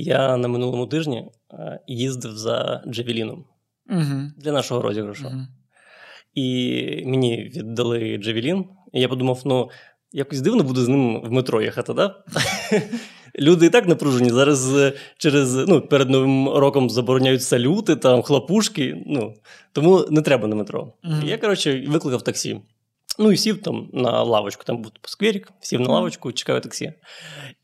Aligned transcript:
Я 0.00 0.36
на 0.36 0.48
минулому 0.48 0.86
тижні 0.86 1.24
е, 1.52 1.80
їздив 1.86 2.32
за 2.36 2.84
Джавеліном 2.88 3.44
Угу. 3.90 4.32
для 4.36 4.52
нашого 4.52 4.82
розіграшу. 4.82 5.26
Угу. 5.26 5.40
І 6.34 7.02
мені 7.06 7.52
віддали 7.56 8.18
Джавелін. 8.18 8.64
І 8.92 9.00
я 9.00 9.08
подумав, 9.08 9.42
ну, 9.44 9.70
якось 10.12 10.40
дивно 10.40 10.62
буде 10.62 10.80
з 10.80 10.88
ним 10.88 11.22
в 11.24 11.32
метро 11.32 11.62
їхати, 11.62 11.94
да? 11.94 12.14
Люди 13.38 13.66
і 13.66 13.70
так 13.70 13.88
напружені. 13.88 14.30
Зараз 14.30 14.76
е, 14.76 14.92
через 15.16 15.54
ну, 15.54 15.80
перед 15.80 16.10
новим 16.10 16.48
роком 16.48 16.90
забороняють 16.90 17.42
салюти, 17.42 17.96
там 17.96 18.22
хлопушки. 18.22 19.02
Ну, 19.06 19.34
тому 19.72 20.04
не 20.10 20.22
треба 20.22 20.48
на 20.48 20.56
метро. 20.56 20.92
І 21.24 21.28
Я, 21.28 21.38
коротше, 21.38 21.84
викликав 21.88 22.22
таксі. 22.22 22.60
Ну 23.18 23.32
і 23.32 23.36
сів 23.36 23.62
там 23.62 23.88
на 23.92 24.22
лавочку, 24.22 24.64
там 24.64 24.82
був 24.82 24.92
скверик, 25.04 25.48
сів 25.60 25.80
на 25.80 25.88
лавочку, 25.88 26.32
чекаю 26.32 26.60
таксі. 26.60 26.92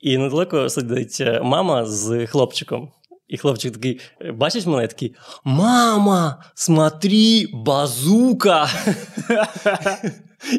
І 0.01 0.19
недалеко 0.19 0.69
сидить 0.69 1.19
е, 1.21 1.41
мама 1.43 1.87
з 1.87 2.27
хлопчиком. 2.27 2.93
І 3.29 3.37
хлопчик 3.37 3.73
такий 3.73 4.01
е, 4.21 4.33
бачить 4.33 4.67
мене, 4.67 4.87
такий: 4.87 5.15
Мама, 5.45 6.45
смотри, 6.55 7.47
базука! 7.53 8.69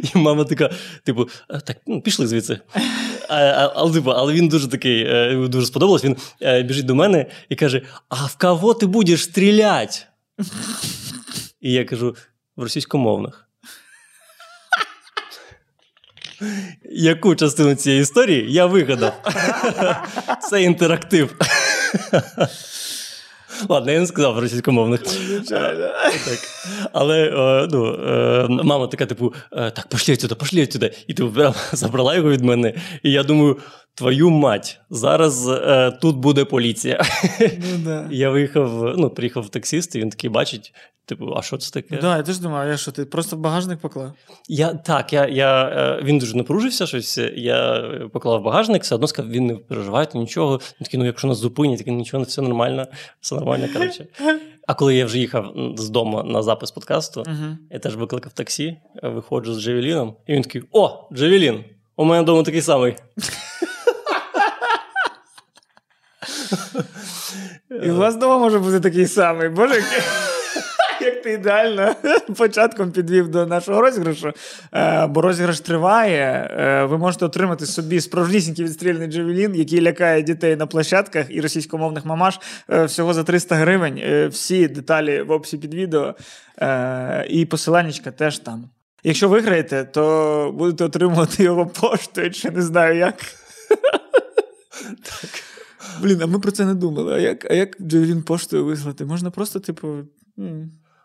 І 0.03 0.17
мама 0.17 0.43
така, 0.43 0.69
типу, 1.03 1.27
«Е, 1.49 1.59
так, 1.59 1.77
ну, 1.87 2.01
пішли 2.01 2.27
звідси. 2.27 2.59
А, 3.29 3.35
а, 3.35 3.73
але, 3.75 3.93
типу, 3.93 4.11
але 4.11 4.33
він 4.33 4.47
дуже 4.47 4.67
такий, 4.67 5.05
е, 5.07 5.47
дуже 5.47 5.65
сподобалось. 5.65 6.03
Він 6.03 6.17
е, 6.41 6.63
біжить 6.63 6.85
до 6.85 6.95
мене 6.95 7.25
і 7.49 7.55
каже: 7.55 7.81
А 8.09 8.25
в 8.25 8.37
кого 8.37 8.73
ти 8.73 8.85
будеш 8.85 9.23
стріляти? 9.23 9.97
І 11.61 11.71
я 11.71 11.85
кажу: 11.85 12.15
в 12.55 12.63
російськомовних. 12.63 13.44
Яку 16.91 17.35
частину 17.35 17.75
цієї 17.75 18.01
історії 18.01 18.53
я 18.53 18.65
вигадав? 18.65 19.13
Це 20.49 20.63
інтерактив. 20.63 21.35
Ладно, 23.69 23.91
я 23.91 23.99
не 23.99 24.07
сказав 24.07 24.39
російськомовних. 24.39 25.07
Звичайно. 25.07 25.87
Так. 26.25 26.39
Але 26.93 27.23
е, 27.27 27.67
ну, 27.71 27.93
е, 27.93 28.47
мама 28.63 28.87
така, 28.87 29.05
типу, 29.05 29.33
е, 29.51 29.71
так, 29.71 29.87
пошли 29.87 30.13
отсюда, 30.13 30.35
пошли 30.35 30.63
отсюда. 30.63 30.89
І 31.07 31.13
прямо 31.13 31.55
забрала 31.71 32.15
його 32.15 32.29
від 32.29 32.43
мене. 32.43 32.73
І 33.03 33.11
я 33.11 33.23
думаю, 33.23 33.57
твою 33.95 34.29
мать, 34.29 34.79
зараз 34.89 35.47
е, 35.47 35.91
тут 36.01 36.15
буде 36.17 36.45
поліція. 36.45 37.01
Ну, 37.41 37.77
да. 37.83 38.07
Я 38.11 38.29
виїхав, 38.29 38.95
ну, 38.97 39.09
приїхав 39.09 39.49
таксист, 39.49 39.95
і 39.95 39.99
він 39.99 40.09
такий 40.09 40.29
бачить, 40.29 40.73
типу, 41.05 41.33
а 41.37 41.41
що 41.41 41.57
це 41.57 41.71
таке? 41.71 41.97
Да, 42.01 42.17
я 42.17 42.23
теж 42.23 42.37
думаю, 42.37 42.71
я 42.71 42.77
що, 42.77 42.91
ти 42.91 43.05
просто 43.05 43.35
в 43.35 43.39
багажник 43.39 43.79
поклав? 43.79 44.13
Я 44.47 44.73
так, 44.73 45.13
я, 45.13 45.27
я, 45.27 45.63
е, 45.65 46.01
він 46.03 46.17
дуже 46.17 46.37
напружився 46.37 46.87
щось. 46.87 47.17
Я 47.35 47.75
е, 47.75 48.09
поклав 48.13 48.43
багажник, 48.43 48.83
все 48.83 48.95
одно 48.95 49.07
сказав, 49.07 49.31
він 49.31 49.47
не 49.47 49.55
переживайте 49.55 50.17
нічого. 50.17 50.53
Він 50.53 50.85
такий, 50.85 50.99
ну 50.99 51.05
якщо 51.05 51.27
нас 51.27 51.37
зупинять, 51.37 51.77
такий, 51.77 51.93
нічого, 51.93 52.23
все 52.23 52.41
нормально, 52.41 52.87
все 53.21 53.35
нормально. 53.35 53.67
коротше. 53.73 54.07
А 54.67 54.73
коли 54.73 54.95
я 54.95 55.05
вже 55.05 55.19
їхав 55.19 55.53
з 55.77 55.89
дому 55.89 56.23
на 56.23 56.41
запис 56.41 56.71
подкасту, 56.71 57.23
я 57.71 57.79
теж 57.79 57.95
викликав 57.95 58.33
таксі, 58.33 58.77
е, 59.03 59.09
виходжу 59.09 59.53
з 59.53 59.61
Джавеліном, 59.61 60.15
і 60.27 60.33
він 60.33 60.41
такий: 60.41 60.63
О, 60.71 61.09
Джавелін! 61.13 61.63
У 61.97 62.05
мене 62.05 62.21
вдома 62.21 62.43
такий 62.43 62.61
самий. 62.61 62.95
І 67.83 67.91
у 67.91 67.95
вас 67.95 68.15
вдома 68.15 68.37
може 68.37 68.59
бути 68.59 68.79
такий 68.79 69.07
самий. 69.07 69.49
Боже, 69.49 69.83
як, 71.01 71.21
ти 71.23 71.31
ідеально 71.31 71.95
початком 72.37 72.91
підвів 72.91 73.27
до 73.27 73.45
нашого 73.45 73.81
розіграшу. 73.81 74.31
Е, 74.73 75.07
бо 75.07 75.21
розіграш 75.21 75.59
триває. 75.59 76.51
Е, 76.59 76.85
ви 76.85 76.97
можете 76.97 77.25
отримати 77.25 77.65
собі 77.65 78.01
справжнісінький 78.01 78.65
відстріляний 78.65 79.07
джавелін, 79.07 79.55
який 79.55 79.81
лякає 79.81 80.21
дітей 80.21 80.55
на 80.55 80.67
площадках 80.67 81.25
і 81.29 81.41
російськомовних 81.41 82.05
мамаш 82.05 82.39
е, 82.69 82.85
всього 82.85 83.13
за 83.13 83.23
300 83.23 83.55
гривень. 83.55 84.27
Всі 84.29 84.67
деталі 84.67 85.21
в 85.21 85.31
описі 85.31 85.57
під 85.57 85.73
відео. 85.73 86.15
І 87.29 87.45
посиланнячка 87.45 88.11
теж 88.11 88.39
там. 88.39 88.69
Якщо 89.03 89.29
виграєте, 89.29 89.83
то 89.83 90.53
будете 90.57 90.83
отримувати 90.83 91.43
його 91.43 91.65
поштою, 91.65 92.31
чи 92.31 92.51
не 92.51 92.61
знаю 92.61 92.97
як. 92.97 93.15
Блін, 96.01 96.21
а 96.21 96.25
ми 96.25 96.39
про 96.39 96.51
це 96.51 96.65
не 96.65 96.73
думали. 96.73 97.13
А 97.13 97.17
як, 97.19 97.51
а 97.51 97.53
як 97.53 97.81
Джавелін 97.81 98.23
поштою 98.23 98.65
вислати? 98.65 99.05
Можна 99.05 99.31
просто, 99.31 99.59
типу. 99.59 99.97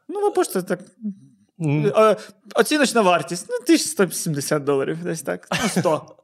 Ну, 0.08 0.32
пошта 0.34 0.62
так. 0.62 0.80
Оціночна 2.54 3.00
вартість. 3.00 3.46
Ну, 3.48 3.54
1170 3.62 4.64
доларів, 4.64 4.98
десь 5.04 5.22
так. 5.22 5.48
Ну, 5.62 5.68
100. 5.68 6.02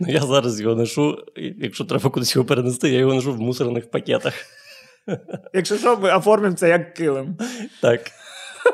Ну, 0.00 0.08
я 0.08 0.20
зараз 0.20 0.60
його 0.60 0.74
ношу, 0.74 1.18
якщо 1.36 1.84
треба 1.84 2.10
кудись 2.10 2.36
його 2.36 2.46
перенести, 2.46 2.88
я 2.88 2.98
його 2.98 3.14
ношу 3.14 3.32
в 3.32 3.40
мусорних 3.40 3.90
пакетах. 3.90 4.34
Якщо 5.54 5.78
що, 5.78 5.96
ми 5.96 6.16
оформимо 6.16 6.54
це 6.56 6.68
як 6.68 6.94
килим. 6.94 7.36
Так. 7.82 8.00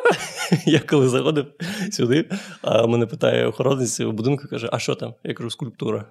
Я 0.66 0.80
коли 0.80 1.08
заходив 1.08 1.46
сюди, 1.92 2.30
а 2.62 2.86
мене 2.86 3.06
питає 3.06 3.46
охоронець 3.46 4.00
у 4.00 4.12
будинку, 4.12 4.48
каже: 4.48 4.68
а 4.72 4.78
що 4.78 4.94
там? 4.94 5.14
Я 5.24 5.34
кажу, 5.34 5.50
скульптура. 5.50 6.04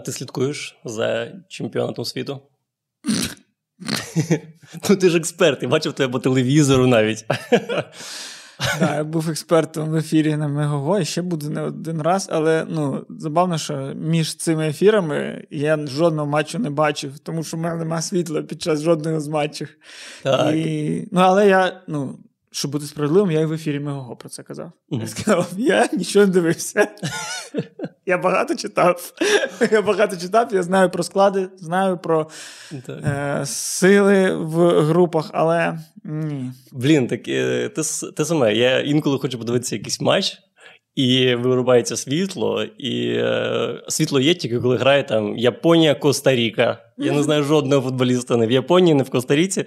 А 0.00 0.02
ти 0.02 0.12
слідкуєш 0.12 0.78
за 0.84 1.32
чемпіонатом 1.48 2.04
світу? 2.04 2.40
Ну, 4.90 4.96
ти 4.96 5.10
ж 5.10 5.16
експерт, 5.16 5.62
я 5.62 5.68
бачив 5.68 5.92
тебе 5.92 6.12
по 6.12 6.18
телевізору 6.18 6.86
навіть. 6.86 7.24
Да, 8.80 8.94
я 8.96 9.04
був 9.04 9.30
експертом 9.30 9.90
в 9.90 9.96
ефірі 9.96 10.36
на 10.36 10.48
Мегого, 10.48 10.98
і 10.98 11.04
ще 11.04 11.22
буду 11.22 11.50
не 11.50 11.62
один 11.62 12.02
раз, 12.02 12.28
але 12.32 12.66
ну, 12.68 13.06
забавно, 13.08 13.58
що 13.58 13.92
між 13.96 14.36
цими 14.36 14.68
ефірами 14.68 15.44
я 15.50 15.86
жодного 15.86 16.26
матчу 16.26 16.58
не 16.58 16.70
бачив, 16.70 17.18
тому 17.18 17.44
що 17.44 17.56
в 17.56 17.60
мене 17.60 17.76
немає 17.76 18.02
світла 18.02 18.42
під 18.42 18.62
час 18.62 18.82
жодного 18.82 19.20
з 19.20 19.28
матчів. 19.28 19.68
Так. 20.22 20.54
І, 20.54 21.08
ну, 21.12 21.20
але 21.20 21.48
я, 21.48 21.82
ну, 21.88 22.18
щоб 22.52 22.70
бути 22.70 22.86
справедливим, 22.86 23.30
я 23.30 23.40
і 23.40 23.44
в 23.44 23.52
ефірі 23.52 23.80
Мегого 23.80 24.16
про 24.16 24.28
це 24.28 24.42
казав. 24.42 24.72
Мгм. 24.90 25.00
Я 25.00 25.08
сказав, 25.08 25.50
я 25.58 25.88
нічого 25.92 26.26
не 26.26 26.32
дивився. 26.32 26.88
Я 28.06 28.18
багато 28.18 28.54
читав. 28.54 29.12
Я 29.70 29.82
багато 29.82 30.16
читав, 30.16 30.48
я 30.54 30.62
знаю 30.62 30.90
про 30.90 31.02
склади, 31.02 31.48
знаю 31.58 31.98
про 31.98 32.30
е, 32.88 33.42
сили 33.46 34.36
в 34.36 34.82
групах, 34.82 35.30
але 35.32 35.78
ні. 36.04 36.52
Блін, 36.72 37.06
так 37.08 37.28
е, 37.28 37.68
те, 37.68 37.82
те 38.16 38.24
саме. 38.24 38.54
Я 38.54 38.80
інколи 38.80 39.18
хочу 39.18 39.38
подивитися 39.38 39.76
якийсь 39.76 40.00
матч, 40.00 40.38
і 41.00 41.34
вирубається 41.34 41.96
світло, 41.96 42.62
і 42.78 43.08
е, 43.08 43.82
світло 43.88 44.20
є 44.20 44.34
тільки 44.34 44.60
коли 44.60 44.76
грає 44.76 45.02
там 45.02 45.38
Японія, 45.38 45.94
Коста-Ріка. 45.94 46.78
Я 46.98 47.12
не 47.12 47.22
знаю 47.22 47.42
жодного 47.42 47.82
футболіста 47.82 48.36
не 48.36 48.46
в 48.46 48.50
Японії, 48.50 48.94
не 48.94 49.02
в 49.02 49.10
Коста-Ріці. 49.10 49.64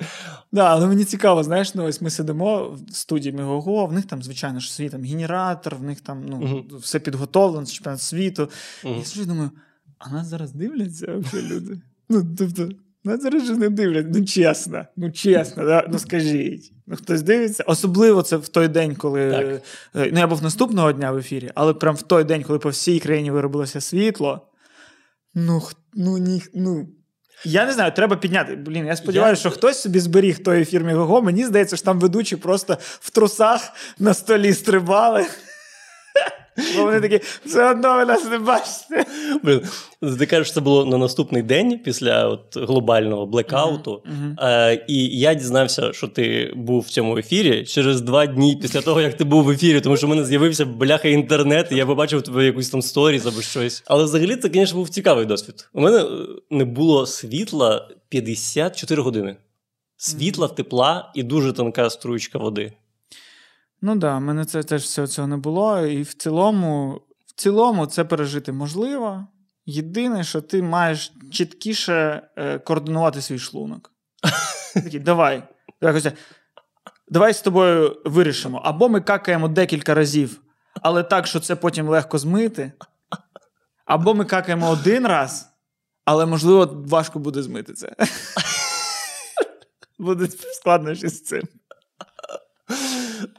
Да, 0.52 0.64
але 0.64 0.88
мені 0.88 1.04
цікаво, 1.04 1.44
знаєш, 1.44 1.76
ну 1.76 1.86
ось 1.86 2.02
ми 2.02 2.10
сидимо 2.10 2.78
в 2.90 2.96
студії 2.96 3.34
Мегого, 3.34 3.86
в 3.86 3.94
них 3.94 4.06
там, 4.06 4.24
звичайно, 4.24 4.60
ж 4.60 4.74
свій 4.74 4.90
там 4.90 5.04
генератор, 5.04 5.76
в 5.76 5.84
них 5.84 6.02
там 6.02 6.26
ну, 6.28 6.38
Мгм. 6.38 6.64
все 6.80 7.00
підготовлено, 7.00 7.66
чемпіонат 7.66 8.02
світу. 8.02 8.50
Мгм. 8.84 9.04
Я 9.16 9.26
думаю, 9.26 9.52
а 9.98 10.10
нас 10.10 10.28
зараз 10.28 10.52
дивляться 10.52 11.22
люди? 11.52 11.82
Ну, 12.10 12.24
тобто, 12.38 12.70
нас 13.04 13.22
зараз 13.22 13.46
же 13.46 13.56
не 13.56 13.70
дивляться. 13.70 14.12
Ну, 14.20 14.26
чесно, 14.26 14.86
ну 14.98 15.12
чесно, 15.12 15.66
да? 15.66 15.86
ну 15.92 16.00
скажіть. 16.00 16.72
Ну, 16.88 16.96
хтось 16.96 17.22
дивиться. 17.22 17.64
Особливо 17.68 18.22
це 18.22 18.38
в 18.38 18.48
той 18.48 18.68
день, 18.68 18.96
коли. 18.96 19.32
Так. 19.32 19.46
е, 20.06 20.10
Ну, 20.14 20.20
я 20.20 20.28
був 20.28 20.44
наступного 20.44 20.92
дня 20.92 21.12
в 21.12 21.18
ефірі, 21.18 21.52
але 21.56 21.74
прям 21.74 21.96
в 21.96 22.02
той 22.02 22.24
день, 22.24 22.44
коли 22.44 22.60
по 22.60 22.70
всій 22.70 23.00
країні 23.00 23.32
виробилося 23.32 23.82
світло. 23.82 24.48
Ну, 25.36 25.60
х- 25.60 25.76
ну, 25.94 26.18
ні, 26.18 26.44
ну. 26.54 26.88
Я 27.46 27.66
не 27.66 27.74
знаю, 27.74 27.92
треба 27.96 28.16
підняти. 28.16 28.56
Блін, 28.56 28.86
я 28.86 28.96
сподіваюся, 28.96 29.40
Я- 29.40 29.52
що 29.52 29.60
хтось 29.60 29.82
собі 29.82 30.00
зберіг 30.00 30.44
той 30.44 30.62
ефір 30.62 30.84
Мігого. 30.84 31.22
Мені 31.22 31.46
здається, 31.46 31.76
що 31.76 31.86
там 31.86 32.00
ведучі 32.00 32.36
просто 32.36 32.78
в 32.82 33.10
трусах 33.10 33.62
на 34.00 34.14
столі 34.14 34.54
стрибали. 34.54 35.26
Бо 36.76 36.84
вони 36.84 37.02
такі, 37.02 37.20
все 37.46 37.72
одно 37.72 37.96
ви 37.96 38.06
нас 38.06 38.30
не 38.30 38.38
бачите. 38.38 39.06
Блін, 39.44 39.62
ти 40.18 40.26
кажеш, 40.26 40.54
це 40.54 40.62
було 40.62 40.86
на 40.86 40.98
наступний 40.98 41.44
день 41.44 41.80
після 41.84 42.28
от 42.28 42.58
глобального 42.58 43.26
блекауту. 43.26 44.04
Е, 44.40 44.86
і 44.88 45.20
я 45.20 45.34
дізнався, 45.34 45.94
що 45.94 46.08
ти 46.08 46.54
був 46.56 46.82
в 46.82 46.90
цьому 46.90 47.18
ефірі 47.18 47.66
через 47.66 48.02
два 48.02 48.26
дні 48.26 48.58
після 48.62 48.82
того, 48.82 49.02
як 49.02 49.14
ти 49.14 49.24
був 49.24 49.44
в 49.44 49.50
ефірі, 49.50 49.82
тому 49.82 49.98
що 49.98 50.08
в 50.08 50.10
мене 50.10 50.26
з'явився 50.26 50.66
бляха 50.66 51.08
інтернет, 51.08 51.68
і 51.72 51.76
я 51.76 51.86
побачив 51.86 52.22
тебе 52.22 52.46
якусь 52.46 52.70
там 52.70 52.82
сторіс 52.82 53.26
або 53.26 53.42
щось. 53.42 53.84
Але 53.86 54.04
взагалі 54.04 54.36
це, 54.36 54.50
звісно, 54.54 54.78
був 54.80 54.90
цікавий 54.90 55.26
досвід. 55.26 55.70
У 55.74 55.82
мене 55.82 55.98
е, 55.98 56.06
не 56.50 56.66
було 56.66 57.06
світла 57.06 57.90
54 58.10 59.02
години. 59.02 59.36
Світла, 59.98 60.48
тепла 60.48 61.12
і 61.16 61.24
дуже 61.24 61.54
тонка 61.54 61.90
струючка 61.90 62.40
води. 62.40 62.74
Ну 63.86 63.92
так, 63.92 64.00
да, 64.00 64.18
в 64.18 64.22
мене 64.22 64.46
це 64.46 64.64
теж 64.64 64.84
всього 64.84 65.08
цього 65.08 65.28
не 65.28 65.38
було. 65.38 65.86
І 65.86 66.02
в 66.02 66.14
цілому, 66.14 67.02
в 67.26 67.34
цілому 67.36 67.86
це 67.86 68.06
пережити 68.06 68.52
можливо. 68.52 69.28
Єдине, 69.66 70.24
що 70.24 70.42
ти 70.42 70.62
маєш 70.62 71.14
чіткіше 71.32 72.28
е, 72.36 72.60
координувати 72.60 73.22
свій 73.22 73.40
шлунок. 73.40 73.92
Такий, 74.74 75.00
давай, 75.00 75.44
Якось, 75.82 76.08
давай 77.08 77.34
з 77.34 77.42
тобою 77.42 78.02
вирішимо. 78.06 78.58
Або 78.58 78.90
ми 78.90 79.02
какаємо 79.02 79.48
декілька 79.48 79.94
разів, 79.94 80.42
але 80.82 81.04
так, 81.04 81.28
що 81.28 81.40
це 81.40 81.56
потім 81.56 81.88
легко 81.88 82.18
змити. 82.18 82.72
Або 83.86 84.14
ми 84.14 84.26
какаємо 84.26 84.70
один 84.70 85.08
раз, 85.08 85.50
але 86.06 86.26
можливо 86.26 86.84
важко 86.88 87.20
буде 87.20 87.44
змити 87.44 87.74
це. 87.74 87.96
Буде 90.00 90.28
складнощі 90.28 91.08
з 91.08 91.24
цим. 91.24 91.44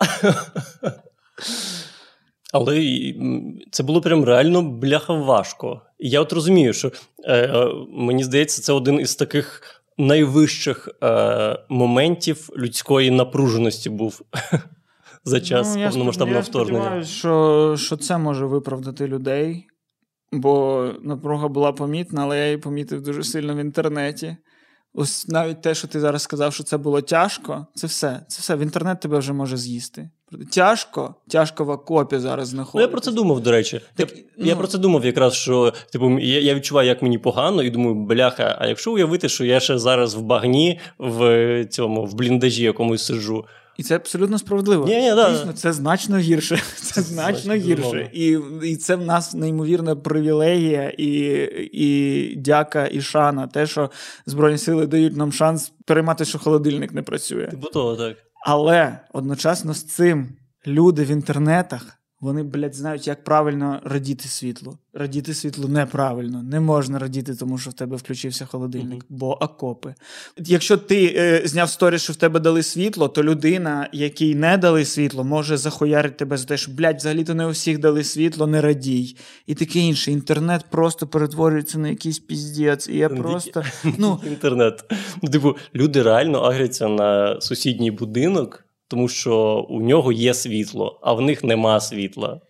Але 2.52 2.82
це 3.70 3.82
було 3.82 4.00
прям 4.00 4.24
реально 4.24 4.62
бляха 4.62 5.14
важко. 5.14 5.80
І 5.98 6.08
я 6.08 6.20
от 6.20 6.32
розумію, 6.32 6.72
що 6.72 6.92
е, 7.24 7.36
е, 7.36 7.68
мені 7.90 8.24
здається, 8.24 8.62
це 8.62 8.72
один 8.72 9.00
із 9.00 9.16
таких 9.16 9.62
найвищих 9.98 10.88
е, 11.02 11.58
моментів 11.68 12.50
людської 12.56 13.10
напруженості 13.10 13.90
був 13.90 14.22
за 15.24 15.40
час 15.40 15.76
Ну, 15.76 15.84
повномасштабного 15.84 16.40
вторгнення. 16.40 16.96
Я 16.96 17.04
що, 17.04 17.74
що 17.78 17.96
це 17.96 18.18
може 18.18 18.46
виправдати 18.46 19.06
людей, 19.06 19.66
бо 20.32 20.86
напруга 21.02 21.48
була 21.48 21.72
помітна, 21.72 22.22
але 22.22 22.38
я 22.38 22.44
її 22.44 22.58
помітив 22.58 23.02
дуже 23.02 23.24
сильно 23.24 23.54
в 23.54 23.58
інтернеті. 23.58 24.36
Ось 24.96 25.28
навіть 25.28 25.62
те, 25.62 25.74
що 25.74 25.88
ти 25.88 26.00
зараз 26.00 26.22
сказав, 26.22 26.54
що 26.54 26.64
це 26.64 26.76
було 26.76 27.00
тяжко, 27.00 27.66
це 27.74 27.86
все. 27.86 28.20
Це 28.28 28.40
все. 28.40 28.56
В 28.56 28.60
інтернет 28.60 29.00
тебе 29.00 29.18
вже 29.18 29.32
може 29.32 29.56
з'їсти. 29.56 30.10
Тяжко, 30.52 31.14
тяжко 31.28 31.64
в 31.64 31.70
окопі 31.70 32.18
зараз 32.18 32.52
Ну, 32.74 32.80
я 32.80 32.88
про 32.88 33.00
це 33.00 33.12
думав, 33.12 33.40
до 33.40 33.50
речі. 33.50 33.80
Так, 33.94 34.12
я, 34.16 34.44
я 34.46 34.52
ну- 34.52 34.58
про 34.58 34.66
це 34.66 34.78
думав 34.78 35.04
якраз, 35.04 35.34
що 35.34 35.72
типу, 35.92 36.18
я, 36.18 36.40
я 36.40 36.54
відчуваю, 36.54 36.88
як 36.88 37.02
мені 37.02 37.18
погано, 37.18 37.62
і 37.62 37.70
думаю, 37.70 37.94
бляха, 37.94 38.56
а 38.60 38.66
якщо 38.66 38.92
уявити, 38.92 39.28
що 39.28 39.44
я 39.44 39.60
ще 39.60 39.78
зараз 39.78 40.14
в 40.14 40.20
багні 40.20 40.80
в 40.98 41.64
цьому 41.70 42.04
в 42.04 42.14
бліндажі 42.14 42.64
якомусь 42.64 43.04
сиджу. 43.04 43.44
І 43.76 43.82
це 43.82 43.96
абсолютно 43.96 44.38
справедливо. 44.38 44.86
Ні, 44.86 45.00
ні, 45.00 45.10
да. 45.14 45.30
Дійсно, 45.30 45.52
це 45.52 45.72
значно 45.72 46.18
гірше. 46.18 46.62
Це 46.76 47.02
значно 47.02 47.40
значно, 47.40 47.54
гірше. 47.54 48.10
І, 48.12 48.38
і 48.62 48.76
це 48.76 48.96
в 48.96 49.02
нас 49.02 49.34
неймовірна 49.34 49.96
привілегія 49.96 50.92
і, 50.98 51.08
і 51.72 52.36
дяка, 52.36 52.88
і 52.92 53.00
шана. 53.00 53.46
Те, 53.46 53.66
що 53.66 53.90
Збройні 54.26 54.58
сили 54.58 54.86
дають 54.86 55.16
нам 55.16 55.32
шанс 55.32 55.72
переймати, 55.84 56.24
що 56.24 56.38
холодильник 56.38 56.92
не 56.92 57.02
працює. 57.02 57.46
Типу 57.46 57.66
того, 57.66 57.96
так. 57.96 58.16
Але 58.46 58.98
одночасно 59.12 59.74
з 59.74 59.84
цим 59.84 60.36
люди 60.66 61.04
в 61.04 61.08
інтернетах. 61.08 62.03
Вони, 62.20 62.42
блядь, 62.42 62.74
знають, 62.74 63.06
як 63.06 63.24
правильно 63.24 63.80
радіти 63.84 64.28
світлу. 64.28 64.78
Радіти 64.94 65.34
світлу 65.34 65.68
неправильно. 65.68 66.42
Не 66.42 66.60
можна 66.60 66.98
радіти, 66.98 67.34
тому 67.34 67.58
що 67.58 67.70
в 67.70 67.72
тебе 67.72 67.96
включився 67.96 68.46
холодильник, 68.46 68.90
Мгм. 68.90 69.02
бо 69.08 69.42
окопи. 69.44 69.94
Якщо 70.38 70.76
ти 70.76 71.14
е, 71.16 71.42
зняв 71.44 71.68
сторіс, 71.70 72.02
що 72.02 72.12
в 72.12 72.16
тебе 72.16 72.40
дали 72.40 72.62
світло, 72.62 73.08
то 73.08 73.24
людина, 73.24 73.88
якій 73.92 74.34
не 74.34 74.58
дали 74.58 74.84
світло, 74.84 75.24
може 75.24 75.56
захуярити 75.56 76.14
тебе 76.16 76.36
за 76.36 76.44
те, 76.44 76.56
що, 76.56 76.72
блядь, 76.72 76.96
взагалі-то 76.96 77.34
не 77.34 77.46
у 77.46 77.50
всіх 77.50 77.78
дали 77.78 78.04
світло, 78.04 78.46
не 78.46 78.60
радій. 78.60 79.16
І 79.46 79.54
таке 79.54 79.78
інше. 79.78 80.12
Інтернет 80.12 80.64
просто 80.70 81.06
перетворюється 81.06 81.78
на 81.78 81.88
якийсь 81.88 82.18
піздець. 82.18 82.88
І 82.88 82.96
я 82.96 83.08
просто. 83.08 83.62
Ну, 83.98 84.20
Інтернет. 84.26 84.84
Типу, 85.32 85.56
люди 85.74 86.02
реально 86.02 86.38
агряться 86.38 86.88
на 86.88 87.40
сусідній 87.40 87.90
будинок, 87.90 88.63
тому 88.88 89.08
що 89.08 89.66
у 89.68 89.80
нього 89.80 90.12
є 90.12 90.34
світло, 90.34 91.00
а 91.02 91.12
в 91.12 91.20
них 91.20 91.44
нема 91.44 91.80
світла. 91.80 92.40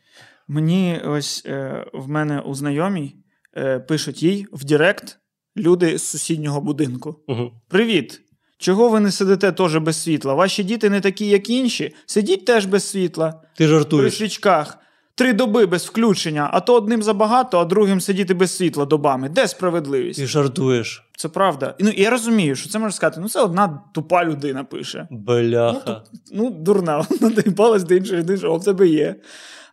Мені 0.49 1.01
ось 1.05 1.43
е, 1.47 1.87
в 1.93 2.09
мене 2.09 2.41
у 2.41 2.55
знайомій 2.55 3.17
е, 3.57 3.81
пишуть 3.81 4.23
їй 4.23 4.47
в 4.53 4.65
Директ 4.65 5.19
люди 5.57 5.99
з 5.99 6.03
сусіднього 6.03 6.61
будинку. 6.61 7.17
Угу. 7.29 7.53
Привіт! 7.69 8.21
Чого 8.59 8.89
ви 8.89 9.01
не 9.01 9.11
сидите 9.11 9.53
теж 9.53 9.77
без 9.77 10.03
світла? 10.03 10.35
Ваші 10.35 10.65
діти 10.65 10.91
не 10.91 11.01
такі, 11.01 11.27
як 11.27 11.51
інші. 11.51 11.95
Сидіть 12.07 12.45
теж 12.45 12.67
без 12.67 12.89
світла, 12.89 13.43
Ти 13.57 13.67
при 13.85 14.11
свічках. 14.11 14.79
Три 15.17 15.33
доби 15.33 15.67
без 15.67 15.87
включення, 15.87 16.51
а 16.53 16.61
то 16.61 16.75
одним 16.75 17.03
забагато, 17.03 17.59
а 17.59 17.65
другим 17.65 18.01
сидіти 18.01 18.35
без 18.35 18.57
світла 18.57 18.85
добами. 18.85 19.29
Де 19.29 19.49
справедливість? 19.49 20.21
Ти 20.21 20.27
жартуєш. 20.27 21.05
Це 21.17 21.29
правда. 21.29 21.75
Ну 21.81 21.91
я 21.97 22.11
розумію, 22.11 22.57
що 22.57 22.69
це 22.69 22.79
можна 22.79 22.93
сказати. 22.93 23.21
Ну, 23.21 23.29
це 23.29 23.41
одна 23.41 23.81
тупа 23.95 24.25
людина 24.25 24.65
пише. 24.65 25.09
Бляха. 25.11 26.03
Ну, 26.33 26.51
дурна, 26.51 26.99
вона 27.21 27.35
доїбалась 27.35 27.85
до 27.85 27.95
іншої 27.95 28.21
людини, 28.21 28.39
що 28.39 28.55
в 28.55 28.65
тебе 28.65 28.89
є. 28.89 29.17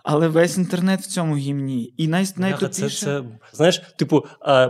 Але 0.03 0.27
весь 0.27 0.57
інтернет 0.57 1.01
в 1.01 1.07
цьому 1.07 1.35
гімні. 1.37 1.93
І 1.97 2.07
най, 2.07 2.21
Бляха, 2.21 2.33
це, 2.35 2.41
найтупіше. 2.41 3.05
це, 3.05 3.23
знаєш, 3.53 3.81
типу, 3.95 4.25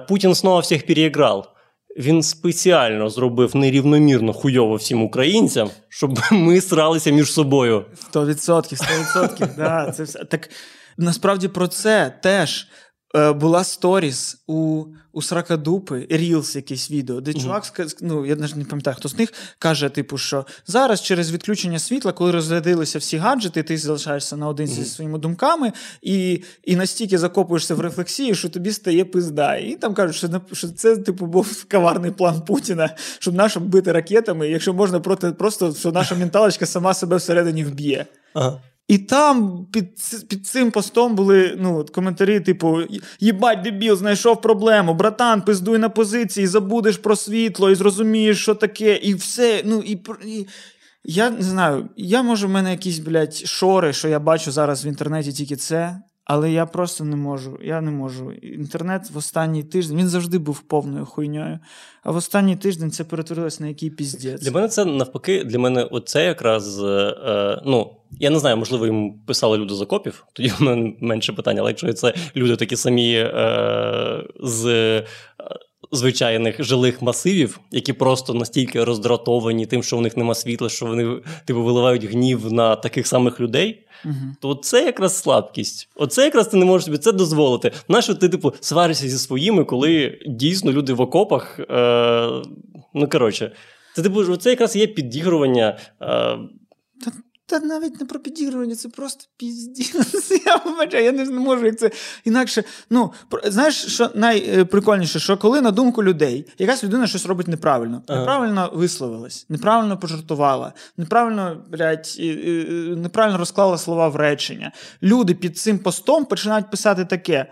Путін 0.08 0.34
знову 0.34 0.60
всіх 0.60 0.88
переіграв. 0.88 1.54
Він 1.98 2.24
спеціально 2.24 3.10
зробив 3.10 3.56
нерівномірно 3.56 4.34
хуйово 4.34 4.76
всім 4.76 5.04
українцям, 5.04 5.70
щоб 5.90 6.20
ми 6.32 6.62
сралися 6.62 7.12
між 7.12 7.34
собою. 7.34 7.86
100%, 8.14 8.36
100%, 8.76 9.56
да, 9.58 9.92
це 9.92 10.04
все. 10.04 10.26
Так 10.26 10.50
насправді 10.98 11.48
про 11.48 11.68
це 11.68 12.14
теж 12.24 12.68
була 13.16 13.64
сторіс 13.64 14.38
у, 14.48 14.86
у 15.12 15.22
Сракадупи, 15.22 16.08
Reels 16.12 16.56
якесь 16.56 16.92
відео, 16.92 17.22
де 17.22 17.34
чувак, 17.34 17.64
ска- 17.64 17.98
ну 18.02 18.26
я 18.26 18.36
навіть 18.36 18.56
не 18.56 18.66
пам'ятаю, 18.66 18.96
хто 19.00 19.10
з 19.10 19.18
них 19.18 19.34
каже, 19.60 19.90
типу, 19.90 20.18
що 20.18 20.46
зараз 20.68 21.02
через 21.02 21.32
відключення 21.32 21.80
світла, 21.80 22.12
коли 22.12 22.32
розрядилися 22.32 23.00
всі 23.00 23.18
гаджети, 23.18 23.64
ти 23.64 23.78
залишаєшся 23.78 24.38
наодинці 24.38 24.74
зі 24.74 24.90
своїми 24.90 25.20
думками 25.20 25.72
і, 26.02 26.44
і 26.64 26.76
настільки 26.76 27.18
закопуєшся 27.18 27.76
в 27.76 27.80
рефлексії, 27.80 28.36
що 28.36 28.50
тобі 28.50 28.72
стає 28.72 29.06
пизда. 29.06 29.56
І 29.56 29.76
там 29.76 29.94
кажуть, 29.94 30.16
що, 30.16 30.42
що 30.52 30.68
це 30.68 30.98
типу 30.98 31.26
був 31.26 31.66
коварний 31.72 32.12
план 32.12 32.42
Путіна, 32.42 32.96
щоб 33.20 33.34
наша 33.34 33.60
бити 33.60 33.92
ракетами, 33.92 34.50
якщо 34.50 34.74
можна 34.74 35.00
проти 35.00 35.32
просто, 35.32 35.74
що 35.74 35.92
наша 35.92 36.16
менталочка 36.16 36.66
сама 36.66 36.94
себе 36.94 37.18
всередині 37.18 37.64
вб'є. 37.64 38.06
Ага. 38.34 38.62
І 38.92 38.98
там 38.98 39.66
під, 39.72 39.90
під 40.30 40.48
цим 40.48 40.72
постом 40.72 41.16
були 41.16 41.58
ну, 41.60 41.86
коментарі, 41.92 42.40
типу: 42.40 42.80
їбать, 43.20 43.62
дебіл, 43.62 43.96
знайшов 43.96 44.42
проблему, 44.42 44.94
братан, 44.94 45.42
пиздуй 45.42 45.78
на 45.78 45.90
позиції, 45.90 46.48
забудеш 46.48 46.98
про 46.98 47.16
світло 47.16 47.72
і 47.72 47.76
зрозумієш, 47.76 48.42
що 48.42 48.56
таке, 48.56 48.96
і 48.96 49.14
все. 49.14 49.62
Ну, 49.66 49.80
і, 49.80 50.00
і... 50.26 50.48
Я 51.04 51.30
не 51.30 51.42
знаю, 51.42 51.90
я 51.98 52.24
може, 52.24 52.48
в 52.48 52.50
мене 52.50 52.72
якісь, 52.72 53.00
блядь, 53.00 53.36
шори, 53.36 53.94
що 53.94 54.08
я 54.08 54.20
бачу 54.20 54.52
зараз 54.52 54.86
в 54.86 54.88
інтернеті 54.88 55.32
тільки 55.32 55.56
це. 55.56 56.02
Але 56.26 56.52
я 56.52 56.66
просто 56.66 57.04
не 57.04 57.16
можу. 57.16 57.60
Я 57.64 57.82
не 57.82 57.92
можу. 57.92 58.32
Інтернет 58.32 59.10
в 59.12 59.18
останній 59.18 59.64
тиждень 59.64 59.98
він 59.98 60.08
завжди 60.08 60.38
був 60.38 60.60
повною 60.60 61.06
хуйньою. 61.06 61.60
А 62.04 62.12
в 62.12 62.16
останній 62.16 62.56
тиждень 62.56 62.92
це 62.92 63.04
перетворилось 63.04 63.60
на 63.60 63.68
який 63.68 63.90
піздець. 63.90 64.42
Для 64.42 64.52
мене 64.52 64.68
це 64.68 64.86
навпаки, 64.86 65.44
для 65.44 65.60
мене 65.60 65.84
оце 65.84 66.26
якраз. 66.26 66.84
Е, 66.84 66.88
е, 66.88 67.62
ну, 67.66 67.96
я 68.20 68.30
не 68.30 68.40
знаю, 68.40 68.58
можливо, 68.58 68.86
їм 68.86 69.14
писали 69.28 69.58
люди 69.58 69.74
з 69.74 69.82
окопів, 69.82 70.26
тоді 70.34 70.50
в 70.50 70.62
мене 70.62 70.94
менше 71.00 71.34
питання, 71.34 71.62
але 71.62 71.70
якщо 71.70 71.94
це 71.94 72.14
люди 72.36 72.56
такі 72.56 72.76
самі 72.76 73.14
е, 73.14 74.24
з. 74.40 75.04
Звичайних 75.92 76.64
жилих 76.64 77.02
масивів, 77.02 77.60
які 77.72 77.94
просто 77.94 78.34
настільки 78.34 78.84
роздратовані 78.84 79.66
тим, 79.66 79.84
що 79.84 79.98
у 79.98 80.02
них 80.02 80.18
нема 80.18 80.36
світла, 80.36 80.70
що 80.70 80.86
вони 80.86 81.22
типу 81.46 81.64
виливають 81.64 82.06
гнів 82.06 82.54
на 82.54 82.76
таких 82.76 83.08
самих 83.08 83.40
людей, 83.40 83.86
Угу. 84.06 84.16
то 84.40 84.56
це 84.56 84.86
якраз 84.86 85.18
слабкість. 85.18 85.90
Оце 85.96 86.24
якраз 86.24 86.48
ти 86.48 86.58
не 86.58 86.66
можеш 86.66 86.86
собі 86.86 86.98
це 86.98 87.12
дозволити. 87.12 87.72
Нащо 87.88 88.16
ти, 88.16 88.30
типу, 88.30 88.54
сваришся 88.60 89.08
зі 89.08 89.18
своїми, 89.18 89.64
коли 89.64 90.20
дійсно 90.28 90.72
люди 90.72 90.94
в 90.94 91.02
окопах. 91.02 91.60
Е, 91.60 91.64
ну, 92.94 93.10
коротше, 93.10 93.52
це 93.96 94.02
типу, 94.02 94.38
це 94.38 94.50
якраз 94.50 94.76
є 94.76 94.88
підігрування. 94.88 95.78
Е, 96.02 96.38
Та 97.52 97.60
навіть 97.60 98.00
не 98.00 98.06
про 98.06 98.20
підігрування, 98.20 98.76
це 98.76 98.90
просто 98.90 99.26
піздець. 99.38 100.32
Я 100.46 100.56
вибачаю, 100.56 101.04
я 101.06 101.12
не, 101.12 101.26
можу 101.26 101.66
як 101.66 101.80
це 101.80 101.92
інакше. 102.26 102.64
Ну, 102.90 103.14
знаєш, 103.44 103.76
що 103.86 104.10
найприкольніше, 104.16 105.20
що 105.20 105.38
коли 105.38 105.62
на 105.62 105.72
думку 105.72 106.04
людей 106.04 106.46
якась 106.58 106.84
людина 106.84 107.08
щось 107.08 107.26
робить 107.26 107.48
неправильно, 107.48 108.04
Ага. 108.08 108.20
неправильно 108.20 108.70
висловилась, 108.74 109.46
неправильно 109.50 109.98
пожартувала, 109.98 110.74
неправильно, 110.98 111.66
блядь, 111.70 112.16
неправильно 112.98 113.38
розклала 113.38 113.78
слова 113.78 114.08
в 114.08 114.16
речення. 114.16 114.72
Люди 115.04 115.34
під 115.34 115.58
цим 115.58 115.80
постом 115.80 116.26
починають 116.26 116.70
писати 116.72 117.06
таке. 117.06 117.52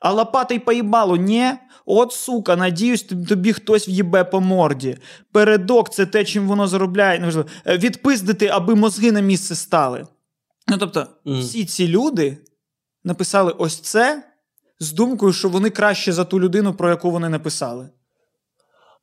А 0.00 0.12
лопатой 0.12 0.58
поїбало, 0.58 1.16
ні? 1.16 1.52
От 1.86 2.12
сука, 2.12 2.56
надіюсь, 2.56 3.02
тобі- 3.02 3.52
хтось 3.52 3.88
в'їбе 3.88 4.24
по 4.24 4.40
морді. 4.40 4.98
Передок 5.32 5.90
це 5.90 6.06
те, 6.06 6.24
чим 6.24 6.48
воно 6.48 6.68
заробляє. 6.68 7.18
Неважливо. 7.18 7.48
Е, 7.66 7.78
Відпиздити, 7.78 8.46
аби 8.46 8.74
мозги 8.74 9.12
на 9.12 9.20
місце 9.20 9.54
стали. 9.54 10.06
Ну 10.68 10.78
тобто, 10.78 11.06
mm. 11.26 11.40
всі 11.40 11.64
ці 11.64 11.88
люди 11.88 12.38
написали 13.04 13.52
ось 13.52 13.80
це 13.80 14.22
з 14.80 14.92
думкою, 14.92 15.32
що 15.32 15.48
вони 15.48 15.70
краще 15.70 16.12
за 16.12 16.24
ту 16.24 16.40
людину, 16.40 16.74
про 16.74 16.90
яку 16.90 17.10
вони 17.10 17.28
написали. 17.28 17.88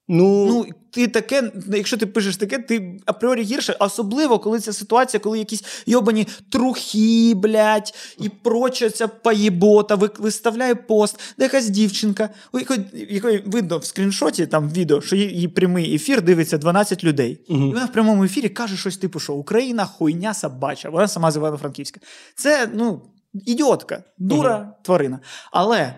Ну, 0.08 0.46
Ну, 0.48 0.66
ти 0.92 1.08
таке, 1.08 1.52
якщо 1.74 1.98
ти 1.98 2.06
пишеш 2.06 2.38
таке, 2.38 2.58
ти 2.58 3.00
апріорі 3.06 3.42
гірше, 3.44 3.76
особливо, 3.80 4.40
коли 4.40 4.60
ця 4.60 4.74
ситуація, 4.74 5.20
коли 5.22 5.40
якісь 5.40 5.64
йобані 5.86 6.28
трухи, 6.52 7.34
блядь, 7.36 7.94
і 8.20 8.30
проча 8.30 8.90
ця 8.90 9.08
поєбота 9.08 9.96
ви- 9.96 10.10
виставляє 10.20 10.76
пост, 10.76 11.20
де 11.38 11.44
якась 11.46 11.70
дівчинка, 11.70 12.30
у 12.52 12.60
якої, 12.60 12.80
якої 13.10 13.44
видно 13.46 13.78
в 13.78 13.86
скріншоті, 13.86 14.46
там 14.48 14.70
відео, 14.70 15.02
що 15.02 15.16
її, 15.16 15.48
прямий 15.48 15.96
ефір 15.96 16.22
дивиться 16.22 16.58
12 16.58 17.04
людей. 17.04 17.40
І 17.48 17.54
вона 17.54 17.86
в 17.86 17.92
прямому 17.94 18.24
ефірі 18.24 18.50
каже 18.50 18.78
щось 18.78 18.98
типу, 18.98 19.20
що 19.20 19.34
Україна 19.34 19.86
хуйня 19.86 20.34
собача, 20.34 20.90
вона 20.90 21.08
сама 21.08 21.32
з 21.32 21.36
Івано-Франківська. 21.36 22.00
Це, 22.36 22.70
ну, 22.74 23.02
ідіотка, 23.46 24.04
дура, 24.18 24.74
тварина. 24.84 25.20
Але. 25.52 25.96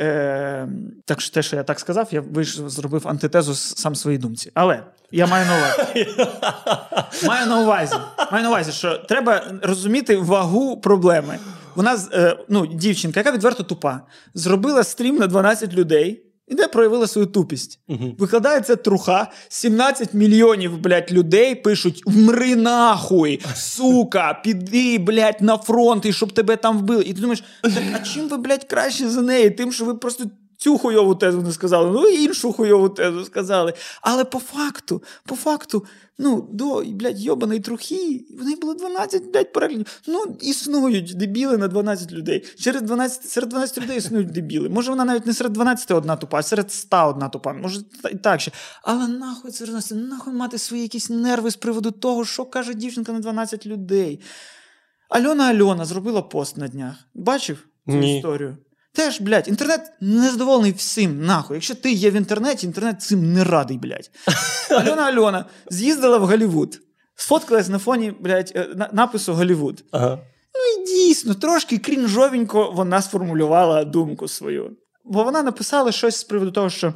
Е, 0.00 0.68
так 1.04 1.20
що 1.20 1.34
те, 1.34 1.42
що 1.42 1.56
я 1.56 1.62
так 1.62 1.80
сказав, 1.80 2.08
я 2.10 2.20
вийшов, 2.20 2.70
зробив 2.70 3.08
антитезу 3.08 3.54
сам 3.54 3.94
своїй 3.94 4.18
думці. 4.18 4.50
Але 4.54 4.82
я 5.10 5.26
маю 5.26 5.46
на 5.46 5.56
увазі. 5.58 6.06
Маю 7.26 7.46
на 7.46 7.60
увазі, 7.60 7.94
маю 8.32 8.42
на 8.44 8.48
увазі, 8.50 8.72
що 8.72 8.98
треба 8.98 9.42
розуміти 9.62 10.16
вагу 10.16 10.80
проблеми. 10.80 11.38
Вона 11.74 11.96
з- 11.96 12.10
е, 12.12 12.36
ну, 12.48 12.66
дівчинка, 12.66 13.20
яка 13.20 13.32
відверто 13.32 13.62
тупа, 13.62 14.00
зробила 14.34 14.84
стрім 14.84 15.16
на 15.16 15.26
12 15.26 15.72
людей. 15.74 16.22
І 16.50 16.54
де 16.54 16.68
проявила 16.68 17.06
свою 17.06 17.26
тупість. 17.26 17.80
Угу. 17.88 18.14
Викладається 18.18 18.76
труха, 18.76 19.30
17 19.48 20.14
мільйонів, 20.14 20.78
блядь, 20.78 21.12
людей 21.12 21.54
пишуть: 21.54 22.02
вмри 22.06 22.56
нахуй, 22.56 23.40
сука, 23.54 24.40
піди, 24.44 24.98
блядь, 24.98 25.40
на 25.40 25.58
фронт, 25.58 26.06
і 26.06 26.12
щоб 26.12 26.32
тебе 26.32 26.56
там 26.56 26.78
вбили. 26.78 27.02
І 27.02 27.14
ти 27.14 27.20
думаєш, 27.20 27.44
так 27.62 27.82
а 27.94 27.98
чим 27.98 28.28
ви, 28.28 28.36
блядь, 28.36 28.64
краще 28.64 29.08
за 29.08 29.22
неї? 29.22 29.50
Тим, 29.50 29.72
що 29.72 29.84
ви 29.84 29.94
просто 29.94 30.24
цю 30.60 30.78
хуйову 30.78 31.14
тезу 31.14 31.42
не 31.42 31.52
сказали, 31.52 31.90
ну 31.90 32.06
і 32.08 32.22
іншу 32.24 32.52
хуйову 32.52 32.88
тезу 32.88 33.24
сказали. 33.24 33.72
Але 34.02 34.24
по 34.24 34.38
факту, 34.38 35.02
по 35.26 35.36
факту, 35.36 35.84
ну, 36.18 36.48
до, 36.52 36.84
блядь, 36.86 37.20
йобаної 37.20 37.60
трухи, 37.60 38.24
в 38.40 38.44
неї 38.44 38.56
було 38.56 38.74
12, 38.74 39.32
блядь, 39.32 39.52
переглядів. 39.52 40.00
Ну, 40.06 40.36
існують 40.40 41.16
дебіли 41.16 41.58
на 41.58 41.68
12 41.68 42.12
людей. 42.12 42.44
Через 42.58 42.82
12, 42.82 43.24
серед 43.24 43.48
12 43.48 43.78
людей 43.78 43.98
існують 43.98 44.32
дебіли. 44.32 44.68
Може, 44.68 44.90
вона 44.90 45.04
навіть 45.04 45.26
не 45.26 45.34
серед 45.34 45.52
12 45.52 45.90
одна 45.90 46.16
тупа, 46.16 46.38
а 46.38 46.42
серед 46.42 46.72
100 46.72 47.08
одна 47.08 47.28
тупа. 47.28 47.52
Може, 47.52 47.80
і 48.12 48.16
так 48.16 48.40
ще. 48.40 48.52
Але 48.82 49.08
нахуй 49.08 49.50
це 49.50 49.64
розносити, 49.64 50.00
нахуй 50.00 50.32
мати 50.34 50.58
свої 50.58 50.82
якісь 50.82 51.10
нерви 51.10 51.50
з 51.50 51.56
приводу 51.56 51.90
того, 51.90 52.24
що 52.24 52.44
каже 52.44 52.74
дівчинка 52.74 53.12
на 53.12 53.20
12 53.20 53.66
людей. 53.66 54.20
Альона 55.08 55.44
Альона 55.44 55.84
зробила 55.84 56.22
пост 56.22 56.56
на 56.56 56.68
днях. 56.68 56.94
Бачив 57.14 57.58
цю 57.86 57.92
Ні. 57.92 58.16
історію? 58.16 58.56
Теж, 58.92 59.20
блядь, 59.20 59.48
інтернет 59.48 59.92
не 60.00 60.30
задоволений 60.30 60.72
всім, 60.72 61.24
нахуй. 61.24 61.56
Якщо 61.56 61.74
ти 61.74 61.92
є 61.92 62.10
в 62.10 62.14
інтернеті, 62.14 62.66
інтернет 62.66 63.02
цим 63.02 63.32
не 63.32 63.44
радий, 63.44 63.78
блядь. 63.78 64.10
Альона 64.70 65.02
Альона 65.02 65.44
з'їздила 65.70 66.18
в 66.18 66.26
Голлівуд, 66.26 66.80
сфоткалась 67.14 67.68
на 67.68 67.78
фоні, 67.78 68.12
блядь, 68.20 68.52
е, 68.56 68.88
напису 68.92 69.34
Голлівуд. 69.34 69.84
ага. 69.90 70.18
Ну 70.54 70.82
і 70.82 70.86
дійсно, 70.86 71.34
трошки 71.34 71.78
крінжовенько 71.78 72.70
вона 72.74 73.02
сформулювала 73.02 73.84
думку 73.84 74.28
свою. 74.28 74.76
Бо 75.04 75.24
вона 75.24 75.42
написала 75.42 75.92
щось 75.92 76.16
з 76.16 76.24
приводу 76.24 76.50
того, 76.50 76.70
що. 76.70 76.94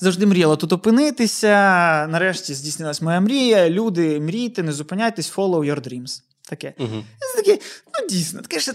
завжди 0.00 0.26
мріяла 0.26 0.56
тут 0.56 0.72
опинитися. 0.72 1.48
Нарешті 2.10 2.54
здійснилась 2.54 3.02
моя 3.02 3.20
мрія. 3.20 3.70
Люди, 3.70 4.20
мрійте, 4.20 4.62
не 4.62 4.72
зупиняйтесь, 4.72 5.32
follow 5.36 5.64
your 5.64 5.88
dreams. 5.88 6.20
Таке. 6.48 6.74
Угу. 6.78 7.04
Це 7.20 7.42
таке, 7.42 7.58
ну 7.86 8.06
дійсно, 8.08 8.42
таке 8.42 8.60
ж 8.60 8.70
е, 8.70 8.74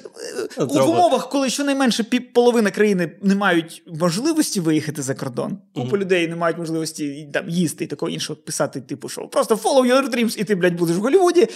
Ну, 0.58 0.66
у 0.66 0.90
умовах, 0.90 1.30
коли 1.30 1.50
щонайменше 1.50 2.04
половина 2.34 2.72
країни 2.72 3.18
не 3.22 3.36
мають 3.36 3.84
можливості 3.88 4.60
виїхати 4.60 5.02
за 5.02 5.16
кордон, 5.16 5.58
купа 5.76 5.98
людей 5.98 6.28
не 6.28 6.36
мають 6.36 6.58
можливості 6.58 7.30
там, 7.34 7.50
їсти 7.50 7.84
і 7.84 7.88
такого 7.88 8.10
іншого 8.10 8.40
писати, 8.40 8.82
типу, 8.82 9.10
що 9.10 9.28
просто 9.28 9.56
follow 9.56 9.86
your 9.94 10.10
dreams, 10.10 10.38
і 10.38 10.44
ти, 10.44 10.56
блядь, 10.56 10.76
будеш 10.76 10.98
в 10.98 11.00
Голлівуді. 11.00 11.48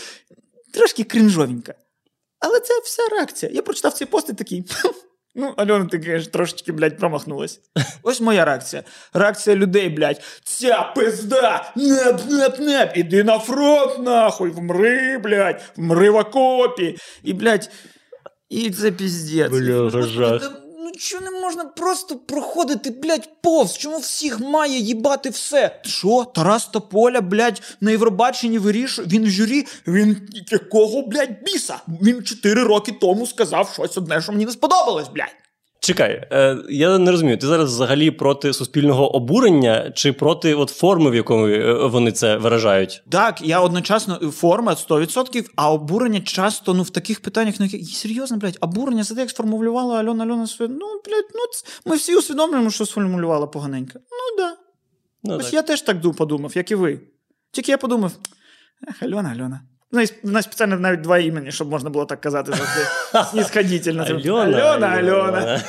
Трошки 0.73 1.03
крінжовенька. 1.03 1.73
Але 2.39 2.59
це 2.59 2.73
вся 2.83 3.01
реакція. 3.11 3.51
Я 3.55 3.61
прочитав 3.61 3.93
цей 3.93 4.07
пост 4.07 4.29
і 4.29 4.33
такий. 4.33 4.63
Ну, 5.34 5.54
Альона, 5.56 5.84
ти 5.84 5.98
кажеш, 5.98 6.26
трошечки, 6.28 6.72
блядь, 6.72 6.98
промахнулась. 6.98 7.60
Ось 8.02 8.20
моя 8.20 8.44
реакція. 8.44 8.82
Реакція 9.14 9.56
людей, 9.56 9.88
блядь. 9.88 10.22
Ця 10.44 10.92
пизда! 10.96 11.72
Неп, 11.76 12.20
неп, 12.30 12.58
неп! 12.58 12.96
Іди 12.96 13.24
на 13.24 13.38
фронт, 13.38 13.98
нахуй! 13.98 14.50
Вмри, 14.50 15.18
блядь! 15.18 15.62
Вмри 15.76 16.10
в 16.10 16.16
окопі! 16.16 16.98
І, 17.22 17.32
блядь, 17.32 17.70
і 18.48 18.70
це 18.70 18.92
піздець. 18.92 19.50
Бля, 19.50 19.90
Господи, 19.90 20.40
Чого 20.97 21.23
не 21.23 21.31
можна 21.31 21.65
просто 21.65 22.15
проходити, 22.15 22.89
блядь, 22.89 23.29
повз? 23.41 23.77
Чому 23.77 23.97
всіх 23.97 24.39
має 24.39 24.79
їбати 24.79 25.29
все? 25.29 25.79
Що? 25.83 26.25
Тарас 26.35 26.65
Тополя, 26.65 27.21
блядь, 27.21 27.61
на 27.81 27.91
Євробаченні 27.91 28.59
вирішує. 28.59 29.07
Він 29.07 29.23
в 29.23 29.29
журі, 29.29 29.65
він 29.87 30.29
якого, 30.51 31.01
блядь, 31.01 31.43
біса? 31.43 31.75
Він 31.87 32.23
4 32.23 32.63
роки 32.63 32.91
тому 32.91 33.27
сказав 33.27 33.69
щось 33.73 33.97
одне, 33.97 34.21
що 34.21 34.31
мені 34.31 34.45
не 34.45 34.51
сподобалось, 34.51 35.07
блядь. 35.07 35.42
Чекай, 35.83 36.27
е, 36.31 36.57
я 36.69 36.97
не 36.97 37.11
розумію, 37.11 37.37
ти 37.37 37.47
зараз 37.47 37.73
взагалі 37.73 38.11
проти 38.11 38.53
суспільного 38.53 39.15
обурення 39.15 39.91
чи 39.91 40.13
проти 40.13 40.53
от 40.53 40.69
форми, 40.69 41.09
в 41.09 41.15
якому 41.15 41.47
е, 41.47 41.87
вони 41.87 42.11
це 42.11 42.37
виражають? 42.37 43.03
Так, 43.09 43.41
я 43.41 43.59
одночасно 43.59 44.19
е, 44.23 44.27
форма 44.27 44.71
100%, 44.71 45.49
а 45.55 45.71
обурення 45.71 46.21
часто 46.21 46.73
ну 46.73 46.83
в 46.83 46.89
таких 46.89 47.21
питаннях, 47.21 47.55
ну 47.59 47.65
які 47.65 47.85
серйозно, 47.85 48.37
блядь, 48.37 48.57
обурення 48.61 49.03
за 49.03 49.15
те, 49.15 49.21
як 49.21 49.29
сформулювала 49.29 49.99
Альона 49.99 50.23
Альона 50.23 50.47
своє. 50.47 50.71
Ну, 50.71 50.85
блядь, 51.05 51.31
ну 51.33 51.41
ми 51.91 51.95
всі 51.95 52.15
усвідомлюємо, 52.15 52.69
що 52.69 52.85
сформулювала 52.85 53.47
поганенько. 53.47 53.99
Ну 53.99 54.43
да. 54.43 54.55
Ну, 55.23 55.37
Ось 55.37 55.45
так. 55.45 55.53
я 55.53 55.61
теж 55.61 55.81
так 55.81 56.15
подумав, 56.15 56.51
як 56.55 56.71
і 56.71 56.75
ви. 56.75 56.99
Тільки 57.51 57.71
я 57.71 57.77
подумав: 57.77 58.11
ех, 58.87 59.03
Альона, 59.03 59.29
Альона. 59.29 59.61
Ну, 59.95 60.05
в 60.23 60.31
нас 60.31 60.45
спеціально 60.45 60.79
навіть 60.79 61.01
два 61.01 61.17
імені, 61.17 61.51
щоб 61.51 61.69
можна 61.69 61.89
було 61.89 62.05
так 62.05 62.21
казати 62.21 62.51
завжди. 62.51 62.87
Снісходительно. 63.31 64.03
Альона, 64.03 64.57
Альона, 64.57 64.87
Альона. 64.87 65.61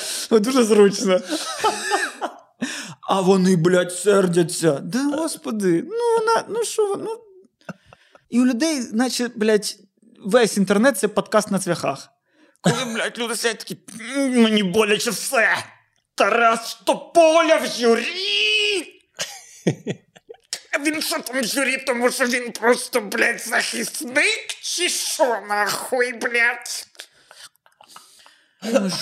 Ну, 0.30 0.38
Дуже 0.38 0.64
зручно. 0.64 1.20
А 3.08 3.20
вони, 3.20 3.56
блядь, 3.56 3.92
сердяться. 3.92 4.72
Да, 4.72 5.04
господи, 5.04 5.84
ну 5.86 6.18
вона, 6.18 6.44
ну 6.48 6.64
що 6.64 6.86
вона. 6.86 7.04
Ну... 7.04 7.18
І 8.30 8.40
у 8.40 8.46
людей, 8.46 8.80
наче, 8.92 9.30
блядь, 9.36 9.76
весь 10.24 10.56
інтернет 10.56 10.98
це 10.98 11.08
подкаст 11.08 11.50
на 11.50 11.58
цвяхах. 11.58 12.08
Коли, 12.60 12.76
блядь, 12.94 13.18
люди 13.18 13.36
сидять 13.36 13.58
такі, 13.58 13.78
мені 14.16 14.62
боляче 14.62 15.10
все. 15.10 15.48
Тарас 16.14 16.80
Тополя 16.84 17.56
в 17.56 17.66
журі. 17.80 19.02
А 20.76 20.82
Він 20.82 21.02
що 21.02 21.18
там 21.18 21.44
журі, 21.44 21.84
тому 21.86 22.10
що 22.10 22.24
він 22.24 22.52
просто, 22.52 23.00
блядь, 23.00 23.40
захисник, 23.40 24.46
чи 24.62 24.88
що 24.88 25.24
нахуй, 25.48 26.12
блядь? 26.12 26.86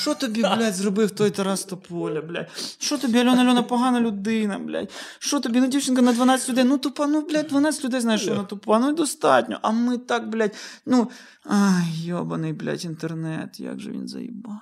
Що 0.01 0.15
тобі, 0.15 0.41
блядь, 0.41 0.75
зробив 0.75 1.11
той 1.11 1.31
Тарас 1.31 1.65
Тополя, 1.65 2.21
блядь? 2.21 2.77
Що 2.79 2.99
тобі, 2.99 3.19
Альона 3.19 3.43
Альона, 3.43 3.63
погана 3.63 4.01
людина, 4.01 4.59
блядь? 4.59 4.91
Що 5.19 5.41
тобі, 5.41 5.61
ну 5.61 5.67
дівчинка 5.67 6.03
на 6.03 6.13
12 6.13 6.49
людей, 6.49 6.65
ну 6.65 6.79
тупа, 6.79 7.07
ну, 7.07 7.21
блядь, 7.21 7.47
12 7.47 7.85
людей 7.85 8.01
знаєш, 8.01 8.23
що 8.23 8.31
вона 8.31 8.45
тупа, 8.45 8.79
ну 8.79 8.91
і 8.91 8.95
достатньо. 8.95 9.59
А 9.63 9.71
ми 9.71 9.99
так, 9.99 10.29
блядь, 10.29 10.55
ну, 10.87 11.11
ай, 11.45 11.85
йобаний, 12.05 12.53
блядь, 12.53 12.85
інтернет, 12.85 13.61
як 13.61 13.81
же 13.81 13.91
він 13.91 14.09
заїбав. 14.09 14.59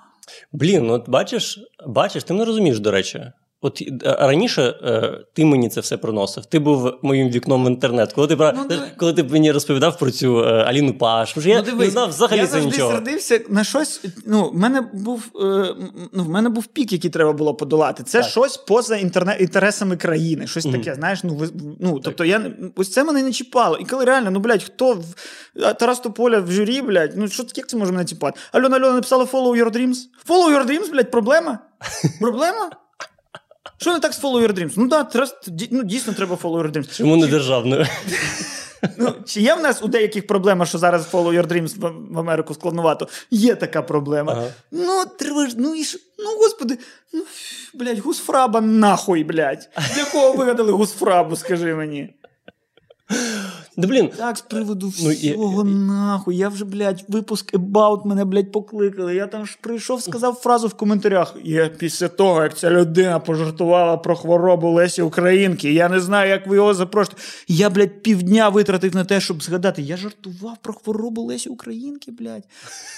Блін, 0.51 0.85
ну 0.85 0.93
от 0.93 1.09
бачиш, 1.09 1.59
бачиш, 1.87 2.23
ти 2.23 2.33
не 2.33 2.45
розумієш, 2.45 2.79
до 2.79 2.91
речі. 2.91 3.31
От 3.65 3.81
е, 3.81 4.17
раніше 4.19 4.61
е, 4.61 5.19
ти 5.33 5.45
мені 5.45 5.69
це 5.69 5.81
все 5.81 5.97
приносив. 5.97 6.45
Ти 6.45 6.59
був 6.59 6.93
моїм 7.01 7.29
вікном 7.29 7.65
в 7.65 7.67
інтернет. 7.67 8.13
Коли 8.13 8.27
ти 8.27 8.35
про 8.35 8.51
Ну, 8.69 8.77
коли 8.97 9.13
ти 9.13 9.23
мені 9.23 9.51
розповідав 9.51 9.99
про 9.99 10.11
цю 10.11 10.39
е, 10.39 10.63
Аліну 10.63 10.93
Паш, 10.93 11.37
вже 11.37 11.49
я 11.49 11.61
не 11.61 11.89
знав 11.89 12.09
взагалі 12.09 12.39
я 12.39 12.45
завжди 12.45 12.71
нічого. 12.71 12.91
сердився 12.91 13.39
на 13.49 13.63
щось. 13.63 14.05
Ну, 14.25 14.49
в 14.49 14.55
мене 14.55 14.81
був 14.93 15.23
е, 15.35 15.75
ну, 16.13 16.23
в 16.23 16.29
мене 16.29 16.49
був 16.49 16.65
пік, 16.65 16.93
який 16.93 17.09
треба 17.09 17.33
було 17.33 17.55
подолати. 17.55 18.03
Це 18.03 18.19
Так. 18.19 18.29
щось 18.29 18.57
поза 18.57 18.95
інтерне, 18.95 19.37
інтересами 19.39 19.97
країни. 19.97 20.47
Щось 20.47 20.65
таке, 20.65 20.95
знаєш, 20.95 21.23
ну 21.23 21.35
ви 21.35 21.49
ну, 21.79 21.99
тобто 21.99 22.25
я 22.25 22.51
ось 22.75 22.91
це 22.91 23.03
мене 23.03 23.23
не 23.23 23.31
чіпало. 23.31 23.77
І 23.77 23.85
коли 23.85 24.05
реально, 24.05 24.31
ну 24.31 24.39
блядь, 24.39 24.63
хто 24.63 24.93
в 24.93 25.73
Тарас 25.73 25.99
Тополя 25.99 26.39
в 26.39 26.51
журі, 26.51 26.81
блядь, 26.81 27.13
ну 27.17 27.27
що 27.27 27.45
як 27.55 27.67
це 27.67 27.77
може 27.77 27.91
мене 27.91 28.05
чіпати? 28.05 28.39
Альона 28.51 28.77
Альона 28.77 28.93
написала 28.93 29.23
Follow 29.23 29.63
Your 29.63 29.71
Dreams. 29.71 29.95
Follow 30.27 30.57
Your 30.57 30.65
Dreams, 30.67 30.91
блядь, 30.91 31.11
проблема? 31.11 31.59
Проблема? 32.19 32.69
Що 33.83 33.93
не 33.93 33.99
так 33.99 34.13
з 34.13 34.23
Follow 34.23 34.47
Your 34.47 34.53
Dreams? 34.53 34.73
Ну 34.77 34.89
так, 34.89 35.09
да, 35.13 35.27
ну, 35.71 35.83
дійсно 35.83 36.13
треба 36.13 36.35
Follow 36.35 36.61
Your 36.61 36.71
Dreams. 36.71 36.97
Чому 36.97 37.17
не 37.17 37.27
державною? 37.27 37.85
Ну, 38.97 39.13
чи 39.25 39.41
є 39.41 39.55
в 39.55 39.61
нас 39.61 39.83
у 39.83 39.87
деяких 39.87 40.27
проблема, 40.27 40.65
що 40.65 40.77
зараз 40.77 41.13
Follow 41.13 41.41
Your 41.41 41.47
Dreams 41.47 41.79
в, 42.11 42.19
Америку 42.19 42.53
складновато? 42.53 43.07
Є 43.31 43.55
така 43.55 43.81
проблема. 43.81 44.33
Ага. 44.33 44.47
Ну, 44.71 45.03
треба 45.19 45.47
ж, 45.47 45.55
ну 45.57 45.75
і 45.75 45.83
ж, 45.83 45.97
ну, 46.19 46.37
господи, 46.37 46.77
ну, 47.13 47.23
блядь, 47.73 47.99
гусфраба 47.99 48.61
нахуй, 48.61 49.23
блядь. 49.23 49.69
Для 49.95 50.05
кого 50.05 50.33
вигадали 50.33 50.71
гусфрабу, 50.71 51.35
скажи 51.35 51.75
мені? 51.75 52.13
Да 53.77 53.87
блін, 53.87 54.09
Так, 54.17 54.37
з 54.37 54.41
приводу 54.41 54.93
Ну, 55.03 55.11
і- 55.11 55.15
всього 55.15 55.63
нахуй. 55.63 56.37
Я 56.37 56.49
вже, 56.49 56.65
блядь, 56.65 57.05
випуск 57.07 57.53
About 57.53 58.07
мене, 58.07 58.25
блядь, 58.25 58.51
покликали. 58.51 59.15
Я 59.15 59.27
там 59.27 59.45
ж 59.45 59.57
прийшов, 59.61 60.01
сказав 60.03 60.33
фразу 60.33 60.67
в 60.67 60.73
коментарях. 60.73 61.35
Я 61.43 61.67
після 61.67 62.07
того, 62.07 62.43
як 62.43 62.57
ця 62.57 62.69
людина 62.71 63.19
пожартувала 63.19 63.97
про 63.97 64.15
хворобу 64.15 64.69
Лесі 64.71 65.01
Українки, 65.01 65.73
я 65.73 65.89
не 65.89 65.99
знаю, 65.99 66.29
як 66.29 66.47
ви 66.47 66.55
його 66.55 66.73
запрошуєте. 66.73 67.21
Я, 67.47 67.69
блядь, 67.69 68.01
півдня 68.03 68.49
витратив 68.49 68.95
на 68.95 69.05
те, 69.05 69.21
щоб 69.21 69.43
згадати. 69.43 69.81
Я 69.81 69.97
жартував 69.97 70.57
про 70.61 70.73
хворобу 70.73 71.21
Лесі 71.21 71.49
Українки, 71.49 72.11
блядь. 72.11 72.43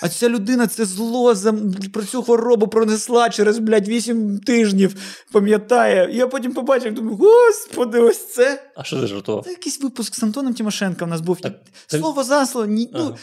А 0.02 0.10
ця 0.10 0.30
людина 0.30 0.68
це 0.68 0.86
зло 0.86 1.36
за... 1.36 1.54
про 1.94 2.04
цю 2.04 2.24
хворобу 2.24 2.68
пронесла 2.68 3.30
через, 3.30 3.60
блядь, 3.60 3.88
вісім 3.88 4.40
тижнів. 4.40 4.96
Пам'ятає. 5.32 6.10
Я 6.14 6.28
потім 6.28 6.54
побачив, 6.54 6.94
думаю, 6.94 7.18
господи, 7.18 8.00
ось 8.00 8.34
це. 8.34 8.64
а 8.76 8.84
що 8.84 9.02
ти 9.02 9.08
жартував? 9.08 9.44
Це 9.44 9.50
якийсь 9.50 9.82
випуск 9.84 10.16
з 10.16 10.24
Антоном 10.24 10.54
Тимошенко 10.66 11.06
в 11.06 11.08
нас 11.08 11.22
був. 11.22 11.42
Так, 11.42 11.54
це- 11.88 12.00
Слово 12.00 12.24
за 12.24 12.46
слово. 12.46 12.68
Ні, 12.68 12.90
ну, 12.94 13.16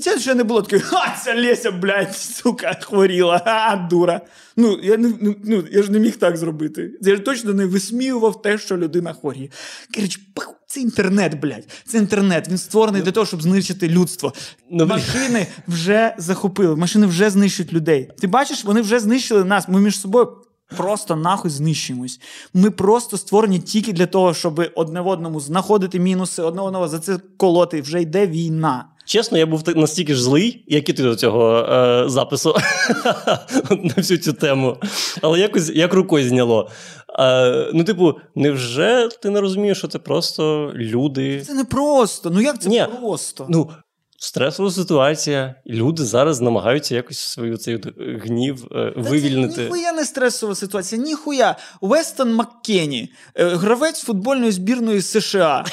це 0.00 0.18
ще 0.20 0.34
не 0.34 0.44
було 0.44 0.62
таке, 0.62 0.78
ха, 0.78 1.16
ця 1.24 1.34
Леся, 1.34 1.70
блядь, 1.70 2.16
сука, 2.16 2.78
хворіла, 2.82 3.38
ха, 3.38 3.86
дура. 3.90 4.20
Ну, 4.56 4.78
я 4.82 4.96
не, 4.96 5.12
ну, 5.20 5.34
ну, 5.44 5.64
я 5.72 5.82
ж 5.82 5.92
не 5.92 5.98
міг 5.98 6.16
так 6.16 6.36
зробити. 6.36 6.90
Я 7.02 7.16
ж 7.16 7.22
точно 7.22 7.54
не 7.54 7.66
висміював 7.66 8.42
те, 8.42 8.58
що 8.58 8.76
людина 8.76 9.12
хворіє. 9.12 9.48
Коротше, 9.94 10.20
це 10.66 10.80
інтернет, 10.80 11.40
блядь. 11.40 11.68
Це 11.86 11.98
інтернет. 11.98 12.48
Він 12.48 12.58
створений 12.58 13.02
для 13.02 13.12
того, 13.12 13.26
щоб 13.26 13.42
знищити 13.42 13.88
людство. 13.88 14.32
Ну. 14.70 14.86
Машини 14.86 15.46
вже 15.68 16.14
захопили, 16.18 16.76
машини 16.76 17.06
вже 17.06 17.30
знищують 17.30 17.72
людей. 17.72 18.10
Ти 18.20 18.26
бачиш, 18.26 18.64
вони 18.64 18.80
вже 18.80 19.00
знищили 19.00 19.44
нас. 19.44 19.68
Ми 19.68 19.80
між 19.80 20.00
собою. 20.00 20.36
Просто 20.76 21.16
нахуй 21.16 21.50
знищуємось. 21.50 22.20
Ми 22.54 22.70
просто 22.70 23.16
створені 23.16 23.58
тільки 23.58 23.92
для 23.92 24.06
того, 24.06 24.34
щоб 24.34 24.70
одне 24.74 25.00
в 25.00 25.06
одному 25.06 25.40
знаходити 25.40 26.00
мінуси, 26.00 26.42
одне 26.42 26.62
одного 26.62 26.88
за 26.88 26.98
це 26.98 27.18
колоти. 27.36 27.80
Вже 27.80 28.02
йде 28.02 28.26
війна. 28.26 28.84
Чесно, 29.08 29.38
я 29.38 29.46
був 29.46 29.62
настільки 29.76 30.14
ж 30.14 30.22
злий, 30.22 30.64
як 30.66 30.88
і 30.88 30.92
ти 30.92 31.02
до 31.02 31.16
цього 31.16 31.58
е, 31.58 32.04
запису 32.08 32.54
на 33.70 33.94
всю 33.96 34.18
цю 34.18 34.32
тему. 34.32 34.76
Але 35.22 35.38
якось 35.38 35.70
як 35.70 35.94
рукою 35.94 36.28
зняло. 36.28 36.70
Е, 37.18 37.70
ну, 37.74 37.84
типу, 37.84 38.14
невже 38.34 39.08
ти 39.22 39.30
не 39.30 39.40
розумієш, 39.40 39.78
що 39.78 39.88
це 39.88 39.98
просто 39.98 40.72
люди? 40.74 41.40
Це 41.46 41.54
не 41.54 41.64
просто. 41.64 42.30
Ну 42.30 42.40
як 42.40 42.62
це 42.62 42.68
Ні. 42.68 42.86
просто? 43.00 43.46
Ну, 43.48 43.70
стресова 44.18 44.70
ситуація. 44.70 45.54
і 45.64 45.72
Люди 45.72 46.04
зараз 46.04 46.40
намагаються 46.40 46.94
якось 46.94 47.18
свою 47.18 47.56
цей 47.56 47.80
гнів 47.98 48.64
е, 48.72 48.92
вивільнити. 48.96 49.54
Це 49.54 49.62
ніхуя 49.62 49.92
не 49.92 50.04
стресова 50.04 50.54
ситуація, 50.54 51.02
ніхуя. 51.02 51.56
Вестон 51.80 52.34
Маккені, 52.34 53.12
е, 53.34 53.44
гравець 53.44 54.02
футбольної 54.02 54.52
збірної 54.52 55.02
США, 55.02 55.64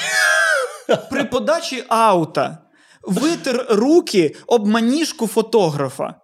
при 1.10 1.24
подачі 1.24 1.84
аута 1.88 2.58
витер 3.02 3.66
руки 3.70 4.36
об 4.46 4.66
маніжку 4.66 5.26
фотографа. 5.26 6.14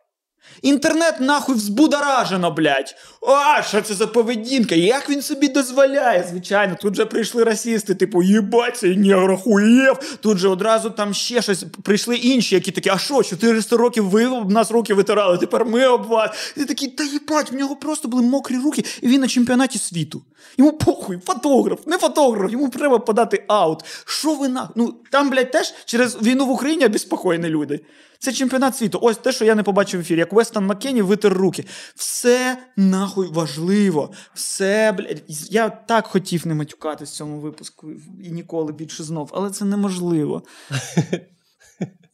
Інтернет 0.62 1.20
нахуй 1.20 1.54
взбудоражено, 1.54 2.50
блядь. 2.50 2.94
А, 3.28 3.62
що 3.62 3.82
це 3.82 3.94
за 3.94 4.06
поведінка? 4.06 4.74
Як 4.74 5.10
він 5.10 5.22
собі 5.22 5.48
дозволяє? 5.48 6.26
Звичайно, 6.30 6.76
тут 6.80 6.94
же 6.94 7.06
прийшли 7.06 7.44
расісти, 7.44 7.94
типу, 7.94 8.22
їбать, 8.22 8.76
цей 8.76 8.96
негр 8.96 9.30
охуєв. 9.30 10.18
Тут 10.20 10.38
же 10.38 10.48
одразу 10.48 10.90
там 10.90 11.14
ще 11.14 11.42
щось 11.42 11.64
прийшли 11.82 12.16
інші, 12.16 12.54
які 12.54 12.70
такі, 12.70 12.88
а 12.88 12.98
що, 12.98 13.22
400 13.22 13.76
років 13.76 14.08
ви 14.08 14.26
об 14.26 14.50
нас 14.50 14.70
руки 14.70 14.94
витирали, 14.94 15.38
тепер 15.38 15.64
ми 15.64 15.86
об 15.86 16.06
вас. 16.06 16.30
І 16.56 16.64
такі, 16.64 16.88
та 16.88 17.04
їбать, 17.04 17.52
в 17.52 17.54
нього 17.54 17.76
просто 17.76 18.08
були 18.08 18.22
мокрі 18.22 18.56
руки, 18.56 18.84
і 19.02 19.08
він 19.08 19.20
на 19.20 19.28
чемпіонаті 19.28 19.78
світу. 19.78 20.22
Йому 20.58 20.72
похуй, 20.72 21.18
фотограф, 21.26 21.86
не 21.86 21.98
фотограф, 21.98 22.52
йому 22.52 22.68
треба 22.68 22.98
подати 22.98 23.44
аут. 23.48 23.84
Що 24.04 24.34
ви 24.34 24.48
на? 24.48 24.70
Ну 24.76 24.94
там, 25.10 25.30
блядь, 25.30 25.50
теж 25.50 25.74
через 25.84 26.22
війну 26.22 26.46
в 26.46 26.50
Україні 26.50 26.86
обеспокоєні 26.86 27.48
люди. 27.48 27.80
Це 28.18 28.32
чемпіонат 28.32 28.76
світу. 28.76 28.98
Ось 29.02 29.16
те, 29.16 29.32
що 29.32 29.44
я 29.44 29.54
не 29.54 29.62
побачив 29.62 30.00
в 30.00 30.02
ефірі, 30.02 30.18
як 30.18 30.32
Вестон 30.52 30.66
Маккені 30.66 31.02
витер 31.02 31.32
руки. 31.32 31.64
Все 31.94 32.58
нахуй 32.76 33.28
важливо. 33.28 34.12
Все, 34.34 34.92
блядь. 34.92 35.22
Я 35.28 35.70
так 35.70 36.06
хотів 36.06 36.46
не 36.46 36.54
матюкатись 36.54 37.10
в 37.10 37.14
цьому 37.14 37.40
випуску 37.40 37.90
і 38.22 38.30
ніколи 38.30 38.72
більше 38.72 39.02
знов, 39.02 39.30
але 39.32 39.50
це 39.50 39.64
неможливо. 39.64 40.42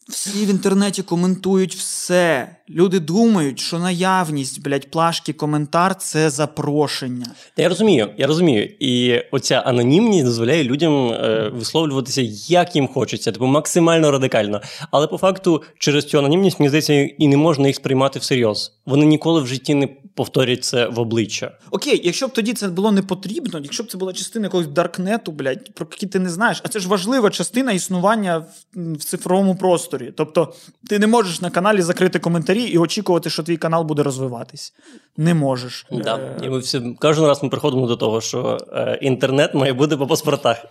Всі 0.08 0.46
в 0.46 0.50
інтернеті 0.50 1.02
коментують 1.02 1.74
все. 1.74 2.56
Люди 2.70 3.00
думають, 3.00 3.60
що 3.60 3.78
наявність, 3.78 4.62
блядь, 4.62 4.90
плашки 4.90 5.32
коментар 5.32 5.94
це 5.96 6.30
запрошення. 6.30 7.26
Та 7.56 7.62
я 7.62 7.68
розумію, 7.68 8.10
я 8.18 8.26
розумію. 8.26 8.64
І 8.80 9.22
оця 9.32 9.58
анонімність 9.58 10.24
дозволяє 10.24 10.64
людям 10.64 11.08
е, 11.08 11.50
висловлюватися 11.54 12.22
як 12.48 12.76
їм 12.76 12.88
хочеться, 12.88 13.32
типу 13.32 13.46
максимально 13.46 14.10
радикально. 14.10 14.60
Але 14.90 15.06
по 15.06 15.18
факту, 15.18 15.62
через 15.78 16.04
цю 16.04 16.18
анонімність, 16.18 16.60
мені 16.60 16.68
здається, 16.68 16.92
і 16.94 17.28
не 17.28 17.36
можна 17.36 17.66
їх 17.66 17.76
сприймати 17.76 18.18
всерйоз. 18.18 18.72
Вони 18.86 19.06
ніколи 19.06 19.40
в 19.40 19.46
житті 19.46 19.74
не 19.74 19.88
повторять 20.18 20.64
це 20.64 20.88
в 20.88 20.98
обличчя. 20.98 21.52
Окей, 21.70 22.00
якщо 22.04 22.28
б 22.28 22.32
тоді 22.32 22.52
це 22.52 22.68
було 22.68 22.92
не 22.92 23.02
потрібно, 23.02 23.60
якщо 23.62 23.82
б 23.82 23.90
це 23.90 23.98
була 23.98 24.12
частина 24.12 24.46
якогось 24.46 24.66
даркнету, 24.66 25.32
блядь, 25.32 25.74
про 25.74 25.86
які 25.90 26.06
ти 26.06 26.18
не 26.18 26.30
знаєш, 26.30 26.60
а 26.64 26.68
це 26.68 26.80
ж 26.80 26.88
важлива 26.88 27.30
частина 27.30 27.72
існування 27.72 28.38
в, 28.38 28.92
в 28.94 29.04
цифровому 29.04 29.56
просторі. 29.56 29.97
Тобто, 30.16 30.52
ти 30.88 30.98
не 30.98 31.06
можеш 31.06 31.40
на 31.40 31.50
каналі 31.50 31.82
закрити 31.82 32.18
коментарі 32.18 32.62
і 32.62 32.78
очікувати, 32.78 33.30
що 33.30 33.42
твій 33.42 33.56
канал 33.56 33.84
буде 33.84 34.02
розвиватись. 34.02 34.72
Не 35.16 35.34
можеш. 35.34 35.86
Да. 35.92 36.16
Е, 36.16 36.36
І 36.42 36.50
ми 36.50 36.58
всі 36.58 36.96
кожен 37.00 37.24
раз 37.24 37.42
ми 37.42 37.48
приходимо 37.48 37.86
до 37.86 37.96
того, 37.96 38.20
що 38.20 38.58
е, 38.72 38.98
інтернет 39.02 39.54
має 39.54 39.72
бути 39.72 39.96
по 39.96 40.06
паспортах. 40.06 40.64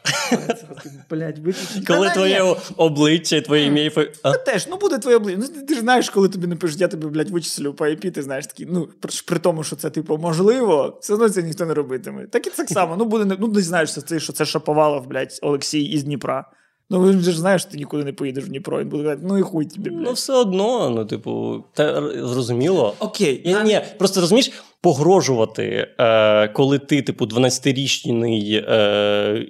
Коли 1.88 2.10
твоє 2.10 2.56
обличчя, 2.78 3.42
твоє 3.42 3.66
ім'я 3.66 3.84
і 3.86 3.92
а? 4.24 4.38
Теж, 4.38 4.68
ну 4.68 4.78
буде 4.78 4.98
твоє 4.98 5.18
обличчя. 5.18 5.42
Ну, 5.56 5.66
ти, 5.66 5.74
ж 5.76 5.80
знаєш, 5.80 6.10
коли 6.10 6.30
тобі 6.30 6.48
напишуть, 6.48 6.82
я 6.82 6.88
тобі, 6.88 7.08
блядь, 7.08 7.30
вичислю 7.30 7.74
по 7.74 7.86
IP, 7.86 8.12
ти 8.12 8.22
знаєш 8.22 8.48
такий, 8.48 8.68
ну, 8.70 8.90
при, 9.26 9.40
тому, 9.40 9.64
що 9.64 9.76
це, 9.76 9.90
типу, 9.90 10.18
можливо, 10.18 10.98
все 11.02 11.14
одно 11.14 11.30
це 11.30 11.44
ніхто 11.44 11.66
не 11.66 11.74
робитиме. 11.74 12.28
Так 12.28 12.48
і 12.48 12.50
так 12.50 12.70
само, 12.70 12.96
ну 12.98 13.06
буде, 13.06 13.26
не- 13.26 13.38
ну 13.40 13.48
не 13.48 13.62
знаєш, 13.62 13.92
що 13.92 14.02
це, 14.02 14.20
що 14.20 14.34
це 14.34 14.46
Шаповалов, 14.46 15.08
блядь, 15.08 15.40
Олексій 15.42 15.84
із 15.84 16.04
Дніпра. 16.04 16.46
Ну, 16.90 17.10
він 17.12 17.20
же 17.20 17.32
ж 17.32 17.40
знаєш, 17.40 17.62
що 17.62 17.72
ти 17.72 17.78
нікуди 17.78 18.04
не 18.04 18.14
поїдеш 18.14 18.44
в 18.44 18.48
Дніпро. 18.48 18.80
Він 18.80 18.90
буде 18.90 19.04
казати, 19.04 19.22
ну 19.26 19.38
і 19.38 19.42
хуй 19.42 19.66
тобі, 19.66 19.90
блядь. 19.90 20.02
Ну, 20.02 20.12
все 20.12 20.34
одно, 20.34 20.90
ну, 20.90 21.06
типу, 21.06 21.64
та 21.74 22.02
зрозуміло. 22.28 22.94
Окей, 23.00 23.42
Ні, 23.46 23.56
ні, 23.66 23.82
просто 23.98 24.22
розумієш, 24.22 24.52
погрожувати, 24.82 25.88
е, 26.00 26.48
коли 26.48 26.80
ти, 26.80 27.02
типу, 27.02 27.26
12-річний 27.26 28.64
е, 28.70 29.48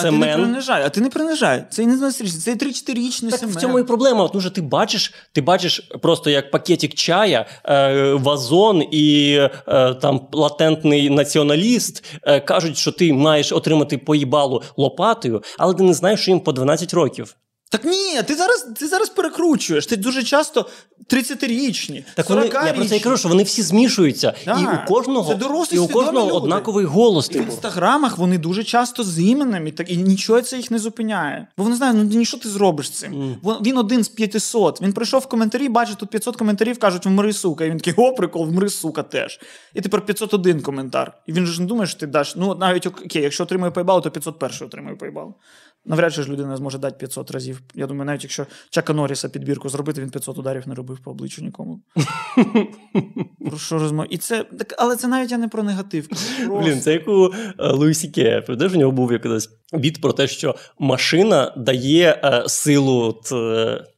А 0.00 0.02
ти 0.02 0.10
не 0.10 0.20
Семен. 0.26 0.40
принижай, 0.40 0.82
а 0.86 0.88
ти 0.88 1.00
не 1.00 1.10
принижай. 1.10 1.64
Це 1.70 1.86
не 1.86 1.96
12-річний, 1.96 2.40
це 2.40 2.54
3-4-річний 2.54 3.30
Так 3.30 3.40
Семен. 3.40 3.56
в 3.56 3.60
цьому 3.60 3.78
і 3.78 3.82
проблема. 3.84 4.28
Тому 4.28 4.40
що 4.40 4.50
ти 4.50 4.60
бачиш, 4.62 5.14
ти 5.32 5.40
бачиш 5.40 5.90
просто 6.02 6.30
як 6.30 6.50
пакетик 6.50 6.94
чая, 6.94 7.46
е, 7.64 8.12
вазон 8.12 8.82
і 8.90 9.36
е, 9.68 9.94
там 9.94 10.20
латентний 10.32 11.10
націоналіст 11.10 12.04
е, 12.22 12.40
кажуть, 12.40 12.76
що 12.76 12.92
ти 12.92 13.12
маєш 13.12 13.52
отримати 13.52 13.98
поїбалу 13.98 14.62
лопатою, 14.76 15.42
але 15.58 15.74
ти 15.74 15.82
не 15.82 15.94
знаєш, 15.94 16.20
що 16.20 16.30
їм 16.30 16.40
по 16.40 16.52
12 16.52 16.94
років. 16.94 17.36
Так 17.74 17.84
ні, 17.84 18.22
ти 18.26 18.34
зараз, 18.34 18.66
ти 18.78 18.86
зараз 18.86 19.08
перекручуєш. 19.08 19.86
Ти 19.86 19.96
дуже 19.96 20.22
часто 20.22 20.66
30-річні. 21.10 22.04
Так 22.14 22.30
вони, 22.30 22.46
я 22.52 22.72
про 22.72 22.84
це 22.84 22.96
і 22.96 23.00
кажу, 23.00 23.16
що 23.16 23.28
вони 23.28 23.42
всі 23.42 23.62
змішуються, 23.62 24.34
Да. 24.44 24.60
і 24.60 24.64
у 24.64 24.88
кожного 24.94 25.32
Це 25.32 25.38
дорослі, 25.38 25.76
і 25.76 25.78
у 25.78 25.88
кожного 25.88 26.26
люди. 26.26 26.36
однаковий 26.36 26.84
голос. 26.84 27.26
І 27.26 27.30
в 27.30 27.32
Типу. 27.32 27.44
інстаграмах 27.44 28.18
вони 28.18 28.38
дуже 28.38 28.64
часто 28.64 29.04
з 29.04 29.20
іменем, 29.20 29.66
і, 29.66 29.72
так, 29.72 29.90
і 29.90 29.96
нічого 29.96 30.42
це 30.42 30.56
їх 30.56 30.70
не 30.70 30.78
зупиняє. 30.78 31.46
Бо 31.58 31.64
вони 31.64 31.76
знають, 31.76 31.96
ну 31.96 32.18
ні, 32.18 32.24
що 32.24 32.38
ти 32.38 32.48
зробиш 32.48 32.86
з 32.86 32.90
цим. 32.90 33.36
Вон- 33.42 33.58
Він 33.62 33.78
один 33.78 34.04
з 34.04 34.08
500. 34.08 34.82
Він 34.82 34.92
прийшов 34.92 35.20
в 35.20 35.26
коментарі, 35.26 35.68
бачить 35.68 35.96
тут 35.96 36.10
500 36.10 36.36
коментарів, 36.36 36.78
кажуть, 36.78 37.06
вмри, 37.06 37.32
сука. 37.32 37.64
І 37.64 37.70
він 37.70 37.78
такий, 37.78 37.94
о, 38.04 38.12
прикол, 38.14 38.46
вмри, 38.46 38.68
сука, 38.68 39.02
теж. 39.02 39.40
І 39.74 39.80
тепер 39.80 40.00
501 40.06 40.60
коментар. 40.60 41.12
І 41.26 41.32
він 41.32 41.46
же 41.46 41.52
ж 41.52 41.60
не 41.60 41.66
думає, 41.66 41.86
що 41.86 42.00
ти 42.00 42.06
даш. 42.06 42.36
Ну, 42.36 42.54
навіть 42.54 42.86
окей, 42.86 43.22
якщо 43.22 43.42
отримує 43.42 43.70
пейбал, 43.70 44.02
то 44.02 44.10
501 44.10 44.66
отримує 44.66 44.96
пейбал. 44.96 45.34
Навряд 45.86 46.14
чи 46.14 46.22
ж 46.22 46.28
людина 46.28 46.56
зможе 46.56 46.78
дати 46.78 46.96
500 46.98 47.30
разів. 47.30 47.62
Я 47.74 47.86
думаю, 47.86 48.06
навіть 48.06 48.22
якщо 48.22 48.46
Чака 48.70 48.92
Норріса 48.92 49.28
підбірку 49.28 49.68
зробити, 49.68 50.00
він 50.00 50.10
500 50.10 50.38
ударів 50.38 50.68
не 50.68 50.74
робив 50.74 50.98
по 50.98 51.10
обличчю 51.10 51.42
нікому. 51.42 51.80
Про 53.46 53.58
що 53.58 53.78
розмов? 53.78 54.06
І 54.10 54.18
це 54.18 54.44
так, 54.44 54.74
але 54.78 54.96
це 54.96 55.08
навіть 55.08 55.30
я 55.30 55.38
не 55.38 55.48
про 55.48 55.62
негатив. 55.62 56.08
Просто. 56.08 56.60
Блін, 56.60 56.80
це 56.80 56.92
як 56.92 57.08
у 57.08 57.30
Луїсі 57.58 58.08
Кея. 58.08 58.42
Пам'ятаєш, 58.42 58.74
у 58.74 58.78
нього 58.78 58.92
був 58.92 59.12
якийсь 59.12 59.48
біт 59.72 60.00
про 60.00 60.12
те, 60.12 60.26
що 60.26 60.54
машина 60.78 61.54
дає 61.56 62.20
е, 62.24 62.48
силу. 62.48 63.12
Т... 63.12 63.93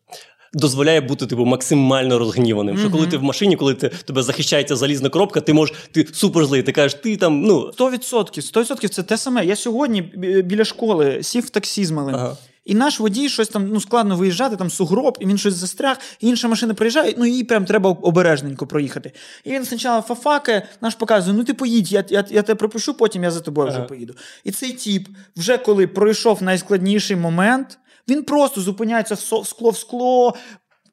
Дозволяє 0.56 1.00
бути 1.00 1.26
типу 1.26 1.44
максимально 1.44 2.18
розгніваним. 2.18 2.78
Що 2.78 2.90
коли 2.90 3.06
ти 3.06 3.16
в 3.16 3.22
машині, 3.22 3.56
коли 3.56 3.74
ти 3.74 3.88
тебе 3.88 4.22
захищається 4.22 4.76
залізна 4.76 5.08
коробка, 5.08 5.40
ти 5.40 5.52
можеш 5.52 5.76
ти 5.92 6.06
супер 6.12 6.44
злий. 6.46 6.62
Ти 6.62 6.72
кажеш, 6.72 6.94
ти 6.94 7.16
там 7.16 7.42
ну 7.42 7.70
100%, 7.78 8.52
100% 8.54 8.88
це 8.88 9.02
те 9.02 9.18
саме. 9.18 9.46
Я 9.46 9.56
сьогодні 9.56 10.02
біля 10.44 10.64
школи 10.64 11.22
сів 11.22 11.44
в 11.44 11.50
таксі 11.50 11.84
з 11.84 11.90
малим. 11.90 12.14
ага. 12.14 12.36
І 12.66 12.74
наш 12.74 13.00
водій 13.00 13.28
щось 13.28 13.48
там 13.48 13.68
ну 13.68 13.80
складно 13.80 14.16
виїжджати, 14.16 14.56
там 14.56 14.70
сугроб, 14.70 15.18
і 15.20 15.26
він 15.26 15.38
щось 15.38 15.54
застряг, 15.54 15.98
і 16.20 16.28
інша 16.28 16.48
машина 16.48 16.74
приїжджає, 16.74 17.14
ну 17.18 17.26
їй 17.26 17.44
прям 17.44 17.64
треба 17.64 17.90
обережненько 17.90 18.66
проїхати. 18.66 19.12
І 19.44 19.50
він 19.50 19.64
спочатку 19.64 20.14
фафакає, 20.14 20.66
наш 20.80 20.94
показує: 20.94 21.36
ну 21.36 21.44
ти 21.44 21.54
поїдь, 21.54 21.92
я, 21.92 22.04
я, 22.08 22.24
я 22.30 22.42
тебе 22.42 22.54
пропущу, 22.54 22.94
потім 22.94 23.24
я 23.24 23.30
за 23.30 23.40
тобою 23.40 23.68
вже 23.68 23.80
поїду. 23.80 24.14
І 24.44 24.50
цей 24.50 24.72
тіп, 24.72 25.08
вже 25.36 25.58
коли 25.58 25.86
пройшов 25.86 26.42
найскладніший 26.42 27.16
момент. 27.16 27.78
Він 28.08 28.22
просто 28.22 28.60
зупиняється 28.60 29.14
в 29.14 29.46
скло 29.46 29.70
в 29.70 29.76
скло, 29.78 30.34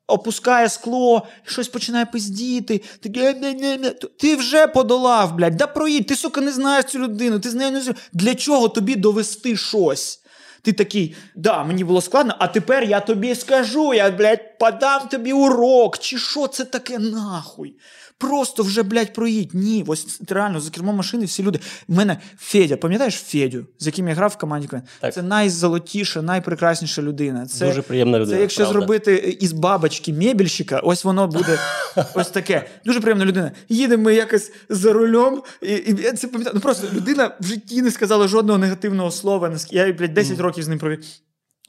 опускає 0.07 0.69
скло, 0.69 1.27
щось 1.43 1.67
починає 1.67 2.05
пиздіти. 2.05 2.81
Ти, 2.99 3.11
«Е, 3.15 3.33
не, 3.33 3.53
не, 3.53 3.77
не». 3.77 3.89
ти 3.89 4.35
вже 4.35 4.67
подолав, 4.67 5.35
блядь, 5.35 5.55
да 5.57 5.67
проїдь, 5.67 6.07
ти, 6.07 6.15
сука, 6.15 6.41
не 6.41 6.51
знаєш 6.51 6.85
цю 6.85 6.99
людину, 6.99 7.39
ти 7.39 7.49
з 7.49 7.53
нею 7.55 7.71
не 7.71 7.81
з- 7.81 7.93
Для 8.13 8.35
чого 8.35 8.69
тобі 8.69 8.95
довести 8.95 9.57
щось? 9.57 10.19
Ти 10.61 10.73
такий, 10.73 11.15
да, 11.35 11.63
мені 11.63 11.83
було 11.83 12.01
складно, 12.01 12.35
а 12.39 12.47
тепер 12.47 12.83
я 12.83 12.99
тобі 12.99 13.35
скажу, 13.35 13.93
я, 13.93 14.11
блядь, 14.11 14.57
подам 14.59 15.07
тобі 15.07 15.33
урок, 15.33 15.97
чи 15.97 16.17
що 16.17 16.47
це 16.47 16.65
таке 16.65 16.99
нахуй? 16.99 17.77
Просто 18.23 18.63
вже, 18.63 18.83
блядь, 18.83 19.13
проїдь. 19.13 19.53
Ні, 19.53 19.83
ось 19.87 20.21
реально 20.29 20.59
за 20.59 20.69
кермом 20.71 20.95
машини 20.95 21.25
всі 21.25 21.43
люди. 21.43 21.59
У 21.87 21.93
мене 21.93 22.17
Федя, 22.37 22.77
пам'ятаєш 22.77 23.15
Федю, 23.15 23.65
з 23.79 23.85
яким 23.85 24.07
я 24.07 24.13
грав 24.13 24.29
в 24.29 24.37
команді? 24.37 24.67
КВН? 24.67 25.11
Це 25.11 25.21
найзолотіша, 25.21 26.21
найпрекрасніша 26.21 27.01
людина. 27.01 27.45
Це, 27.45 27.65
Дуже 27.67 27.81
приємна 27.81 28.19
людина. 28.19 28.37
це 28.37 28.41
якщо 28.41 28.61
правда. 28.63 28.79
зробити 28.79 29.37
із 29.39 29.51
бабочки 29.51 30.13
мебельщика, 30.13 30.79
ось 30.79 31.03
воно 31.03 31.27
буде 31.27 31.59
ось 32.15 32.29
таке. 32.29 32.69
Дуже 32.85 32.99
приємна 33.01 33.25
людина. 33.25 33.51
Їдемо 33.69 34.03
ми 34.03 34.15
якось 34.15 34.51
за 34.69 34.93
рулем, 34.93 35.41
і, 35.61 35.67
і 35.67 35.95
я 36.03 36.13
це 36.13 36.27
пам'ятаю. 36.27 36.55
Ну 36.55 36.61
просто 36.61 36.87
людина 36.95 37.31
в 37.39 37.45
житті 37.45 37.81
не 37.81 37.91
сказала 37.91 38.27
жодного 38.27 38.59
негативного 38.59 39.11
слова. 39.11 39.57
Я, 39.71 39.93
блядь, 39.93 40.13
10 40.13 40.39
років 40.39 40.63
з 40.63 40.67
ним 40.67 40.79
провів. 40.79 40.99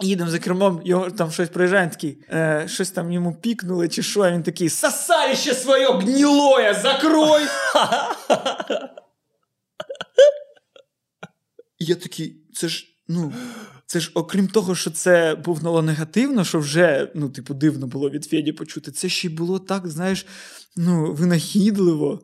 Їдемо 0.00 0.30
за 0.30 0.38
кермом, 0.38 0.80
його 0.84 1.10
там 1.10 1.30
щось 1.30 1.48
приїжджає, 1.48 1.82
він 1.82 1.90
такий, 1.90 2.18
е, 2.30 2.64
щось 2.68 2.90
там 2.90 3.12
йому 3.12 3.34
пікнули, 3.34 3.88
чи 3.88 4.02
що, 4.02 4.20
а 4.20 4.32
він 4.32 4.42
такий, 4.42 4.68
сосалище 4.68 5.54
своє 5.54 5.92
гнилое, 5.92 6.74
закрой! 6.74 7.42
Я 11.78 11.94
такий, 11.94 12.36
це 12.54 12.68
ж, 12.68 12.86
ну, 13.08 13.32
це 13.86 14.00
ж, 14.00 14.10
окрім 14.14 14.48
того, 14.48 14.74
що 14.74 14.90
це 14.90 15.34
було 15.34 15.82
негативно, 15.82 16.44
що 16.44 16.58
вже, 16.58 17.12
ну, 17.14 17.28
типу, 17.30 17.54
дивно 17.54 17.86
було 17.86 18.10
від 18.10 18.24
Феді 18.24 18.52
почути, 18.52 18.92
це 18.92 19.08
ще 19.08 19.28
й 19.28 19.30
було 19.30 19.58
так, 19.58 19.88
знаєш, 19.88 20.26
ну, 20.76 21.12
винахідливо. 21.12 22.20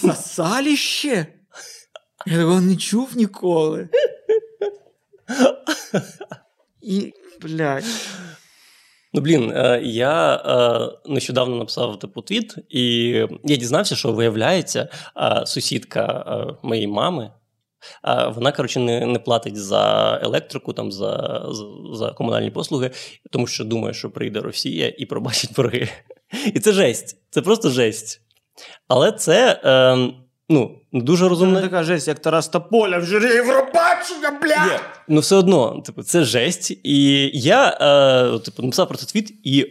Сосаліще? 0.00 1.26
Я 2.26 2.36
такого 2.36 2.60
не 2.60 2.76
чув 2.76 3.16
ніколи. 3.16 3.88
І, 6.88 7.12
блядь. 7.42 7.84
Ну, 9.12 9.20
блін, 9.20 9.52
е, 9.54 9.80
я 9.84 10.34
е, 10.34 11.10
нещодавно 11.10 11.56
написав 11.56 11.98
типу 11.98 12.22
твіт, 12.22 12.54
і 12.68 13.08
я 13.44 13.56
дізнався, 13.56 13.96
що 13.96 14.12
виявляється, 14.12 14.88
е, 15.16 15.46
сусідка 15.46 16.24
моєї 16.62 16.86
мами. 16.86 17.30
Вона, 18.28 18.52
коротше, 18.52 18.80
не, 18.80 19.06
не 19.06 19.18
платить 19.18 19.56
за 19.56 20.14
електрику, 20.22 20.72
там, 20.72 20.92
за, 20.92 21.44
за, 21.50 21.64
за 21.96 22.12
комунальні 22.12 22.50
послуги, 22.50 22.90
тому 23.30 23.46
що 23.46 23.64
думає, 23.64 23.94
що 23.94 24.10
прийде 24.10 24.40
Росія 24.40 24.92
і 24.98 25.06
пробачить 25.06 25.54
борги. 25.56 25.88
І 26.54 26.60
це 26.60 26.72
жесть. 26.72 27.16
Це 27.30 27.42
просто 27.42 27.70
жесть. 27.70 28.20
Але 28.88 29.12
це 29.12 29.60
е, 29.64 30.12
ну, 30.48 30.80
дуже 30.92 31.28
Це 31.28 31.62
така 31.62 31.82
жесть, 31.82 32.08
як 32.08 32.18
Тарас 32.18 32.48
Тополя 32.48 32.98
в 32.98 33.04
журі 33.04 33.40
Євробачення, 33.98 34.40
блядь! 34.42 34.80
Ну, 35.08 35.20
все 35.20 35.36
одно, 35.36 35.82
типу, 35.86 36.02
це 36.02 36.24
жесть. 36.24 36.70
І 36.82 37.30
я 37.34 37.78
е, 37.80 38.38
типу, 38.38 38.62
написав 38.62 38.88
про 38.88 38.98
це 38.98 39.06
твіт, 39.06 39.34
і 39.44 39.66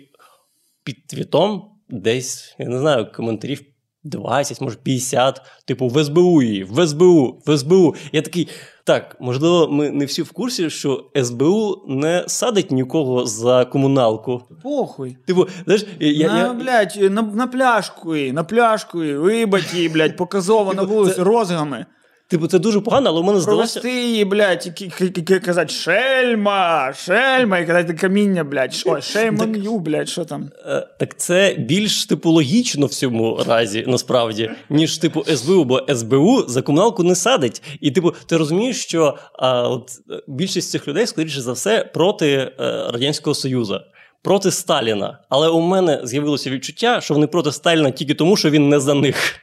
під 0.84 1.08
твітом 1.08 1.64
десь, 1.90 2.56
я 2.60 2.68
не 2.68 2.80
знаю, 2.80 3.12
коментарів 3.16 3.62
20, 4.04 4.62
може 4.62 4.78
50, 4.84 5.42
типу, 5.66 5.88
в 5.88 6.04
СБУ 6.04 6.42
її, 6.42 6.64
в 6.64 6.88
СБУ, 6.88 7.42
в 7.46 7.58
СБУ. 7.58 7.96
Я 8.12 8.22
такий, 8.22 8.48
так, 8.84 9.18
можливо, 9.20 9.68
ми 9.72 9.90
не 9.92 10.06
всі 10.06 10.22
в 10.22 10.32
курсі, 10.32 10.70
що 10.70 11.12
СБУ 11.24 11.86
не 11.88 12.24
садить 12.28 12.72
нікого 12.72 13.26
за 13.26 13.66
комуналку. 13.66 14.42
Похуй. 14.64 15.18
Типу, 15.26 15.48
знаєш, 15.66 15.86
я, 16.00 16.28
на, 16.28 16.40
я, 16.40 16.54
блядь, 16.54 17.12
на, 17.12 17.22
на 17.22 17.48
пляшку, 17.48 18.16
на 18.16 18.44
пляшку, 18.44 18.98
вибать 18.98 19.74
її, 19.74 19.90
блядь, 19.90 20.18
показово 20.18 20.74
на 20.74 20.82
Типу, 20.82 20.94
вулиці 20.94 21.16
це- 21.16 21.24
розгами. 21.24 21.86
Типу, 22.28 22.48
це 22.48 22.60
дуже 22.60 22.82
погано, 22.82 23.10
але 23.10 23.20
у 23.20 23.24
мене 23.24 23.40
здалося. 23.40 23.80
Провести 23.80 24.02
її, 24.02 24.26
блядь, 24.26 24.82
і 25.18 25.22
казати 25.40 25.74
шельма, 25.74 26.94
шельма, 26.94 27.60
і 27.60 27.68
казати 27.68 27.94
каміння, 27.94 28.44
блядь, 28.44 28.84
ой, 28.86 29.02
on 29.02 29.78
блядь, 29.80 30.10
що 30.10 30.26
там. 30.26 30.50
Е, 30.66 30.88
Так 31.00 31.18
це 31.18 31.56
більш 31.60 32.06
типу 32.06 32.32
логічно 32.32 32.86
в 32.86 32.94
цьому 32.94 33.40
разі, 33.48 33.84
насправді, 33.88 34.52
ніж 34.70 34.98
типу 34.98 35.24
СБУ, 35.24 35.64
бо 35.64 35.86
СБУ 35.96 36.44
за 36.48 36.62
комуналку 36.62 37.04
не 37.04 37.16
садить. 37.16 37.62
І, 37.82 37.92
типу, 37.92 38.14
ти 38.26 38.38
розумієш, 38.38 38.84
що 38.84 39.18
а, 39.34 39.70
от, 39.70 39.92
е, 40.12 40.22
більшість 40.28 40.70
цих 40.70 40.88
людей, 40.88 41.08
скоріше 41.08 41.42
за 41.42 41.52
все, 41.52 41.84
проти 41.94 42.28
е, 42.28 42.52
Радянського 42.92 43.34
Союзу. 43.34 43.80
Проти 44.24 44.52
Сталіна. 44.52 45.20
Але 45.30 45.50
у 45.50 45.62
мене 45.62 46.02
з'явилося 46.04 46.50
відчуття, 46.50 47.02
що 47.02 47.14
вони 47.14 47.28
проти 47.28 47.52
Сталіна 47.52 47.92
тільки 47.92 48.14
тому, 48.14 48.38
що 48.38 48.50
він 48.50 48.70
не 48.70 48.80
за 48.80 48.94
них. 48.94 49.40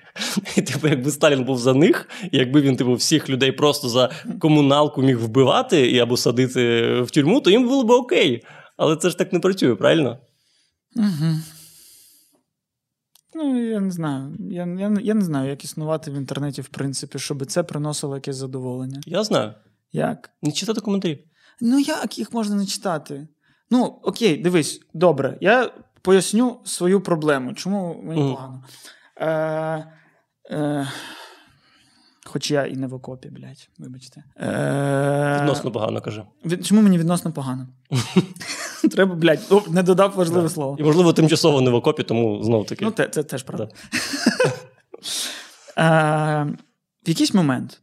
І, 0.57 0.63
типу, 0.63 0.89
якби 0.89 1.11
Сталін 1.11 1.45
був 1.45 1.59
за 1.59 1.75
них, 1.75 2.09
якби 2.33 2.61
він, 2.61 2.77
типу, 2.77 2.95
всіх 2.95 3.29
людей 3.29 3.53
просто 3.53 3.89
за 3.89 4.11
комуналку 4.41 5.03
міг 5.03 5.19
вбивати 5.19 5.91
і 5.91 5.99
або 5.99 6.17
садити 6.17 6.95
в 7.01 7.11
тюрму, 7.11 7.41
то 7.41 7.51
їм 7.51 7.69
було 7.69 7.85
б 7.85 7.91
окей. 7.91 8.43
Але 8.77 8.97
це 8.97 9.11
ж 9.11 9.19
так 9.19 9.33
не 9.33 9.41
працює, 9.41 9.75
правильно? 9.75 10.19
Угу. 10.97 11.35
Ну, 13.35 13.71
я 13.71 13.81
не 13.81 13.91
знаю. 13.91 14.37
Я, 14.39 14.67
я, 14.67 14.97
я 15.03 15.15
не 15.15 15.25
знаю, 15.25 15.51
як 15.51 15.65
існувати 15.65 16.11
в 16.11 16.15
інтернеті, 16.15 16.63
в 16.63 16.69
принципі, 16.69 17.19
щоб 17.19 17.47
це 17.47 17.63
приносило 17.63 18.15
якесь 18.15 18.37
задоволення. 18.37 19.01
Я 19.07 19.25
знаю. 19.25 19.55
Як? 19.93 20.31
Не 20.43 20.53
читати 20.53 20.81
коментарі. 20.81 21.25
Ну, 21.61 21.79
як 21.79 22.19
їх 22.19 22.33
можна 22.33 22.57
не 22.57 22.67
читати? 22.67 23.29
Ну, 23.71 23.99
окей, 24.03 24.37
дивись, 24.37 24.81
добре. 24.95 25.39
Я 25.41 25.71
поясню 26.03 26.61
свою 26.65 27.01
проблему. 27.01 27.55
Чому 27.55 28.03
мені 28.05 28.21
Мгм. 28.23 28.31
погано? 28.35 28.65
Е, 29.17 29.87
е, 30.51 30.89
хоч 32.27 32.51
я 32.51 32.67
і 32.67 32.77
не 32.77 32.87
в 32.87 32.95
окопі, 32.95 33.29
блядь, 33.31 33.69
вибачте. 33.79 34.25
Е, 34.37 35.39
Відносно 35.41 35.71
погано 35.73 36.01
каже. 36.01 36.25
від- 36.45 36.67
чому 36.67 36.83
мені 36.83 36.99
відносно 36.99 37.33
погано? 37.33 37.67
Треба, 38.93 39.15
блядь, 39.15 39.41
не 39.69 39.83
додав 39.83 40.13
важливе 40.15 40.49
слово. 40.49 40.77
І, 40.81 40.83
можливо, 40.83 41.13
тимчасово 41.13 41.61
не 41.61 41.71
в 41.71 41.75
окопі, 41.75 42.03
тому 42.03 42.45
знов 42.45 42.67
таки. 42.67 42.85
Ну, 42.85 42.91
це, 42.91 43.09
це 43.09 43.23
теж 43.23 43.43
правда. 43.43 43.69
Е, 45.79 45.83
в 47.07 47.09
якийсь 47.09 47.35
момент 47.35 47.81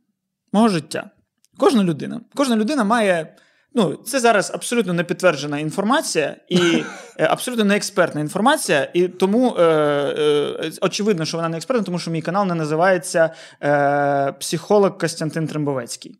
мого 0.54 0.70
життя 0.70 1.10
кожна 1.58 1.84
людина, 1.84 2.22
кожна 2.36 2.56
людина 2.56 2.84
має. 2.84 3.36
Ну, 3.73 3.95
це 4.05 4.19
зараз 4.19 4.51
абсолютно 4.53 4.93
не 4.93 5.03
підтверджена 5.03 5.60
інформація 5.60 6.36
і 6.49 6.84
е, 7.17 7.25
абсолютно 7.25 7.65
не 7.65 7.75
експертна 7.75 8.21
інформація. 8.21 8.91
І 8.93 9.07
тому 9.07 9.55
е, 9.60 9.63
е, 9.63 10.71
очевидно, 10.81 11.25
що 11.25 11.38
вона 11.38 11.49
не 11.49 11.57
експертна, 11.57 11.86
тому 11.86 11.99
що 11.99 12.12
мій 12.12 12.21
канал 12.21 12.47
не 12.47 12.55
називається 12.55 13.29
е, 13.63 14.31
Психолог 14.39 14.97
Костянтин 14.97 15.47
Трембовецький. 15.47 16.15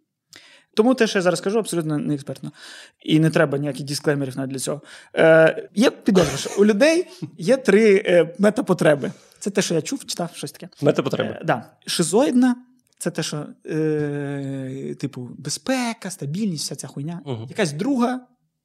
Тому 0.74 0.96
те, 0.96 1.08
що 1.08 1.18
я 1.18 1.22
зараз 1.24 1.42
кажу, 1.42 1.60
абсолютно 1.60 1.98
не 1.98 2.14
експертно. 2.14 2.52
І 3.00 3.20
не 3.20 3.30
треба 3.30 3.58
ніяких 3.58 3.86
дисклеймерів 3.86 4.38
навіть 4.38 4.52
для 4.52 4.60
цього. 4.60 4.82
Е, 5.16 5.70
є 5.76 5.90
підозра, 5.90 6.38
що 6.38 6.50
у 6.58 6.66
людей 6.66 7.08
є 7.38 7.58
три 7.58 8.04
е, 8.06 8.36
метапотреби. 8.40 9.12
Це 9.40 9.50
те, 9.50 9.62
що 9.62 9.74
я 9.74 9.82
чув, 9.82 10.06
читав, 10.06 10.30
щось 10.34 10.52
таке. 10.52 10.70
Метапотреби. 10.82 11.30
Е, 11.30 11.42
да. 11.44 11.64
Шизоїдна 11.88 12.56
це 13.02 13.12
те, 13.12 13.24
що, 13.24 13.46
е, 13.66 14.96
типу, 15.00 15.30
безпека, 15.38 16.10
стабільність, 16.10 16.64
вся 16.64 16.76
ця 16.76 16.88
хуйня. 16.88 17.22
Мгм. 17.26 17.46
Якась 17.50 17.74
друга. 17.74 18.20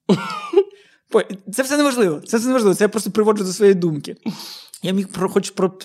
Це 1.53 1.63
все 1.63 1.77
неважливо. 1.77 2.21
Це 2.21 2.37
все 2.37 2.47
неважливо. 2.47 2.75
Це 2.75 2.85
я 2.85 2.89
просто 2.89 3.11
приводжу 3.11 3.45
до 3.45 3.53
своєї 3.53 3.75
думки. 3.75 4.17
Я 4.83 4.93
міг 4.93 5.09
про 5.09 5.29
хоч 5.29 5.51
про 5.51 5.79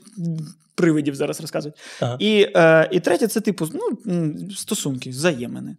привидів 0.76 1.16
зараз 1.16 1.42
розказувати. 1.42 1.82
Ага. 2.02 2.18
І, 2.20 2.48
е, 2.56 2.90
і 2.92 3.00
третє, 3.00 3.28
це 3.28 3.42
типу 3.42 3.68
ну, 3.74 4.34
стосунки, 4.56 5.10
взаємини. 5.10 5.78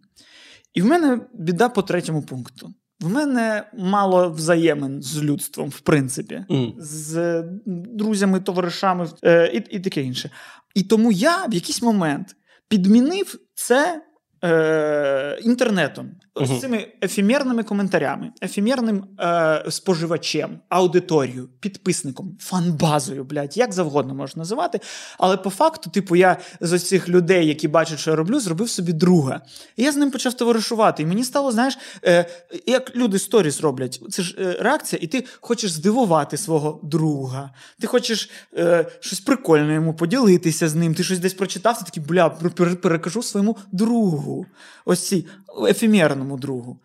І 0.73 0.81
в 0.81 0.85
мене 0.85 1.19
біда 1.33 1.69
по 1.69 1.81
третьому 1.81 2.21
пункту. 2.21 2.73
В 2.99 3.09
мене 3.09 3.69
мало 3.77 4.29
взаємин 4.29 5.01
з 5.01 5.23
людством, 5.23 5.69
в 5.69 5.79
принципі, 5.79 6.45
Мгм. 6.49 6.73
з 6.77 7.43
друзями, 7.65 8.39
товаришами 8.39 9.09
е, 9.23 9.51
і, 9.53 9.75
і 9.75 9.79
таке 9.79 10.01
інше. 10.01 10.29
І 10.75 10.83
тому 10.83 11.11
я 11.11 11.45
в 11.45 11.53
якийсь 11.53 11.81
момент 11.81 12.35
підмінив 12.73 13.39
це 13.53 14.01
е, 14.43 15.39
інтернетом, 15.41 16.11
З 16.41 16.59
цими 16.59 16.87
ефемерними 17.03 17.63
коментарями, 17.63 18.31
ефемерним 18.41 19.05
е, 19.19 19.65
споживачем, 19.69 20.59
аудиторією, 20.69 21.49
підписником, 21.59 22.37
фанбазою, 22.39 23.23
блядь, 23.23 23.57
як 23.57 23.73
завгодно 23.73 24.15
можна 24.15 24.39
називати. 24.39 24.79
Але 25.17 25.37
по 25.37 25.49
факту, 25.49 25.89
типу, 25.89 26.15
я 26.15 26.37
з 26.61 26.73
ось 26.73 26.87
цих 26.87 27.09
людей, 27.09 27.47
які 27.47 27.67
бачать, 27.67 27.99
що 27.99 28.09
я 28.09 28.15
роблю, 28.15 28.39
зробив 28.39 28.69
собі 28.69 28.93
друга. 28.93 29.41
І 29.77 29.83
я 29.83 29.91
з 29.91 29.95
ним 29.95 30.11
почав 30.11 30.33
товаришувати. 30.33 31.03
І 31.03 31.05
мені 31.05 31.23
стало, 31.23 31.51
знаєш, 31.51 31.77
е, 32.05 32.25
як 32.65 32.95
люди 32.95 33.19
сторіс 33.19 33.61
роблять, 33.61 34.01
це 34.09 34.23
ж 34.23 34.35
е, 34.39 34.57
реакція, 34.59 34.99
і 35.03 35.07
ти 35.07 35.25
хочеш 35.41 35.71
здивувати 35.71 36.37
свого 36.37 36.79
друга. 36.83 37.49
Ти 37.79 37.87
хочеш 37.87 38.29
е, 38.57 38.85
щось 38.99 39.19
прикольне 39.19 39.73
йому 39.73 39.93
поділитися 39.93 40.69
з 40.69 40.75
ним. 40.75 40.95
Ти 40.95 41.03
щось 41.03 41.19
десь 41.19 41.33
прочитав, 41.33 41.79
ти 41.79 41.85
такий, 41.85 42.03
бля, 42.03 42.27
пер- 42.27 42.75
перекажу 42.75 43.23
своєму 43.23 43.57
другу. 43.71 44.45
Ось 44.85 45.07
цій 45.07 45.25
ефемерному 45.67 46.37
другу. 46.37 46.79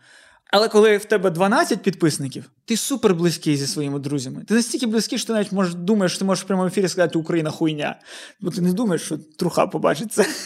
Але 0.50 0.68
коли 0.68 0.96
в 0.96 1.04
тебе 1.04 1.30
12 1.30 1.82
підписників, 1.82 2.50
ти 2.64 2.76
супер 2.76 3.14
близький 3.14 3.56
зі 3.56 3.66
своїми 3.66 3.98
друзями. 3.98 4.44
Ти 4.48 4.54
настільки 4.54 4.86
близький, 4.86 5.18
що 5.18 5.26
ти 5.26 5.32
навіть 5.32 5.52
можеш 5.52 5.74
думаєш, 5.74 6.12
що 6.12 6.18
ти 6.18 6.24
можеш 6.24 6.44
в 6.44 6.46
прямому 6.46 6.68
ефірі 6.68 6.88
сказати 6.88 7.18
Україна 7.18 7.50
хуйня. 7.50 8.00
Бо 8.40 8.50
ти 8.50 8.60
не 8.60 8.72
думаєш, 8.72 9.02
що 9.02 9.18
труха 9.36 9.66
побачить 9.66 10.12
це. 10.12 10.26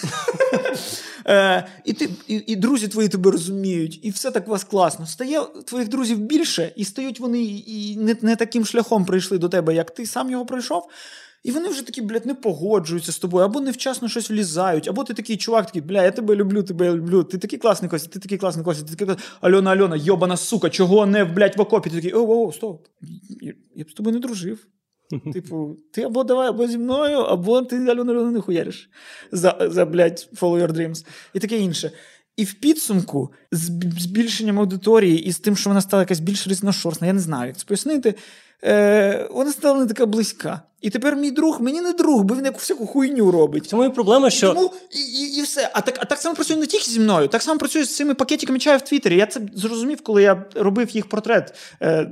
Е, 1.27 1.67
І 1.85 1.93
ти, 1.93 2.11
і, 2.27 2.57
друзі 2.57 2.89
твої 2.89 3.09
тебе 3.09 3.31
розуміють, 3.31 4.01
і 4.03 4.11
все 4.11 4.31
так 4.31 4.49
у 4.49 4.51
вас 4.51 4.65
класно. 4.65 5.07
Стає 5.07 5.41
твоїх 5.67 5.89
друзів 5.89 6.19
більше, 6.19 6.73
і 6.77 6.85
стають 6.85 7.21
вони 7.21 7.43
і 7.43 7.97
не 8.23 8.37
таким 8.37 8.65
шляхом 8.65 9.05
прийшли 9.05 9.39
до 9.39 9.49
тебе, 9.49 9.75
як 9.75 9.91
ти 9.91 10.07
сам 10.07 10.31
його 10.31 10.47
пройшов. 10.47 10.89
І 11.43 11.51
вони 11.51 11.69
вже 11.69 11.87
такі, 11.87 12.03
блядь, 12.03 12.27
не 12.27 12.35
погоджуються 12.35 13.13
з 13.13 13.19
тобою, 13.19 13.45
або 13.45 13.61
невчасно 13.61 14.09
щось 14.09 14.31
влізають, 14.31 14.89
або 14.89 15.05
ти 15.05 15.15
такий 15.15 15.37
чувак, 15.37 15.67
такий, 15.67 15.83
бля, 15.83 16.03
я 16.03 16.11
тебе 16.11 16.37
люблю, 16.37 16.63
тебе 16.63 16.93
люблю. 16.93 17.25
Ти 17.25 17.39
такий 17.39 17.59
класний 17.59 17.91
Костя, 17.91 18.09
ти 18.09 18.19
такий 18.19 18.39
класний 18.39 18.65
Костя, 18.65 18.87
ти 18.87 18.97
такий. 18.97 19.25
Альона, 19.41 19.71
Альона, 19.71 19.97
йобана 19.97 20.37
сука, 20.37 20.71
чого 20.71 21.07
не, 21.07 21.25
блядь, 21.25 21.57
в 21.57 21.61
окопі? 21.61 21.91
Ти 21.91 21.97
такий, 21.97 22.13
о, 22.13 22.27
о, 22.27 22.53
стоп. 22.53 22.87
Я, 23.75 23.85
б 23.85 23.91
з 23.91 23.95
тобою 23.95 24.15
не 24.15 24.21
дружив. 24.21 24.67
Типу, 25.33 25.77
ти 25.93 26.03
або 26.03 26.25
давай 26.25 26.49
або 26.49 26.67
зі 26.67 26.79
мною, 26.79 27.19
або 27.19 27.63
ти 27.63 27.77
Альона 27.77 28.13
Альона 28.13 28.31
не 28.31 28.41
хуяриш 28.41 28.91
за, 29.33 29.57
за 29.61 29.87
блядь, 29.87 30.29
follow 30.35 30.67
your 30.67 30.73
dreams. 30.73 31.07
І 31.35 31.39
таке 31.39 31.59
інше. 31.59 31.93
І 32.37 32.45
в 32.45 32.55
підсумку 32.55 33.33
з 33.53 33.71
збільшенням 34.01 34.61
аудиторії 34.61 35.25
і 35.25 35.33
з 35.33 35.39
тим, 35.39 35.57
що 35.57 35.71
вона 35.71 35.81
стала 35.81 36.03
якась 36.03 36.21
більш 36.21 36.47
різношорстна, 36.47 37.07
я 37.07 37.13
не 37.13 37.21
знаю, 37.21 37.47
як 37.47 37.57
це 37.57 37.65
пояснити, 37.67 38.15
е, 38.65 39.29
вона 39.31 39.53
стала 39.53 39.81
не 39.81 39.87
така 39.87 40.07
близька. 40.07 40.63
І 40.83 40.91
тепер 40.91 41.17
мій 41.17 41.31
друг 41.31 41.61
мені 41.61 41.81
не 41.81 41.93
друг, 41.93 42.23
бо 42.23 42.35
він 42.35 42.45
яку 42.45 42.59
всяку 42.59 42.87
хуйню 42.87 43.31
робить. 43.31 43.65
В 43.65 43.67
цьому 43.67 43.85
і 43.85 43.89
проблема, 43.89 44.31
що 44.31 44.55
Тому 44.55 44.73
і, 44.91 44.99
і, 44.99 45.39
і 45.39 45.43
все. 45.43 45.71
А 45.75 45.81
так, 45.81 45.99
а 46.01 46.05
так 46.05 46.19
само 46.19 46.35
працює 46.35 46.57
не 46.57 46.67
тільки 46.67 46.91
зі 46.91 47.01
мною, 47.01 47.29
так 47.29 47.43
само 47.43 47.59
працює 47.59 47.85
з 47.85 47.97
цими 47.97 48.15
пакетиками 48.15 48.59
чаю 48.59 48.79
в 48.79 48.81
Твіттері. 48.81 49.17
Я 49.17 49.27
це 49.27 49.41
зрозумів, 49.55 50.01
коли 50.03 50.23
я 50.23 50.45
робив 50.55 50.91
їх 50.91 51.09
портрет 51.09 51.55
е, 51.83 52.11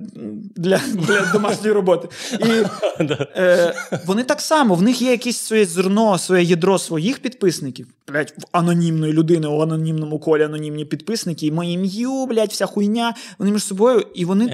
для, 0.56 0.80
для 0.94 1.26
домашньої 1.32 1.72
роботи. 1.72 2.08
І 2.32 2.64
е, 3.36 3.74
вони 4.06 4.22
так 4.22 4.40
само, 4.40 4.74
в 4.74 4.82
них 4.82 5.02
є 5.02 5.10
якесь 5.10 5.36
своє 5.36 5.64
зерно, 5.66 6.18
своє 6.18 6.42
ядро 6.42 6.78
своїх 6.78 7.18
підписників. 7.18 7.86
Блять, 8.08 8.34
в 8.38 8.42
анонімної 8.52 9.12
людини, 9.12 9.48
у 9.48 9.60
анонімному 9.60 10.18
колі 10.18 10.42
анонімні 10.42 10.84
підписники, 10.84 11.46
і 11.46 11.52
моє 11.52 11.72
ім'ю, 11.72 12.26
блять, 12.26 12.52
вся 12.52 12.66
хуйня. 12.66 13.14
Вони 13.38 13.52
між 13.52 13.64
собою, 13.64 14.06
і 14.14 14.24
вони 14.24 14.44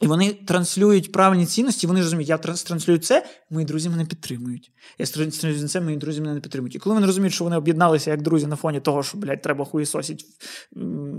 і 0.00 0.06
вони 0.06 0.36
транслюють 0.46 1.12
правильні 1.12 1.46
цінності, 1.46 1.86
вони 1.86 2.00
розуміють, 2.00 2.28
я 2.28 2.36
транс- 2.36 2.66
транслюю 2.66 2.98
це, 2.98 3.26
мої 3.58 3.66
друзі 3.66 3.88
мене 3.88 4.04
підтримують. 4.04 4.72
Я 4.98 5.06
транслюю 5.06 5.68
це, 5.68 5.80
мої 5.80 5.96
друзі 5.96 6.20
мене 6.20 6.34
не 6.34 6.40
підтримують. 6.40 6.74
І 6.74 6.78
коли 6.78 6.94
вони 6.94 7.06
розуміють, 7.06 7.34
що 7.34 7.44
вони 7.44 7.56
об'єдналися 7.56 8.10
як 8.10 8.22
друзі 8.22 8.46
на 8.46 8.56
фоні 8.56 8.80
того, 8.80 9.02
що, 9.02 9.18
блядь, 9.18 9.42
треба 9.42 9.64
хуєсосить 9.64 10.26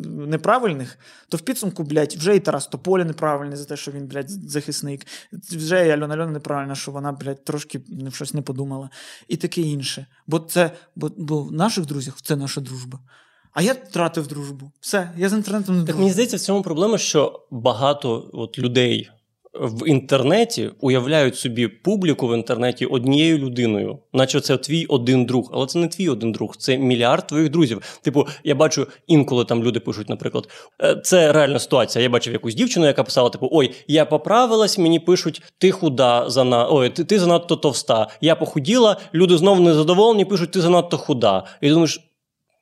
неправильних, 0.08 1.00
то 1.30 1.38
в 1.38 1.42
підсумку, 1.42 1.84
блядь, 1.84 2.14
вже 2.14 2.36
і 2.36 2.40
Тарас 2.40 2.68
Тополя 2.68 3.06
неправильний 3.06 3.58
за 3.58 3.66
те, 3.66 3.78
що 3.78 3.92
він, 3.92 4.08
блядь, 4.08 4.30
захисник. 4.30 5.08
Вже 5.52 5.88
і 5.88 5.90
Альона 5.90 6.14
Альона 6.14 6.32
неправильна, 6.32 6.76
що 6.76 6.92
вона, 6.92 7.12
блядь, 7.12 7.44
трошки 7.44 7.82
щось 8.14 8.34
не 8.34 8.42
подумала. 8.42 8.90
І 9.28 9.38
таке 9.38 9.62
інше. 9.62 10.06
Бо 10.28 10.40
це, 10.40 10.72
бо, 10.96 11.12
бо 11.18 11.44
в 11.44 11.52
наших 11.52 11.86
друзях 11.86 12.22
це 12.22 12.36
наша 12.36 12.62
дружба. 12.62 13.00
А 13.52 13.62
я 13.62 13.74
втратив 13.74 14.28
дружбу. 14.28 14.72
Все, 14.80 15.12
я 15.18 15.30
з 15.30 15.34
інтернетом 15.34 15.80
не 15.80 15.86
Так 15.86 15.98
мені 15.98 16.12
здається, 16.12 16.38
в 16.38 16.40
цьому 16.40 16.62
проблема, 16.62 16.98
що 16.98 17.48
багато 17.52 18.30
от 18.34 18.60
людей 18.60 19.10
в 19.54 19.88
інтернеті 19.88 20.70
уявляють 20.80 21.36
собі 21.36 21.68
публіку 21.68 22.28
в 22.28 22.36
інтернеті 22.36 22.86
однією 22.86 23.38
людиною, 23.38 24.00
наче 24.14 24.42
це 24.42 24.58
твій 24.58 24.86
один 24.86 25.26
друг. 25.26 25.50
Але 25.54 25.66
це 25.66 25.80
не 25.80 25.88
твій 25.88 26.10
один 26.10 26.32
друг, 26.32 26.58
це 26.58 26.78
мільярд 26.78 27.28
твоїх 27.28 27.50
друзів. 27.50 28.00
Типу, 28.02 28.28
я 28.44 28.56
бачу 28.56 28.88
інколи 29.08 29.46
там 29.46 29.64
люди 29.64 29.80
пишуть, 29.80 30.10
наприклад, 30.10 30.50
«Е, 30.84 30.96
це 31.04 31.32
реальна 31.32 31.60
ситуація. 31.60 32.04
Я 32.04 32.10
бачив 32.10 32.34
якусь 32.34 32.56
дівчину, 32.56 32.86
яка 32.86 33.04
писала: 33.04 33.30
типу, 33.30 33.50
ой, 33.52 33.72
я 33.88 34.06
поправилась, 34.06 34.78
мені 34.78 35.00
пишуть, 35.00 35.42
ти 35.58 35.72
худа 35.72 36.30
зана... 36.30 36.68
ой, 36.72 36.90
ти, 36.90 37.04
ти 37.04 37.20
занадто 37.20 37.56
товста. 37.56 38.08
Я 38.22 38.36
похуділа, 38.36 38.98
люди 39.14 39.38
знову 39.38 39.62
незадоволені, 39.62 40.26
пишуть, 40.26 40.52
ти 40.52 40.62
занадто 40.62 40.98
худа. 40.98 41.44
І 41.62 41.70
думаєш, 41.70 42.00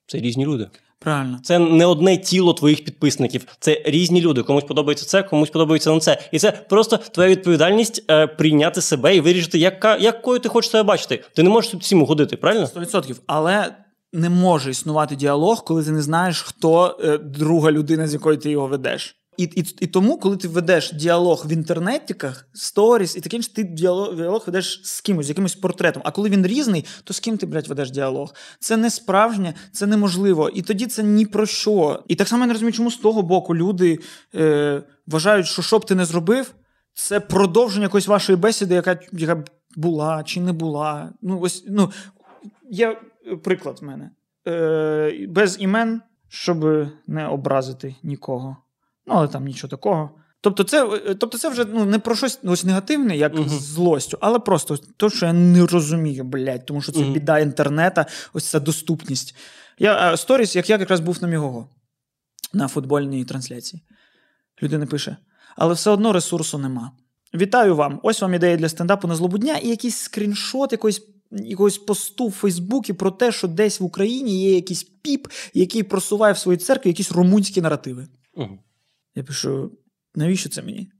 це 0.07 0.17
різні 0.17 0.45
люди. 0.45 0.67
Правильно. 0.99 1.39
Це 1.43 1.59
не 1.59 1.85
одне 1.85 2.17
тіло 2.17 2.53
твоїх 2.53 2.85
підписників, 2.85 3.45
це 3.59 3.81
різні 3.85 4.21
люди. 4.21 4.43
Комусь 4.43 4.63
подобається 4.63 5.05
це, 5.05 5.23
комусь 5.23 5.49
подобається 5.49 5.93
не 5.93 5.99
це. 5.99 6.29
І 6.31 6.39
це 6.39 6.51
просто 6.51 6.97
твоя 6.97 7.29
відповідальність 7.29 8.05
е, 8.09 8.27
прийняти 8.27 8.81
себе 8.81 9.15
і 9.15 9.21
вирішити, 9.21 9.57
яка, 9.57 9.97
якою 9.97 10.39
ти 10.39 10.49
хочеш 10.49 10.71
себе 10.71 10.83
бачити. 10.83 11.23
Ти 11.35 11.43
не 11.43 11.49
можеш 11.49 11.73
всім 11.73 12.01
угодити, 12.01 12.37
правильно? 12.37 12.65
100%. 12.65 13.15
Але 13.27 13.75
не 14.13 14.29
може 14.29 14.71
існувати 14.71 15.15
діалог, 15.15 15.63
коли 15.63 15.83
ти 15.83 15.91
не 15.91 16.01
знаєш, 16.01 16.41
хто 16.41 16.99
е, 17.03 17.17
друга 17.17 17.71
людина, 17.71 18.07
з 18.07 18.13
якою 18.13 18.37
ти 18.37 18.49
його 18.49 18.67
ведеш. 18.67 19.15
І, 19.37 19.43
і, 19.43 19.75
і 19.79 19.87
тому, 19.87 20.17
коли 20.17 20.37
ти 20.37 20.47
ведеш 20.47 20.91
діалог 20.91 21.45
в 21.47 21.51
інтернетіках, 21.51 22.47
сторіс 22.53 23.15
і 23.15 23.35
інше, 23.35 23.53
ти 23.53 23.63
діалог, 23.63 24.15
діалог 24.15 24.43
ведеш 24.45 24.81
з 24.83 25.01
кимось, 25.01 25.25
з 25.25 25.29
якимось 25.29 25.55
портретом. 25.55 26.01
А 26.05 26.11
коли 26.11 26.29
він 26.29 26.47
різний, 26.47 26.85
то 27.03 27.13
з 27.13 27.19
ким 27.19 27.37
ти, 27.37 27.45
блядь, 27.45 27.67
ведеш 27.67 27.91
діалог? 27.91 28.35
Це 28.59 28.77
не 28.77 28.89
справжнє, 28.89 29.53
це 29.71 29.87
неможливо. 29.87 30.49
І 30.49 30.61
тоді 30.61 30.87
це 30.87 31.03
ні 31.03 31.25
про 31.25 31.45
що. 31.45 32.03
І 32.07 32.15
так 32.15 32.27
само 32.27 32.43
я 32.43 32.47
не 32.47 32.53
розумію, 32.53 32.73
чому 32.73 32.91
з 32.91 32.97
того 32.97 33.21
боку 33.21 33.55
люди 33.55 33.99
е, 34.35 34.83
вважають, 35.07 35.47
що 35.47 35.61
що 35.61 35.79
б 35.79 35.85
ти 35.85 35.95
не 35.95 36.05
зробив, 36.05 36.53
це 36.93 37.19
продовження 37.19 37.85
якоїсь 37.85 38.07
вашої 38.07 38.37
бесіди, 38.37 38.75
яка, 38.75 38.99
яка 39.11 39.43
була 39.75 40.23
чи 40.23 40.41
не 40.41 40.53
була. 40.53 41.13
Ну, 41.21 41.39
ось, 41.39 41.63
ну, 41.67 41.91
є 42.69 43.01
приклад 43.43 43.79
в 43.81 43.85
мене. 43.85 44.11
Е, 44.47 45.27
без 45.29 45.57
імен, 45.59 46.01
щоб 46.29 46.87
не 47.07 47.27
образити 47.27 47.95
нікого. 48.03 48.57
Ну, 49.07 49.13
але 49.15 49.27
там 49.27 49.45
нічого 49.45 49.71
такого. 49.71 50.09
Тобто, 50.41 50.63
це, 50.63 50.85
е, 50.87 51.15
тобто 51.15 51.37
це 51.37 51.49
вже 51.49 51.65
ну, 51.65 51.85
не 51.85 51.99
про 51.99 52.15
щось 52.15 52.39
ось 52.43 52.63
негативне, 52.63 53.17
як 53.17 53.37
з 53.49 53.61
злостю, 53.61 54.17
але 54.21 54.39
просто 54.39 54.77
те, 54.97 55.09
що 55.09 55.25
я 55.25 55.33
не 55.33 55.65
розумію, 55.65 56.23
блядь, 56.23 56.65
тому 56.65 56.81
що 56.81 56.91
це 56.91 56.99
Мгм. 56.99 57.13
біда 57.13 57.39
інтернета, 57.39 58.05
ось 58.33 58.45
ця 58.45 58.59
доступність. 58.59 59.35
Я 59.79 60.17
сторіс, 60.17 60.55
як 60.55 60.69
я 60.69 60.77
якраз 60.77 60.99
був 60.99 61.21
на 61.21 61.27
Мігого 61.27 61.69
на 62.53 62.67
футбольній 62.67 63.25
трансляції. 63.25 63.83
Людина 64.63 64.85
пише: 64.85 65.17
але 65.55 65.73
все 65.73 65.89
одно 65.89 66.13
ресурсу 66.13 66.57
нема. 66.57 66.91
Вітаю 67.33 67.75
вам! 67.75 67.99
Ось 68.03 68.21
вам 68.21 68.33
ідея 68.33 68.57
для 68.57 68.69
стендапу 68.69 69.07
на 69.07 69.15
злобу 69.15 69.37
дня 69.37 69.57
і 69.57 69.69
якийсь 69.69 69.97
скріншот 69.97 70.71
якоїсь, 70.71 71.01
якогось 71.31 71.77
посту 71.77 72.27
в 72.27 72.31
Фейсбуці 72.31 72.93
про 72.93 73.11
те, 73.11 73.31
що 73.31 73.47
десь 73.47 73.79
в 73.79 73.83
Україні 73.83 74.43
є 74.43 74.55
якийсь 74.55 74.83
піп, 74.83 75.27
який 75.53 75.83
просуває 75.83 76.33
в 76.33 76.37
своїй 76.37 76.57
церкві 76.57 76.89
якісь 76.89 77.11
румунські 77.11 77.61
наративи. 77.61 78.07
Мгм. 78.35 78.59
Я 79.17 79.23
пишу: 79.23 79.71
навіщо 80.15 80.49
це 80.49 80.61
мені? 80.61 80.91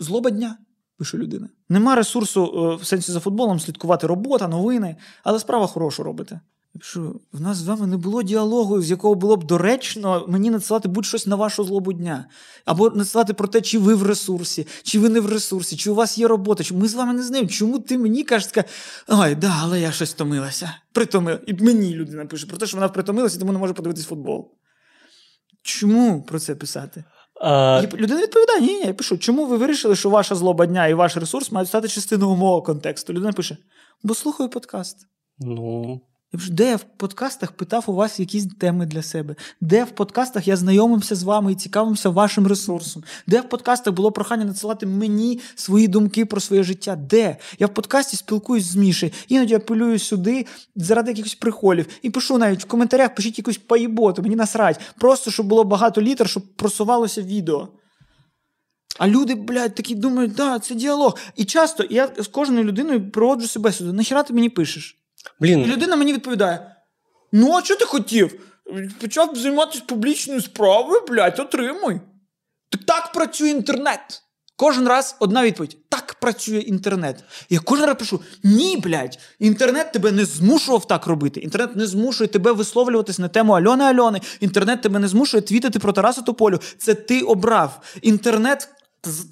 Злоба 0.00 0.30
дня, 0.30 0.58
пише 0.98 1.18
людина. 1.18 1.48
Нема 1.68 1.94
ресурсу 1.94 2.44
е, 2.44 2.82
в 2.82 2.86
сенсі 2.86 3.12
за 3.12 3.20
футболом 3.20 3.60
слідкувати 3.60 4.06
робота, 4.06 4.48
новини, 4.48 4.96
але 5.24 5.38
справа 5.38 5.66
хорошу 5.66 6.02
робите. 6.02 6.40
Я 6.74 6.78
пишу, 6.78 7.20
в 7.32 7.40
нас 7.40 7.56
з 7.56 7.66
вами 7.66 7.86
не 7.86 7.96
було 7.96 8.22
діалогу, 8.22 8.82
з 8.82 8.90
якого 8.90 9.14
було 9.14 9.36
б 9.36 9.44
доречно 9.44 10.26
мені 10.28 10.50
надсилати 10.50 10.88
будь-щось 10.88 11.26
на 11.26 11.36
вашу 11.36 11.64
злобу 11.64 11.92
дня. 11.92 12.28
Або 12.64 12.90
надсилати 12.90 13.34
про 13.34 13.48
те, 13.48 13.60
чи 13.60 13.78
ви 13.78 13.94
в 13.94 14.02
ресурсі, 14.02 14.66
чи 14.82 14.98
ви 14.98 15.08
не 15.08 15.20
в 15.20 15.26
ресурсі, 15.26 15.76
чи 15.76 15.90
у 15.90 15.94
вас 15.94 16.18
є 16.18 16.28
робота, 16.28 16.64
чи 16.64 16.74
ми 16.74 16.88
з 16.88 16.94
вами 16.94 17.12
не 17.12 17.22
знаємо. 17.22 17.48
Чому 17.48 17.78
ти 17.78 17.98
мені 17.98 18.24
кажеш, 18.24 18.52
така, 18.52 18.68
ой, 19.08 19.34
да, 19.34 19.58
але 19.62 19.80
я 19.80 19.92
щось 19.92 20.10
втомилася. 20.10 20.74
Притомила. 20.92 21.40
І 21.46 21.54
мені 21.54 21.94
людина 21.94 22.26
пише 22.26 22.46
про 22.46 22.56
те, 22.56 22.66
що 22.66 22.76
вона 22.76 22.88
притомилася, 22.88 23.38
тому 23.38 23.52
не 23.52 23.58
може 23.58 23.74
подивитись 23.74 24.06
футбол. 24.06 24.54
Чому 25.62 26.22
про 26.22 26.38
це 26.38 26.54
писати? 26.54 27.04
А, 27.40 27.82
І 27.84 27.96
людина 27.96 28.22
відповідає: 28.22 28.60
ні, 28.60 28.74
ні, 28.74 28.86
я 28.86 28.94
пишу, 28.94 29.18
чому 29.18 29.46
ви 29.46 29.56
вирішили, 29.56 29.96
що 29.96 30.10
ваша 30.10 30.34
злоба 30.34 30.66
дня 30.66 30.86
і 30.86 30.94
ваш 30.94 31.16
ресурс 31.16 31.52
мають 31.52 31.68
стати 31.68 31.88
частиною 31.88 32.36
мого 32.36 32.62
контексту? 32.62 33.12
Людина 33.12 33.32
пише: 33.32 33.56
бо 34.02 34.14
слухаю 34.14 34.50
подкаст. 34.50 35.06
ну, 35.38 36.00
Я 36.32 36.38
пишу, 36.38 36.52
де 36.52 36.70
я 36.70 36.76
в 36.76 36.84
подкастах 36.96 37.52
питав 37.52 37.84
у 37.86 37.92
вас 37.92 38.20
якісь 38.20 38.46
теми 38.58 38.86
для 38.86 39.02
себе? 39.02 39.34
Де 39.60 39.84
в 39.84 39.90
подкастах 39.90 40.48
я 40.48 40.56
знайомився 40.56 41.14
з 41.14 41.22
вами 41.22 41.52
і 41.52 41.54
цікавився 41.54 42.10
вашим 42.10 42.46
ресурсом? 42.46 43.04
Де 43.26 43.40
в 43.40 43.48
подкастах 43.48 43.94
було 43.94 44.12
прохання 44.12 44.44
надсилати 44.44 44.86
мені 44.86 45.40
свої 45.54 45.88
думки 45.88 46.26
про 46.26 46.40
своє 46.40 46.62
життя? 46.62 46.96
Де? 46.96 47.36
Я 47.58 47.66
в 47.66 47.74
подкасті 47.74 48.16
спілкуюсь 48.16 48.64
з 48.64 48.76
Мішею, 48.76 49.12
іноді 49.28 49.54
апелюю 49.54 49.98
сюди 49.98 50.46
заради 50.76 51.10
якихось 51.10 51.34
приколів. 51.34 51.86
І 52.02 52.10
пишу 52.10 52.38
навіть 52.38 52.62
в 52.62 52.66
коментарях, 52.66 53.14
пишіть 53.14 53.38
якусь 53.38 53.58
поїботу, 53.58 54.22
мені 54.22 54.36
насрать. 54.36 54.80
Просто 54.98 55.30
щоб 55.30 55.46
було 55.46 55.64
багато 55.64 56.02
літер, 56.02 56.28
щоб 56.28 56.56
просувалося 56.56 57.22
відео. 57.22 57.68
А 58.98 59.08
люди, 59.08 59.34
блядь, 59.34 59.74
такі 59.74 59.94
думають, 59.94 60.34
да, 60.34 60.58
це 60.58 60.74
діалог. 60.74 61.18
І 61.36 61.44
часто 61.44 61.84
я 61.90 62.10
з 62.18 62.26
кожною 62.26 62.64
людиною 62.64 63.10
проводжу 63.10 63.46
себе 63.46 63.72
сюди. 63.72 63.92
Нахіра 63.92 64.22
ти 64.22 64.32
мені 64.32 64.48
пишеш? 64.48 64.98
І 65.40 65.56
людина 65.56 65.96
мені 65.96 66.12
відповідає: 66.12 66.76
Ну, 67.32 67.56
а 67.56 67.64
що 67.64 67.76
ти 67.76 67.84
хотів? 67.84 68.40
Почав 69.00 69.36
займатися 69.36 69.82
публічною 69.86 70.40
справою, 70.40 71.00
блядь, 71.08 71.38
отримуй. 71.38 72.00
Так 72.70 72.84
так 72.84 73.12
працює 73.12 73.48
інтернет. 73.48 74.22
Кожен 74.56 74.88
раз 74.88 75.16
одна 75.20 75.42
відповідь: 75.44 75.76
так 75.88 76.16
працює 76.20 76.58
інтернет. 76.58 77.24
Я 77.50 77.58
кожен 77.58 77.86
раз 77.86 77.96
пишу: 77.98 78.20
ні, 78.44 78.76
блядь, 78.76 79.18
інтернет 79.38 79.92
тебе 79.92 80.12
не 80.12 80.24
змушував 80.24 80.86
так 80.86 81.06
робити. 81.06 81.40
Інтернет 81.40 81.76
не 81.76 81.86
змушує 81.86 82.28
тебе 82.28 82.52
висловлюватись 82.52 83.18
на 83.18 83.28
тему 83.28 83.52
Альони 83.52 83.84
Альони. 83.84 84.20
Інтернет 84.40 84.82
тебе 84.82 84.98
не 84.98 85.08
змушує 85.08 85.40
твітити 85.40 85.78
про 85.78 85.92
Тараса 85.92 86.22
Тополю. 86.22 86.60
Це 86.78 86.94
ти 86.94 87.22
обрав. 87.22 87.80
Інтернет 88.02 88.68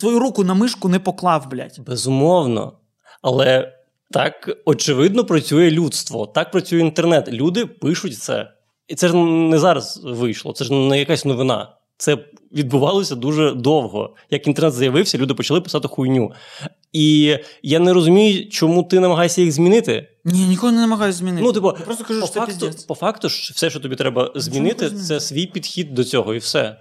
твою 0.01 0.19
руку 0.19 0.45
на 0.45 0.55
мишку 0.55 0.89
не 0.89 0.99
поклав, 0.99 1.51
блядь. 1.51 1.81
Безумовно. 1.87 2.79
Але 3.23 3.76
так 4.11 4.51
очевидно 4.65 5.25
працює 5.25 5.71
людство, 5.71 6.27
так 6.27 6.51
працює 6.51 6.81
інтернет. 6.81 7.29
Люди 7.33 7.67
пишуть 7.67 8.19
це. 8.19 8.53
І 8.89 8.95
це 8.95 9.09
ж 9.09 9.17
не 9.17 9.59
зараз 9.59 10.01
вийшло, 10.05 10.53
це 10.53 10.65
ж 10.65 10.73
не 10.73 10.99
якась 10.99 11.25
новина. 11.25 11.73
Це 11.99 12.19
відбувалося 12.53 13.15
дуже 13.15 13.53
довго. 13.53 14.15
Як 14.31 14.47
інтернет 14.47 14.75
з'явився, 14.75 15.19
люди 15.19 15.35
почали 15.35 15.61
писати 15.61 15.89
хуйню. 15.89 16.33
І 16.93 17.39
я 17.63 17.79
не 17.79 17.93
розумію, 17.93 18.49
чому 18.49 18.83
ти 18.83 19.01
намагаєшся 19.01 19.43
їх 19.43 19.53
змінити. 19.53 20.09
Ні, 20.25 20.47
нікого 20.47 20.73
не 20.73 20.81
намагаюся 20.81 21.19
змінити. 21.19 21.43
Ну, 21.43 21.53
типу, 21.53 21.67
Я 21.79 21.85
просто 21.85 22.05
кажу, 22.05 22.21
по 22.21 22.27
що 22.27 22.41
факту, 22.41 22.71
по 22.89 22.95
факту 22.95 23.29
ж 23.29 23.53
все, 23.55 23.71
що 23.71 23.81
тобі 23.81 23.97
треба 23.97 24.33
змінити, 24.35 24.89
змінити? 24.89 25.07
це 25.07 25.21
свій 25.21 25.47
підхід 25.47 25.95
до 25.95 26.05
цього, 26.05 26.35
і 26.35 26.39
все. 26.39 26.81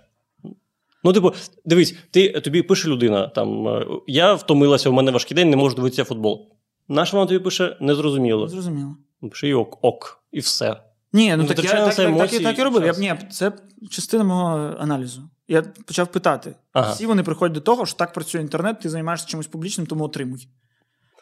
Ну, 1.04 1.14
типу, 1.14 1.34
дивись, 1.66 1.96
ти 2.12 2.30
тобі 2.30 2.62
пише 2.62 2.88
людина: 2.88 3.28
там 3.28 3.68
я 4.08 4.34
втомилася, 4.34 4.90
у 4.90 4.94
мене 4.94 5.12
важкий 5.12 5.36
день, 5.36 5.50
не 5.50 5.58
можу 5.58 5.76
дивитися 5.76 6.04
футбол. 6.04 6.50
Наша 6.88 7.18
вона 7.18 7.28
тобі 7.28 7.40
пише 7.40 7.78
незрозуміло. 7.80 8.48
Зрозуміло. 8.48 8.98
Пиши 9.32 9.48
і 9.48 9.54
ок, 9.54 9.80
ок, 9.82 10.24
і 10.32 10.40
все. 10.40 10.82
Ні, 11.14 11.36
ну 11.36 11.44
Ну, 11.44 11.50
так 11.50 11.66
я 11.66 11.72
так, 11.72 11.96
так, 11.96 12.18
так, 12.32 12.44
так 12.44 12.60
і 12.60 12.64
робив. 12.64 12.84
Я, 12.84 12.94
ні, 12.94 13.20
це 13.32 13.52
частина 13.92 14.24
мого 14.24 14.76
аналізу. 14.80 15.22
Я 15.48 15.62
почав 15.62 16.08
питати. 16.12 16.56
Ага. 16.74 16.94
Всі 16.94 17.06
вони 17.06 17.24
приходять 17.24 17.54
до 17.54 17.62
того, 17.62 17.86
що 17.86 17.98
так 17.98 18.14
працює 18.14 18.42
інтернет, 18.42 18.80
ти 18.80 18.90
займаєшся 18.90 19.28
чимось 19.28 19.48
публічним, 19.48 19.88
тому 19.88 20.04
отримуй. 20.04 20.48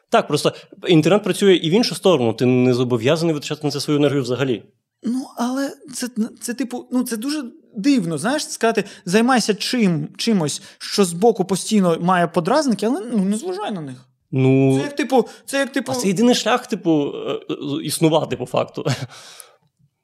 Так, 0.09 0.27
просто 0.27 0.53
інтернет 0.87 1.23
працює 1.23 1.55
і 1.55 1.69
в 1.69 1.73
іншу 1.73 1.95
сторону. 1.95 2.33
Ти 2.33 2.45
не 2.45 2.73
зобов'язаний 2.73 3.33
витрачати 3.33 3.67
на 3.67 3.71
це 3.71 3.79
свою 3.79 3.99
енергію 3.99 4.21
взагалі. 4.21 4.63
Ну, 5.03 5.27
але 5.37 5.73
це, 5.93 6.09
це 6.41 6.53
типу, 6.53 6.87
ну 6.91 7.03
це 7.03 7.17
дуже 7.17 7.43
дивно, 7.75 8.17
знаєш, 8.17 8.49
сказати, 8.49 8.83
займайся 9.05 9.53
чим, 9.53 10.07
чимось, 10.17 10.61
що 10.77 11.05
збоку 11.05 11.45
постійно 11.45 11.97
має 12.01 12.27
подразники, 12.27 12.85
але 12.85 13.01
ну, 13.11 13.17
не 13.17 13.37
зважай 13.37 13.71
на 13.71 13.81
них. 13.81 14.05
Ну, 14.35 14.75
Це 14.77 14.83
як 14.83 14.95
типу, 14.95 15.27
це 15.45 15.57
як 15.57 15.71
типу. 15.71 15.91
а 15.91 15.95
це 15.95 16.07
єдиний 16.07 16.35
шлях, 16.35 16.67
типу, 16.67 17.13
е, 17.15 17.39
е, 17.49 17.55
існувати 17.83 18.37
по 18.37 18.45
факту. 18.45 18.85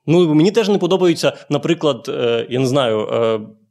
Ну, 0.05 0.35
мені 0.35 0.51
теж 0.51 0.69
не 0.69 0.77
подобаються, 0.77 1.37
наприклад, 1.49 2.05
е, 2.09 2.47
я 2.49 2.59
не 2.59 2.67
знаю, 2.67 3.07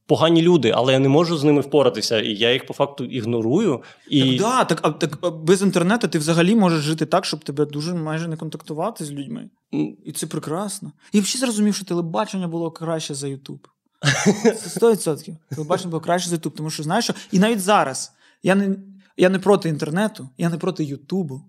погані 0.06 0.42
люди, 0.42 0.72
але 0.76 0.92
я 0.92 0.98
не 0.98 1.08
можу 1.08 1.36
з 1.36 1.44
ними 1.44 1.60
впоратися, 1.60 2.20
і 2.20 2.34
я 2.34 2.52
їх 2.52 2.66
по 2.66 2.74
факту 2.74 3.04
ігнорую. 3.04 3.82
І... 4.10 4.22
Так, 4.22 4.38
да, 4.38 4.64
так, 4.64 4.80
а, 4.82 4.90
так 4.90 5.18
а 5.22 5.30
без 5.30 5.62
інтернету 5.62 6.08
ти 6.08 6.18
взагалі 6.18 6.54
можеш 6.54 6.80
жити 6.80 7.06
так, 7.06 7.24
щоб 7.24 7.44
тебе 7.44 7.64
дуже 7.64 7.94
майже 7.94 8.28
не 8.28 8.36
контактувати 8.36 9.04
з 9.04 9.12
людьми. 9.12 9.50
І 10.04 10.12
це 10.12 10.26
прекрасно. 10.26 10.92
Я 11.12 11.20
взагалі 11.20 11.40
зрозумів, 11.40 11.74
що 11.74 11.84
телебачення 11.84 12.48
було 12.48 12.70
краще 12.70 13.14
за 13.14 13.28
Ютуб. 13.28 13.68
Це 14.42 14.80
100%. 14.80 15.36
Телебачення 15.50 15.90
було 15.90 16.00
краще 16.00 16.28
за 16.28 16.34
Ютуб, 16.34 16.54
тому 16.54 16.70
що 16.70 16.82
знаєш, 16.82 17.04
що 17.04 17.14
і 17.32 17.38
навіть 17.38 17.60
зараз 17.60 18.12
я 18.42 18.54
не, 18.54 18.76
я 19.18 19.28
не 19.28 19.38
проти 19.38 19.68
інтернету, 19.68 20.28
я 20.38 20.48
не 20.48 20.58
проти 20.58 20.84
Ютубу. 20.84 21.42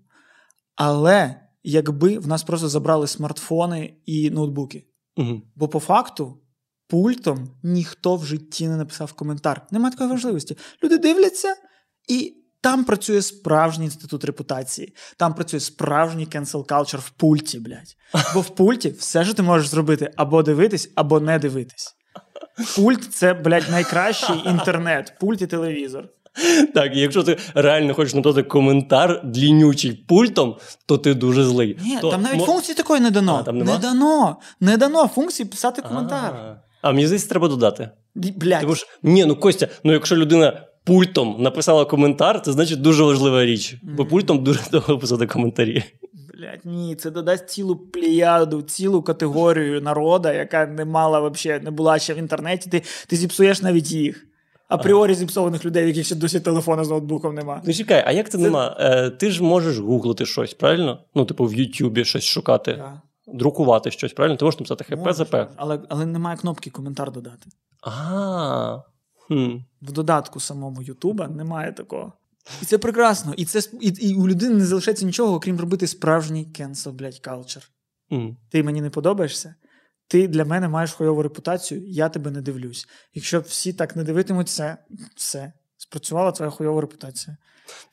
Але 0.76 1.40
якби 1.62 2.18
в 2.18 2.26
нас 2.26 2.42
просто 2.42 2.68
забрали 2.68 3.06
смартфони 3.06 3.94
і 4.06 4.30
ноутбуки. 4.30 4.86
мгм. 5.16 5.42
Бо 5.54 5.68
по 5.68 5.80
факту 5.80 6.40
пультом 6.88 7.50
ніхто 7.62 8.16
в 8.16 8.24
житті 8.24 8.68
не 8.68 8.76
написав 8.76 9.12
коментар. 9.12 9.66
Нема 9.70 9.90
такої 9.90 10.10
важливості. 10.10 10.56
Люди 10.84 10.98
дивляться, 10.98 11.54
і 12.08 12.36
там 12.60 12.84
працює 12.84 13.22
справжній 13.22 13.84
інститут 13.84 14.24
репутації. 14.24 14.94
Там 15.16 15.34
працює 15.34 15.60
справжній 15.60 16.26
cancel 16.26 16.66
culture 16.66 16.98
в 16.98 17.10
пульті, 17.10 17.60
блядь. 17.60 17.96
Бо 18.34 18.40
в 18.40 18.54
пульті 18.54 18.88
все, 18.90 19.24
що 19.24 19.34
ти 19.34 19.42
можеш 19.42 19.68
зробити, 19.68 20.12
або 20.16 20.42
дивитись, 20.42 20.92
або 20.94 21.20
не 21.20 21.38
дивитись. 21.38 21.96
Пульт 22.76 23.14
це, 23.14 23.34
блядь, 23.34 23.70
найкращий 23.70 24.36
інтернет, 24.46 25.14
пульт 25.20 25.42
і 25.42 25.46
телевізор. 25.46 26.08
Так, 26.74 26.96
якщо 26.96 27.22
ти 27.22 27.36
реально 27.54 27.94
хочеш 27.94 28.14
написати 28.14 28.42
коментар 28.42 29.20
длінючий 29.24 29.92
пультом, 29.92 30.56
то 30.86 30.98
ти 30.98 31.14
дуже 31.14 31.44
злий. 31.44 31.78
Ні, 31.84 31.98
то 32.00 32.10
там 32.10 32.22
навіть 32.22 32.38
мо- 32.38 32.44
функції 32.46 32.74
такої 32.76 33.00
не 33.00 33.10
дано. 33.10 33.44
А, 33.46 33.52
не 33.52 33.78
дано. 33.78 34.36
Не 34.60 34.76
дано 34.76 35.08
функції 35.08 35.48
писати 35.48 35.82
коментар. 35.82 36.34
А, 36.34 36.56
А 36.82 36.92
мені 36.92 37.06
здається, 37.06 37.28
треба 37.28 37.48
додати. 37.48 37.90
Блядь. 38.14 38.60
Тому 38.60 38.74
що 38.74 38.86
ні, 39.02 39.24
ну 39.24 39.36
Костя, 39.36 39.68
ну 39.84 39.92
якщо 39.92 40.16
людина 40.16 40.66
пультом 40.84 41.36
написала 41.38 41.84
коментар, 41.84 42.42
це 42.42 42.52
значить 42.52 42.80
дуже 42.82 43.02
важлива 43.04 43.44
річ. 43.44 43.76
Бо 43.82 44.06
пультом 44.06 44.44
дуже 44.44 44.60
довго 44.72 44.98
писати 44.98 45.26
коментарі. 45.26 45.82
Блять, 46.38 46.64
ні, 46.64 46.94
це 46.96 47.10
додасть 47.10 47.48
цілу 47.48 47.76
плеяду, 47.76 48.62
цілу 48.62 49.02
категорію 49.02 49.80
народа, 49.80 50.32
яка 50.32 50.66
не 50.66 50.84
мала 50.84 51.20
вообще, 51.20 51.60
не 51.64 51.70
була 51.70 51.98
ще 51.98 52.14
в 52.14 52.18
інтернеті. 52.18 52.70
Ти, 52.70 52.82
ти 53.08 53.16
зіпсуєш 53.16 53.62
навіть 53.62 53.90
їх. 53.92 54.26
Апріорі 54.70 55.14
зіпсованих 55.14 55.64
людей, 55.64 55.84
в 55.84 55.88
яких 55.88 56.06
ще 56.06 56.14
досі 56.14 56.40
телефона 56.40 56.84
з 56.84 56.88
ноутбуком 56.90 57.34
нема. 57.34 57.62
Ну 57.64 57.72
чекай, 57.72 58.04
а 58.06 58.12
як 58.12 58.30
це, 58.30 58.38
нема? 58.38 58.76
Е, 58.80 59.10
ти 59.10 59.30
ж 59.30 59.42
можеш 59.42 59.78
гуглити 59.78 60.26
щось, 60.26 60.54
правильно? 60.54 60.98
Ну, 61.14 61.24
типу, 61.24 61.44
в 61.46 61.54
Ютубі 61.54 62.04
щось 62.04 62.24
шукати, 62.24 62.72
Да. 62.72 63.02
друкувати 63.26 63.90
щось, 63.90 64.12
правильно? 64.12 64.36
Ти 64.36 64.44
можеш 64.44 64.60
написати 64.60 64.84
ХП, 64.84 65.12
ЗП. 65.12 65.34
Але, 65.56 65.80
але 65.88 66.06
немає 66.06 66.36
кнопки 66.36 66.70
коментар 66.70 67.12
додати. 67.12 67.50
А. 67.82 68.78
Хм. 69.28 69.50
В 69.82 69.92
додатку 69.92 70.40
самому 70.40 70.82
Ютуба 70.82 71.28
немає 71.28 71.72
такого. 71.72 72.12
І 72.62 72.64
це 72.64 72.78
прекрасно. 72.78 73.34
І, 73.36 73.44
це, 73.44 73.60
і, 73.80 73.88
і 73.88 74.14
у 74.14 74.28
людини 74.28 74.54
не 74.54 74.66
залишається 74.66 75.06
нічого, 75.06 75.34
окрім 75.34 75.60
робити 75.60 75.86
справжній 75.86 76.48
cancel, 76.60 76.92
блядь, 76.92 77.20
culture. 77.24 77.68
М. 78.12 78.36
ти 78.50 78.62
мені 78.62 78.80
не 78.80 78.90
подобаєшся, 78.90 79.54
ти 80.10 80.28
для 80.28 80.44
мене 80.44 80.68
маєш 80.68 80.92
хуйову 80.92 81.22
репутацію, 81.22 81.82
я 81.86 82.08
тебе 82.08 82.30
не 82.30 82.40
дивлюсь. 82.40 82.88
Якщо 83.14 83.40
всі 83.40 83.72
так 83.72 83.96
не 83.96 84.04
дивитимуться, 84.04 84.76
все. 85.16 85.52
Спрацювала 85.76 86.32
твоя 86.32 86.50
хуйова 86.50 86.80
репутація. 86.80 87.36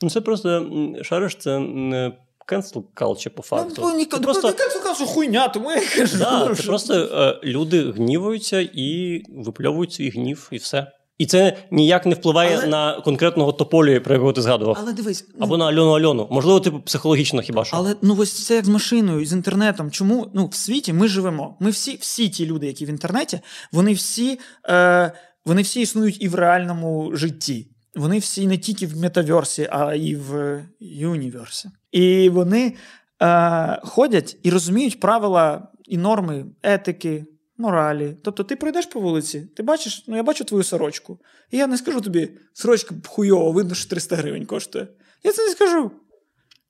Ну, 0.01 0.09
це 0.09 0.21
просто 0.21 0.69
шариш, 1.03 1.35
це 1.35 1.59
не 1.59 2.17
cancel 2.47 2.83
culture 2.95 3.29
по 3.29 3.41
факту. 3.43 3.81
Ну, 3.81 3.95
ні, 3.97 4.05
це 4.05 4.17
ну, 4.17 4.23
просто, 4.23 4.51
ти 4.51 4.63
сказав, 4.63 4.95
що 4.95 5.05
хуйня, 5.05 5.47
тому 5.47 5.71
я 5.71 5.81
кажу. 5.95 6.17
да, 6.17 6.55
що- 6.55 6.67
просто 6.67 6.93
е, 6.93 7.39
люди 7.43 7.91
гнівуються 7.91 8.59
і 8.73 9.21
випльовують 9.29 9.93
свій 9.93 10.09
гнів, 10.09 10.49
і 10.51 10.57
все. 10.57 10.91
І 11.17 11.25
це 11.25 11.57
ніяк 11.71 12.05
не 12.05 12.15
впливає 12.15 12.57
Але- 12.57 12.67
на 12.67 13.01
конкретного 13.01 13.51
тополю, 13.51 14.01
про 14.01 14.13
якого 14.13 14.33
ти 14.33 14.41
згадував. 14.41 14.77
Але 14.81 14.93
дивись, 14.93 15.27
ну, 15.35 15.45
Або 15.45 15.57
на 15.57 15.65
Альону 15.65 15.91
Альону. 15.91 16.27
Можливо, 16.31 16.59
типу 16.59 16.79
психологічно 16.79 17.41
хіба 17.41 17.65
що. 17.65 17.77
Але 17.77 17.95
ну 18.01 18.17
ось 18.19 18.45
це 18.45 18.55
як 18.55 18.65
з 18.65 18.69
машиною, 18.69 19.25
з 19.25 19.33
інтернетом. 19.33 19.91
Чому 19.91 20.31
ну 20.33 20.47
в 20.47 20.55
світі 20.55 20.93
ми 20.93 21.07
живемо? 21.07 21.57
Ми 21.59 21.69
всі, 21.69 21.97
всі 22.01 22.29
ті 22.29 22.45
люди, 22.45 22.67
які 22.67 22.85
в 22.85 22.89
інтернеті, 22.89 23.39
вони 23.71 23.93
всі, 23.93 24.39
е, 24.69 25.11
вони 25.45 25.61
всі 25.61 25.81
існують 25.81 26.23
і 26.23 26.27
в 26.27 26.35
реальному 26.35 27.11
житті. 27.15 27.67
Вони 27.95 28.19
всі 28.19 28.47
не 28.47 28.57
тільки 28.57 28.87
в 28.87 28.97
метаверсі, 28.97 29.67
а 29.71 29.95
і 29.95 30.15
в 30.15 30.61
юніверсі. 30.79 31.69
І 31.91 32.29
вони 32.29 32.73
е, 33.21 33.79
ходять 33.83 34.37
і 34.43 34.49
розуміють 34.49 34.99
правила 34.99 35.67
і 35.85 35.97
норми 35.97 36.45
етики, 36.63 37.25
моралі. 37.57 38.17
Тобто, 38.23 38.43
ти 38.43 38.55
пройдеш 38.55 38.85
по 38.85 38.99
вулиці, 38.99 39.47
ти 39.55 39.63
бачиш, 39.63 40.03
ну 40.07 40.15
я 40.15 40.23
бачу 40.23 40.43
твою 40.43 40.63
сорочку. 40.63 41.19
І 41.51 41.57
я 41.57 41.67
не 41.67 41.77
скажу 41.77 42.01
тобі, 42.01 42.29
сорочка 42.53 42.95
хуйова, 43.07 43.51
видно, 43.51 43.75
що 43.75 43.89
300 43.89 44.15
гривень 44.15 44.45
коштує. 44.45 44.87
Я 45.23 45.31
це 45.31 45.45
не 45.45 45.51
скажу. 45.51 45.91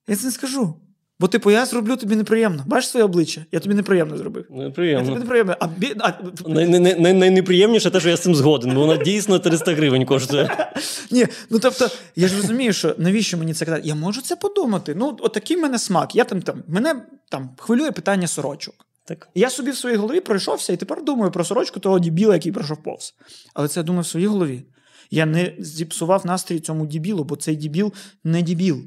Я 0.07 0.15
це 0.15 0.25
не 0.25 0.31
скажу. 0.31 0.75
Бо, 1.19 1.27
типу, 1.27 1.51
я 1.51 1.65
зроблю 1.65 1.95
тобі 1.95 2.15
неприємно. 2.15 2.63
Бачиш 2.67 2.89
своє 2.89 3.03
обличчя? 3.03 3.45
Я 3.51 3.59
тобі 3.59 3.75
неприємно 3.75 4.17
зробив. 4.17 4.45
Ну, 4.49 4.63
Я 4.63 4.71
тобі 5.03 5.19
неприємно. 5.19 5.55
А, 5.59 5.67
бі... 5.67 5.95
а... 5.99 6.11
Най- 6.47 6.67
най- 6.67 6.99
най- 6.99 7.13
Найнеприємніше 7.13 7.91
те, 7.91 7.99
що 7.99 8.09
я 8.09 8.17
з 8.17 8.21
цим 8.21 8.35
згоден, 8.35 8.73
бо 8.73 8.79
вона 8.85 9.03
дійсно 9.03 9.39
300 9.39 9.73
гривень 9.73 10.05
коштує. 10.05 10.69
Ні, 11.11 11.27
ну 11.49 11.59
тобто, 11.59 11.89
я 12.15 12.27
ж 12.27 12.35
розумію, 12.41 12.73
що 12.73 12.95
навіщо 12.97 13.37
мені 13.37 13.53
це 13.53 13.65
казати? 13.65 13.87
Я 13.87 13.95
можу 13.95 14.21
це 14.21 14.35
подумати. 14.35 14.95
Ну, 14.95 15.17
отакий 15.21 15.57
в 15.57 15.59
мене 15.59 15.79
смак. 15.79 16.15
Я 16.15 16.23
там, 16.23 16.41
там 16.41 16.63
мене 16.67 17.05
там 17.29 17.49
хвилює 17.57 17.91
питання 17.91 18.27
сорочок. 18.27 18.75
Так. 19.07 19.29
Я 19.35 19.49
собі 19.49 19.71
в 19.71 19.77
своїй 19.77 19.95
голові 19.95 20.19
пройшовся 20.19 20.73
і 20.73 20.77
тепер 20.77 21.03
думаю 21.03 21.31
про 21.31 21.43
сорочку 21.43 21.79
того 21.79 21.99
дібіла, 21.99 22.33
який 22.33 22.51
пройшов 22.51 22.83
повз. 22.83 23.15
Але 23.53 23.67
це 23.67 23.79
я 23.79 23.83
думаю 23.83 24.01
в 24.01 24.07
своїй 24.07 24.27
голові. 24.27 24.63
Я 25.11 25.25
не 25.25 25.55
зіпсував 25.59 26.25
настрій 26.25 26.59
цьому 26.59 26.85
дібілу, 26.85 27.23
бо 27.23 27.35
цей 27.35 27.55
дібіл 27.55 27.93
не 28.23 28.41
дібіл. 28.41 28.83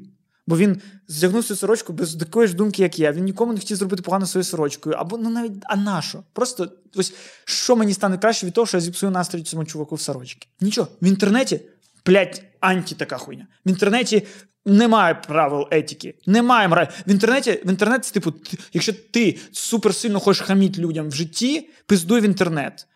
Бо 0.47 0.57
він 0.57 0.81
здягнув 1.07 1.43
цю 1.43 1.55
сорочку 1.55 1.93
без 1.93 2.15
такої 2.15 2.47
ж 2.47 2.55
думки, 2.55 2.81
як 2.81 2.99
я. 2.99 3.11
Він 3.11 3.23
нікому 3.23 3.53
не 3.53 3.59
хотів 3.59 3.77
зробити 3.77 4.03
погано 4.03 4.25
своєю 4.25 4.43
сорочкою. 4.43 4.95
Або 4.95 5.17
ну 5.17 5.29
навіть 5.29 5.53
а 5.63 5.75
нащо? 5.75 6.23
Просто 6.33 6.71
ось 6.95 7.13
що 7.45 7.75
мені 7.75 7.93
стане 7.93 8.17
краще 8.17 8.45
від 8.45 8.53
того, 8.53 8.67
що 8.67 8.77
я 8.77 8.81
зіпсую 8.81 9.11
настрій 9.11 9.43
цьому 9.43 9.65
чуваку 9.65 9.95
в 9.95 10.01
сорочці? 10.01 10.47
Нічого. 10.59 10.87
В 11.01 11.07
інтернеті, 11.07 11.61
блядь, 12.05 12.43
анті 12.59 12.95
така 12.95 13.17
хуйня. 13.17 13.47
В 13.65 13.69
інтернеті 13.69 14.27
немає 14.65 15.15
правил 15.15 15.67
етики. 15.71 16.15
Немає 16.25 16.67
моралі. 16.67 16.87
В 17.07 17.11
інтернеті, 17.11 17.51
в 17.65 17.69
інтернеті, 17.69 18.11
типу, 18.11 18.33
якщо 18.73 18.93
ти 19.11 19.37
суперсильно 19.51 20.19
хочеш 20.19 20.41
хаміти 20.41 20.81
людям 20.81 21.09
в 21.09 21.15
житті, 21.15 21.69
пиздуй 21.85 22.21
в 22.21 22.23
інтернет. 22.23 22.87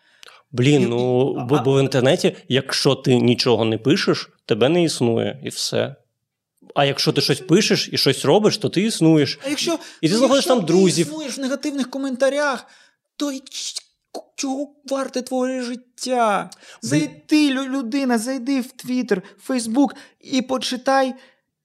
Блін, 0.52 0.88
ну 0.88 1.34
бо, 1.46 1.60
бо 1.64 1.74
в 1.76 1.80
інтернеті, 1.80 2.36
якщо 2.48 2.94
ти 2.94 3.16
нічого 3.16 3.64
не 3.64 3.78
пишеш, 3.78 4.30
тебе 4.46 4.68
не 4.68 4.82
існує, 4.82 5.40
і 5.44 5.48
все. 5.48 5.96
А 6.74 6.84
якщо 6.84 7.12
ти 7.12 7.20
щось 7.20 7.40
пишеш 7.40 7.88
і 7.92 7.98
щось 7.98 8.24
робиш, 8.24 8.58
то 8.58 8.68
ти 8.68 8.82
існуєш. 8.82 9.38
А 9.46 9.48
якщо 9.48 9.78
І 10.00 10.08
ти 10.08 10.16
знаходиш 10.16 10.44
там 10.44 10.64
друзів. 10.64 11.06
Ти 11.06 11.12
існуєш 11.12 11.38
в 11.38 11.40
негативних 11.40 11.90
коментарях, 11.90 12.66
то 13.16 13.32
чого 14.36 14.74
варте 14.90 15.22
твоє 15.22 15.62
життя? 15.62 16.50
Зайди, 16.82 17.50
людина, 17.50 18.18
зайди 18.18 18.60
в 18.60 18.72
Твіттер, 18.72 19.22
Фейсбук 19.42 19.94
і 20.20 20.42
почитай, 20.42 21.14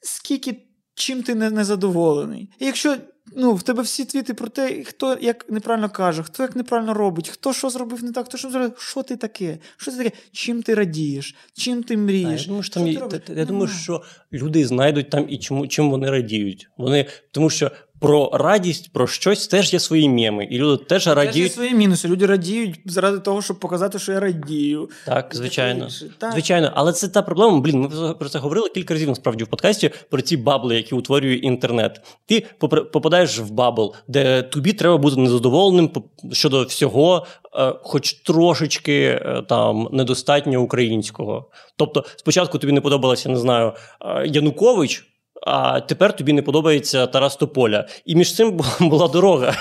скільки 0.02 0.56
чим 0.93 1.24
ти 1.24 1.36
не, 1.36 1.49
незадоволений. 1.49 2.49
І 2.60 2.66
якщо 2.66 2.97
ну, 3.36 3.54
в 3.54 3.64
тебе 3.64 3.84
всі 3.84 4.06
твіти 4.06 4.34
про 4.34 4.47
те, 4.47 4.84
хто 4.84 5.18
як 5.22 5.49
неправильно 5.49 5.89
каже, 5.89 6.24
хто 6.24 6.43
як 6.43 6.56
неправильно 6.56 6.93
робить, 6.93 7.30
хто 7.30 7.54
що 7.54 7.70
зробив 7.70 8.04
не 8.04 8.12
так, 8.12 8.26
хто 8.26 8.38
що 8.38 8.49
зробив, 8.49 8.74
що 8.78 9.04
ти 9.04 9.16
таке? 9.16 9.58
Що 9.78 9.91
це 9.91 9.97
таке? 9.97 10.12
Чим 10.32 10.64
ти 10.64 10.74
радієш? 10.74 11.36
Чим 11.54 11.84
ти 11.84 11.93
А, 11.93 11.97
мрієш? 11.97 12.41
я 12.41 12.47
думаю, 12.47 12.64
що 12.64 12.74
там 12.74 12.91
Що 12.91 13.06
і- 13.06 13.20
ти 13.20 13.34
я 13.34 13.45
думаю, 13.45 13.68
що 13.68 14.02
люди 14.34 14.68
знайдуть 14.68 15.10
там 15.10 15.26
і 15.30 15.38
чому 15.38 15.68
чим 15.68 15.89
вони 15.91 16.10
радіють. 16.10 16.70
Вони 16.78 17.06
тому, 17.32 17.49
що 17.49 17.72
про 18.02 18.30
радість, 18.34 18.93
про 18.93 19.08
щось 19.08 19.47
теж 19.47 19.74
є 19.74 19.80
свої 19.80 20.10
меми, 20.10 20.45
і 20.45 20.58
люди 20.58 20.84
теж 20.84 21.04
Теж 21.04 21.08
є 21.08 21.14
радіють. 21.14 21.54
свої 21.54 21.74
мінуси. 21.74 22.08
Люди 22.08 22.26
радіють 22.26 22.80
заради 22.86 23.20
того, 23.20 23.41
щоб 23.41 23.60
показати, 23.60 23.99
що 23.99 24.12
я 24.12 24.20
радію. 24.20 24.89
Так, 25.06 25.30
звичайно. 25.32 25.88
Так. 26.18 26.32
Звичайно, 26.32 26.72
але 26.76 26.93
це 26.93 27.08
та 27.08 27.22
проблема. 27.22 27.60
Блін, 27.60 27.82
ми 27.82 28.14
про 28.14 28.30
це 28.30 28.39
говорили 28.39 28.70
кілька 28.70 28.93
разів 28.93 29.10
насправді 29.10 29.43
в 29.43 29.47
подкасті 29.47 29.91
про 30.10 30.22
ці 30.22 30.38
bubble 30.38 30.63
-и, 30.63 30.76
які 30.76 30.95
утворює 30.95 31.34
інтернет. 31.36 32.02
Ти 32.26 32.45
попадаєш 32.93 33.39
в 33.39 33.49
bubble, 33.52 33.96
де 34.08 34.41
тобі 34.41 34.74
треба 34.74 34.97
бути 34.97 35.22
незадоволеним 35.22 35.91
щодо 36.32 36.64
всього, 36.64 37.26
е, 37.56 37.74
хоч 37.84 38.14
трошечки 38.14 39.04
е, 39.04 39.43
там 39.49 39.88
недостатньо 39.91 40.62
українського. 40.62 41.49
Тобто, 41.76 42.06
спочатку 42.16 42.58
тобі 42.58 42.74
не 42.74 42.82
подобалося, 42.82 43.30
не 43.30 43.38
знаю, 43.39 43.74
е, 44.02 44.28
Янукович. 44.28 45.08
А 45.42 45.80
тепер 45.80 46.16
тобі 46.16 46.34
не 46.34 46.42
подобається 46.42 47.08
Тарас 47.08 47.36
Тополя. 47.36 47.88
І 48.06 48.16
між 48.16 48.36
цим 48.36 48.60
була 48.80 49.08
дорога. 49.08 49.56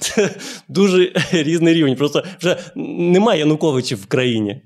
Це 0.00 0.30
дуже 0.68 1.12
різний 1.32 1.74
рівень. 1.74 1.96
Просто 1.96 2.24
вже 2.40 2.56
немає 2.96 3.38
Януковичів 3.40 4.02
в 4.02 4.06
країні. 4.06 4.62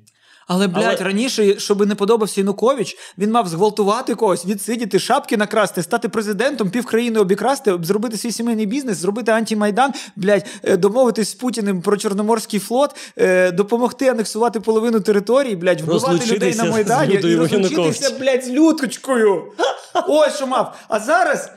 Але, 0.47 0.69
блядь, 0.69 0.85
Але- 0.85 0.97
раніше, 0.97 1.61
щоб 1.61 1.87
не 1.87 1.95
подобався 1.95 2.41
Янукович, 2.41 2.97
він 3.19 3.31
мав 3.31 3.49
зґвалтувати 3.49 4.15
когось, 4.15 4.47
відсидіти, 4.47 4.99
шапки 4.99 5.37
накрасти, 5.37 5.83
стати 5.83 6.09
президентом, 6.09 6.71
півкраїни 6.71 7.21
обікрасти, 7.21 7.79
зробити 7.83 8.17
свій 8.17 8.33
сімейний 8.33 8.67
бізнес, 8.67 8.99
зробити 8.99 9.33
антимайдан, 9.33 9.93
блядь, 10.17 10.47
е, 10.63 10.77
домовитись 10.77 11.31
з 11.31 11.35
Путіним 11.35 11.83
про 11.83 11.97
Чорноморський 11.97 12.61
флот, 12.61 12.97
е, 13.19 13.53
допомогти 13.53 14.09
анексувати 14.09 14.61
половину 14.61 15.01
території, 15.01 15.57
блядь, 15.57 15.81
вбивати 15.81 16.35
людей 16.35 16.55
на 16.55 16.65
Майдані 16.65 17.15
і 17.15 17.37
розлучитися, 17.37 18.11
блядь, 18.21 18.45
з 18.45 18.49
Людкочкою. 18.49 19.43
Ось 20.09 20.37
що 20.37 20.47
мав. 20.47 20.75
А 20.89 21.01
зараз. 21.01 21.51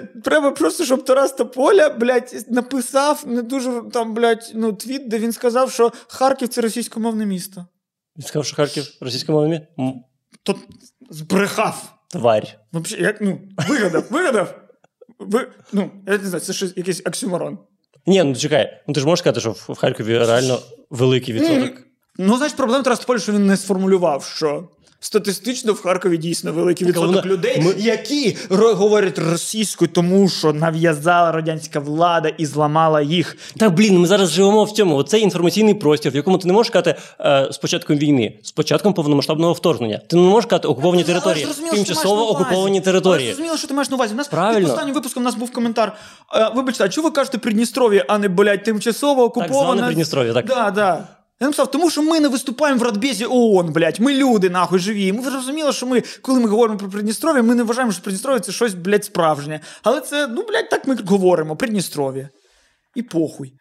Треба 0.00 0.50
просто, 0.50 0.84
щоб 0.84 1.04
Тарас 1.04 1.32
Тополя, 1.32 1.88
блядь, 1.88 2.46
написав 2.48 3.22
не 3.26 3.42
дуже 3.42 3.82
там, 3.92 4.14
блядь, 4.14 4.52
ну, 4.54 4.72
твіт, 4.72 5.08
де 5.08 5.18
він 5.18 5.32
сказав, 5.32 5.72
що 5.72 5.92
Харків 6.08 6.48
це 6.48 6.60
російськомовне 6.60 7.26
місто. 7.26 7.66
Він 8.16 8.26
сказав, 8.26 8.46
що 8.46 8.56
Харків 8.56 8.84
російськомовний? 9.00 9.60
М, 9.78 9.94
То 10.42 10.54
збрехав. 11.10 11.92
Тварь. 12.10 12.58
Вообще, 12.72 12.96
як, 12.96 13.20
ну, 13.20 13.40
вигадав, 13.68 14.04
вигадав. 14.10 14.54
Ви, 15.18 15.48
ну, 15.72 15.90
я 16.06 16.18
не 16.18 16.24
знаю, 16.24 16.40
це 16.40 16.52
щось 16.52 16.72
якийсь 16.76 17.02
оксюморон. 17.06 17.58
Ні, 18.06 18.22
ну 18.22 18.34
чекай. 18.36 18.82
Ну 18.88 18.94
ти 18.94 19.00
ж 19.00 19.06
можеш 19.06 19.18
сказати, 19.20 19.40
що 19.40 19.50
в 19.50 19.66
в 19.68 19.74
Харкові 19.76 20.18
реально 20.18 20.58
великий 20.90 21.34
відсоток. 21.34 21.72
Ну, 22.18 22.36
значить, 22.36 22.56
проблема 22.56 22.82
Тарас 22.82 22.98
Тополя, 22.98 23.18
що 23.18 23.32
він 23.32 23.46
не 23.46 23.56
сформулював, 23.56 24.24
що 24.24 24.68
статистично 25.04 25.72
в 25.72 25.82
Харкові 25.82 26.16
дійсно 26.18 26.52
великий 26.52 26.86
Так, 26.86 26.96
відсоток 26.96 27.14
вона- 27.24 27.34
людей, 27.34 27.60
ми- 27.62 27.74
які 27.78 28.36
говорять 28.50 29.18
російською, 29.18 29.90
тому 29.94 30.28
що 30.28 30.52
нав'язала 30.52 31.32
радянська 31.32 31.80
влада 31.80 32.28
і 32.28 32.46
зламала 32.46 33.00
їх. 33.00 33.36
Та 33.56 33.70
блін, 33.70 33.98
ми 33.98 34.06
зараз 34.06 34.30
живемо 34.30 34.64
в 34.64 34.70
цьому. 34.72 34.96
Оцей 34.96 35.22
інформаційний 35.22 35.74
простір, 35.74 36.12
в 36.12 36.16
якому 36.16 36.38
ти 36.38 36.46
не 36.48 36.52
можеш 36.54 36.70
сказати 36.70 36.94
е, 37.20 37.48
з 37.52 37.58
початком 37.58 37.96
війни, 37.96 38.38
з 38.42 38.52
початком 38.52 38.92
повномасштабного 38.94 39.52
вторгнення. 39.52 40.00
Ти 40.06 40.16
не 40.16 40.22
можеш 40.22 40.48
сказати 40.48 40.68
окуповані 40.68 41.02
Але 41.02 41.12
території, 41.14 41.46
тимчасово 41.70 42.30
окуповані 42.30 42.80
території. 42.80 43.26
зрозуміло, 43.28 43.56
що 43.56 43.68
ти 43.68 43.74
маєш 43.74 43.90
на 43.90 43.96
увазі. 43.96 44.14
У 44.14 44.16
нас 44.16 44.28
Правильно. 44.28 44.60
під 44.60 44.68
останнім 44.68 44.94
випуском 44.94 45.22
у 45.22 45.26
нас 45.26 45.34
був 45.34 45.52
коментар. 45.52 45.92
е, 46.36 46.50
Вибачте, 46.54 46.84
а 46.84 46.88
чого 46.88 47.08
ви 47.08 47.14
кажете 47.14 47.38
Придністров'я, 47.38 48.04
а 48.08 48.18
не, 48.18 48.28
блядь, 48.28 48.62
тимчасово 48.64 49.24
окуповане? 49.24 49.54
зване 49.66 49.82
Придністров'я, 49.82 50.32
так. 50.32 50.46
Да, 50.46 50.70
да. 50.70 51.04
Я 51.40 51.46
написав, 51.46 51.70
тому 51.70 51.90
що 51.90 52.02
ми 52.02 52.20
не 52.20 52.28
виступаємо 52.28 52.80
в 52.80 52.82
Радбезі 52.82 53.26
ООН, 53.30 53.72
блядь. 53.72 54.00
Ми 54.00 54.14
люди, 54.14 54.50
нахуй, 54.50 54.78
живі. 54.78 55.12
Ми 55.12 55.22
зрозуміли, 55.22 55.72
що 55.72 55.86
ми, 55.86 56.02
коли 56.22 56.40
ми 56.40 56.48
говоримо 56.48 56.78
про 56.78 56.88
Придністров'я, 56.88 57.42
ми 57.42 57.54
не 57.54 57.62
вважаємо, 57.62 57.92
що 57.92 58.02
Придністров'я 58.02 58.40
це 58.40 58.52
щось, 58.52 58.74
блядь, 58.74 59.04
справжнє. 59.04 59.60
Але 59.82 60.00
це, 60.00 60.26
ну, 60.26 60.46
блядь, 60.48 60.70
так 60.70 60.86
ми 60.86 60.94
говоримо, 61.06 61.56
Придністров'я. 61.56 62.28
І 62.94 63.02
похуй. 63.02 63.52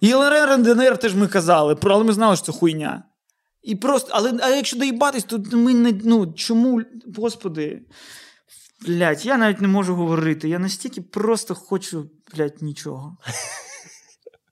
І 0.00 0.12
ЛНР, 0.12 0.58
НДНР 0.58 0.98
теж 0.98 1.14
ми 1.14 1.28
казали, 1.28 1.76
але 1.82 2.04
ми 2.04 2.12
знали, 2.12 2.36
що 2.36 2.46
це 2.46 2.52
хуйня. 2.52 3.02
І 3.62 3.76
просто, 3.76 4.10
але 4.12 4.32
а 4.42 4.48
якщо 4.48 4.76
доїбатись, 4.78 5.24
то 5.24 5.38
ми 5.52 5.74
не. 5.74 6.00
Ну 6.04 6.32
чому, 6.32 6.82
господи. 7.16 7.80
Блять, 8.86 9.26
я 9.26 9.36
навіть 9.36 9.60
не 9.60 9.68
можу 9.68 9.94
говорити. 9.94 10.48
Я 10.48 10.58
настільки 10.58 11.00
просто 11.00 11.54
хочу, 11.54 12.10
блядь, 12.34 12.62
нічого. 12.62 13.16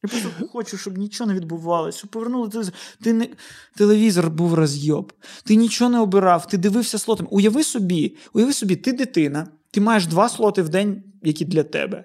Я 0.02 0.08
просто 0.08 0.30
хочу, 0.52 0.78
щоб 0.78 0.98
нічого 0.98 1.28
не 1.28 1.36
відбувалося, 1.36 1.98
щоб 1.98 2.10
повернули 2.10 2.48
телевізор. 2.48 2.74
Ти 3.02 3.12
не... 3.12 3.28
Телевізор 3.76 4.30
був 4.30 4.54
розйоб. 4.54 5.12
Ти 5.44 5.54
нічого 5.54 5.90
не 5.90 6.00
обирав, 6.00 6.48
ти 6.48 6.58
дивився 6.58 6.98
слотами. 6.98 7.28
Уяви 7.32 7.64
собі, 7.64 8.16
уяви 8.32 8.52
собі, 8.52 8.76
ти 8.76 8.92
дитина, 8.92 9.48
ти 9.70 9.80
маєш 9.80 10.06
два 10.06 10.28
слоти 10.28 10.62
в 10.62 10.68
день, 10.68 11.02
які 11.22 11.44
для 11.44 11.62
тебе. 11.62 12.04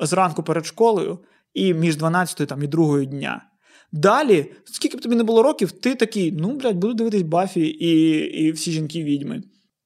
Зранку 0.00 0.42
перед 0.42 0.66
школою 0.66 1.18
і 1.54 1.74
між 1.74 1.96
12 1.96 2.48
там, 2.48 2.62
і 2.62 2.66
2 2.66 3.04
дня. 3.04 3.50
Далі, 3.92 4.52
скільки 4.64 4.96
б 4.96 5.00
тобі 5.00 5.14
не 5.14 5.24
було 5.24 5.42
років, 5.42 5.72
ти 5.72 5.94
такий, 5.94 6.32
ну, 6.32 6.56
блядь, 6.56 6.76
буду 6.76 6.94
дивитись 6.94 7.22
Бафі 7.22 7.60
і, 7.60 8.18
і 8.44 8.52
всі 8.52 8.72
жінки 8.72 9.04
відьми. 9.04 9.42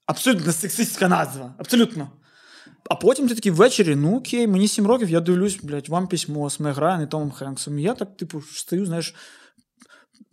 Абсолютно 0.07 0.53
сексистська 0.53 1.09
назва. 1.09 1.55
Абсолютно. 1.59 2.11
А 2.89 2.95
потім 2.95 3.29
ти 3.29 3.35
такий 3.35 3.53
ввечері, 3.53 3.97
ну 3.97 4.17
окей, 4.17 4.47
мені 4.47 4.69
7 4.69 4.87
років, 4.87 5.11
я 5.11 5.21
дивлюсь, 5.21 5.59
блядь, 5.63 5.89
вам 5.89 6.09
письмо, 6.09 6.51
Смег 6.51 6.79
Райан 6.79 7.03
і 7.03 7.07
Томом 7.07 7.31
Хенксом. 7.31 7.79
І 7.79 7.83
я 7.83 7.95
так, 7.95 8.17
типу, 8.17 8.43
стою, 8.43 8.87
знаєш, 8.87 9.15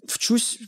вчусь 0.08 0.60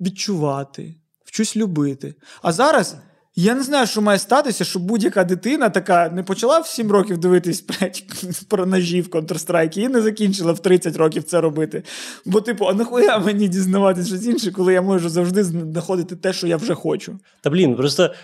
відчувати, 0.00 0.94
вчусь 1.24 1.56
любити. 1.56 2.14
А 2.42 2.52
зараз. 2.52 2.96
Я 3.34 3.54
не 3.54 3.62
знаю, 3.62 3.86
що 3.86 4.02
має 4.02 4.18
статися, 4.18 4.64
щоб 4.64 4.82
будь-яка 4.82 5.24
дитина 5.24 5.70
така 5.70 6.08
не 6.08 6.22
почала 6.22 6.58
в 6.58 6.66
7 6.66 6.92
років 6.92 7.18
дивитись 7.18 7.64
блядь, 7.66 8.02
про 8.48 8.66
ножі 8.66 9.00
в 9.00 9.08
Counter-Strike 9.08 9.78
і 9.78 9.88
не 9.88 10.00
закінчила 10.00 10.52
в 10.52 10.58
30 10.58 10.96
років 10.96 11.22
це 11.22 11.40
робити. 11.40 11.82
Бо, 12.24 12.40
типу, 12.40 12.66
а 12.66 12.74
нахуя 12.74 13.18
мені 13.18 13.48
дізнаватися 13.48 14.08
щось 14.08 14.26
інше, 14.26 14.52
коли 14.52 14.72
я 14.72 14.82
можу 14.82 15.08
завжди 15.08 15.44
знаходити 15.44 16.16
те, 16.16 16.32
що 16.32 16.46
я 16.46 16.56
вже 16.56 16.74
хочу. 16.74 17.18
Та 17.42 17.50
блін, 17.50 17.76
просто 17.76 18.14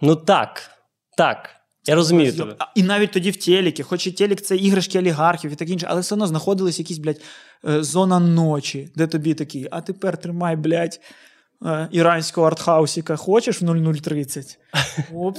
ну 0.00 0.16
так, 0.16 0.62
так. 1.16 1.61
Я 1.86 1.94
розумію 1.94 2.32
тебе. 2.32 2.56
І 2.74 2.82
навіть 2.82 3.12
тоді 3.12 3.30
в 3.30 3.44
телекі, 3.44 3.82
хоч 3.82 4.06
і 4.06 4.12
телек 4.12 4.40
це 4.40 4.56
іграшки 4.56 4.98
олігархів 4.98 5.50
і 5.50 5.54
таке 5.54 5.72
інше, 5.72 5.86
але 5.90 6.00
все 6.00 6.14
одно 6.14 6.26
знаходились 6.26 6.78
якісь, 6.78 6.98
блядь, 6.98 7.20
е, 7.68 7.82
зона 7.82 8.20
ночі, 8.20 8.90
де 8.96 9.06
тобі 9.06 9.34
такі, 9.34 9.68
а 9.70 9.80
тепер 9.80 10.16
тримай, 10.16 10.56
блядь, 10.56 11.00
е, 11.66 11.88
іранського 11.92 12.46
артхаусіка. 12.46 13.16
Хочеш 13.16 13.62
в 13.62 13.64
00:30? 13.64 14.58
О, 15.14 15.32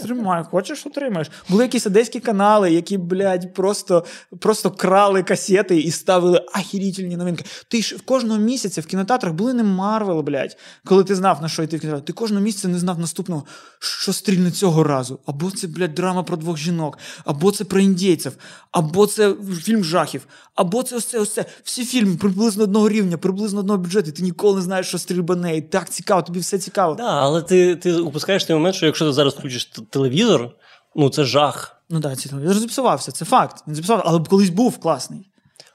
хочеш, 0.52 0.86
отримаєш. 0.86 1.32
Були 1.50 1.64
якісь 1.64 1.88
одеські 1.88 2.20
канали, 2.20 2.72
які, 2.72 2.98
блядь, 2.98 3.54
просто, 3.54 4.06
просто 4.40 4.72
крали 4.72 5.24
касети 5.24 5.82
і 5.82 5.92
ставили 5.92 6.46
ахірітельні 6.54 7.18
новинки. 7.18 7.46
Ти 7.68 7.82
ж 7.82 7.96
в 7.96 8.02
кожного 8.02 8.40
місяця 8.40 8.82
в 8.82 8.86
кінотеатрах 8.86 9.34
були 9.34 9.54
не 9.54 9.64
Марвел, 9.64 10.22
блядь, 10.22 10.58
коли 10.86 11.04
ти 11.04 11.16
знав, 11.16 11.42
на 11.42 11.50
що 11.50 11.64
йти 11.64 11.78
в 11.78 11.80
кінотеатр. 11.80 12.06
Ти 12.06 12.14
кожного 12.14 12.44
місяця 12.44 12.68
не 12.68 12.80
знав 12.80 13.00
наступного, 13.00 13.44
що 13.80 14.14
стрільне 14.14 14.52
цього 14.52 14.84
разу. 14.84 15.20
Або 15.26 15.52
це, 15.52 15.68
блядь, 15.68 15.94
драма 15.94 16.24
про 16.24 16.38
двох 16.38 16.58
жінок, 16.58 16.98
або 17.26 17.52
це 17.52 17.64
про 17.64 17.80
індійців, 17.80 18.38
або 18.72 19.08
це 19.08 19.36
фільм 19.62 19.84
жахів, 19.84 20.28
або 20.56 20.84
це 20.84 20.96
ось 20.96 21.06
це, 21.06 21.20
ось 21.20 21.34
це. 21.34 21.46
Всі 21.64 21.86
фільми 21.86 22.16
приблизно 22.16 22.64
одного 22.64 22.90
рівня, 22.90 23.18
приблизно 23.18 23.60
одного 23.60 23.80
бюджету. 23.80 24.12
Ти 24.12 24.24
ніколи 24.24 24.56
не 24.56 24.62
знаєш, 24.62 24.88
що 24.88 24.98
стрільбане. 24.98 25.58
І 25.58 25.62
так 25.62 25.90
цікаво, 25.90 26.22
тобі 26.22 26.40
все 26.40 26.60
цікаво. 26.60 26.96
Да, 26.96 27.04
але 27.04 27.42
ти, 27.42 27.76
ти 27.76 27.94
упускаєш 27.94 28.46
той 28.46 28.56
момент, 28.56 28.76
що 28.76 28.86
якщо 28.86 29.06
ти 29.06 29.14
зараз 29.24 29.40
включиш 29.40 29.66
телевізор, 29.90 30.50
ну 30.96 31.10
це 31.10 31.24
жах. 31.24 31.84
Ну 31.90 32.02
так, 32.02 32.18
ці 32.18 32.30
телевізор 32.30 32.58
зіпсувався, 32.58 33.12
це 33.12 33.26
факт. 33.26 33.64
Він 33.68 33.76
зіпсувався, 33.76 34.10
але 34.10 34.20
колись 34.20 34.50
був 34.50 34.78
класний. 34.78 35.30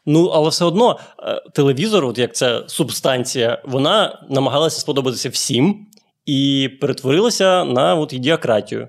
Ну, 0.07 0.26
але 0.26 0.49
все 0.49 0.64
одно 0.64 0.99
е, 1.22 1.42
телевізор, 1.55 2.05
от 2.05 2.18
як 2.18 2.34
ця 2.34 2.64
субстанція, 2.66 3.62
вона 3.64 4.26
намагалася 4.30 4.80
сподобатися 4.80 5.28
всім 5.28 5.86
і 6.26 6.70
перетворилася 6.80 7.64
на 7.64 7.94
от 7.94 8.12
ідіократію. 8.12 8.88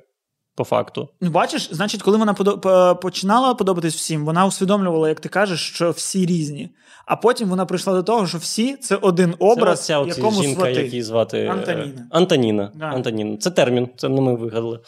По 0.60 0.64
факту. 0.64 1.10
Ну, 1.22 1.30
бачиш, 1.30 1.70
значить, 1.72 2.01
коли 2.01 2.18
вона 2.18 2.34
подо- 2.34 2.95
починала 2.95 3.53
подобатись 3.53 3.95
всім, 3.95 4.26
вона 4.26 4.45
усвідомлювала, 4.45 5.10
як 5.10 5.20
ти 5.20 5.30
кажеш, 5.30 5.60
що 5.60 5.91
всі 5.91 6.26
різні. 6.26 6.70
А 7.05 7.16
потім 7.16 7.49
вона 7.49 7.66
прийшла 7.66 7.93
до 7.93 8.03
того, 8.03 8.28
що 8.28 8.38
всі 8.38 8.76
це 8.76 8.95
один 8.95 9.36
образ, 9.39 9.80
це 9.80 9.86
ця 9.86 9.99
оці 9.99 10.20
якому 10.20 10.43
жінка, 10.43 10.62
свати. 10.62 10.82
який 10.84 11.03
звати 11.03 11.38
е, 11.38 11.49
Антоніна. 11.49 12.07
Антоніна. 12.12 12.72
Да. 12.76 12.86
Антоніна. 12.86 13.38
Це 13.38 13.51
термін, 13.51 13.89
це 13.97 14.10
не 14.10 14.22
ми 14.22 14.36
вигадали. 14.36 14.80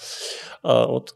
А, 0.63 0.86
от. 0.86 1.15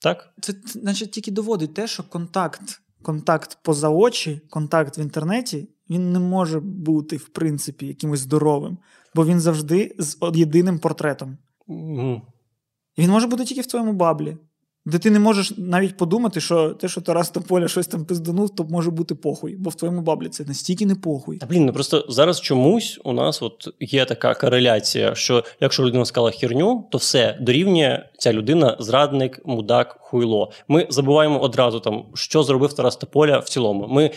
Так? 0.00 0.34
Це, 0.40 0.54
значить, 0.66 1.10
тільки 1.10 1.30
доводить 1.30 1.74
те, 1.74 1.86
що 1.86 2.02
контакт, 2.02 2.62
контакт 3.02 3.58
поза 3.62 3.88
очі, 3.88 4.40
контакт 4.50 4.98
в 4.98 5.00
інтернеті, 5.00 5.68
він 5.90 6.12
не 6.12 6.18
може 6.18 6.60
бути, 6.60 7.16
в 7.16 7.28
принципі, 7.28 7.86
якимось 7.86 8.20
здоровим, 8.20 8.78
бо 9.14 9.24
він 9.24 9.40
завжди 9.40 9.94
з 9.98 10.16
єдиним 10.34 10.78
портретом. 10.78 11.38
Мгм. 11.66 12.22
Він 13.00 13.10
може 13.10 13.26
бути 13.26 13.44
тільки 13.44 13.60
в 13.60 13.66
твоєму 13.66 13.92
баблі, 13.92 14.36
де 14.86 14.98
ти 14.98 15.10
не 15.10 15.18
можеш 15.18 15.52
навіть 15.58 15.96
подумати, 15.96 16.40
що 16.40 16.70
те, 16.70 16.88
що 16.88 17.00
Тарас 17.00 17.30
Тополя 17.30 17.68
щось 17.68 17.86
там 17.86 18.04
пизданув, 18.04 18.54
то 18.54 18.64
може 18.64 18.90
бути 18.90 19.14
похуй, 19.14 19.56
бо 19.56 19.70
в 19.70 19.74
твоєму 19.74 20.02
баблі 20.02 20.28
це 20.28 20.44
настільки 20.44 20.86
не 20.86 20.94
похуй. 20.94 21.38
Та 21.38 21.46
блін, 21.46 21.66
ну 21.66 21.72
просто 21.72 22.06
зараз 22.08 22.40
чомусь 22.40 23.00
у 23.04 23.12
нас 23.12 23.42
от 23.42 23.68
є 23.80 24.04
така 24.04 24.34
кореляція, 24.34 25.14
що 25.14 25.44
якщо 25.60 25.84
людина 25.84 26.04
сказала 26.04 26.30
херню, 26.30 26.88
то 26.90 26.98
все 26.98 27.38
дорівнює 27.40 28.04
ця 28.18 28.32
людина 28.32 28.76
зрадник, 28.80 29.40
мудак, 29.44 29.96
хуйло. 30.00 30.52
Ми 30.68 30.86
забуваємо 30.90 31.40
одразу 31.40 31.80
там, 31.80 32.04
що 32.14 32.42
зробив 32.42 32.72
Тарас 32.72 32.96
Тополя 32.96 33.38
в 33.38 33.48
цілому. 33.48 33.86
Ми 33.88 34.10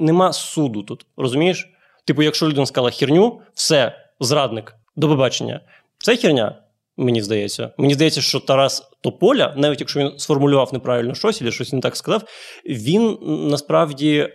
нема 0.00 0.32
суду 0.32 0.82
тут, 0.82 1.06
розумієш? 1.16 1.68
Типу, 2.04 2.22
якщо 2.22 2.48
людина 2.48 2.66
сказала 2.66 2.90
херню, 2.90 3.40
все, 3.54 3.96
зрадник, 4.20 4.74
до 4.96 5.08
побачення. 5.08 5.60
Це 5.98 6.16
херня. 6.16 6.61
Мені 6.96 7.22
здається. 7.22 7.70
Мені 7.78 7.94
здається, 7.94 8.20
що 8.20 8.40
Тарас 8.40 8.91
Тополя, 9.02 9.54
навіть 9.56 9.80
якщо 9.80 10.00
він 10.00 10.12
сформулював 10.18 10.70
неправильно 10.72 11.14
щось, 11.14 11.42
або 11.42 11.50
щось 11.50 11.72
не 11.72 11.80
так 11.80 11.96
сказав, 11.96 12.22
він 12.66 13.18
насправді 13.22 14.16
е, 14.16 14.32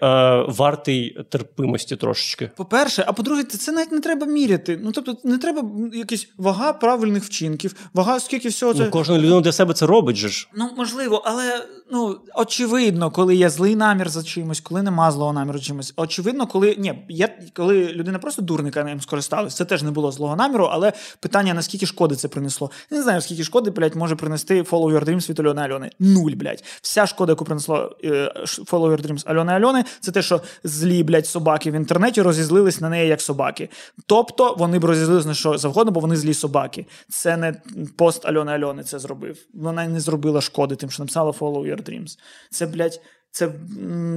вартий 0.47 1.18
терпимості 1.30 1.95
трошечки. 1.95 2.51
По-перше, 2.57 3.03
а 3.07 3.13
по-друге, 3.13 3.43
це 3.43 3.57
це 3.57 3.72
навіть 3.72 3.91
не 3.91 3.99
треба 3.99 4.28
міряти. 4.28 4.80
Ну 4.84 4.91
тобто, 4.91 5.18
не 5.24 5.38
треба 5.38 5.59
м, 5.59 5.91
якась 5.93 6.28
вага 6.38 6.74
правильних 6.74 7.24
вчинків, 7.24 7.76
вага 7.93 8.20
скільки 8.20 8.49
всього 8.49 8.74
це. 8.74 8.84
Ну, 8.84 8.89
кожна 8.89 9.18
людина 9.18 9.41
для 9.41 9.51
себе 9.51 9.74
це 9.74 9.86
робить 9.86 10.15
же 10.15 10.30
ж. 10.30 10.49
Ну, 10.55 10.70
можливо, 10.78 11.22
але 11.26 11.65
ну 11.91 12.18
очевидно, 12.36 13.11
коли 13.11 13.36
є 13.36 13.49
злий 13.49 13.76
намір 13.76 14.09
за 14.09 14.24
чимось, 14.24 14.59
коли 14.59 14.84
нема 14.84 15.11
злого 15.11 15.34
наміру 15.34 15.57
за 15.57 15.65
чимось. 15.65 15.93
Очевидно, 15.95 16.47
коли 16.47 16.76
ні, 16.78 17.05
є 17.09 17.39
коли 17.53 17.86
людина 17.86 18.20
просто 18.20 18.41
дурника 18.41 18.84
ним 18.84 19.01
скористалась, 19.01 19.55
це 19.55 19.65
теж 19.65 19.84
не 19.84 19.91
було 19.91 20.11
злого 20.11 20.36
наміру, 20.36 20.70
але 20.72 20.93
питання 21.20 21.53
наскільки 21.53 21.86
шкоди 21.86 22.15
це 22.15 22.28
принесло. 22.28 22.72
Я 22.91 22.97
не 22.97 23.03
знаю, 23.03 23.22
скільки 23.22 23.43
шкоди, 23.43 23.72
блядь, 23.72 23.95
може 23.95 24.15
принести 24.15 24.57
Follow 24.62 24.93
Your 24.93 25.03
Dreams 25.05 25.30
від 25.30 25.39
Альони 25.39 25.62
Альони. 25.62 25.89
Нуль, 25.99 26.32
блядь. 26.32 26.64
Вся 26.82 27.08
шкода, 27.08 27.32
яку 27.32 27.45
принесло 27.45 27.97
е, 28.03 28.08
Follow 28.47 28.91
Your 28.95 29.05
Dreams 29.08 29.24
Альони 29.32 29.53
Альони, 29.53 29.84
це 29.99 30.12
те, 30.12 30.22
що 30.22 30.41
злі, 30.64 31.03
блядь, 31.03 31.28
собаки 31.28 31.72
в 31.72 31.74
інтернеті 31.74 32.22
розізлились 32.22 32.82
на 32.82 32.89
неї 32.89 33.10
як 33.10 33.22
собаки. 33.22 33.70
Тобто 34.05 34.55
вони 34.58 34.80
б 34.80 34.86
розізлились 34.86 35.26
на 35.26 35.34
що 35.34 35.58
завгодно, 35.58 35.91
бо 35.91 35.99
вони 35.99 36.16
злі 36.16 36.34
собаки. 36.34 36.86
Це 37.10 37.38
не 37.38 37.62
пост 37.97 38.26
Альони 38.26 38.51
Альони 38.51 38.84
це 38.84 38.99
зробив. 38.99 39.38
Вона 39.53 39.88
не 39.88 39.99
зробила 39.99 40.41
шкоди 40.41 40.76
тим, 40.76 40.89
що 40.89 41.03
написала 41.03 41.32
Follow 41.32 41.76
Your 41.76 41.89
Dreams. 41.89 42.18
Це, 42.51 42.66
блядь, 42.68 43.01
це, 43.32 43.51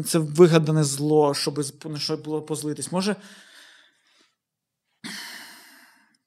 це 0.06 0.18
вигадане 0.18 0.84
зло, 0.84 1.34
щоб 1.34 1.62
з- 1.62 1.74
на 1.84 1.98
що 1.98 2.16
було 2.16 2.42
позлитись. 2.42 2.92
Може. 2.92 3.16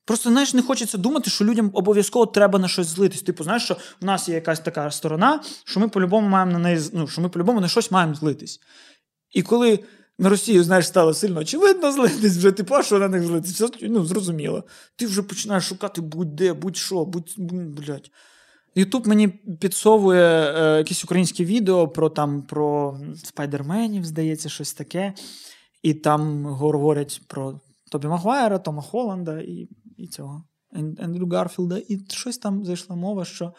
Просто 0.06 0.30
знаєш, 0.30 0.54
не 0.54 0.62
хочеться 0.62 0.98
думати, 0.98 1.30
що 1.30 1.46
людям 1.46 1.70
обов'язково 1.74 2.26
треба 2.26 2.60
на 2.60 2.68
щось 2.68 2.88
злитись. 2.88 3.22
Типу, 3.22 3.44
знаєш, 3.44 3.64
що 3.64 3.78
в 4.02 4.06
нас 4.06 4.30
є 4.30 4.36
якась 4.36 4.60
така 4.60 4.92
сторона, 4.92 5.44
що 5.66 5.80
ми 5.80 5.88
по-любому 5.88 6.28
маємо 6.28 6.52
на 6.52 6.60
неї, 6.60 6.80
ну, 6.94 7.08
що 7.08 7.22
ми 7.22 7.30
по-любому 7.30 7.62
на 7.62 7.68
щось 7.68 7.92
маємо 7.92 8.16
злитись. 8.16 8.60
І 9.32 9.42
коли 9.42 9.80
на 10.20 10.30
Росію, 10.30 10.64
знаєш, 10.64 10.88
стало 10.88 11.14
сильно 11.14 11.40
очевидно 11.40 11.92
злитись, 11.92 12.38
вже 12.38 12.52
типу, 12.52 12.76
а 12.76 12.84
що 12.84 13.00
на 13.00 13.08
них 13.08 13.24
злитись? 13.24 13.52
Все, 13.52 13.68
ну, 13.82 14.06
зрозуміло. 14.06 14.64
Ти 14.96 15.06
вже 15.06 15.24
починаєш 15.24 15.64
шукати 15.64 16.02
будь-де, 16.02 16.54
будь-що, 16.54 17.06
будь, 17.06 17.34
блядь. 17.38 18.12
Ютуб 18.76 19.08
мені 19.08 19.28
підсовує 19.62 20.54
е, 20.56 20.78
якісь 20.78 21.04
українські 21.04 21.46
відео 21.46 21.88
про 21.88 22.10
там 22.10 22.42
про 22.42 22.98
спайдерменів, 23.26 24.06
здається, 24.06 24.50
щось 24.50 24.74
таке. 24.74 25.14
І 25.84 25.94
там 25.94 26.46
говорять 26.46 27.22
про 27.28 27.60
Тобі 27.92 28.08
Магуайра, 28.08 28.58
Тома 28.58 28.82
Холланда 28.82 29.40
і, 29.40 29.68
і 29.98 30.08
цього 30.08 30.44
Ен- 30.72 31.04
Ендрю 31.04 31.28
Гарфілда. 31.28 31.78
І 31.78 32.00
щось 32.10 32.38
там 32.38 32.66
зайшла 32.66 32.96
мова, 32.96 33.26
що. 33.26 33.54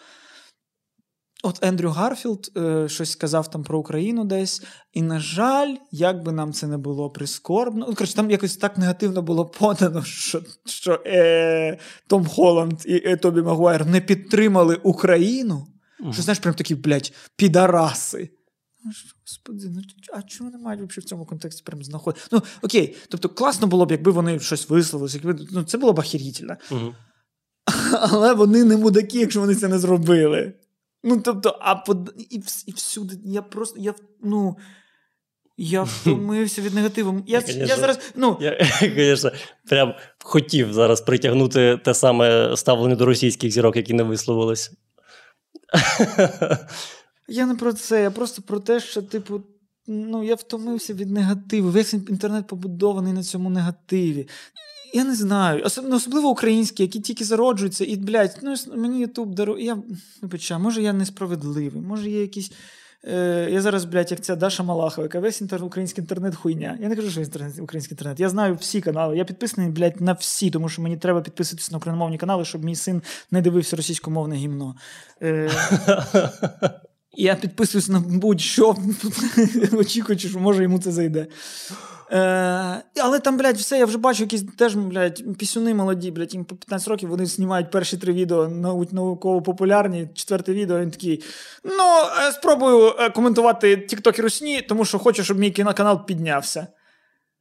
От 1.43 1.65
Ендрю 1.65 1.91
Гарфілд 1.91 2.53
е, 2.57 2.89
щось 2.89 3.11
сказав 3.11 3.51
там 3.51 3.65
про 3.65 3.79
Україну 3.79 4.25
десь, 4.25 4.63
і, 4.93 5.03
на 5.03 5.21
жаль, 5.21 5.77
як 5.91 6.23
би 6.23 6.33
нам 6.33 6.53
це 6.53 6.67
не 6.67 6.79
було 6.79 7.11
прискорбно. 7.11 7.87
Ну, 7.89 7.95
коротше, 7.95 8.15
там 8.15 8.31
якось 8.31 8.57
так 8.57 8.79
негативно 8.79 9.23
було 9.23 9.47
подано, 9.47 10.03
що, 10.03 10.43
що 10.67 11.03
е, 11.07 11.79
Том 12.09 12.27
Холланд 12.27 12.81
і 12.87 13.03
е, 13.05 13.17
Тобі 13.17 13.43
Магуайр 13.43 13.87
не 13.87 14.01
підтримали 14.01 14.81
Україну. 14.83 15.67
Що 16.13 16.23
знаєш, 16.23 16.39
прям 16.39 16.55
такі, 16.55 16.75
блядь, 16.75 17.13
підараси. 17.37 18.31
Господи, 18.85 19.67
ну 19.71 19.83
а 20.13 20.23
чому 20.23 20.51
вони 20.51 20.65
мають 20.65 20.81
взагалі 20.81 21.05
в 21.07 21.09
цьому 21.09 21.27
контексті 21.27 21.63
прям 21.63 21.85
знаходити? 21.85 22.27
Ну, 22.33 22.43
окей, 22.63 22.97
тобто 23.09 23.29
класно 23.29 23.67
було 23.67 23.87
б, 23.87 23.91
якби 23.91 24.13
вони 24.13 24.41
щось 24.41 24.69
висловилися, 24.69 25.21
якби 25.23 25.47
ну, 25.51 25.63
це 25.63 25.79
було 25.79 25.93
б 25.93 25.99
охерітельно. 25.99 26.57
Угу. 26.71 26.95
Але 28.01 28.35
вони 28.35 28.65
не 28.65 28.77
мудаки, 28.77 29.19
якщо 29.19 29.41
вони 29.41 29.55
це 29.55 29.69
не 29.69 29.79
зробили. 29.79 30.53
Ну, 31.03 31.21
тобто, 31.21 31.59
а 31.61 31.75
под... 31.75 32.15
і, 32.31 32.41
вс- 32.41 32.65
і 32.67 32.73
всюди, 32.73 33.19
я 33.25 33.43
просто, 33.43 33.81
я, 33.81 33.95
ну, 34.23 34.57
я 35.57 35.83
втомився 35.83 36.63
від 36.63 36.75
негативу. 36.75 37.25
Я, 37.27 37.43
Я, 37.47 37.55
я 37.55 37.77
зараз, 37.77 37.99
ну, 38.15 38.39
Я, 38.41 38.59
звісно, 38.81 39.31
прям 39.69 39.95
хотів 40.25 40.73
зараз 40.73 41.01
притягнути 41.01 41.81
те 41.85 41.95
саме 41.95 42.57
ставлення 42.57 42.97
до 42.97 43.07
російських 43.07 43.51
зірок, 43.51 43.77
які 43.77 43.95
не 43.95 44.03
висловились. 44.03 44.73
Я 47.29 47.47
не 47.47 47.55
про 47.55 47.73
це, 47.73 48.03
я 48.03 48.11
просто 48.11 48.43
про 48.43 48.61
те, 48.61 48.81
що, 48.81 49.03
типу, 49.03 49.43
ну, 49.87 50.25
я 50.25 50.35
втомився 50.35 50.95
від 50.95 51.11
негативу. 51.11 51.71
Весь 51.71 51.93
інтернет 51.95 52.47
побудований 52.47 53.13
на 53.13 53.23
цьому 53.23 53.51
негативі. 53.51 54.29
Я 54.95 55.05
не 55.05 55.15
знаю, 55.15 55.67
ну, 55.83 55.97
особливо 55.97 56.29
українські, 56.29 56.83
які 56.83 57.01
тільки 57.01 57.25
зароджуються, 57.25 57.85
і, 57.85 57.97
блядь, 57.97 58.39
ну, 58.43 58.55
мені 58.77 59.01
Ютуб 59.01 59.35
дарує. 59.35 59.65
Я 59.65 59.79
вибачаю, 60.23 60.61
може, 60.61 60.83
я 60.83 60.93
несправедливий, 60.93 61.83
може, 61.83 62.11
є 62.11 62.21
якісь. 62.21 62.53
Е, 63.07 63.49
я 63.51 63.61
зараз, 63.61 63.85
блядь, 63.85 64.11
як 64.11 64.21
ця 64.21 64.37
Даша 64.37 64.63
Малахова, 64.63 65.05
яка 65.05 65.21
весь 65.21 65.41
інтер... 65.41 65.65
український 65.65 66.03
інтернет 66.03 66.35
хуйня. 66.35 66.79
Я 66.81 66.89
не 66.89 66.97
кажу, 66.97 67.11
що 67.11 67.21
інтернет, 67.21 67.59
український 67.61 67.95
інтернет. 67.95 68.21
Я 68.21 68.29
знаю 68.29 68.55
всі 68.55 68.81
канали. 68.81 69.17
Я 69.17 69.25
підписаний, 69.25 69.71
блядь, 69.71 70.01
на 70.01 70.13
всі, 70.13 70.51
тому 70.51 70.69
що 70.69 70.83
мені 70.83 70.97
треба 70.97 71.21
підписатися 71.21 71.69
на 71.73 71.79
україномовні 71.79 72.19
канали, 72.19 72.45
щоб 72.45 72.65
мій 72.65 72.77
син 72.77 73.03
не 73.31 73.43
дивився 73.43 73.77
російськомовне 73.77 74.37
гімно. 74.37 74.77
Е, 75.23 75.51
я 77.17 77.35
підписуюсь 77.35 77.89
на 77.89 78.01
будь-що, 78.01 78.77
очікуючи, 79.73 80.29
що 80.29 80.39
може 80.39 80.63
йому 80.63 80.79
це 80.79 80.91
зайде. 80.93 81.27
Е, 82.11 82.83
але 83.03 83.19
там, 83.19 83.37
блядь, 83.37 83.57
все, 83.57 83.79
я 83.79 83.87
вже 83.87 83.99
бачу 83.99 84.23
якісь 84.23 84.45
теж, 84.59 84.75
блядь, 84.75 85.37
пісюни 85.39 85.75
молоді, 85.75 86.11
блядь, 86.11 86.35
їм 86.35 86.45
по 86.45 86.57
15 86.57 86.89
років 86.89 87.09
вони 87.09 87.27
знімають 87.27 87.71
перші 87.71 87.97
три 87.97 88.13
відео 88.13 88.45
нау- 88.49 88.95
науково-популярні, 88.95 90.09
четверте 90.15 90.53
відео, 90.53 90.81
він 90.81 90.91
такий. 90.91 91.23
Ну, 91.65 91.85
е, 92.29 92.33
спробую 92.33 92.95
е, 92.99 93.11
коментувати 93.11 93.87
і 94.19 94.21
русні, 94.21 94.63
тому 94.63 94.85
що 94.85 94.99
хочу, 94.99 95.25
щоб 95.25 95.39
мій 95.39 95.51
кіноканал 95.51 96.07
піднявся. 96.07 96.67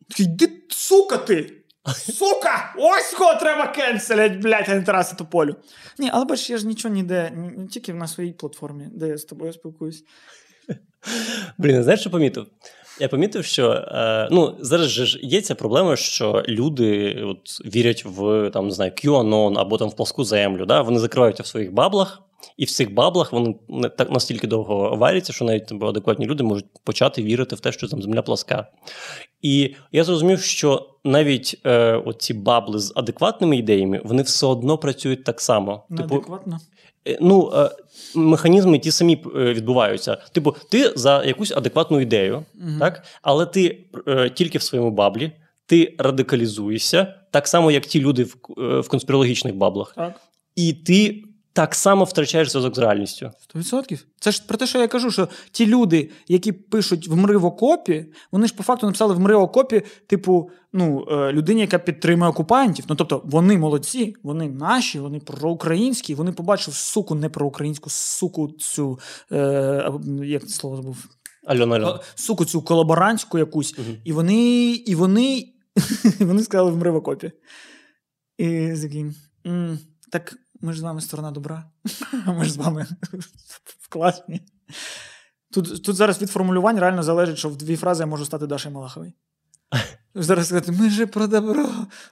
Такий, 0.09 0.26
де 0.26 0.47
сука 0.69 1.17
ти? 1.17 1.62
Сука! 1.92 2.74
Ось 2.78 3.14
кого 3.18 3.36
треба 3.36 3.68
кенселять, 3.68 4.38
блядь, 4.42 4.70
а 4.70 4.76
не 4.76 4.82
Тараса 4.82 5.16
Тополю. 5.16 5.56
Ні, 6.00 6.10
але 6.14 6.26
бачиш, 6.26 6.50
я 6.50 6.58
ж 6.58 6.68
нічого 6.68 6.94
ніде, 6.94 7.32
ні- 7.36 7.52
ні, 7.58 7.68
тільки 7.68 7.94
на 7.94 8.08
своїй 8.08 8.32
платформі, 8.32 8.88
де 8.92 9.08
я 9.08 9.18
з 9.18 9.24
тобою 9.24 9.54
спілкуюсь. 9.54 10.04
Блін, 11.58 11.84
знаєш, 11.84 12.00
що 12.02 12.10
помітив? 12.10 12.48
Я 13.00 13.08
помітив, 13.08 13.46
що 13.46 13.72
е, 13.72 14.28
ну, 14.32 14.58
зараз 14.60 14.90
же 14.90 15.06
ж 15.06 15.20
є 15.22 15.42
ця 15.42 15.56
проблема, 15.56 15.96
що 15.96 16.44
люди 16.48 17.20
от, 17.24 17.76
вірять 17.76 18.06
в 18.06 18.50
там, 18.54 18.68
не 18.68 18.74
знаю, 18.74 18.92
QAnon 18.92 19.60
або 19.60 19.78
там 19.78 19.90
в 19.90 19.96
плоску 19.96 20.24
землю. 20.24 20.66
Да? 20.66 20.82
Вони 20.82 21.00
закриваються 21.00 21.44
в 21.44 21.48
своїх 21.48 21.74
баблах, 21.74 22.22
і 22.58 22.66
в 22.66 22.72
цих 22.72 22.94
баблах 22.94 23.34
вони 23.34 23.56
так 23.98 24.12
настільки 24.12 24.48
довго 24.48 24.96
варяться, 24.96 25.34
що 25.34 25.46
навіть 25.46 25.68
там, 25.68 25.86
адекватні 25.86 26.26
люди 26.26 26.44
можуть 26.44 26.66
почати 26.84 27.24
вірити 27.24 27.56
в 27.56 27.60
те, 27.60 27.72
що 27.72 27.88
там 27.88 28.02
земля 28.02 28.22
плоска. 28.22 28.68
І 29.41 29.76
я 29.91 30.04
зрозумів, 30.04 30.41
що 30.41 30.89
навіть 31.04 31.62
е, 31.66 32.04
ці 32.18 32.34
бабли 32.34 32.80
з 32.80 32.94
адекватними 32.96 33.58
ідеями 33.58 34.02
вони 34.04 34.24
все 34.24 34.46
одно 34.46 34.78
працюють 34.78 35.24
так 35.24 35.41
само. 35.41 35.84
Типу, 35.89 36.10
Неадекватно. 36.10 36.60
Е, 37.08 37.18
Ну, 37.22 37.52
е, 37.56 37.70
механізми 38.16 38.80
ті 38.80 38.91
самі 38.91 39.24
е, 39.36 39.54
відбуваються. 39.54 40.18
Типу, 40.32 40.56
ти 40.70 40.94
за 40.96 41.24
якусь 41.24 41.52
адекватну 41.52 42.02
ідею, 42.02 42.46
Мгм. 42.56 42.80
так? 42.80 43.04
але 43.22 43.46
ти 43.46 43.86
тільки 44.34 44.58
в 44.58 44.62
своєму 44.62 44.91
баблі, 44.91 45.32
ти 45.66 45.96
радикалізуєшся, 45.98 47.14
так 47.32 47.48
само, 47.48 47.72
як 47.72 47.86
ті 47.86 48.02
люди 48.02 48.24
в, 48.24 48.36
в 48.80 48.88
конспірологічних 48.88 49.56
баблах. 49.56 49.94
Так. 49.96 50.22
І 50.56 50.74
ти 50.74 51.24
так 51.54 51.76
само 51.76 52.04
втрачаєш 52.04 52.51
зв'язок 52.51 52.76
з 52.76 52.78
реальністю. 52.78 53.32
100%. 53.56 54.04
Це 54.20 54.32
ж 54.32 54.43
про 54.47 54.58
те, 54.58 54.68
що 54.68 54.80
я 54.80 54.88
кажу, 54.88 55.12
що 55.12 55.30
ті 55.51 55.66
люди, 55.66 56.12
які 56.28 56.51
пишуть 56.51 57.08
вмри 57.08 57.38
в 57.38 57.45
окопі, 57.45 58.06
вони 58.32 58.47
ж 58.47 58.56
по 58.56 58.64
факту 58.64 58.86
написали 58.86 59.14
вмри 59.14 59.36
в 59.36 59.41
окопі, 59.41 59.82
типу, 60.08 60.49
ну, 60.74 61.08
е, 61.12 61.32
людині, 61.32 61.62
яка 61.62 61.80
підтримує 61.80 62.32
окупантів. 62.32 62.86
Ну 62.89 62.95
тобто 62.95 63.22
вони 63.26 63.58
молодці, 63.58 64.16
вони 64.24 64.49
наші, 64.49 64.99
вони 64.99 65.20
проукраїнські, 65.20 66.16
вони 66.16 66.32
побачили 66.32 66.76
суку 66.76 67.16
не 67.16 67.30
проукраїнську, 67.30 67.89
суку 67.89 68.51
цю, 68.51 68.99
е, 69.32 69.91
як 70.24 70.47
це 70.47 70.54
слово 70.54 70.76
забув? 70.76 71.06
Альона 71.45 71.76
Альона. 71.76 71.99
Суку 72.16 72.45
цю 72.45 72.62
колаборантську 72.62 73.38
якусь. 73.38 73.78
Мгм. 73.78 73.97
І 74.04 74.14
вони, 74.14 74.72
і 74.72 74.95
вони, 74.95 75.54
вони 76.20 76.43
сказали 76.43 76.72
вмри 76.72 76.91
в 76.91 76.95
окопі. 76.95 77.32
І 78.38 78.74
такі, 78.82 79.06
«М, 79.45 79.80
так 80.12 80.36
ми 80.64 80.74
ж 80.74 80.80
з 80.80 80.84
вами 80.84 81.01
сторона 81.01 81.32
добра. 81.32 81.64
Ми 82.28 82.45
ж 82.45 82.51
з 82.51 82.57
вами 82.57 82.88
в 83.80 83.89
класні. 83.89 84.41
Тут, 85.53 85.84
тут 85.84 85.95
зараз 85.95 86.22
від 86.22 86.30
формулювань 86.32 86.80
реально 86.80 87.03
залежить, 87.03 87.38
що 87.38 87.49
в 87.49 87.55
дві 87.55 87.76
фрази 87.76 88.03
я 88.03 88.07
можу 88.07 88.26
стати 88.26 88.47
Дашею 88.47 88.76
Малаховою. 88.76 89.14
Зараз 90.16 90.45
сказати, 90.45 90.72
ми 90.72 90.89
же 90.89 91.05
про 91.05 91.28
добро, 91.28 91.70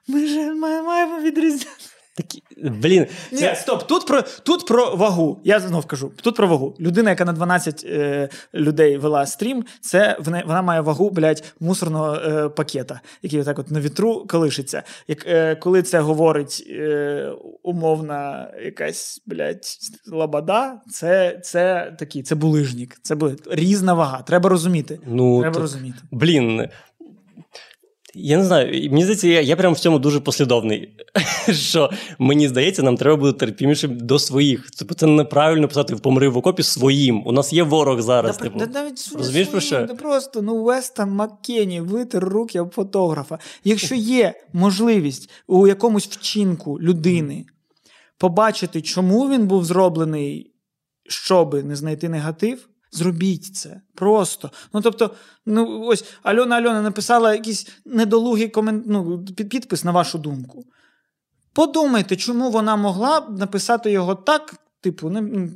ми 0.08 0.28
же 0.28 0.54
маємо 0.54 1.20
відрізняти. 1.20 1.91
Такі, 2.16 2.44
блін, 2.58 3.06
Ні, 3.32 3.52
стоп, 3.56 3.88
тут 3.88 4.06
про, 4.08 4.22
тут 4.44 4.66
про 4.68 4.96
вагу. 4.96 5.42
Я 5.44 5.60
знов 5.60 5.86
кажу, 5.86 6.12
тут 6.22 6.36
про 6.36 6.48
вагу. 6.48 6.76
Людина, 6.80 7.10
яка 7.10 7.26
на 7.26 7.34
12 7.34 7.86
е, 7.86 8.30
людей 8.54 8.98
вела 8.98 9.26
стрім, 9.26 9.66
це 9.82 10.18
вона 10.20 10.62
має 10.62 10.82
вагу, 10.82 11.10
блядь, 11.10 11.54
мусорного 11.60 12.16
е, 12.16 12.50
пакета, 12.50 13.02
який 13.22 13.42
отак 13.42 13.60
от 13.60 13.72
на 13.72 13.80
вітру 13.80 14.26
колишиться. 14.28 14.84
Як, 15.08 15.28
е, 15.28 15.56
коли 15.56 15.82
це 15.82 16.00
говорить 16.00 16.68
е, 16.70 17.32
умовна 17.64 18.52
якась, 18.64 19.22
блядь, 19.26 19.66
лабада, 20.08 20.82
це, 20.90 21.40
це 21.44 21.96
такий, 22.00 22.24
це 22.24 22.36
булижник. 22.36 22.98
Це 23.02 23.16
були 23.16 23.36
різна 23.52 23.94
вага. 23.94 24.22
Треба 24.22 24.50
розуміти. 24.50 25.00
ну, 25.06 25.42
Треба 25.42 25.54
то- 25.54 25.62
розуміти. 25.62 25.98
блін. 26.12 26.68
Я 28.16 28.38
не 28.38 28.46
знаю, 28.46 28.92
мені 28.92 29.04
здається, 29.04 29.28
я, 29.28 29.42
я 29.42 29.56
прям 29.56 29.74
в 29.74 29.80
цьому 29.80 30.00
дуже 30.00 30.20
послідовний. 30.20 30.98
Що 31.52 31.90
мені 32.20 32.48
здається, 32.48 32.84
нам 32.84 32.98
треба 32.98 33.16
бути 33.16 33.40
терпімішим 33.40 33.98
до 33.98 34.20
своїх. 34.20 34.72
Типу, 34.72 34.94
це 34.94 35.08
неправильно 35.08 35.68
писати 35.68 35.96
помри 35.96 36.30
в 36.30 36.38
окопі 36.38 36.64
своїм. 36.64 37.28
У 37.28 37.32
нас 37.32 37.54
є 37.54 37.64
ворог 37.64 38.02
зараз. 38.02 38.38
Да, 38.38 38.44
типу. 38.44 38.60
да, 38.60 38.66
навіть 38.66 39.12
Розумієш, 39.18 39.48
про 39.48 39.60
що? 39.60 39.86
Да 39.86 39.94
просто 39.94 40.42
ну 40.42 40.64
Вестон 40.64 41.10
Маккені 41.10 41.82
витер 41.82 42.24
руки 42.24 42.60
об 42.60 42.74
фотографа. 42.74 43.40
Якщо 43.64 43.96
є 43.96 44.34
можливість 44.54 45.30
у 45.48 45.68
якомусь 45.68 46.08
вчинку 46.08 46.80
людини 46.80 47.46
побачити, 48.18 48.82
чому 48.82 49.30
він 49.30 49.48
був 49.48 49.66
зроблений, 49.66 50.52
щоби 51.08 51.64
не 51.64 51.76
знайти 51.76 52.10
негатив. 52.10 52.68
Зробіть 52.92 53.56
це 53.56 53.82
просто. 53.96 54.52
Ну 54.74 54.82
тобто, 54.82 55.16
ну 55.46 55.82
ось 55.82 56.06
Альона 56.24 56.56
Альона 56.56 56.82
написала 56.82 57.34
якийсь 57.34 57.70
недолугий 57.86 58.50
комент... 58.50 58.84
ну, 58.88 59.26
підпис 59.26 59.84
на 59.84 59.92
вашу 59.92 60.18
думку. 60.18 60.66
Подумайте, 61.54 62.16
чому 62.16 62.52
вона 62.52 62.76
могла 62.76 63.28
написати 63.30 63.92
його 63.92 64.16
так, 64.16 64.56
типу, 64.82 65.10
не, 65.10 65.48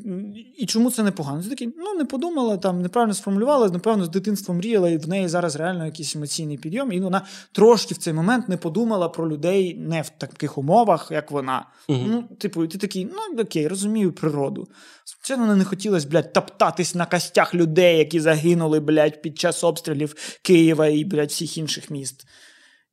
і 0.58 0.66
чому 0.66 0.92
це 0.92 1.04
непогано. 1.04 1.44
Це 1.44 1.50
такий, 1.50 1.74
ну 1.78 1.94
не 1.94 2.06
подумала, 2.06 2.58
там 2.58 2.82
неправильно 2.82 3.14
сформулювала, 3.14 3.70
напевно, 3.70 4.06
з 4.06 4.10
дитинства 4.10 4.56
мріяла, 4.56 4.90
і 4.90 4.98
в 4.98 5.08
неї 5.08 5.28
зараз 5.28 5.56
реально 5.56 5.86
якийсь 5.86 6.16
емоційний 6.16 6.58
підйом. 6.58 6.92
І 6.92 7.00
вона 7.00 7.22
трошки 7.52 7.94
в 7.94 7.98
цей 7.98 8.14
момент 8.14 8.50
не 8.50 8.58
подумала 8.58 9.10
про 9.10 9.30
людей 9.30 9.76
не 9.78 10.02
в 10.02 10.10
таких 10.10 10.58
умовах, 10.58 11.08
як 11.12 11.32
вона. 11.32 11.66
Мгм. 11.90 12.06
Ну, 12.08 12.38
типу, 12.38 12.64
і 12.64 12.68
ти 12.68 12.78
такий, 12.78 13.06
ну 13.06 13.42
окей, 13.42 13.68
розумію 13.68 14.12
природу. 14.14 14.68
Звичайно, 15.06 15.56
не 15.56 15.64
хотілося, 15.64 16.08
блядь, 16.08 16.34
топтатись 16.34 16.96
на 16.96 17.06
костях 17.06 17.56
людей, 17.56 17.98
які 17.98 18.20
загинули, 18.20 18.80
блядь, 18.80 19.22
під 19.22 19.40
час 19.40 19.64
обстрілів 19.64 20.16
Києва 20.42 20.88
і, 20.88 21.06
блядь, 21.06 21.30
всіх 21.30 21.58
інших 21.58 21.90
міст. 21.90 22.28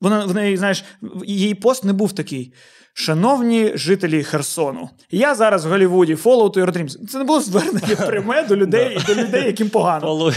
Вона 0.01 0.24
в 0.24 0.35
неї, 0.35 0.57
знаєш, 0.57 0.85
її 1.24 1.55
пост 1.55 1.85
не 1.85 1.93
був 1.93 2.12
такий. 2.12 2.55
Шановні 2.95 3.72
жителі 3.74 4.22
Херсону, 4.22 4.90
я 5.11 5.34
зараз 5.34 5.64
в 5.64 5.68
Голлівуді, 5.68 6.14
Fallout 6.14 6.59
і 6.59 6.62
Dreams. 6.62 7.09
Це 7.09 7.18
не 7.18 7.24
було 7.24 7.40
звернення 7.40 7.97
пряме 8.07 8.43
до 8.43 8.57
людей, 8.57 8.99
до 9.07 9.14
людей, 9.14 9.47
яким 9.47 9.68
погано. 9.68 10.32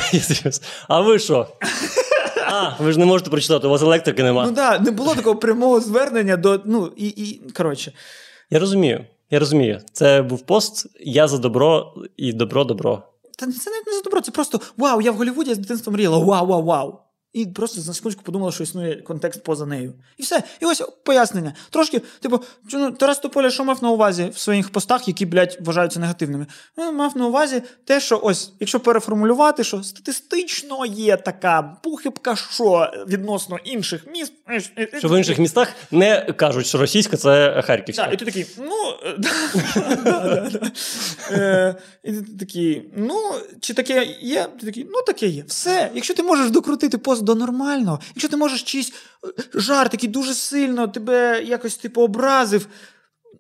А 0.88 1.01
ви 1.01 1.20
що? 1.20 1.47
А, 2.47 2.84
ви 2.84 2.91
ж 2.91 2.99
не 2.99 3.06
можете 3.06 3.30
прочитати, 3.30 3.68
у 3.68 3.70
вас 3.70 3.82
електрики 3.82 4.24
нема. 4.24 4.45
Ну 4.45 4.53
так, 4.53 4.80
да, 4.80 4.86
не 4.86 4.91
було 4.91 5.16
такого 5.16 5.36
прямого 5.36 5.80
звернення 5.80 6.38
до. 6.38 6.62
Ну, 6.66 6.91
і, 6.95 7.08
і 7.08 7.49
коротше. 7.58 7.91
Я 8.49 8.60
розумію. 8.60 9.06
Я 9.32 9.39
розумію. 9.39 9.82
Це 9.93 10.22
був 10.22 10.45
пост 10.45 10.88
Я 10.99 11.28
за 11.28 11.38
добро 11.38 11.93
і 12.18 12.34
добро 12.34 12.64
добро. 12.64 13.03
Та 13.38 13.45
це 13.45 13.72
навіть 13.72 13.88
не 13.88 13.93
за 13.93 14.01
добро, 14.01 14.22
це 14.22 14.32
просто 14.32 14.60
вау, 14.78 15.01
я 15.01 15.12
в 15.12 15.16
Голлівуді 15.16 15.49
я 15.49 15.56
з 15.56 15.60
дитинства 15.60 15.93
мріяла, 15.93 16.18
вау, 16.18 16.47
вау, 16.47 16.64
вау. 16.64 16.99
І 17.36 17.46
просто 17.46 17.82
на 17.88 17.94
секундочку 17.94 18.24
подумала, 18.24 18.52
що 18.52 18.64
існує 18.64 18.96
контекст 18.96 19.44
поза 19.44 19.66
нею. 19.66 19.94
І 20.18 20.24
все. 20.24 20.44
І 20.62 20.66
ось 20.66 20.84
пояснення. 21.04 21.54
Трошки, 21.70 22.02
типу, 22.20 22.40
ну, 22.74 22.92
Тарас 22.92 23.20
Тополя, 23.20 23.50
що 23.50 23.64
мав 23.64 23.84
на 23.84 23.92
увазі 23.92 24.32
в 24.34 24.40
своїх 24.40 24.70
постах, 24.70 25.08
які, 25.08 25.26
блядь, 25.26 25.58
вважаються 25.62 26.00
негативними? 26.00 26.46
Він 26.78 26.96
мав 26.96 27.18
на 27.18 27.28
увазі 27.28 27.62
те, 27.86 28.00
що 28.00 28.20
ось, 28.24 28.52
якщо 28.60 28.80
переформулювати, 28.80 29.64
що 29.64 29.84
статистично 29.84 30.86
є 30.86 31.18
така 31.18 31.78
похибка, 31.84 32.36
що 32.36 32.92
відносно 33.08 33.58
інших 33.64 34.08
міст. 34.08 34.34
Що 34.98 35.08
в 35.08 35.18
інших 35.18 35.40
містах 35.40 35.74
не 35.92 36.22
кажуть, 36.22 36.66
що 36.66 36.78
російська 36.78 37.18
це 37.18 37.62
Харківська. 37.66 38.04
Так, 38.04 38.14
і 38.14 38.18
ти 38.18 38.26
такий, 38.26 38.46
ну. 38.58 38.76
Е, 41.32 41.76
І 42.04 42.12
ти 42.12 42.22
такий, 42.40 42.90
ну, 42.96 43.16
чи 43.60 43.74
таке 43.74 44.08
є? 44.22 44.48
Ти 44.60 44.66
такий, 44.66 44.88
ну 44.90 45.02
таке 45.08 45.28
є. 45.28 45.44
Все. 45.48 45.92
Якщо 45.94 46.14
ти 46.14 46.24
можеш 46.24 46.52
докрутити 46.52 46.98
пост 46.98 47.24
до 47.26 47.36
нормального, 47.36 47.99
якщо 48.09 48.30
ти 48.30 48.38
можеш 48.38 48.63
чийсь 48.63 48.93
е, 49.26 49.43
жарт, 49.53 49.93
який 49.93 50.09
дуже 50.09 50.34
сильно 50.34 50.88
тебе 50.88 51.43
якось 51.43 51.78
типу 51.78 52.01
образив, 52.01 52.67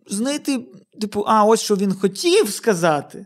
знайти, 0.07 0.59
типу, 1.01 1.23
а 1.27 1.45
ось 1.45 1.61
що 1.61 1.75
він 1.75 1.93
хотів 1.93 2.49
сказати. 2.49 3.25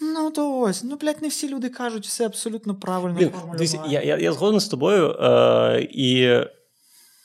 Ну, 0.00 0.30
то 0.30 0.60
ось, 0.60 0.84
ну, 0.84 0.96
блядь, 0.96 1.22
не 1.22 1.28
всі 1.28 1.48
люди 1.48 1.68
кажуть 1.68 2.06
все 2.06 2.26
абсолютно 2.26 2.74
правильно. 2.74 3.16
Блін, 3.18 3.30
дивись, 3.52 3.76
я, 3.88 4.02
я, 4.02 4.18
я 4.18 4.32
згоден 4.32 4.60
з 4.60 4.68
тобою, 4.68 5.10
е, 5.10 5.88
і 5.90 6.38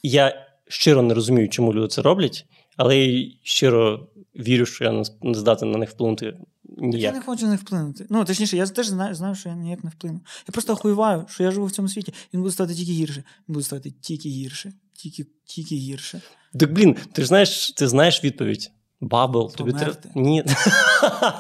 я 0.04 0.46
щиро 0.68 1.02
не 1.02 1.14
розумію, 1.14 1.50
чому 1.50 1.74
люди 1.74 1.88
це 1.88 2.02
роблять, 2.02 2.46
але 2.78 2.98
я 2.98 3.32
щиро 3.44 4.08
вірю, 4.36 4.66
що 4.66 4.84
я 4.84 4.92
не, 4.92 5.34
здатен 5.34 5.72
на 5.72 5.78
них 5.78 5.90
вплинути 5.90 6.38
ніяк. 6.78 7.02
Я 7.04 7.12
не 7.12 7.22
хочу 7.22 7.48
не 7.48 7.56
вплинути. 7.56 8.06
Ну, 8.10 8.26
точніше, 8.26 8.58
я 8.58 8.68
теж 8.68 8.88
знаю, 8.88 9.16
знаю, 9.16 9.36
що 9.36 9.50
я 9.50 9.56
ніяк 9.56 9.84
не 9.84 9.90
вплину. 9.90 10.20
Я 10.48 10.52
просто 10.52 10.74
охуєваю, 10.74 11.26
що 11.30 11.44
я 11.44 11.52
живу 11.52 11.66
в 11.66 11.72
цьому 11.72 11.88
світі, 11.88 12.14
він 12.34 12.42
буде 12.42 12.54
стати 12.54 12.74
тільки 12.74 12.92
гірше. 12.92 13.24
Він 13.50 13.54
буде 13.54 13.66
стати 13.66 13.92
тільки 14.02 14.30
гірше, 14.30 14.74
тільки, 14.94 15.26
тільки 15.46 15.76
гірше. 15.76 16.22
Так 16.60 16.74
блін, 16.74 16.96
ти 17.12 17.22
ж 17.22 17.28
знаєш, 17.28 17.72
ти 17.72 17.88
знаєш 17.88 18.24
відповідь. 18.24 18.72
Бабл, 19.02 19.52
тобі 19.52 19.74
треба. 19.74 19.96
Ні. 20.16 20.44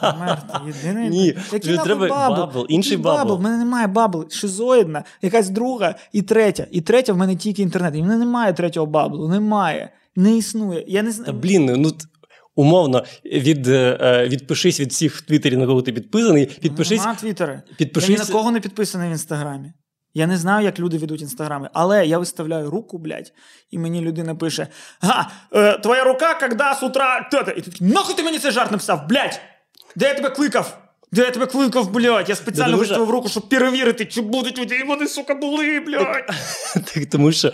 Померти. 0.01 0.53
Єдиний. 0.67 1.09
Ні, 1.09 1.25
Який 1.25 1.59
тобі 1.59 1.77
треба 1.77 2.07
bubble? 2.07 2.35
bubble, 2.35 2.65
інший 2.69 2.91
Який 2.91 3.03
bubble. 3.03 3.35
В 3.35 3.41
мене 3.41 3.57
немає 3.57 3.87
bubble. 3.87 4.29
Шизоїдна, 4.29 5.03
якась 5.21 5.49
друга 5.49 5.95
і 6.11 6.21
третя. 6.21 6.67
І 6.71 6.81
третя 6.81 7.13
в 7.13 7.17
мене 7.17 7.35
тільки 7.35 7.61
інтернет. 7.61 7.95
І 7.95 8.01
в 8.01 8.05
мене 8.05 8.17
немає 8.17 8.53
третього 8.53 8.85
bubble 8.85 9.13
-у. 9.13 9.27
Немає. 9.27 9.89
Не 10.15 10.37
існує. 10.37 10.85
Я 10.87 11.03
не 11.03 11.11
знаю. 11.11 11.33
блін, 11.33 11.65
ну 11.65 11.91
умовно, 12.57 13.03
від, 13.25 13.67
е, 13.67 14.27
відпишись 14.29 14.79
від 14.79 14.91
всіх 14.91 15.15
в 15.15 15.21
Твіттері, 15.21 15.57
на 15.57 15.65
кого 15.65 15.81
ти 15.81 15.93
підписаний, 15.93 16.45
підпишись, 16.45 17.01
Нема 17.01 17.15
твіттера. 17.15 17.61
Я 17.79 18.07
ні 18.07 18.15
на 18.15 18.25
кого 18.25 18.51
не 18.51 18.59
підписаний 18.59 19.09
в 19.09 19.11
інстаграмі. 19.11 19.73
Я 20.13 20.27
не 20.27 20.37
знаю, 20.37 20.65
як 20.65 20.79
люди 20.79 20.97
ведуть 20.97 21.21
інстаграми, 21.21 21.69
але 21.73 22.07
я 22.07 22.17
виставляю 22.17 22.69
руку, 22.69 22.97
блядь, 22.97 23.33
і 23.71 23.79
мені 23.79 24.01
людина 24.01 24.35
пише: 24.35 24.67
Га, 25.01 25.31
е, 25.53 25.77
твоя 25.77 26.03
рука, 26.03 26.33
когда 26.33 26.75
с 26.75 26.83
утра. 26.83 27.29
І 27.31 27.61
ти 27.61 27.61
такий, 27.61 27.87
нахуй 27.87 28.15
ти 28.15 28.23
мені 28.23 28.39
цей 28.39 28.51
жарт 28.51 28.71
написав, 28.71 29.07
блядь! 29.09 29.41
Де 29.95 30.07
я 30.07 30.13
тебе 30.13 30.29
кликав? 30.29 30.86
Де 31.11 31.21
я 31.21 31.31
тебе 31.31 31.45
кликав, 31.45 31.91
блядь? 31.91 32.29
Я 32.29 32.35
спеціально 32.35 32.73
тому 32.73 32.85
що- 32.85 33.05
руку, 33.05 33.29
щоб 33.29 33.49
перевірити, 33.49 34.05
чи 34.05 34.21
будуть 34.21 34.59
люди, 34.59 34.75
і 34.75 34.87
вони, 34.87 35.07
сука, 35.07 35.35
були, 35.35 35.79
блядь. 35.79 36.27
Так, 36.73 37.05
тому 37.11 37.31
що, 37.31 37.51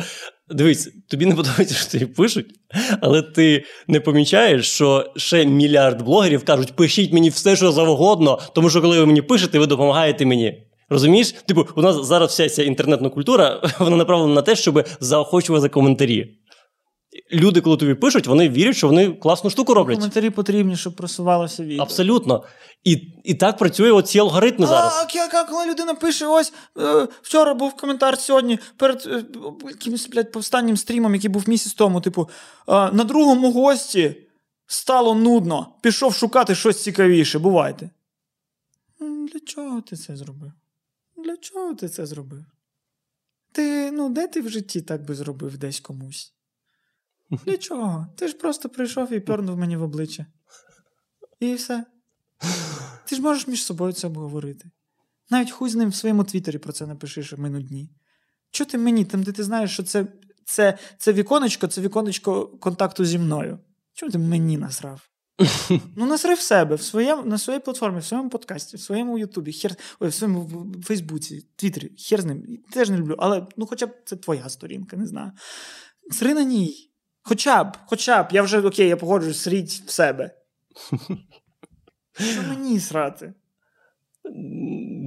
дивись, 0.50 0.90
тобі 1.10 1.26
не 1.26 1.36
подобається, 1.36 1.76
що 1.76 1.92
тобі 1.92 2.06
пишуть, 2.06 2.46
але 3.02 3.22
ти 3.22 3.64
не 3.88 4.00
помічаєш, 4.00 4.70
що 4.70 5.14
ще 5.16 5.46
мільярд 5.46 6.02
блогерів 6.02 6.46
кажуть, 6.46 6.76
пишіть 6.76 7.14
мені 7.14 7.30
все, 7.30 7.56
що 7.56 7.72
завгодно, 7.72 8.40
тому 8.56 8.70
що 8.70 8.82
коли 8.82 9.00
ви 9.00 9.06
мені 9.06 9.22
пишете, 9.22 9.60
ви 9.60 9.68
допомагаєте 9.68 10.26
мені. 10.26 10.64
Розумієш? 10.90 11.32
Типу, 11.32 11.68
у 11.76 11.82
нас 11.82 12.06
зараз 12.06 12.30
вся 12.30 12.50
ця 12.50 12.64
інтернетна 12.64 13.10
культура 13.10 13.62
вона 13.80 13.96
направлена 13.96 14.34
на 14.34 14.42
те, 14.42 14.56
щоб 14.56 14.88
заохочувати 15.00 15.70
коментарі. 15.70 16.38
Люди, 17.32 17.62
коли 17.62 17.78
тобі 17.78 17.94
пишуть, 17.94 18.28
вони 18.28 18.50
вірять, 18.50 18.76
що 18.76 18.88
вони 18.88 19.10
класну 19.10 19.50
штуку 19.50 19.74
роблять. 19.74 19.98
Коментарі 19.98 20.30
потрібні, 20.30 20.76
щоб 20.76 20.96
просувалося 20.96 21.64
відео. 21.64 21.84
Абсолютно. 21.84 22.44
І, 22.84 22.92
і 23.24 23.34
так 23.34 23.58
працює 23.58 23.92
оці 23.92 24.20
алгоритми 24.20 24.68
зараз. 24.68 24.94
А, 24.98 25.18
як, 25.18 25.34
як, 25.34 25.50
коли 25.50 25.66
людина 25.66 25.94
пише, 25.94 26.28
ось 26.28 26.54
е, 26.80 27.08
вчора 27.22 27.54
був 27.54 27.74
коментар 27.74 28.20
сьогодні 28.20 28.60
перед 28.78 29.08
е, 29.08 29.24
якимось 29.68 30.10
блядь, 30.10 30.32
повстаннім 30.32 30.78
стрімом, 30.78 31.16
який 31.16 31.30
був 31.30 31.50
місяць 31.50 31.74
тому. 31.74 32.02
Типу, 32.02 32.30
е, 32.68 32.72
на 32.92 33.04
другому 33.04 33.52
гості 33.52 34.16
Стало 34.74 35.16
нудно. 35.16 35.76
Пішов 35.82 36.14
шукати 36.14 36.56
щось 36.56 36.84
цікавіше. 36.84 37.40
Бувайте. 37.40 37.90
Для 39.00 39.40
чого 39.40 39.82
ти 39.82 39.96
це 39.96 40.16
зробив? 40.16 40.52
Для 41.18 41.38
чого 41.38 41.76
ти 41.76 41.90
це 41.90 42.06
зробив? 42.06 42.46
Ти, 43.52 43.92
ну, 43.92 44.10
де 44.10 44.28
ти 44.28 44.42
в 44.42 44.50
житті 44.50 44.82
так 44.82 45.06
би 45.06 45.16
зробив 45.16 45.58
десь 45.58 45.80
комусь? 45.80 46.34
Для 47.46 47.58
чого? 47.58 48.08
Ти 48.18 48.28
ж 48.28 48.38
просто 48.38 48.70
прийшов 48.70 49.14
і 49.14 49.20
пьорнув 49.20 49.58
мені 49.58 49.78
в 49.78 49.84
обличчя. 49.84 50.26
І 51.40 51.54
все. 51.54 51.86
Ти 53.06 53.16
ж 53.16 53.22
можеш 53.22 53.48
між 53.48 53.64
собою 53.64 53.94
це 53.94 54.08
обговорити. 54.08 54.72
Навіть 55.30 55.52
хуй 55.52 55.70
з 55.70 55.76
ним 55.76 55.90
в 55.90 55.96
своєму 55.96 56.24
твіттері 56.24 56.58
про 56.58 56.74
це 56.74 56.88
напиши, 56.88 57.24
що 57.24 57.38
ми 57.38 57.50
нудні. 57.50 57.90
Чого 58.52 58.70
ти 58.70 58.78
мені, 58.78 59.06
там, 59.06 59.24
де 59.24 59.32
ти 59.32 59.44
знаєш, 59.44 59.74
що 59.74 59.84
це, 59.84 60.08
це, 60.46 60.78
це 60.98 61.14
віконечко, 61.14 61.68
це 61.68 61.82
віконечко 61.82 62.48
контакту 62.48 63.06
зі 63.06 63.20
мною. 63.20 63.60
Чому 63.94 64.12
ти 64.12 64.18
мені 64.18 64.58
насрав? 64.58 65.10
Ну, 65.96 66.06
насрав 66.06 66.40
себе 66.40 66.76
в 66.76 66.82
своєму, 66.82 67.24
на 67.24 67.38
своїй 67.38 67.60
платформі, 67.60 68.00
в 68.00 68.06
своєму 68.06 68.30
подкасті, 68.30 68.78
в 68.78 68.82
своєму 68.82 69.18
Ютубі, 69.18 69.54
хер, 69.54 69.76
ой, 70.00 70.10
в 70.10 70.14
своєму 70.14 70.66
Фейсбуці, 70.84 71.48
Твіттері, 71.56 71.92
хер 71.98 72.22
з 72.22 72.26
ним. 72.26 72.44
Теж 72.72 72.90
не 72.90 72.98
люблю, 72.98 73.16
але 73.20 73.48
ну 73.58 73.66
хоча 73.66 73.86
б 73.86 73.92
це 74.06 74.16
твоя 74.16 74.50
сторінка, 74.50 74.98
не 74.98 75.08
знаю. 75.08 75.32
Сри 76.12 76.34
на 76.34 76.44
ній. 76.44 76.93
Хоча 77.24 77.64
б, 77.64 77.78
хоча 77.86 78.24
б, 78.24 78.28
я 78.32 78.42
вже 78.44 78.62
окей, 78.62 78.88
я 78.88 78.98
погоджуюсь, 78.98 79.42
сріть 79.42 79.84
в 79.86 79.90
себе. 79.90 80.32
Що 82.14 82.44
мені 82.50 82.80
срати? 82.80 83.34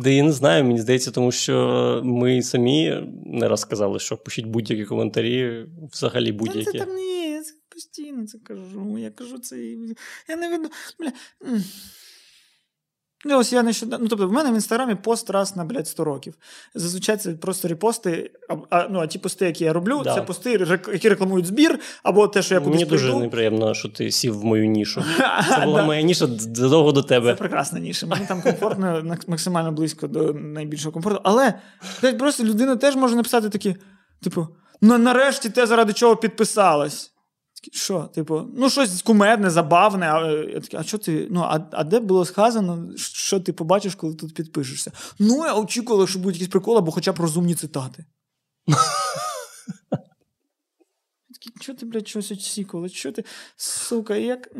Да 0.03 0.11
я 0.11 0.23
не 0.23 0.33
знаю, 0.33 0.65
мені 0.65 0.81
здається, 0.81 1.11
тому 1.11 1.33
що 1.33 2.01
ми 2.05 2.43
самі 2.43 3.03
не 3.27 3.49
раз 3.49 3.65
казали, 3.65 3.99
що 3.99 4.17
пишіть 4.17 4.47
будь-які 4.47 4.85
коментарі, 4.85 5.67
взагалі 5.93 6.33
будь-які. 6.33 6.73
Це 6.73 6.79
так 6.79 6.89
не 6.89 7.05
є, 7.05 7.31
я 7.31 7.43
постійно 7.69 8.27
це 8.27 8.39
кажу. 8.39 8.99
Я 8.99 9.11
кажу 9.11 9.39
це. 9.39 9.59
Я 10.29 10.37
не 10.37 10.49
веду. 10.49 10.71
Бля. 10.99 11.13
Ну, 13.29 13.39
ось 13.39 13.53
я 13.53 13.63
нещодавно. 13.63 14.03
Ну, 14.05 14.09
тобто, 14.09 14.29
в 14.29 14.33
мене 14.33 14.51
в 14.51 14.55
інстаграмі 14.55 14.95
пост 14.95 15.31
раз 15.31 15.57
на, 15.57 15.65
блядь, 15.65 15.89
100 15.89 16.05
років. 16.05 16.35
Зазвичай 16.75 17.17
це 17.17 17.33
просто 17.33 17.69
репости, 17.69 18.31
а, 18.49 18.55
а, 18.71 18.89
ну, 18.91 19.01
а 19.01 19.07
ті 19.07 19.19
пости, 19.19 19.45
які 19.47 19.65
я 19.65 19.73
роблю, 19.73 20.01
Да. 20.05 20.15
це 20.15 20.23
пости, 20.23 20.67
які 20.93 21.09
рекламують 21.09 21.47
збір, 21.47 21.79
або 22.03 22.29
те, 22.29 22.43
що 22.43 22.55
я 22.55 22.61
кудись 22.61 22.75
Мені 22.81 22.91
дуже 22.91 23.05
прийду. 23.05 23.21
неприємно, 23.21 23.75
що 23.75 23.89
ти 23.89 24.11
сів 24.11 24.39
в 24.41 24.45
мою 24.45 24.67
нішу. 24.67 25.05
Це 25.49 25.65
була 25.65 25.83
моя 25.85 26.03
ніша 26.03 26.27
задовго 26.39 26.93
до 26.93 27.03
Це 27.03 27.09
тебе. 27.09 27.35
прекрасна 27.35 27.79
ніша. 27.79 28.07
Мені 28.07 28.27
там 28.27 28.43
комфортно, 28.43 29.17
максимально 29.27 29.73
близько 29.73 30.07
до 30.09 30.33
найбільшого 30.33 30.93
комфорту. 30.93 31.21
Але 31.25 31.55
просто 32.19 32.45
людина 32.45 32.77
теж 32.77 32.97
може 32.97 33.17
написати 33.17 33.49
такі, 33.49 33.77
типу, 34.23 34.49
ну 34.83 34.99
нарешті 34.99 35.51
те, 35.51 35.67
заради 35.67 35.93
чого 35.93 36.17
підписалась. 36.17 37.13
Що, 37.73 38.03
типу, 38.03 38.43
ну 38.57 38.71
щось 38.71 39.03
кумедне, 39.03 39.51
забавне. 39.51 40.07
А, 40.07 40.33
е, 40.33 40.51
я 40.55 40.61
такий, 40.61 40.81
а 40.81 40.83
що 40.83 40.99
ти? 40.99 41.27
Ну, 41.31 41.41
а, 41.41 41.61
а 41.73 41.85
де 41.85 42.01
було 42.01 42.25
сказано, 42.25 42.97
що 42.97 43.41
ти 43.41 43.53
побачиш, 43.53 43.95
коли 43.95 44.15
тут 44.15 44.35
підпишешся? 44.35 44.93
Ну, 45.19 45.45
я 45.45 45.55
очікувала, 45.55 46.07
що 46.07 46.19
будуть 46.19 46.37
якісь 46.37 46.53
приколи, 46.53 46.79
або 46.79 46.91
хоча 46.91 47.13
б 47.13 47.19
розумні 47.21 47.55
цитати. 47.55 48.05
Чого 51.61 51.79
ти, 51.79 51.87
блядь, 51.87 52.09
щось 52.09 52.33
очікувала? 52.33 52.89
Що 52.89 53.13
ти, 53.13 53.25
сука, 53.57 54.17
як. 54.17 54.51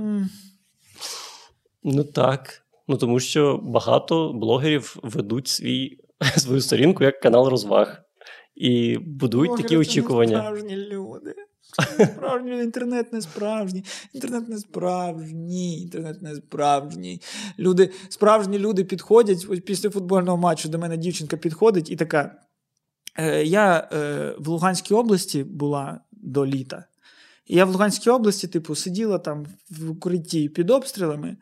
Ну 1.83 2.05
так. 2.05 2.63
Ну 2.89 2.97
тому 2.97 3.21
що 3.21 3.61
багато 3.63 4.33
блогерів 4.33 4.97
ведуть 5.03 5.49
свій, 5.49 5.99
свою 6.37 6.61
сторінку 6.61 7.05
як 7.05 7.21
канал 7.21 7.49
розваг. 7.49 8.03
І 8.55 8.99
будують 8.99 9.49
Блогери 9.49 9.63
такі 9.63 9.77
очікування. 9.77 10.53
Люди. 10.53 10.65
Це 10.65 10.73
не 10.73 10.73
справжні 10.73 11.47
люди. 12.45 12.63
Інтернет 12.63 13.13
не 13.13 13.21
справжній. 13.21 13.85
Інтернет 14.13 14.49
не 14.49 14.59
справжній. 14.59 15.83
Інтернет 15.83 16.23
не 16.23 16.35
справжній. 16.35 17.21
Люди, 17.59 17.91
справжні 18.09 18.59
люди 18.59 18.85
підходять 18.85 19.47
ось 19.51 19.61
після 19.61 19.91
футбольного 19.91 20.37
матчу. 20.37 20.69
До 20.69 20.79
мене 20.79 20.97
дівчинка 20.97 21.37
підходить 21.37 21.91
і 21.91 21.97
така. 21.97 22.41
Е, 23.19 23.45
я 23.45 23.89
е, 23.93 24.35
в 24.39 24.49
Луганській 24.49 24.95
області 24.95 25.45
була 25.45 26.01
до 26.13 26.47
літа. 26.47 26.85
І 27.47 27.57
я 27.57 27.65
в 27.65 27.71
Луганській 27.71 28.11
області, 28.11 28.49
типу, 28.49 28.75
сиділа 28.75 29.19
там 29.19 29.47
в 29.71 29.91
укритті 29.91 30.49
під 30.49 30.71
обстрілами, 30.71 31.37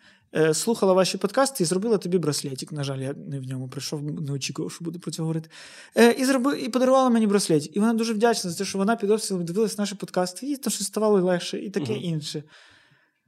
слухала 0.55 0.93
ваші 0.93 1.19
подкасти 1.19 1.63
і 1.63 1.67
зробила 1.67 1.99
тобі 1.99 2.19
браслетик. 2.19 2.73
На 2.73 2.85
жаль, 2.85 2.99
я 2.99 3.15
не 3.29 3.41
в 3.41 3.43
ньому 3.43 3.69
прийшов, 3.69 4.03
не 4.03 4.33
очікував, 4.33 4.73
що 4.73 4.85
буду 4.85 4.99
про 4.99 5.11
це 5.11 5.23
говорити. 5.23 5.49
Е, 5.97 6.11
і, 6.13 6.25
зроби, 6.25 6.61
і 6.61 6.69
подарувала 6.69 7.11
мені 7.11 7.27
браслетик. 7.27 7.77
І 7.77 7.81
вона 7.81 7.95
дуже 7.95 8.13
вдячна 8.13 8.51
за 8.51 8.59
те, 8.59 8.65
що 8.65 8.79
вона 8.79 8.97
під 8.97 9.11
обстрілом 9.11 9.45
дивилась 9.45 9.79
наші 9.79 9.95
подкасти, 9.95 10.47
і 10.47 10.57
то, 10.57 10.71
що 10.71 10.85
ставало 10.85 11.21
легше, 11.21 11.59
і 11.59 11.71
таке 11.71 11.93
Мгм. 11.93 12.03
інше. 12.03 12.43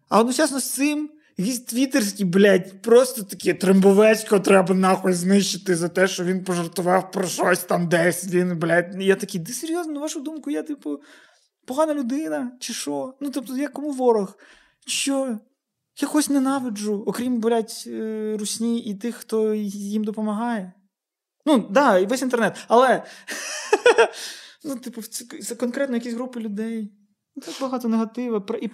А 0.09 0.21
одночасно 0.21 0.61
з 0.61 0.71
цим. 0.71 1.11
Якісь 1.39 1.61
твіттерські, 1.61 2.25
блядь, 2.25 2.83
просто 2.83 3.23
такі 3.23 3.55
Трембовецького 3.55 4.41
треба 4.41 4.75
нахуй 4.75 5.13
знищити 5.13 5.77
за 5.77 5.89
те, 5.89 6.09
що 6.09 6.25
він 6.25 6.45
пожартував 6.45 7.11
про 7.11 7.27
щось 7.27 7.59
там 7.59 7.89
десь. 7.89 8.27
Він, 8.27 8.59
блядь, 8.59 9.03
я 9.03 9.17
такий, 9.17 9.41
де 9.41 9.53
серйозно, 9.53 9.93
на 9.93 10.01
вашу 10.01 10.21
думку, 10.21 10.51
я, 10.51 10.63
типу, 10.63 11.01
погана 11.67 11.95
людина, 11.95 12.53
чи 12.61 12.73
що? 12.73 13.15
Ну, 13.21 13.31
тобто, 13.31 13.57
я 13.57 13.69
кому 13.69 13.93
ворог? 13.93 14.39
Що? 14.87 15.39
Я 16.03 16.09
когось 16.09 16.29
ненавиджу, 16.29 17.05
окрім, 17.07 17.41
блядь, 17.41 17.85
е, 17.87 18.37
русні 18.41 18.81
і 18.81 18.95
тих, 18.95 19.15
хто 19.17 19.55
їм 19.55 20.05
допомагає. 20.05 20.73
Ну, 21.47 21.61
так, 21.61 21.73
да, 21.73 21.99
і 21.99 22.07
весь 22.07 22.23
інтернет. 22.23 22.57
Але. 22.69 23.03
ну, 24.65 24.77
типу, 24.77 25.03
це, 25.03 25.25
це 25.25 25.55
конкретно 25.55 25.97
якісь 25.97 26.15
групи 26.15 26.41
людей. 26.41 26.93
Ну, 27.37 27.43
Так 27.43 27.55
багато 27.61 27.89
негатива, 27.89 28.47
і 28.63 28.69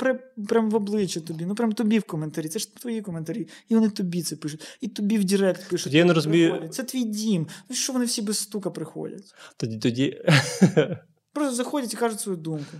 прям 0.49 0.70
в 0.70 0.75
обличчя 0.75 1.20
тобі. 1.20 1.47
Ну, 1.47 1.55
прям 1.55 1.73
тобі 1.73 1.99
в 1.99 2.05
коментарі. 2.05 2.49
Це 2.49 2.59
ж 2.59 2.77
твої 2.77 3.03
коментарі. 3.03 3.49
І 3.68 3.75
вони 3.75 3.91
тобі 3.91 4.23
це 4.23 4.37
пишуть. 4.37 4.79
І 4.81 4.89
тобі 4.89 5.18
в 5.18 5.25
Директ 5.25 5.68
пишуть. 5.70 5.85
Тоді 5.85 5.97
я 5.97 6.05
не 6.05 6.12
розумію- 6.12 6.51
приходять. 6.51 6.75
Це 6.75 6.83
твій 6.83 7.05
дім. 7.05 7.47
Ну 7.68 7.77
що 7.77 7.93
вони 7.93 8.05
всі 8.05 8.23
без 8.23 8.39
стука 8.39 8.70
приходять? 8.70 9.35
Тоді 9.57 9.79
тоді. 9.79 10.23
Просто 11.33 11.55
заходять 11.55 11.95
і 11.95 11.97
кажуть 11.97 12.20
свою 12.20 12.39
думку. 12.39 12.77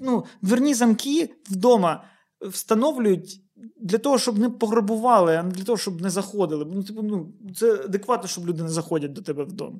Ну, 0.00 0.24
дверні 0.42 0.74
замки 0.74 1.30
вдома 1.50 2.04
встановлюють 2.40 3.45
для 3.80 3.98
того, 3.98 4.18
щоб 4.18 4.38
не 4.38 4.50
пограбували, 4.50 5.36
а 5.36 5.42
не 5.42 5.50
для 5.50 5.64
того, 5.64 5.78
щоб 5.78 6.00
не 6.00 6.10
заходили. 6.10 6.66
Ну, 6.74 6.82
типу, 6.82 7.02
ну, 7.02 7.32
це 7.54 7.74
адекватно, 7.74 8.28
щоб 8.28 8.46
люди 8.46 8.62
не 8.62 8.68
заходять 8.68 9.12
до 9.12 9.22
тебе 9.22 9.44
вдома. 9.44 9.78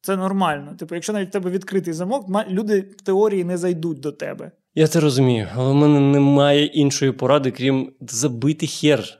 Це 0.00 0.16
нормально. 0.16 0.74
Типу, 0.78 0.94
якщо 0.94 1.12
навіть 1.12 1.28
в 1.28 1.32
тебе 1.32 1.50
відкритий 1.50 1.94
замок, 1.94 2.26
люди 2.48 2.80
в 2.80 3.02
теорії 3.02 3.44
не 3.44 3.56
зайдуть 3.56 4.00
до 4.00 4.12
тебе. 4.12 4.50
Я 4.74 4.86
це 4.86 5.00
розумію, 5.00 5.48
але 5.54 5.72
в 5.72 5.74
мене 5.74 6.00
немає 6.00 6.64
іншої 6.64 7.12
поради, 7.12 7.50
крім 7.50 7.92
забити 8.00 8.66
хер. 8.66 9.18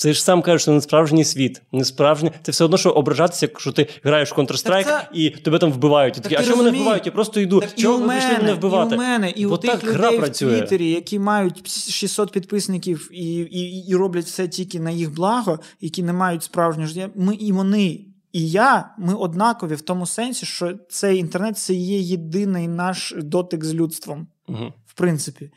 Це 0.00 0.12
ж 0.12 0.22
сам 0.24 0.42
кажеш, 0.42 0.62
що 0.62 0.72
не 0.72 0.80
справжній 0.80 1.24
світ, 1.24 1.62
не 1.72 1.84
справжній. 1.84 2.30
Це 2.42 2.52
все 2.52 2.64
одно, 2.64 2.76
що 2.76 2.90
ображатися, 2.90 3.46
якщо 3.46 3.72
ти 3.72 3.88
граєш 4.02 4.32
в 4.32 4.34
Counter-Strike 4.34 4.84
це- 4.84 5.08
і 5.14 5.30
тебе 5.30 5.58
там 5.58 5.72
вбивають. 5.72 6.14
І 6.18 6.20
Так 6.20 6.32
такі, 6.32 6.36
а 6.36 6.42
що 6.44 6.56
мене 6.56 6.70
вбивають? 6.70 7.06
Я 7.06 7.12
просто 7.12 7.40
йду. 7.40 7.60
Так 7.60 7.74
Чого 7.74 7.98
ви 7.98 8.08
прийшли 8.08 8.32
мене, 8.32 8.54
вбивати? 8.54 8.94
І 8.94 8.98
у 8.98 9.00
мене, 9.00 9.30
і 9.30 9.46
Бо 9.46 9.54
у 9.54 9.56
тих 9.56 9.84
людей 9.84 10.18
в. 10.18 10.30
Твіттері, 10.30 10.90
які 10.90 11.18
мають 11.18 11.68
600 11.90 12.32
підписників 12.32 13.08
і, 13.12 13.36
і, 13.36 13.86
і 13.88 13.94
роблять 13.94 14.24
все 14.24 14.48
тільки 14.48 14.80
на 14.80 14.90
їх 14.90 15.14
благо, 15.14 15.58
які 15.80 16.02
не 16.02 16.12
мають 16.12 16.42
справжнього 16.42 16.88
життя. 16.88 17.10
Ми 17.14 17.34
і 17.34 17.52
вони, 17.52 18.00
і 18.32 18.50
я, 18.50 18.90
ми 18.98 19.14
однакові 19.14 19.74
в 19.74 19.80
тому 19.80 20.06
сенсі, 20.06 20.46
що 20.46 20.72
цей 20.88 21.18
інтернет 21.18 21.58
це 21.58 21.74
є 21.74 21.98
єдиний 21.98 22.68
наш 22.68 23.14
дотик 23.18 23.64
з 23.64 23.74
людством, 23.74 24.26
Угу. 24.48 24.72
в 24.86 24.94
принципі. 24.94 25.50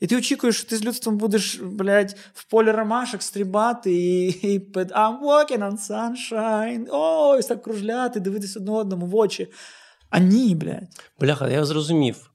І 0.00 0.06
ти 0.06 0.16
очікуєш, 0.16 0.58
що 0.58 0.68
ти 0.68 0.76
з 0.76 0.84
людством 0.84 1.16
будеш, 1.16 1.60
блядь, 1.62 2.16
в 2.34 2.44
полі 2.44 2.70
ромашок 2.70 3.22
стрибати 3.22 3.92
і, 3.92 4.26
і 4.26 4.58
I'm 4.72 5.20
walking 5.20 5.58
on 5.58 5.78
sunshine. 5.90 6.86
Ось 6.90 7.46
так 7.46 7.62
кружляти, 7.62 8.20
дивитись 8.20 8.56
одне 8.56 8.72
одному 8.72 9.06
в 9.06 9.16
очі. 9.16 9.52
А 10.10 10.18
ні, 10.18 10.54
блядь. 10.54 11.12
Бляха, 11.20 11.48
я 11.48 11.64
зрозумів. 11.64 12.30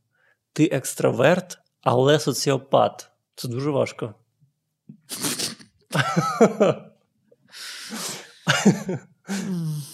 Ти 0.53 0.65
екстраверт, 0.65 1.59
але 1.81 2.19
соціопат. 2.19 3.09
Це 3.35 3.47
дуже 3.47 3.69
важко. 3.69 4.13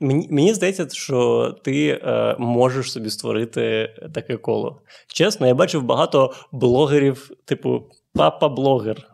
Мені, 0.00 0.28
мені 0.30 0.54
здається, 0.54 0.88
що 0.90 1.50
ти 1.62 1.88
е, 1.88 2.36
можеш 2.38 2.92
собі 2.92 3.10
створити 3.10 3.94
таке 4.14 4.36
коло. 4.36 4.82
Чесно, 5.08 5.46
я 5.46 5.54
бачив 5.54 5.82
багато 5.82 6.32
блогерів, 6.52 7.30
типу 7.44 7.82
папа-блогер, 8.14 9.08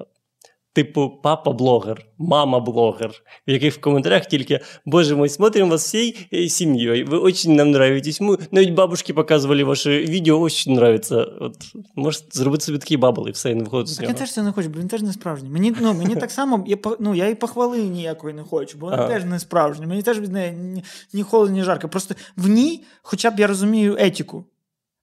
типу 0.75 1.09
папа-блогер, 1.23 2.05
мама-блогер, 2.17 3.11
в 3.47 3.51
яких 3.51 3.73
в 3.75 3.81
коментарях 3.81 4.25
тільки 4.25 4.59
Боже 4.85 5.15
мой, 5.15 5.29
смотрим 5.29 5.69
вас 5.69 5.83
всей 5.85 6.27
э, 6.33 6.47
семьей, 6.47 7.03
вы 7.03 7.19
очень 7.19 7.55
нам 7.55 7.67
нравитесь. 7.71 8.21
Мы 8.21 8.39
навіть 8.51 8.73
бабушки 8.73 9.13
показували 9.13 9.63
ваше 9.63 9.99
відео, 9.99 10.39
очень 10.41 10.73
нравится. 10.73 11.17
От 11.23 11.55
можете 11.95 12.25
зробити 12.31 12.63
собі 12.65 12.77
такий 12.77 12.97
бабл 12.97 13.27
і 13.27 13.31
все, 13.31 13.51
і 13.51 13.55
не 13.55 13.63
виходить 13.63 13.87
з 13.87 13.95
Так 13.95 14.03
я 14.03 14.07
нього. 14.09 14.19
теж 14.19 14.33
це 14.33 14.43
не 14.43 14.51
хочу, 14.51 14.69
бо 14.69 14.79
він 14.79 14.87
теж 14.87 15.01
не 15.01 15.13
справжній. 15.13 15.49
Мені, 15.49 15.73
ну, 15.81 15.93
мені 15.93 16.15
так 16.15 16.31
само, 16.31 16.63
я, 16.67 16.77
по- 16.77 16.97
ну, 16.99 17.15
я 17.15 17.27
і 17.27 17.35
похвали 17.35 17.77
ніякої 17.77 18.33
не 18.33 18.43
хочу, 18.43 18.77
бо 18.77 18.85
вона 18.85 18.97
Ага. 18.97 19.07
теж 19.13 19.23
не 19.25 19.39
справжня. 19.39 19.87
Мені 19.87 20.01
теж 20.01 20.19
від 20.19 20.31
неї 20.31 20.51
ні, 20.51 20.83
ні 21.13 21.23
холодно, 21.23 21.55
ні 21.55 21.63
жарко. 21.63 21.89
Просто 21.89 22.15
в 22.37 22.49
ній, 22.49 22.83
хоча 23.01 23.31
б 23.31 23.39
я 23.39 23.47
розумію 23.47 23.95
етику. 23.99 24.45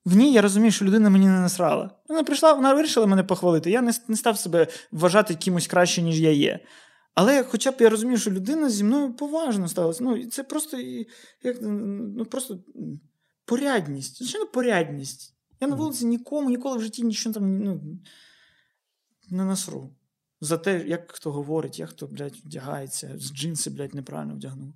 в 0.06 0.16
ній 0.16 0.34
я 0.34 0.41
розумію, 0.41 0.72
що 0.72 0.86
людина 0.86 1.10
мені 1.10 1.26
не 1.26 1.39
насрала. 1.39 1.91
Вона 2.10 2.24
прийшла, 2.24 2.54
вона 2.54 2.74
вирішила 2.74 3.06
мене 3.06 3.24
похвалити. 3.24 3.72
Я 3.72 3.82
не, 3.82 3.93
не 4.08 4.16
став 4.16 4.39
себе 4.39 4.68
вважати 4.91 5.36
кимось 5.36 5.68
краще, 5.68 6.01
ніж 6.01 6.22
я 6.22 6.32
є. 6.32 6.60
Але 7.16 7.43
хоча 7.43 7.72
б 7.72 7.76
я 7.80 7.89
розумію, 7.89 8.18
що 8.18 8.32
людина 8.32 8.70
зі 8.70 8.84
мною 8.84 9.14
поважно 9.14 9.68
ставилася. 9.68 10.04
Ну, 10.04 10.26
це 10.26 10.43
просто 10.43 10.78
як, 11.43 11.58
ну, 11.62 12.26
просто 12.26 12.60
порядність. 13.45 14.18
Звичайно, 14.18 14.47
порядність. 14.47 15.36
Я 15.60 15.68
на 15.68 15.76
вулиці 15.76 16.06
нікому, 16.06 16.49
ніколи 16.49 16.78
в 16.78 16.82
житті 16.82 17.04
нічого 17.04 17.34
там 17.34 17.58
ну, 17.58 17.99
не 19.30 19.45
насру. 19.45 19.95
За 20.41 20.58
те, 20.58 20.86
як 20.88 21.12
хто 21.12 21.32
говорить, 21.32 21.80
як 21.80 21.89
хто, 21.89 22.08
блядь, 22.08 22.36
вдягається, 22.45 23.12
з 23.16 23.34
джинси, 23.34 23.70
блядь, 23.70 23.95
неправильно 23.95 24.36
вдягнув. 24.36 24.74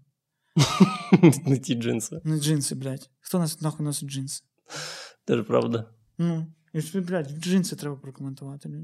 Не 1.45 1.57
ті 1.57 1.75
джинси. 1.75 2.21
Не 2.23 2.39
джинси, 2.39 2.75
блядь. 2.75 3.09
Хто 3.19 3.39
нас 3.39 3.61
нахуй 3.61 3.85
носить 3.85 4.09
джинси? 4.09 4.43
Теж 5.27 5.41
правда. 5.41 5.85
Ну, 6.17 6.47
і 6.73 6.99
блядь, 6.99 7.29
джинси 7.29 7.75
треба 7.75 7.95
прокоментувати. 7.95 8.69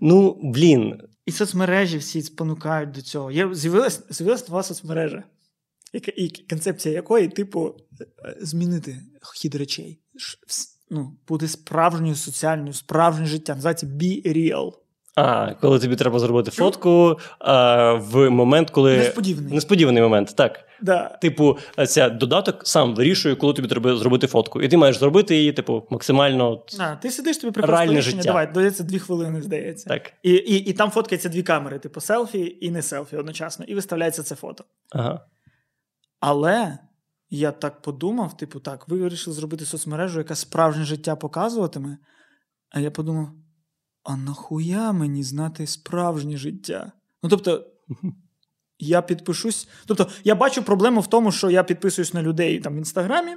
Ну, 0.00 0.40
блін. 0.42 1.00
І 1.26 1.32
соцмережі 1.32 1.98
всі 1.98 2.22
спонукають 2.22 2.90
до 2.90 3.02
цього. 3.02 3.30
Є, 3.30 3.54
з'явилась, 3.54 4.02
з'явилась 4.10 4.48
нова 4.48 4.62
соцмережа, 4.62 5.22
яка, 5.92 6.12
і 6.16 6.28
концепція 6.28 6.94
якої, 6.94 7.28
типу, 7.28 7.74
е, 8.00 8.36
змінити 8.40 9.02
хід 9.34 9.54
речей. 9.54 10.00
Ну, 10.90 11.16
бути 11.28 11.48
справжньою 11.48 12.14
соціальною, 12.14 12.72
справжнє 12.72 13.26
життя. 13.26 13.54
Називається 13.54 13.86
Be 13.86 14.36
Real. 14.36 14.72
А, 15.14 15.54
коли 15.54 15.78
тобі 15.78 15.96
треба 15.96 16.18
зробити 16.18 16.50
фотку 16.50 17.18
а, 17.38 17.92
в 17.92 18.30
момент, 18.30 18.70
коли. 18.70 18.96
Несподіваний. 18.96 19.54
Несподіваний 19.54 20.02
момент, 20.02 20.34
так. 20.36 20.65
Да. 20.82 21.08
Типу, 21.08 21.58
ця 21.88 22.08
додаток 22.08 22.66
сам 22.66 22.94
вирішує, 22.94 23.36
коли 23.36 23.52
тобі 23.52 23.68
треба 23.68 23.96
зробити 23.96 24.26
фотку. 24.26 24.62
І 24.62 24.68
ти 24.68 24.76
маєш 24.76 24.98
зробити 24.98 25.36
її, 25.36 25.52
типу, 25.52 25.86
максимально 25.90 26.64
А, 26.78 26.96
ти 26.96 27.10
сидиш, 27.10 27.38
тобі 27.38 27.60
рішення, 27.60 28.00
життя. 28.00 28.22
давай, 28.22 28.52
дається 28.52 28.84
дві 28.84 28.98
хвилини, 28.98 29.42
здається. 29.42 29.88
так. 29.88 30.12
І, 30.22 30.32
і, 30.32 30.56
і 30.56 30.72
там 30.72 30.90
фоткаються 30.90 31.28
дві 31.28 31.42
камери, 31.42 31.78
типу 31.78 32.00
селфі 32.00 32.58
і 32.60 32.70
не 32.70 32.82
селфі 32.82 33.16
одночасно, 33.16 33.64
і 33.68 33.74
виставляється 33.74 34.22
це 34.22 34.34
фото. 34.34 34.64
Ага. 34.90 35.20
Але 36.20 36.78
я 37.30 37.52
так 37.52 37.82
подумав: 37.82 38.36
типу, 38.36 38.60
так, 38.60 38.88
ви 38.88 38.98
вирішили 38.98 39.36
зробити 39.36 39.64
соцмережу, 39.64 40.18
яка 40.18 40.34
справжнє 40.34 40.84
життя 40.84 41.16
показуватиме. 41.16 41.98
А 42.70 42.80
я 42.80 42.90
подумав: 42.90 43.28
а 44.04 44.16
нахуя 44.16 44.92
мені 44.92 45.22
знати 45.22 45.66
справжнє 45.66 46.36
життя? 46.36 46.92
Ну 47.22 47.28
тобто, 47.28 47.64
я 48.78 49.02
підпишусь. 49.02 49.68
Тобто, 49.86 50.08
я 50.24 50.34
бачу 50.34 50.62
проблему 50.62 51.00
в 51.00 51.06
тому, 51.06 51.32
що 51.32 51.50
я 51.50 51.62
підписуюсь 51.62 52.14
на 52.14 52.22
людей 52.22 52.60
там 52.60 52.74
в 52.74 52.78
інстаграмі. 52.78 53.36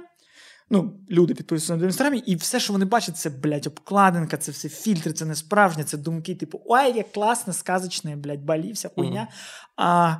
Ну, 0.70 1.00
люди 1.10 1.34
підписуються 1.34 1.72
на 1.72 1.76
людей 1.76 1.86
в 1.86 1.90
інстаграмі, 1.90 2.18
і 2.18 2.36
все, 2.36 2.60
що 2.60 2.72
вони 2.72 2.84
бачать, 2.84 3.16
це, 3.16 3.30
блядь, 3.30 3.66
обкладинка, 3.66 4.36
це 4.36 4.52
все 4.52 4.68
фільтри, 4.68 5.12
це 5.12 5.24
не 5.24 5.34
справжнє, 5.34 5.84
це 5.84 5.98
думки, 5.98 6.34
типу, 6.34 6.60
ой, 6.64 6.96
як 6.96 7.12
класно, 7.12 7.52
сказочне, 7.52 8.16
блядь, 8.16 8.44
балівся, 8.44 8.90
хуйня. 8.94 9.20
Mm-hmm. 9.20 9.72
А, 9.76 10.16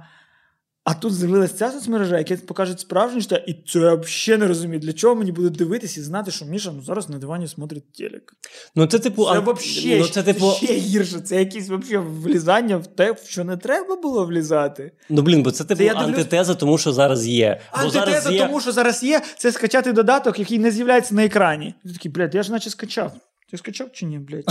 а 0.84 0.94
тут 0.94 1.14
з'явилася 1.14 1.54
ця 1.54 1.70
соцмережа, 1.70 2.18
яка 2.18 2.36
покаже 2.36 2.78
справжнє 2.78 3.20
життя, 3.20 3.36
і 3.36 3.54
це 3.66 3.78
я 3.78 3.94
взагалі 3.94 4.40
не 4.40 4.48
розумію, 4.48 4.80
для 4.80 4.92
чого 4.92 5.14
мені 5.14 5.32
буде 5.32 5.50
дивитись 5.50 5.96
і 5.96 6.02
знати, 6.02 6.30
що 6.30 6.44
Міша 6.44 6.72
ну, 6.76 6.82
зараз 6.82 7.08
на 7.08 7.18
дивані 7.18 7.48
смотрить 7.48 7.92
телек. 7.92 8.32
Ну, 8.74 8.86
це 8.86 8.98
типу. 8.98 9.24
Це 9.24 9.30
ан- 9.30 9.44
вообще, 9.44 9.98
ну, 9.98 10.08
це, 10.08 10.22
типу... 10.22 10.50
ще 10.50 10.74
гірше. 10.74 11.20
Це 11.20 11.38
якесь 11.38 11.68
вообще 11.68 11.98
влізання 11.98 12.76
в 12.76 12.86
те, 12.86 13.12
в 13.12 13.18
що 13.28 13.44
не 13.44 13.56
треба 13.56 13.96
було 13.96 14.26
влізати. 14.26 14.92
Ну, 15.08 15.22
блін, 15.22 15.42
бо 15.42 15.50
це 15.50 15.64
типу 15.64 15.82
дивлюсь- 15.82 16.04
антитеза, 16.04 16.54
тому 16.54 16.78
що 16.78 16.92
зараз 16.92 17.26
є. 17.26 17.60
Бо 17.72 17.78
Антитеза 17.78 18.06
зараз 18.06 18.32
є... 18.32 18.46
тому, 18.46 18.60
що 18.60 18.72
зараз 18.72 19.02
є, 19.02 19.22
це 19.36 19.52
скачати 19.52 19.92
додаток, 19.92 20.38
який 20.38 20.58
не 20.58 20.70
з'являється 20.70 21.14
на 21.14 21.24
екрані. 21.24 21.74
Ти 21.84 21.92
такий, 21.92 22.10
блядь, 22.10 22.34
я 22.34 22.42
ж 22.42 22.52
наче 22.52 22.70
скачав. 22.70 23.12
Ти 23.50 23.56
скачав 23.56 23.92
чи 23.92 24.06
ні, 24.06 24.18
блядь? 24.18 24.44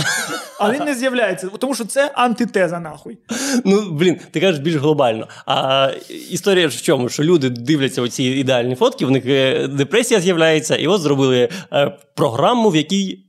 А 0.58 0.72
він 0.72 0.84
не 0.84 0.94
з'являється, 0.94 1.48
тому 1.58 1.74
що 1.74 1.84
це 1.84 2.10
антитеза, 2.14 2.80
нахуй. 2.80 3.18
Ну, 3.64 3.90
блін, 3.90 4.20
ти 4.30 4.40
кажеш 4.40 4.60
більш 4.60 4.74
глобально. 4.74 5.28
А 5.46 5.90
історія 6.30 6.68
ж 6.68 6.78
в 6.78 6.82
чому? 6.82 7.08
Що 7.08 7.22
люди 7.22 7.50
дивляться 7.50 8.02
оці 8.02 8.24
ідеальні 8.24 8.74
фотки, 8.74 9.06
в 9.06 9.10
них 9.10 9.26
е, 9.26 9.68
депресія 9.68 10.20
з'являється, 10.20 10.76
і 10.76 10.86
от 10.86 11.00
зробили 11.00 11.48
е, 11.72 11.98
програму, 12.16 12.70
в 12.70 12.76
якій, 12.76 13.26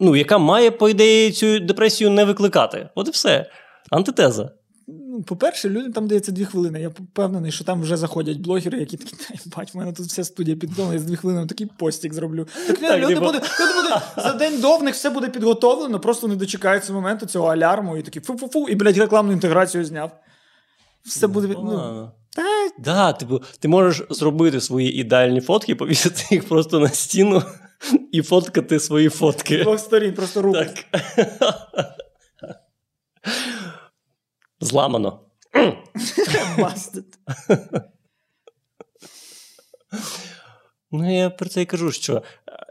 ну, 0.00 0.16
яка 0.16 0.38
має, 0.38 0.70
по 0.70 0.88
ідеї, 0.88 1.32
цю 1.32 1.60
депресію 1.60 2.10
не 2.10 2.24
викликати. 2.24 2.88
От 2.94 3.08
і 3.08 3.10
все. 3.10 3.50
Антитеза. 3.90 4.50
Ну, 5.14 5.22
по-перше, 5.22 5.68
людям 5.68 5.92
там 5.92 6.06
дається 6.08 6.32
дві 6.32 6.44
хвилини. 6.44 6.80
Я 6.80 6.88
впевнений, 6.88 7.52
що 7.52 7.64
там 7.64 7.82
вже 7.82 7.96
заходять 7.96 8.36
блогери, 8.38 8.78
які 8.80 8.96
такі, 8.96 9.16
та 9.16 9.56
бать, 9.56 9.74
в 9.74 9.76
мене 9.76 9.92
тут 9.92 10.06
вся 10.06 10.24
студія 10.24 10.56
підготовлена, 10.56 10.94
я 10.94 11.00
з 11.00 11.04
дві 11.04 11.16
хвилини 11.16 11.46
такий 11.46 11.66
постік 11.78 12.14
зроблю. 12.14 12.46
Так, 12.66 12.78
Так, 12.78 12.98
люди, 12.98 13.14
типу- 13.14 13.26
буде, 13.26 13.38
люди 13.38 13.72
буде 13.82 14.00
за 14.16 14.32
день 14.32 14.60
до 14.60 14.76
в 14.76 14.82
них 14.82 14.94
все 14.94 15.10
буде 15.10 15.28
підготовлено, 15.28 16.00
просто 16.00 16.28
не 16.28 16.36
дочекаються 16.36 16.92
моменту 16.92 17.26
цього 17.26 17.48
алярму 17.48 17.96
і 17.96 18.02
такі 18.02 18.20
фу-фу-фу, 18.20 18.68
і, 18.68 18.74
блядь, 18.74 18.98
рекламну 18.98 19.32
інтеграцію 19.32 19.84
зняв. 19.84 20.10
Все 21.04 21.26
буде 21.26 21.46
від- 21.46 21.58
ну, 21.64 22.10
та, 22.36 22.42
Да, 22.78 23.12
типу, 23.12 23.42
ти 23.58 23.68
можеш 23.68 24.06
зробити 24.10 24.60
свої 24.60 24.94
ідеальні 25.00 25.40
фотки, 25.40 25.74
повісити 25.74 26.22
їх 26.30 26.48
просто 26.48 26.78
на 26.80 26.88
стіну 26.88 27.42
і 28.12 28.22
фоткати 28.22 28.80
свої 28.80 29.08
з 29.08 29.12
фотки. 29.12 29.62
двох 29.62 29.78
сторін, 29.80 30.14
просто 30.14 30.42
руку. 30.42 30.58
Так. 30.58 30.84
Зламано. 34.64 35.20
Ну, 40.96 41.18
я 41.18 41.30
про 41.30 41.48
це 41.48 41.62
і 41.62 41.66
кажу, 41.66 41.92
що 41.92 42.16
е, 42.16 42.22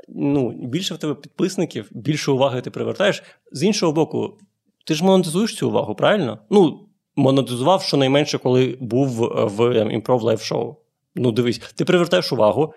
ну, 0.09 0.49
більше 0.49 0.93
в 0.93 0.97
тебе 0.97 1.15
підписників, 1.15 1.87
більше 1.91 2.31
уваги 2.31 2.61
ти 2.61 2.71
привертаєш. 2.71 3.23
З 3.51 3.63
іншого 3.63 3.91
боку, 3.91 4.37
ти 4.85 4.93
ж 4.93 5.05
монетизуєш 5.05 5.55
цю 5.55 5.69
увагу, 5.69 5.95
правильно? 5.95 6.39
Ну, 6.49 6.89
монетизував 7.15 7.83
щонайменше, 7.83 8.37
коли 8.37 8.77
був 8.81 9.23
е, 9.23 9.45
в 9.45 9.91
improv 9.93 10.21
live 10.21 10.43
show. 10.43 10.75
Ну, 11.15 11.31
дивись, 11.31 11.57
ти 11.57 11.85
привертаєш 11.85 12.33
увагу, 12.33 12.73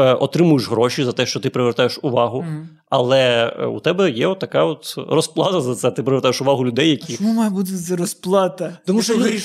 отримуєш 0.00 0.68
гроші 0.70 1.04
за 1.04 1.12
те, 1.12 1.26
що 1.26 1.40
ти 1.40 1.50
привертаєш 1.50 1.98
увагу, 2.02 2.42
Мгм. 2.42 2.68
але 2.90 3.52
е, 3.58 3.66
у 3.66 3.80
тебе 3.80 4.10
є 4.10 4.26
от 4.26 4.38
така 4.38 4.64
от 4.64 4.94
розплата 5.08 5.60
за 5.60 5.74
це. 5.74 5.90
Ти 5.90 6.02
привертаєш 6.02 6.40
увагу 6.40 6.66
людей, 6.66 6.90
які. 6.90 7.16
Чому 7.16 7.32
має 7.32 7.50
бути 7.50 7.72
це 7.76 7.96
розплата? 7.96 8.78
Тому 8.86 9.02
що 9.02 9.14
люди- 9.14 9.40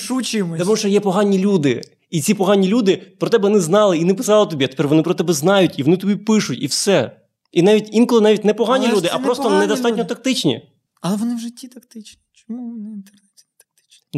Тому 0.60 0.76
що 0.76 0.88
є 0.88 1.00
погані 1.00 1.40
люди. 1.40 1.82
І 2.10 2.22
ці 2.22 2.34
погані 2.34 2.68
люди 2.68 3.02
про 3.20 3.30
тебе 3.30 3.50
не 3.50 3.60
знали 3.60 3.98
і 3.98 4.06
не 4.06 4.14
писали 4.14 4.46
тобі, 4.50 4.66
а 4.66 4.68
тепер 4.68 4.88
вони 4.88 5.02
про 5.02 5.14
тебе 5.14 5.34
знають, 5.34 5.80
і 5.80 5.84
вони 5.84 5.98
тобі 5.98 6.16
пишуть, 6.16 6.64
і 6.64 6.66
все. 6.68 7.18
І 7.52 7.62
навіть 7.62 7.90
інколи 7.92 8.22
навіть 8.22 8.46
не 8.46 8.54
погані 8.54 8.86
Але 8.88 8.96
люди, 8.98 9.10
а 9.14 9.18
не 9.18 9.24
просто 9.26 9.50
недостатньо 9.60 9.98
люди. 9.98 10.10
тактичні. 10.10 10.70
Але 11.02 11.16
вони 11.16 11.36
в 11.36 11.40
житті 11.40 11.68
тактичні. 11.68 12.22
Чому 12.34 12.70
вони 12.72 12.96
тактичні? 12.96 13.31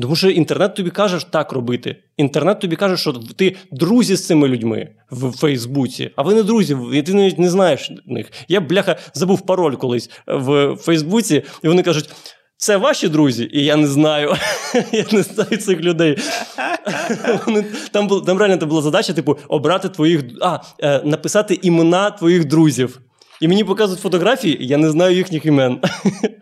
Тому 0.02 0.16
що 0.16 0.30
інтернет 0.30 0.76
тобі 0.76 0.90
каже 0.90 1.32
так 1.32 1.52
робити. 1.52 1.96
Інтернет 2.18 2.60
тобі 2.60 2.76
каже, 2.76 2.98
що 2.98 3.14
ти 3.14 3.56
друзі 3.72 4.16
з 4.16 4.28
цими 4.28 4.48
людьми 4.48 4.90
в 5.12 5.32
Фейсбуці, 5.32 6.12
а 6.16 6.22
ви 6.22 6.34
не 6.34 6.44
друзі, 6.44 6.78
і 6.94 7.02
ти 7.02 7.14
навіть 7.14 7.40
не 7.40 7.50
знаєш 7.50 7.92
них. 8.06 8.32
Я, 8.48 8.62
бляха, 8.62 8.96
забув 9.14 9.46
пароль 9.46 9.76
колись 9.76 10.10
в 10.28 10.76
Фейсбуці, 10.76 11.44
і 11.64 11.68
вони 11.68 11.84
кажуть. 11.84 12.10
Це 12.58 12.78
ваші 12.78 13.10
друзі, 13.10 13.50
і 13.54 13.66
я 13.66 13.76
не 13.76 13.88
знаю. 13.88 14.36
я 14.92 15.06
не 15.12 15.24
знаю 15.24 15.58
цих 15.58 15.80
людей. 15.80 16.18
Там, 17.92 18.08
там 18.22 18.38
реально 18.38 18.66
була 18.66 18.82
задача, 18.82 19.14
типу, 19.14 19.38
обрати 19.48 19.90
твоїх. 19.90 20.24
А, 20.42 20.60
е, 20.80 21.02
написати 21.04 21.60
імена 21.62 22.12
твоїх 22.12 22.46
друзів. 22.46 23.02
І 23.42 23.48
мені 23.48 23.64
показують 23.64 24.02
фотографії, 24.02 24.58
я 24.62 24.78
не 24.78 24.90
знаю 24.90 25.16
їхніх 25.16 25.46
імен. 25.46 25.82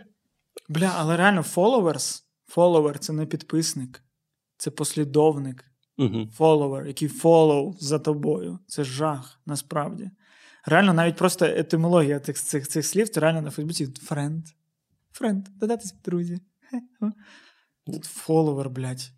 Бля, 0.69 0.91
але 0.99 1.17
реально 1.17 1.45
followers, 1.55 2.20
follower– 2.55 2.97
це 2.99 3.13
не 3.13 3.25
підписник, 3.25 4.03
це 4.57 4.71
послідовник. 4.71 5.65
Follower, 6.39 6.87
який 6.87 7.07
follow 7.07 7.73
за 7.79 7.99
тобою. 7.99 8.59
Це 8.67 8.83
жах, 8.83 9.41
насправді. 9.45 10.09
Реально, 10.65 10.93
навіть 10.93 11.15
просто 11.15 11.45
етимологія 11.45 12.19
цих, 12.19 12.37
цих, 12.37 12.67
цих 12.67 12.85
слів, 12.85 13.09
це 13.09 13.19
реально 13.19 13.41
на 13.41 13.51
Фейсбуці 13.51 13.85
friend. 13.85 14.41
Friend, 15.21 15.41
додатись 15.59 15.93
друзі. 16.03 16.39
Тут 17.85 18.03
follower, 18.27 18.69
блядь. 18.69 19.11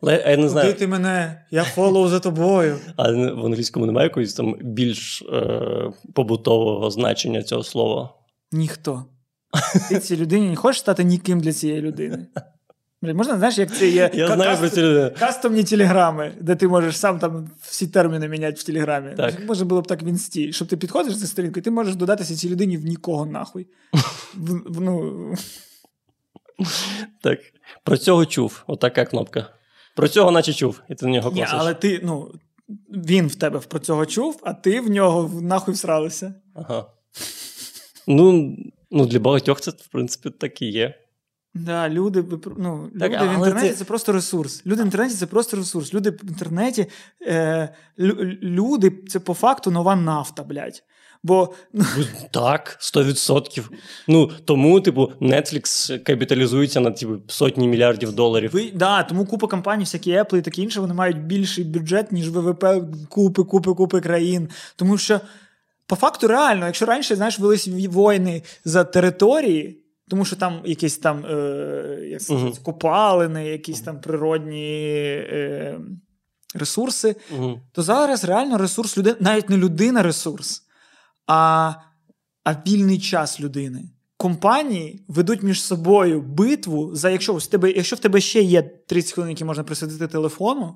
Але 0.00 0.12
я 0.14 0.30
не 0.30 0.36
Куди 0.36 0.48
знаю, 0.48 0.74
ти 0.74 0.86
мене? 0.86 1.46
Я 1.50 1.62
follow 1.62 2.08
за 2.08 2.20
тобою. 2.20 2.78
а 2.96 3.12
в 3.12 3.46
англійському 3.46 3.86
немає 3.86 4.06
якогось 4.06 4.34
там 4.34 4.54
більш 4.60 5.22
е, 5.22 5.92
побутового 6.14 6.90
значення 6.90 7.42
цього 7.42 7.62
слова. 7.62 8.14
Ніхто. 8.52 9.04
Ти 9.88 10.00
цій 10.00 10.16
людині 10.16 10.50
не 10.50 10.56
хочеш 10.56 10.80
стати 10.80 11.04
ніким 11.04 11.40
для 11.40 11.52
цієї 11.52 11.80
людини. 11.80 12.26
Можна, 13.02 13.36
знаєш, 13.38 13.58
як 13.58 13.76
це 13.76 13.88
є 13.88 14.10
Я 14.14 14.26
знаю 14.26 14.50
каст- 14.50 14.58
про 14.58 14.70
цю 14.70 15.18
кастомні 15.18 15.64
телеграми, 15.64 16.32
де 16.40 16.56
ти 16.56 16.68
можеш 16.68 16.98
сам 16.98 17.18
там 17.18 17.50
всі 17.60 17.86
терміни 17.86 18.28
міняти 18.28 18.60
в 18.60 18.62
телеграмі. 18.62 19.14
Так. 19.16 19.46
Може 19.46 19.64
було 19.64 19.82
б 19.82 19.86
так 19.86 20.02
в 20.02 20.04
інсті, 20.08 20.52
щоб 20.52 20.68
ти 20.68 20.76
підходиш 20.76 21.14
за 21.14 21.26
сторінку, 21.26 21.58
і 21.58 21.62
ти 21.62 21.70
можеш 21.70 21.94
додатися 21.96 22.36
цій 22.36 22.48
людині 22.48 22.76
в 22.76 22.84
нікого 22.84 23.26
нахуй. 23.26 23.66
В, 24.34 24.74
в- 24.74 24.80
ну, 24.80 25.34
Так. 27.22 27.38
Про 27.84 27.96
цього 27.96 28.26
чув. 28.26 28.64
Отака 28.66 29.04
кнопка. 29.04 29.46
Про 29.96 30.08
цього, 30.08 30.30
наче 30.30 30.52
чув, 30.52 30.80
і 30.88 30.94
ти 30.94 31.06
на 31.06 31.12
нього 31.12 31.30
ні, 31.34 31.46
але 31.48 31.74
ти, 31.74 32.00
ну, 32.04 32.32
він 32.88 33.26
в 33.26 33.34
тебе 33.34 33.58
про 33.58 33.78
цього 33.78 34.06
чув, 34.06 34.40
а 34.42 34.52
ти 34.52 34.80
в 34.80 34.90
нього 34.90 35.40
нахуй 35.42 35.74
всралися. 35.74 36.34
Ага. 36.54 36.86
Ну, 38.06 38.56
ну, 38.90 39.06
для 39.06 39.18
багатьох 39.18 39.60
це, 39.60 39.70
в 39.70 39.88
принципі, 39.92 40.30
так 40.30 40.62
і 40.62 40.66
є. 40.66 40.94
Да, 41.56 41.88
люди 41.88 42.24
ну, 42.56 42.90
Так, 43.00 43.12
люди 43.12 43.28
в 43.28 43.34
інтернеті 43.34 43.68
це- 43.68 43.74
це... 43.74 43.84
просто 43.84 44.12
ресурс. 44.12 44.62
Люди 44.66 44.82
в 44.82 44.84
інтернеті 44.84 45.14
це 45.14 45.26
просто 45.26 45.56
ресурс. 45.56 45.94
Люди 45.94 46.10
в 46.10 46.28
інтернеті 46.28 46.86
е, 47.26 47.68
люди 48.42 48.92
це 49.08 49.20
по 49.20 49.34
факту 49.34 49.70
нова 49.70 49.96
нафта, 49.96 50.42
блядь. 50.42 50.82
Бо 51.22 51.54
ну, 51.72 51.84
Ну, 51.96 52.04
Так, 52.30 52.76
100%. 52.80 53.62
Ну, 54.08 54.30
тому, 54.44 54.80
типу, 54.80 55.12
Netflix 55.20 55.98
капіталізується 56.02 56.80
на 56.80 56.90
типу, 56.90 57.14
сотні 57.26 57.68
мільярдів 57.68 58.12
доларів. 58.12 58.50
ви, 58.52 58.70
да, 58.74 59.02
тому 59.02 59.26
купа 59.26 59.46
компаній, 59.46 59.84
всякі 59.84 60.12
Apple 60.12 60.36
і 60.36 60.42
таке 60.42 60.62
інше, 60.62 60.80
вони 60.80 60.94
мають 60.94 61.18
більший 61.24 61.64
бюджет, 61.64 62.12
ніж 62.12 62.30
ВВП 62.30 62.64
купи, 63.08 63.44
купи, 63.44 63.74
купи 63.74 64.00
країн. 64.00 64.48
Тому 64.76 64.98
що, 64.98 65.20
по 65.86 65.96
факту, 65.96 66.28
реально, 66.28 66.66
якщо 66.66 66.86
раніше, 66.86 67.16
знаєш, 67.16 67.38
велись 67.38 67.68
війни 67.68 68.42
за 68.64 68.84
території. 68.84 69.85
Тому 70.08 70.24
що 70.24 70.36
там 70.36 70.60
якісь 70.64 70.98
там 70.98 71.26
е, 71.26 71.98
як 72.10 72.22
сказати, 72.22 72.44
Мгм. 72.46 72.56
копалини, 72.62 73.48
якісь 73.48 73.80
там 73.80 74.00
природні 74.00 74.72
е, 74.78 75.80
ресурси, 76.54 77.16
Угу. 77.38 77.60
то 77.72 77.82
зараз 77.82 78.24
реально 78.24 78.58
ресурс 78.58 78.98
людини, 78.98 79.16
навіть 79.20 79.50
не 79.50 79.56
людина 79.56 80.02
ресурс, 80.02 80.62
а, 81.26 81.72
а 82.44 82.52
вільний 82.66 82.98
час 82.98 83.40
людини. 83.40 83.82
Компанії 84.16 85.04
ведуть 85.08 85.42
між 85.42 85.62
собою 85.62 86.20
битву 86.22 86.94
за 86.94 87.10
якщо 87.10 87.34
в 87.34 87.46
тебе, 87.46 87.70
якщо 87.70 87.96
в 87.96 87.98
тебе 87.98 88.20
ще 88.20 88.42
є 88.42 88.62
30 88.62 89.12
хвилин, 89.12 89.30
які 89.30 89.44
можна 89.44 89.64
присвятити 89.64 90.06
телефону, 90.06 90.74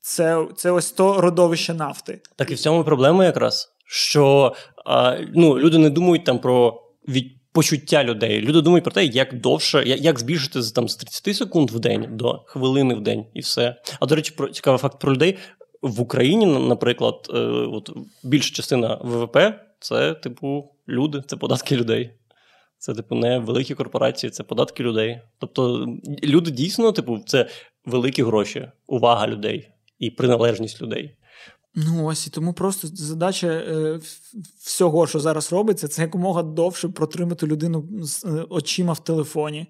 це, 0.00 0.46
це 0.56 0.70
ось 0.70 0.90
то 0.92 1.20
родовище 1.20 1.74
нафти. 1.74 2.20
Так 2.36 2.50
і 2.50 2.54
в 2.54 2.58
цьому 2.58 2.84
проблема 2.84 3.24
якраз, 3.24 3.68
що 3.86 4.54
а, 4.86 5.18
ну, 5.34 5.58
люди 5.58 5.78
не 5.78 5.90
думають 5.90 6.24
там 6.24 6.38
про 6.38 6.82
від... 7.08 7.39
почуття 7.52 8.04
людей. 8.04 8.40
Люди 8.40 8.60
думають 8.60 8.84
про 8.84 8.92
те, 8.92 9.04
як 9.04 9.40
довше, 9.40 9.82
як, 9.86 10.18
збільшити 10.18 10.60
там 10.74 10.88
з 10.88 10.96
30 10.96 11.36
секунд 11.36 11.70
в 11.70 11.78
день 11.78 12.06
до 12.10 12.42
хвилини 12.46 12.94
в 12.94 13.00
день, 13.00 13.24
і 13.34 13.40
все. 13.40 13.76
А 14.00 14.06
до 14.06 14.14
речі, 14.14 14.34
про 14.36 14.48
цікавий 14.48 14.78
факт 14.78 15.00
про 15.00 15.12
людей 15.12 15.38
в 15.82 16.00
Україні, 16.00 16.46
на- 16.46 16.58
наприклад, 16.58 17.26
е, 17.34 17.38
от 17.48 17.90
більша 18.24 18.54
частина 18.54 18.94
ВВП 19.02 19.36
це 19.80 20.14
типу 20.14 20.70
люди, 20.88 21.22
це 21.26 21.36
податки 21.36 21.76
людей. 21.76 22.10
Це, 22.78 22.94
типу, 22.94 23.14
не 23.14 23.38
великі 23.38 23.74
корпорації, 23.74 24.30
це 24.30 24.42
податки 24.42 24.82
людей. 24.82 25.20
Тобто, 25.38 25.86
люди 26.24 26.50
дійсно, 26.50 26.92
типу, 26.92 27.18
це 27.26 27.46
великі 27.84 28.22
гроші, 28.22 28.68
увага 28.86 29.28
людей 29.28 29.68
і 29.98 30.10
приналежність 30.10 30.82
людей. 30.82 31.16
Ну 31.74 32.04
ось 32.06 32.26
і 32.26 32.30
тому 32.30 32.52
просто 32.52 32.88
задача 32.92 33.46
е, 33.46 34.00
всього, 34.64 35.06
що 35.06 35.20
зараз 35.20 35.52
робиться, 35.52 35.88
це 35.88 36.02
якомога 36.02 36.42
довше 36.42 36.88
протримати 36.88 37.46
людину 37.46 37.88
з 38.02 38.24
е, 38.24 38.28
очима 38.50 38.92
в 38.92 39.04
телефоні. 39.04 39.66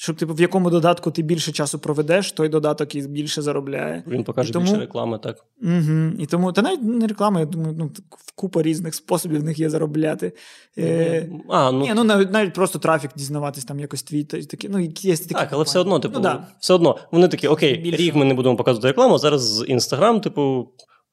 Щоб 0.00 0.16
типу, 0.16 0.34
в 0.34 0.40
якому 0.40 0.70
додатку 0.70 1.10
ти 1.10 1.22
більше 1.22 1.52
часу 1.52 1.78
проведеш, 1.78 2.32
той 2.32 2.48
додаток 2.48 2.94
і 2.94 3.00
більше 3.00 3.42
заробляє. 3.42 4.04
Він 4.06 4.24
покаже 4.24 4.52
тому- 4.52 4.64
більше 4.64 4.80
реклами, 4.80 5.18
так. 5.18 5.36
Угу. 5.62 6.10
І 6.18 6.26
тому, 6.26 6.52
та 6.52 6.62
навіть 6.62 6.82
не 6.82 7.06
реклама, 7.06 7.40
я 7.40 7.46
думаю, 7.46 7.74
ну, 7.78 7.90
купа 8.34 8.62
різних 8.62 8.94
способів 8.94 9.40
в 9.40 9.44
них 9.44 9.58
є 9.58 9.70
заробляти. 9.70 10.32
Е, 10.78 11.30
А, 11.48 11.72
ну, 11.72 11.80
ні, 11.80 11.92
ну 11.94 12.04
навіть, 12.04 12.30
навіть 12.32 12.54
просто 12.54 12.78
трафік 12.78 13.10
дізнаватись, 13.16 13.64
там 13.64 13.80
якось 13.80 14.02
твій 14.02 14.24
та- 14.24 14.42
такі. 14.42 14.68
Ну, 14.68 14.78
є 14.80 15.16
такі 15.16 15.34
так, 15.34 15.48
але 15.52 15.64
все 15.64 15.78
одно, 15.78 15.98
типу, 16.00 16.14
Ну, 16.14 16.20
да. 16.20 16.46
все 16.60 16.74
одно, 16.74 16.98
вони 17.12 17.28
такі, 17.28 17.48
окей, 17.48 17.76
Більше. 17.76 17.96
рік 17.96 18.14
ми 18.14 18.24
не 18.24 18.34
будемо 18.34 18.56
показувати 18.56 18.88
рекламу, 18.88 19.18
зараз 19.18 19.42
з 19.42 19.64
Інстаграм, 19.68 20.20
типу, 20.20 20.68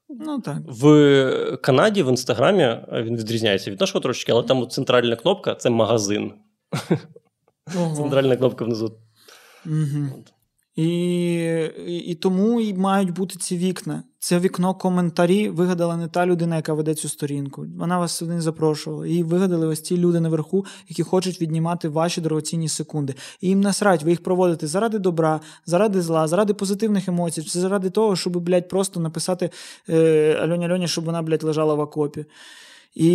ну 0.09 0.41
так. 0.41 0.57
в 0.65 1.57
Канаді, 1.61 2.03
в 2.03 2.09
Інстаграмі 2.09 2.77
він 2.91 3.17
відрізняється 3.17 3.71
від 3.71 3.79
нашого 3.79 3.99
трошечки, 3.99 4.31
але 4.31 4.43
там 4.43 4.67
центральна 4.67 5.15
кнопка 5.15 5.55
це 5.55 5.69
магазин. 5.69 6.33
Ого. 7.77 7.95
Центральна 7.95 8.35
кнопка 8.35 8.65
внизу. 8.65 8.97
Угу. 9.65 10.23
І, 10.75 10.85
і, 11.87 12.15
тому 12.15 12.61
і 12.61 12.73
мають 12.73 13.13
бути 13.13 13.39
ці 13.39 13.57
вікна. 13.57 14.03
Це 14.19 14.39
вікно 14.39 14.73
коментарі 14.73 15.49
вигадала 15.49 15.97
не 15.97 16.07
та 16.07 16.25
людина, 16.25 16.55
яка 16.55 16.73
веде 16.73 16.95
цю 16.95 17.09
сторінку. 17.09 17.65
Вона 17.77 17.99
вас 17.99 18.11
сюди 18.11 18.33
не 18.33 18.41
запрошувала. 18.41 19.07
Її 19.07 19.23
вигадали 19.23 19.67
ось 19.67 19.81
ці 19.81 19.97
люди 19.97 20.19
наверху, 20.19 20.65
які 20.89 21.03
хочуть 21.03 21.41
віднімати 21.41 21.89
ваші 21.89 22.21
дорогоцінні 22.21 22.69
секунди. 22.69 23.15
І 23.41 23.47
їм 23.47 23.61
насрать, 23.61 24.03
ви 24.03 24.09
їх 24.09 24.23
проводите 24.23 24.67
заради 24.67 24.99
добра, 24.99 25.39
заради 25.65 26.01
зла, 26.01 26.27
заради 26.27 26.53
позитивних 26.53 27.07
емоцій, 27.07 27.43
чи 27.43 27.59
заради 27.59 27.89
того, 27.89 28.15
щоб, 28.15 28.37
блядь, 28.37 28.67
просто 28.67 28.99
написати 28.99 29.49
е, 29.89 30.33
Альоні 30.41 30.65
Альоні, 30.65 30.87
щоб 30.87 31.05
вона, 31.05 31.21
блядь, 31.21 31.43
лежала 31.43 31.73
в 31.73 31.79
окопі. 31.79 32.25
І 32.95 33.07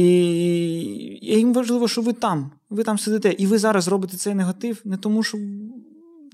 їм 1.23 1.55
важливо, 1.55 1.89
що 1.89 2.03
ви 2.03 2.13
там, 2.13 2.51
ви 2.71 2.83
там 2.83 2.99
сидите, 2.99 3.35
і 3.39 3.47
ви 3.47 3.59
зараз 3.59 3.89
робите 3.89 4.17
цей 4.17 4.35
негатив 4.35 4.81
не 4.85 4.97
тому, 4.97 5.23
що 5.23 5.39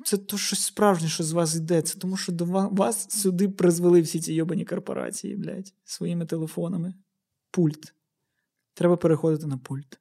це 0.06 0.16
то 0.16 0.38
щось 0.38 0.60
справжнє, 0.62 1.08
що 1.08 1.24
з 1.24 1.32
вас 1.32 1.56
йде. 1.56 1.82
Це 1.82 1.98
тому, 1.98 2.16
що 2.16 2.32
до 2.32 2.44
ва- 2.44 2.68
вас 2.72 3.10
сюди 3.10 3.48
призвели 3.48 4.00
всі 4.00 4.20
ці 4.20 4.32
йобані 4.34 4.64
корпорації, 4.64 5.36
блядь, 5.36 5.72
своїми 5.84 6.26
телефонами. 6.26 6.94
Пульт. 7.50 7.94
Треба 8.74 8.96
переходити 8.96 9.46
на 9.46 9.58
пульт. 9.58 9.98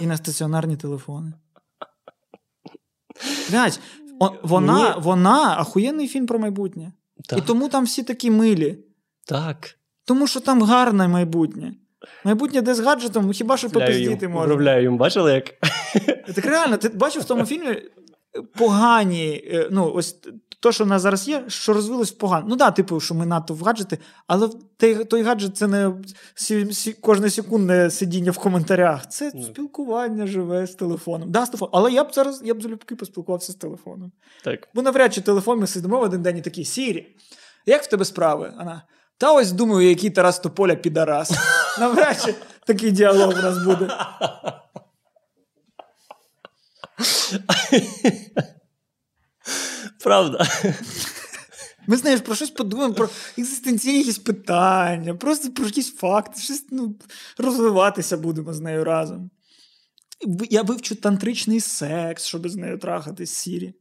І 0.00 0.06
на 0.06 0.16
стаціонарні 0.16 0.76
телефони. 0.76 1.32
Блядь, 3.50 3.80
о- 4.20 4.32
вона, 4.42 4.94
Ні. 4.96 5.02
вона 5.02 5.54
ахуєнний 5.58 6.08
фільм 6.08 6.26
про 6.26 6.38
майбутнє. 6.38 6.92
Так. 7.28 7.38
І 7.38 7.42
тому 7.42 7.68
там 7.68 7.84
всі 7.84 8.02
такі 8.02 8.30
милі. 8.30 8.78
так. 9.26 9.74
Тому 10.04 10.26
що 10.26 10.40
там 10.40 10.62
гарне 10.62 11.08
майбутнє. 11.08 11.74
Майбутнє 12.24 12.62
де 12.62 12.74
з 12.74 12.80
гаджетом, 12.80 13.32
хіба 13.32 13.56
що 13.56 13.70
попиздіти 13.70 14.28
можна. 14.28 14.44
Управляю 14.44 14.82
їм, 14.82 14.98
бачили, 14.98 15.32
як? 15.32 15.44
Так 16.34 16.44
реально, 16.44 16.76
ти 16.76 16.88
бачив 16.88 17.22
в 17.22 17.24
тому 17.24 17.44
фільмі 17.44 17.82
погані, 18.56 19.44
е, 19.46 19.68
ну, 19.70 19.92
ось 19.94 20.16
то, 20.60 20.72
що 20.72 20.84
в 20.84 20.86
нас 20.86 21.02
зараз 21.02 21.28
є, 21.28 21.44
що 21.48 21.72
розвилось 21.72 22.10
погано. 22.12 22.44
Ну 22.48 22.56
так, 22.56 22.68
да, 22.68 22.70
типу, 22.70 23.00
що 23.00 23.14
ми 23.14 23.26
надто 23.26 23.54
в 23.54 23.62
гаджети, 23.62 23.98
але 24.26 24.48
той, 24.76 25.04
той 25.04 25.22
гаджет 25.22 25.56
це 25.56 25.66
не 25.66 25.92
сі, 26.34 26.72
сі, 26.72 26.92
кожне 26.92 27.30
секундне 27.30 27.90
сидіння 27.90 28.30
в 28.30 28.38
коментарях. 28.38 29.08
Це 29.08 29.32
Ну. 29.34 29.42
спілкування 29.42 30.26
живе 30.26 30.66
з 30.66 30.74
телефоном. 30.74 31.30
Да, 31.30 31.46
з 31.46 31.48
телефоном. 31.48 31.70
Але 31.74 31.92
я 31.92 32.04
б 32.04 32.08
зараз 32.12 32.42
я 32.44 32.54
б 32.54 32.62
залюбки 32.62 32.96
поспілкувався 32.96 33.52
з 33.52 33.54
телефоном. 33.54 34.12
Так. 34.44 34.68
Бо 34.74 34.82
навряд 34.82 35.14
чи 35.14 35.20
телефон 35.20 35.58
ми 35.60 35.66
сидимо 35.66 35.98
в 35.98 36.02
один 36.02 36.22
день 36.22 36.36
і 36.36 36.42
такі 36.42 36.64
Сірі, 36.64 37.16
як 37.66 37.82
в 37.82 37.86
тебе 37.86 38.04
справи? 38.04 38.52
Вона. 38.58 38.82
Та 39.18 39.32
ось 39.32 39.52
думаю, 39.52 39.88
який 39.88 40.10
Тарас 40.10 40.38
Тополя 40.38 40.74
підарас. 40.74 41.32
Навряд 41.80 42.22
чи 42.24 42.34
такий 42.66 42.90
діалог 42.90 43.28
у 43.28 43.42
нас 43.42 43.64
буде. 43.64 43.88
Правда. 50.04 50.46
Ми 51.86 51.96
знаєш, 51.96 52.20
про 52.20 52.34
щось 52.34 52.50
подумаємо, 52.50 52.94
про 52.94 53.08
екзистенційні 53.38 53.98
якісь 53.98 54.18
питання, 54.18 55.14
просто 55.14 55.52
про 55.52 55.66
якісь 55.66 55.94
факти, 55.94 56.40
щось 56.40 56.64
ну, 56.70 56.94
розвиватися 57.38 58.16
будемо 58.16 58.52
з 58.52 58.60
нею 58.60 58.84
разом. 58.84 59.30
Я 60.50 60.62
вивчу 60.62 60.94
тантричний 60.94 61.60
секс, 61.60 62.24
щоб 62.24 62.48
з 62.48 62.56
нею 62.56 62.78
трахатись 62.78 63.34
сірі. 63.34 63.74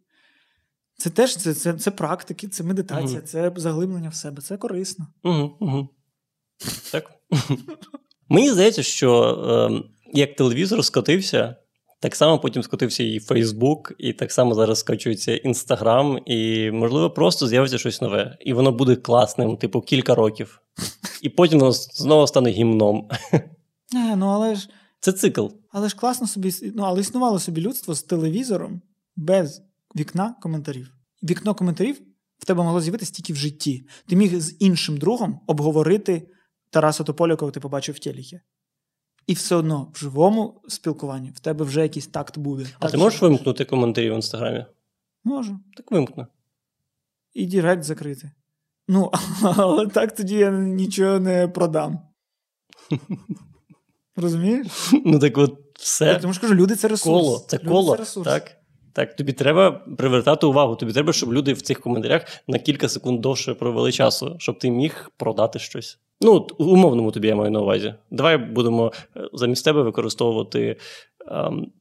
Це 0.98 1.10
теж 1.10 1.36
це, 1.36 1.54
це, 1.54 1.74
це 1.74 1.92
практики, 1.92 2.48
це 2.48 2.64
медитація, 2.64 3.20
Мгм. 3.20 3.28
це 3.28 3.52
заглиблення 3.56 4.10
в 4.10 4.16
себе, 4.16 4.42
це 4.42 4.58
корисно. 4.58 5.08
Угу, 5.24 5.58
угу. 5.60 5.90
Так. 6.92 7.12
Мені 8.30 8.52
здається, 8.52 8.84
що 8.84 9.24
е, 9.24 9.84
як 10.14 10.36
телевізор 10.36 10.86
скотився, 10.86 11.56
так 12.00 12.16
само 12.16 12.40
потім 12.40 12.64
скотився 12.64 13.04
і 13.04 13.20
Фейсбук, 13.20 13.94
і 13.98 14.14
так 14.14 14.32
само 14.32 14.56
зараз 14.56 14.80
скачується 14.80 15.36
Інстаграм, 15.36 16.20
і, 16.26 16.72
можливо, 16.72 17.10
просто 17.10 17.48
з'явиться 17.48 17.78
щось 17.78 18.02
нове. 18.02 18.38
І 18.42 18.54
воно 18.54 18.72
буде 18.72 18.96
класним, 18.96 19.58
типу, 19.58 19.82
кілька 19.82 20.16
років. 20.16 20.62
І 21.22 21.30
потім 21.30 21.60
воно 21.60 21.72
знову 21.72 22.28
стане 22.28 22.50
гімном. 22.50 23.10
Не, 23.94 24.16
ну 24.16 24.28
але 24.28 24.56
ж, 24.56 24.70
Це 25.00 25.12
цикл. 25.12 25.48
але 25.72 25.90
ж 25.90 25.96
класно 25.96 26.28
собі, 26.28 26.54
ну, 26.76 26.84
але 26.84 27.02
існувало 27.02 27.40
собі 27.40 27.62
людство 27.62 27.96
з 27.96 28.04
телевізором 28.04 28.82
без 29.16 29.62
вікна 29.96 30.36
коментарів. 30.42 30.94
Вікно 31.24 31.56
коментарів 31.56 32.02
в 32.40 32.46
тебе 32.46 32.64
могло 32.64 32.82
з'явитися 32.82 33.14
тільки 33.14 33.34
в 33.34 33.36
житті. 33.36 33.88
Ти 34.08 34.16
міг 34.16 34.40
з 34.40 34.56
іншим 34.60 34.98
другом 34.98 35.40
обговорити 35.48 36.28
Тараса 36.70 37.04
Тополя, 37.04 37.32
якого 37.32 37.52
ти 37.52 37.60
побачив 37.60 37.96
в 37.96 38.00
телегі. 38.00 38.40
І 39.28 39.34
все 39.34 39.56
одно 39.56 39.88
в 39.94 39.98
живому 39.98 40.62
спілкуванні 40.68 41.30
в 41.36 41.40
тебе 41.40 41.66
вже 41.66 41.82
якийсь 41.82 42.08
такт 42.08 42.38
буде. 42.38 42.66
А 42.80 42.82
Так 42.82 42.92
ти 42.92 42.98
що- 42.98 43.04
можеш 43.04 43.22
вимкнути 43.22 43.66
коментарі 43.66 44.10
в 44.10 44.14
інстаграмі? 44.14 44.66
Можу. 45.24 45.60
Так 45.78 45.92
вимкни. 45.92 46.28
І 47.34 47.46
Direct 47.46 47.84
закрити. 47.84 48.32
Ну, 48.88 49.12
але 49.42 49.88
так 49.88 50.16
тоді 50.16 50.36
я 50.36 50.52
нічого 50.52 51.20
не 51.20 51.48
продам. 51.48 52.00
Розумієш? 54.16 54.68
Ну 55.06 55.20
так 55.20 55.38
от 55.38 55.60
все. 55.80 56.16
Тому 56.16 56.34
що 56.34 56.42
кажу, 56.42 56.56
люди 56.56 56.76
це 56.76 56.88
ресурс. 56.88 57.04
Коло. 57.04 57.46
Це 57.48 57.58
Люди 57.58 57.70
коло. 57.70 57.96
ресурс. 57.96 58.26
Так. 58.28 58.52
Так, 58.94 59.16
тобі 59.16 59.34
треба 59.34 59.72
привертати 59.72 60.46
увагу. 60.46 60.76
Тобі 60.76 60.94
треба, 60.94 61.14
щоб 61.14 61.34
люди 61.34 61.54
в 61.54 61.62
цих 61.62 61.80
коментарях 61.80 62.26
на 62.48 62.60
кілька 62.60 62.90
секунд 62.90 63.22
довше 63.22 63.54
провели 63.54 63.92
часу, 63.92 64.36
щоб 64.40 64.60
ти 64.60 64.72
міг 64.72 65.12
продати 65.18 65.60
щось. 65.60 66.00
Ну, 66.22 66.48
умовному 66.58 67.12
тобі 67.12 67.28
я 67.28 67.36
маю 67.36 67.52
на 67.52 67.62
увазі. 67.62 67.94
Давай 68.12 68.38
будемо 68.38 68.92
е, 69.18 69.22
замість 69.34 69.66
тебе 69.66 69.82
використовувати. 69.82 70.78
Ем, 71.32 71.72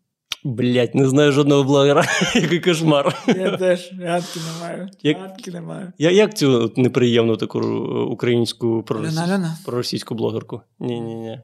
блять, 0.44 0.94
не 0.94 1.08
знаю 1.08 1.32
жодного 1.32 1.64
блогера, 1.64 2.04
який 2.34 2.60
кошмар. 2.60 3.16
Я 3.28 3.56
теж 3.56 3.92
гадки 3.92 4.40
не 4.40 4.60
маю. 4.66 4.88
Як- 5.02 5.18
Гадки 5.18 5.50
не 5.50 5.60
маю. 5.60 5.92
Я, 5.98 6.10
як 6.10 6.36
цю 6.36 6.72
неприємну 6.76 7.36
таку 7.36 7.60
е, 7.60 7.64
українську 8.04 8.82
проросійську, 8.82 9.20
Лена 9.22 9.32
Лена. 9.32 9.56
проросійську 9.66 10.14
блогерку? 10.14 10.60
Ні-ні-ні. 10.78 11.40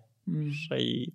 Шаї. 0.68 1.14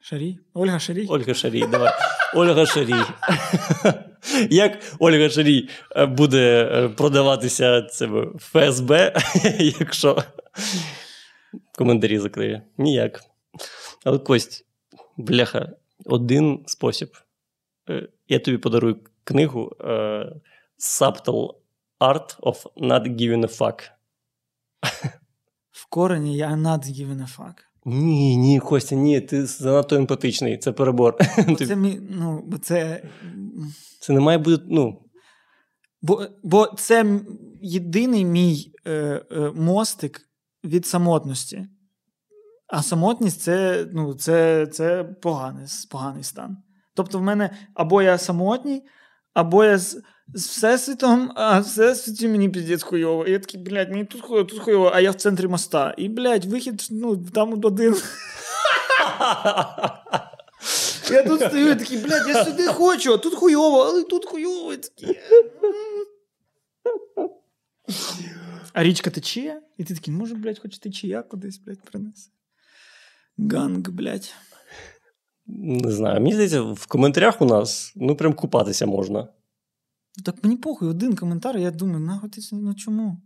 Шарій? 0.00 0.38
Ольга 0.54 0.78
Шарій? 0.78 1.06
Ольга 1.08 1.34
Шарій, 1.34 1.64
давай. 1.70 1.90
Ольга 2.34 2.66
Шарій. 2.66 2.94
Як 4.50 4.78
Ольга 4.98 5.28
Шарій 5.30 5.68
е, 5.96 6.06
буде 6.06 6.64
продаватися 6.96 7.82
це 7.82 8.08
ФСБ, 8.38 9.14
якщо 9.80 10.16
коментарі 11.78 12.18
закриє? 12.18 12.62
Ніяк. 12.78 13.20
Але 14.04 14.18
Кость, 14.18 14.66
бляха, 15.16 15.72
один 16.04 16.64
спосіб. 16.66 17.16
Е, 17.90 18.08
Я 18.28 18.38
тобі 18.38 18.58
подарую 18.58 18.96
книгу 19.24 19.72
е, 19.80 19.84
Subtle 20.78 21.54
Art 22.00 22.40
of 22.40 22.66
Not 22.76 23.16
Giving 23.16 23.42
a 23.42 23.58
Fuck. 23.58 23.90
В 25.70 25.86
корені 25.88 26.36
я 26.36 26.50
not 26.50 26.86
giving 26.86 27.20
a 27.20 27.36
fuck. 27.36 27.54
Ні, 27.84 28.36
ні, 28.36 28.60
Костя, 28.60 28.96
ні, 28.96 29.20
ти 29.20 29.46
занадто 29.46 29.96
емпатичний, 29.96 30.58
це 30.58 30.72
перебор. 30.72 31.16
Бо 31.48 31.54
це 31.66 31.76
мій, 31.76 32.00
ну, 32.10 32.42
бо 32.46 32.58
це. 32.58 33.02
Це 34.00 34.12
не 34.12 34.20
має 34.20 34.38
бути, 34.38 34.64
ну, 34.68 35.00
Бо, 36.02 36.26
бо 36.42 36.66
це 36.78 37.20
єдиний 37.62 38.24
мій 38.24 38.72
е, 38.86 38.90
е, 39.32 39.52
мостик 39.54 40.28
від 40.64 40.86
самотності. 40.86 41.66
А 42.66 42.82
самотність 42.82 43.40
це, 43.40 43.86
ну, 43.92 44.14
це, 44.14 44.66
це 44.66 45.04
поганий, 45.04 45.66
поганий 45.90 46.22
стан. 46.22 46.56
Тобто, 46.94 47.18
в 47.18 47.22
мене 47.22 47.50
або 47.74 48.02
я 48.02 48.18
самотній, 48.18 48.82
або 49.34 49.64
я 49.64 49.78
з, 49.78 50.02
з 50.34 50.46
всесвітом, 50.46 51.32
а 51.34 51.60
всесвіті 51.60 52.28
мені 52.28 52.48
піздець 52.48 52.82
хуйово. 52.82 53.26
І 53.26 53.30
я 53.30 53.38
такий, 53.38 53.60
блядь, 53.60 53.90
мені 53.90 54.04
тут 54.04 54.20
хуйово, 54.20 54.44
тут 54.44 54.60
хуйово, 54.60 54.90
а 54.94 55.00
я 55.00 55.10
в 55.10 55.14
центрі 55.14 55.48
моста. 55.48 55.94
І, 55.98 56.08
блядь, 56.08 56.44
вихід, 56.44 56.88
ну, 56.90 57.16
там 57.16 57.64
один. 57.64 57.96
Я 61.10 61.22
тут 61.22 61.40
стою 61.40 61.70
і 61.70 61.76
такий, 61.76 61.98
блядь, 61.98 62.28
я 62.28 62.44
сюди 62.44 62.66
хочу, 62.66 63.12
а 63.14 63.18
тут 63.18 63.34
хуйово, 63.34 63.82
але 63.82 64.02
тут 64.02 64.26
хуйово. 64.26 64.76
Такий. 64.76 65.18
А 68.74 68.82
річка 68.82 69.10
тече, 69.10 69.62
і 69.78 69.84
ти 69.84 69.94
такий, 69.94 70.14
може, 70.14 70.34
блядь, 70.34 70.58
хоч 70.58 70.78
течія 70.78 71.22
кудись, 71.22 71.58
блядь, 71.58 71.82
принесе. 71.82 72.30
Ганг, 73.38 73.90
блядь. 73.90 74.34
Не 75.46 75.90
знаю, 75.92 76.20
мені 76.20 76.32
здається, 76.32 76.62
в 76.62 76.86
коментарях 76.86 77.42
у 77.42 77.44
нас 77.44 77.92
ну 77.96 78.16
прям 78.16 78.32
купатися 78.32 78.86
можна. 78.86 79.28
Так 80.24 80.44
мені 80.44 80.56
похуй, 80.56 80.88
один 80.88 81.16
коментар, 81.16 81.58
я 81.58 81.70
думаю, 81.70 82.00
нахуй 82.00 82.30
ти 82.30 82.40
ну 82.52 82.74
чому? 82.74 83.20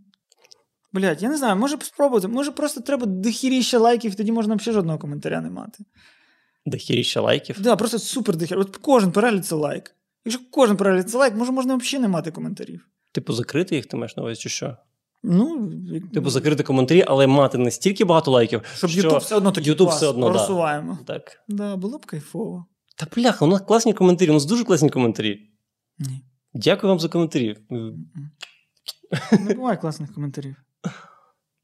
Блядь, 0.93 1.23
я 1.23 1.29
не 1.29 1.37
знаю, 1.37 1.57
може 1.57 1.79
спробувати, 1.81 2.29
може 2.29 2.51
просто 2.51 2.81
треба 2.81 3.07
дохіріще 3.07 3.79
лайків, 3.79 4.15
тоді 4.15 4.33
можна 4.33 4.55
взагалі 4.55 4.75
жодного 4.75 4.99
коментаря 4.99 5.41
не 5.41 5.51
мати. 5.51 5.85
Дохіріща 6.67 7.21
лайків. 7.21 7.61
Да, 7.61 7.77
просто 7.77 7.99
супер 7.99 8.37
дохір. 8.37 8.59
От 8.59 8.77
кожен 8.77 9.13
перегляд 9.13 9.47
це 9.47 9.55
лайк. 9.55 9.95
Якщо 10.25 10.43
кожен 10.51 10.77
перегляд 10.77 11.11
це 11.11 11.19
лайк, 11.19 11.35
може 11.35 11.53
можна 11.53 11.77
взагалі 11.77 12.03
не 12.03 12.09
мати 12.09 12.31
коментарів. 12.31 12.89
Типу, 13.13 13.33
закрити 13.33 13.77
їх, 13.77 13.87
ти 13.87 13.97
маєш 13.97 14.17
на 14.17 14.23
увазі, 14.23 14.41
чи 14.41 14.49
що? 14.49 14.77
Ну, 15.23 15.73
Типу, 16.15 16.31
закрити 16.31 16.63
коментарі, 16.63 17.05
але 17.07 17.27
мати 17.27 17.59
настільки 17.59 18.05
багато 18.05 18.31
лайків, 18.31 18.63
щоб 18.77 18.91
що 18.91 19.01
Ютуб 19.01 19.19
все 19.19 19.37
одно 19.37 19.53
такий 19.53 19.73
YouTube 19.73 19.89
все 19.89 20.07
одно, 20.07 20.27
да. 20.27 20.33
просуваємо. 20.33 20.99
Так. 21.07 21.45
Да, 21.49 21.77
було 21.77 21.99
б 21.99 22.07
кайфово. 22.07 22.67
Та 22.97 23.07
бляха, 23.17 23.45
у 23.45 23.49
нас 23.49 23.61
класні 23.61 23.93
коментарі, 23.93 24.31
у 24.31 24.33
нас 24.33 24.45
дуже 24.45 24.65
класні 24.65 24.91
коментарі. 24.91 25.41
Ні. 25.99 26.25
Дякую 26.55 26.89
вам 26.89 27.01
за 27.01 27.09
коментарі. 27.09 27.57
Не 29.41 29.55
буває 29.55 29.77
класних 29.77 30.15
коментарів. 30.15 30.57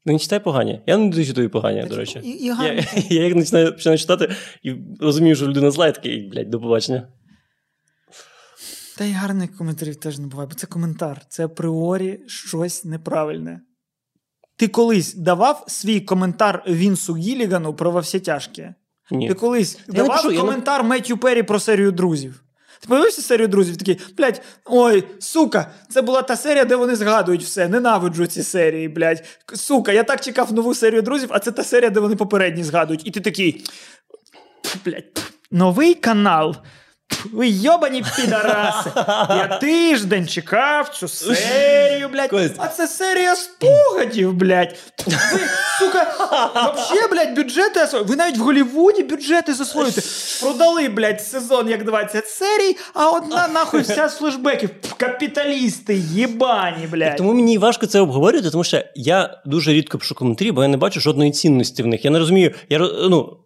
Ну, 0.05 0.13
не 0.13 0.19
читай 0.19 0.43
погані. 0.43 0.81
Я 0.87 0.97
не 0.97 1.09
дуже 1.09 1.25
читаю 1.25 1.49
погані, 1.49 1.81
Так, 1.81 1.89
до 1.89 1.95
речі. 1.95 2.21
І, 2.23 2.29
і 2.29 2.45
Я, 2.45 2.85
я 3.09 3.23
як 3.23 3.33
починаю, 3.33 3.71
починаю 3.71 3.97
читати 3.97 4.31
і 4.63 4.75
розумію, 4.99 5.35
що 5.35 5.47
людина 5.47 5.71
зла, 5.71 5.85
я 5.85 5.91
такий, 5.91 6.29
блядь, 6.29 6.49
до 6.49 6.59
побачення. 6.59 7.07
Та 8.97 9.03
й 9.03 9.11
гарних 9.11 9.57
коментарів 9.57 9.95
теж 9.95 10.19
не 10.19 10.27
буває, 10.27 10.47
бо 10.47 10.55
це 10.55 10.67
коментар. 10.67 11.21
Це 11.29 11.45
апріорі 11.45 12.19
щось 12.27 12.85
неправильне. 12.85 13.61
Ти 14.57 14.67
колись 14.67 15.13
давав 15.13 15.63
свій 15.67 15.99
коментар 16.01 16.63
Вінсу 16.67 17.15
Гілігану 17.15 17.73
про 17.73 17.91
во 17.91 17.99
всі 17.99 18.19
тяжкі? 18.19 18.67
Ні. 19.11 19.27
Ти 19.27 19.33
колись 19.33 19.79
не 19.87 19.93
давав 19.93 20.17
пишу, 20.17 20.31
я 20.31 20.37
не- 20.37 20.41
коментар 20.45 20.83
Меттю 20.83 21.17
Перрі 21.17 21.43
про 21.43 21.59
серію 21.59 21.91
друзів. 21.91 22.43
Ти 22.79 22.87
подивився 22.87 23.21
серію 23.21 23.47
друзів? 23.47 23.77
Такий, 23.77 24.01
блядь, 24.17 24.41
ой, 24.65 25.07
сука, 25.19 25.71
це 25.89 26.01
була 26.01 26.21
та 26.21 26.35
серія, 26.37 26.65
де 26.65 26.75
вони 26.75 26.95
згадують 26.95 27.43
все. 27.43 27.67
Ненавиджу 27.67 28.25
ці 28.25 28.43
серії, 28.43 28.87
блядь. 28.87 29.23
Сука, 29.53 29.91
я 29.91 30.03
так 30.03 30.21
чекав 30.21 30.53
нову 30.53 30.75
серію 30.75 31.01
друзів, 31.01 31.29
а 31.31 31.39
це 31.39 31.51
та 31.51 31.63
серія, 31.63 31.89
де 31.89 31.99
вони 31.99 32.15
попередні 32.15 32.63
згадують. 32.63 33.07
І 33.07 33.11
ти 33.11 33.21
такий. 33.21 33.65
Блядь, 34.85 35.21
новий 35.51 35.93
канал. 35.93 36.55
Ви 37.33 37.47
йобані 37.47 38.03
підараси. 38.15 38.89
Я 39.29 39.57
тиждень 39.61 40.27
чекав 40.27 40.89
цю 40.89 41.07
серію, 41.07 42.09
блядь. 42.09 42.55
А 42.57 42.67
це 42.67 42.87
серія 42.87 43.35
спогадів, 43.35 44.33
блядь. 44.33 44.75
Ви, 45.07 45.39
сука, 45.79 46.15
вообще, 46.55 47.07
блядь, 47.11 47.35
бюджети 47.35 47.83
освоюєте. 47.83 48.09
Ви 48.11 48.15
навіть 48.15 48.37
в 48.37 48.41
Голлівуді 48.41 49.03
бюджети 49.03 49.53
засвоюєте. 49.53 50.01
Продали, 50.41 50.89
блядь, 50.89 51.21
сезон 51.21 51.69
як 51.69 51.83
20 51.83 52.27
серій, 52.27 52.77
а 52.93 53.11
одна 53.11 53.47
нахуй 53.47 53.81
вся 53.81 54.09
з 54.09 54.17
флешбеків. 54.17 54.69
Капіталісти, 54.97 55.95
єбані, 56.13 56.87
блядь. 56.87 57.17
Тому 57.17 57.33
мені 57.33 57.57
важко 57.57 57.85
це 57.85 57.99
обговорювати, 57.99 58.49
тому 58.51 58.63
що 58.63 58.81
я 58.95 59.41
дуже 59.45 59.73
рідко 59.73 59.97
пишу 59.97 60.15
коментарі, 60.15 60.51
бо 60.51 60.61
я 60.61 60.67
не 60.67 60.77
бачу 60.77 60.99
жодної 60.99 61.31
цінності 61.31 61.83
в 61.83 61.87
них. 61.87 62.05
Я 62.05 62.11
не 62.11 62.19
розумію, 62.19 62.51
я, 62.69 62.79
ну, 63.09 63.37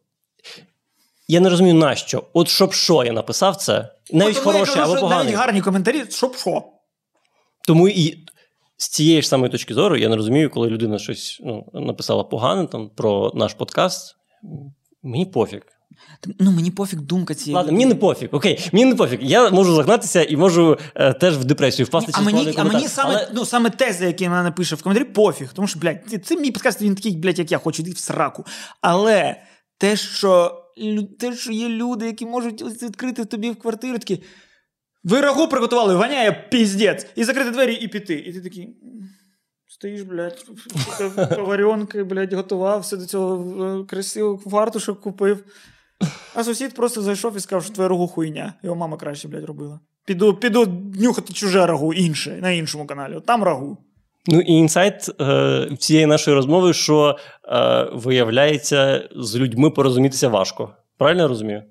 я 1.30 1.40
не 1.40 1.50
розумію, 1.50 1.76
нащо. 1.76 2.24
От 2.34 2.50
щоб 2.50 2.74
що 2.74 3.04
я 3.04 3.14
написав 3.14 3.56
це, 3.56 3.90
навіть 4.12 4.38
хороше 4.38 4.74
кажу, 4.74 4.82
або 4.82 4.92
що 4.92 5.02
погане. 5.02 5.24
Навіть 5.24 5.38
гарні 5.38 5.62
коментарі, 5.62 6.04
щоб 6.10 6.36
що. 6.36 6.64
Тому 7.68 7.88
і 7.88 8.26
з 8.78 8.88
цієї 8.88 9.22
ж 9.22 9.28
самої 9.28 9.52
точки 9.52 9.74
зору 9.74 9.98
я 9.98 10.10
не 10.10 10.16
розумію, 10.16 10.50
коли 10.50 10.68
людина 10.68 11.00
щось 11.00 11.42
ну, 11.44 11.66
написала 11.74 12.24
погане 12.24 12.68
там, 12.68 12.90
про 12.90 13.32
наш 13.36 13.54
подкаст. 13.54 14.16
Мені 15.04 15.26
пофіг. 15.26 15.62
Ну, 16.40 16.52
мені 16.52 16.72
пофіг 16.72 17.00
думка 17.00 17.36
цієї. 17.36 17.56
Ладно, 17.56 17.72
мені 17.72 17.86
не 17.86 17.96
пофіг. 17.96 18.30
Окей, 18.32 18.70
мені 18.74 18.86
не 18.86 18.96
пофіг. 18.96 19.20
Я 19.22 19.50
можу 19.50 19.76
загнатися 19.76 20.24
і 20.24 20.38
можу 20.38 20.78
е, 20.96 21.14
теж 21.14 21.38
в 21.38 21.44
депресію 21.44 21.86
впасти 21.86 22.12
А 22.16 22.22
мені, 22.22 22.54
а 22.58 22.64
мені 22.64 22.88
саме, 22.88 23.16
Але- 23.16 23.30
ну, 23.34 23.46
саме 23.46 23.70
тези, 23.70 24.06
які 24.06 24.28
вона 24.28 24.44
напише 24.44 24.76
в 24.76 24.84
коментарі, 24.84 25.06
пофіг. 25.06 25.54
Тому 25.54 25.68
що, 25.68 25.80
блядь, 25.80 26.00
це- 26.10 26.18
це 26.18 26.36
мій 26.36 26.52
подкаст, 26.52 26.82
він 26.82 26.96
такий, 26.96 27.16
блядь, 27.18 27.40
як 27.40 27.52
я 27.52 27.58
хочу, 27.58 27.82
йди 27.82 27.92
в 27.92 27.98
сраку. 27.98 28.46
Але 28.82 29.36
те, 29.78 29.98
що, 29.98 30.59
те, 31.20 31.36
що 31.36 31.52
є 31.52 31.70
люди, 31.70 32.06
які 32.06 32.26
можуть 32.26 32.84
відкрити 32.84 33.26
тобі 33.26 33.50
в 33.50 33.60
квартиру, 33.60 34.00
такі. 34.00 34.24
Ви 35.04 35.22
рагу 35.22 35.48
приготували, 35.48 35.96
воняє 35.96 36.48
піздець, 36.52 37.08
і 37.16 37.24
закрити 37.24 37.52
двері 37.52 37.74
і 37.74 37.88
піти. 37.88 38.14
І 38.14 38.34
ти 38.34 38.42
такий. 38.42 38.78
Стоїш, 39.68 40.02
блядь, 40.02 40.46
поваренки, 41.36 42.04
блядь, 42.04 42.34
готував, 42.34 42.80
все 42.80 42.98
до 42.98 43.06
цього 43.06 43.66
е, 43.66 43.86
красиво, 43.86 44.38
фартушок 44.38 45.02
купив. 45.02 45.44
А 46.36 46.44
сусід 46.44 46.74
просто 46.74 47.02
зайшов 47.02 47.38
і 47.38 47.40
сказав, 47.40 47.64
що 47.64 47.74
твоя 47.74 47.90
рагу 47.90 48.08
хуйня. 48.08 48.54
Його 48.64 48.76
мама 48.76 48.98
краще, 48.98 49.28
блядь, 49.28 49.46
робила. 49.46 49.80
Піду, 50.06 50.34
піду 50.34 50.92
нюхати 50.96 51.34
чуже 51.34 51.66
рагу 51.66 51.94
інше, 51.94 52.40
на 52.42 52.52
іншому 52.52 52.88
каналі. 52.88 53.16
От 53.16 53.26
Там 53.26 53.44
рагу. 53.44 53.78
Ну 54.32 54.40
і 54.40 54.52
інсайт 54.52 55.10
е, 55.22 55.70
цієї 55.80 56.06
нашої 56.06 56.36
розмови, 56.36 56.74
що 56.74 57.18
е, 57.48 57.88
виявляється, 57.94 59.10
з 59.16 59.36
людьми 59.36 59.70
порозумітися 59.70 60.28
важко. 60.30 60.70
Правильно 60.98 61.22
я 61.22 61.28
розумію? 61.28 61.64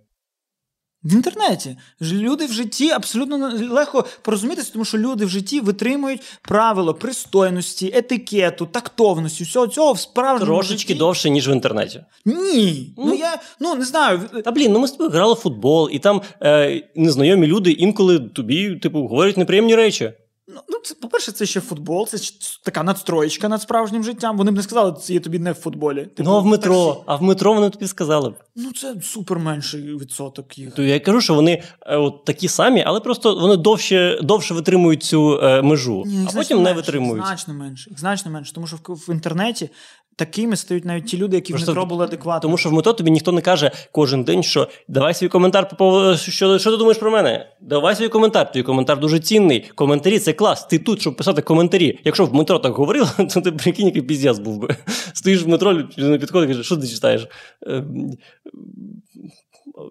В 1.04 1.12
інтернеті 1.12 1.76
люди 2.02 2.46
в 2.46 2.52
житті 2.52 2.90
абсолютно 2.90 3.52
легко 3.70 4.04
порозумітися, 4.22 4.72
тому 4.72 4.84
що 4.84 4.98
люди 4.98 5.24
в 5.24 5.28
житті 5.28 5.60
витримують 5.60 6.20
правила 6.42 6.92
пристойності, 6.92 7.92
етикету, 7.94 8.66
тактовності, 8.66 9.44
всього 9.44 9.66
цього 9.66 9.92
в 9.92 9.98
справжньому 9.98 10.52
Трошечки 10.52 10.88
житті. 10.92 10.94
довше, 10.94 11.30
ніж 11.30 11.48
в 11.48 11.52
інтернеті. 11.52 12.04
Ні. 12.24 12.94
Ну, 12.98 13.04
Ну. 13.06 13.14
я 13.14 13.38
ну 13.60 13.74
не 13.74 13.84
знаю. 13.84 14.20
Та 14.44 14.52
блін, 14.52 14.72
ну 14.72 14.78
ми 14.78 14.88
з 14.88 14.92
тобою 14.92 15.10
грали 15.10 15.32
в 15.34 15.36
футбол, 15.36 15.88
і 15.92 15.98
там 15.98 16.22
е, 16.42 16.82
незнайомі 16.96 17.46
люди 17.46 17.70
інколи 17.70 18.18
тобі, 18.18 18.76
типу, 18.76 19.00
говорять 19.06 19.36
неприємні 19.36 19.74
речі. 19.74 20.12
Ну, 20.50 20.60
ну, 20.68 20.78
це, 20.82 20.94
по-перше, 20.94 21.32
це 21.32 21.46
ще 21.46 21.60
футбол, 21.60 22.06
це 22.06 22.18
така 22.64 22.82
надстроєчка 22.82 23.48
над 23.48 23.62
справжнім 23.62 24.04
життям. 24.04 24.36
Вони 24.36 24.50
б 24.50 24.54
не 24.54 24.62
сказали, 24.62 24.94
це 25.00 25.12
є 25.12 25.20
тобі 25.20 25.38
не 25.38 25.52
в 25.52 25.54
футболі. 25.54 26.00
Типу, 26.00 26.22
ну, 26.30 26.36
а 26.36 26.38
в 26.38 26.46
метро, 26.46 26.86
таксі. 26.86 27.02
а 27.06 27.16
в 27.16 27.22
метро 27.22 27.54
вони 27.54 27.70
тобі 27.70 27.86
сказали 27.86 28.30
б. 28.30 28.34
Ну, 28.56 28.72
це 28.72 28.94
супер 29.02 29.38
менший 29.38 29.82
відсоток 29.82 30.58
їх. 30.58 30.74
То 30.74 30.82
я 30.82 31.00
кажу, 31.00 31.20
що 31.20 31.34
вони 31.34 31.62
е, 31.86 31.96
от 31.96 32.24
такі 32.24 32.48
самі, 32.48 32.84
але 32.86 33.00
просто 33.00 33.34
вони 33.34 33.56
довше, 33.56 34.20
довше 34.22 34.54
витримують 34.54 35.02
цю 35.02 35.40
е, 35.42 35.62
межу, 35.62 36.02
Ні, 36.06 36.18
а 36.22 36.26
потім 36.26 36.38
потім 36.38 36.62
не 36.62 36.72
витримують. 36.72 37.26
Значно 37.26 37.54
менше. 37.54 37.90
Значно 37.96 38.30
менше. 38.30 38.54
Тому 38.54 38.66
що 38.66 38.76
в, 38.76 38.94
в 38.94 39.10
інтернеті 39.10 39.70
такими 40.18 40.56
стають 40.56 40.84
навіть 40.84 41.06
ті 41.06 41.16
люди, 41.16 41.36
які 41.36 41.52
Просто 41.52 41.72
в 41.72 41.74
метро 41.74 41.86
були 41.86 42.04
адекватні. 42.04 42.42
Тому 42.42 42.56
що 42.56 42.68
в 42.68 42.72
метро 42.72 42.92
тобі 42.92 43.10
ніхто 43.10 43.32
не 43.32 43.40
каже 43.40 43.70
кожен 43.92 44.24
день, 44.24 44.42
що 44.42 44.68
давай 44.88 45.14
свій 45.14 45.28
коментар 45.28 45.68
по 45.78 46.16
що, 46.16 46.58
що 46.58 46.70
ти 46.70 46.76
думаєш 46.76 46.98
про 46.98 47.10
мене? 47.10 47.48
Давай 47.60 47.96
свій 47.96 48.08
коментар. 48.08 48.52
Твій 48.52 48.62
коментар 48.62 49.00
дуже 49.00 49.20
цінний. 49.20 49.70
Коментарі 49.74 50.18
це 50.18 50.32
клас. 50.32 50.66
Ти 50.66 50.78
тут, 50.78 51.00
щоб 51.00 51.16
писати 51.16 51.42
коментарі. 51.42 51.98
Якщо 52.04 52.24
в 52.24 52.34
метро 52.34 52.58
так 52.58 52.74
говорили, 52.74 53.08
то 53.34 53.40
ти 53.40 53.52
прикинь, 53.52 53.86
який 53.86 54.02
піздець 54.02 54.38
був 54.38 54.58
би. 54.58 54.76
Стоїш 55.12 55.42
в 55.42 55.48
метро, 55.48 55.72
людина 55.72 56.18
підходить 56.18 56.50
каже, 56.50 56.62
що 56.62 56.76
ти 56.76 56.86
читаєш? 56.86 57.26
Е, 57.66 57.84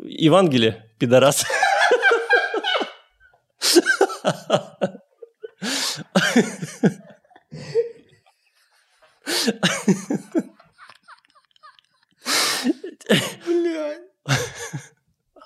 Євангеліє, 0.10 0.84
підарас. 0.98 1.46
Блядь. 13.46 14.02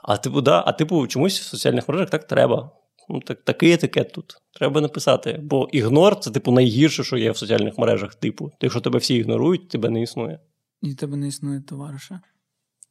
А 0.03 0.18
типу, 0.18 0.41
да, 0.41 0.64
а 0.66 0.74
типу, 0.74 1.08
чомусь 1.08 1.40
в 1.40 1.44
соціальних 1.44 1.88
мережах 1.88 2.10
так 2.10 2.28
треба. 2.28 2.72
Ну, 3.10 3.20
так, 3.20 3.44
такий 3.44 3.72
етикет 3.72 4.14
тут. 4.14 4.38
Треба 4.53 4.82
написати. 4.82 5.40
Бо 5.44 5.70
ігнор 5.72 6.20
це, 6.20 6.32
типу, 6.32 6.52
найгірше, 6.52 7.03
що 7.03 7.18
є 7.18 7.32
в 7.32 7.38
соціальних 7.38 7.78
мережах. 7.78 8.16
Типу, 8.16 8.52
якщо 8.62 8.82
тебе 8.82 8.99
всі 8.99 9.16
ігнорують, 9.16 9.70
тебе 9.70 9.90
не 9.90 10.02
існує. 10.02 10.40
І 10.82 10.95
тебе 10.95 11.18
не 11.18 11.28
існує 11.28 11.62
товариша. 11.62 12.22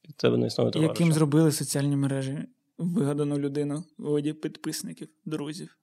І 0.03 0.13
тебе 0.13 0.37
не 0.37 0.47
існує 0.47 0.71
товариша. 0.71 0.93
Яким 0.93 1.13
зробили 1.13 1.53
соціальні 1.53 1.97
мережі 1.97 2.39
вигадану 2.79 3.39
людину 3.39 3.85
в 3.99 4.11
виді 4.11 4.33
підписників, 4.33 5.09
друзів. 5.25 5.77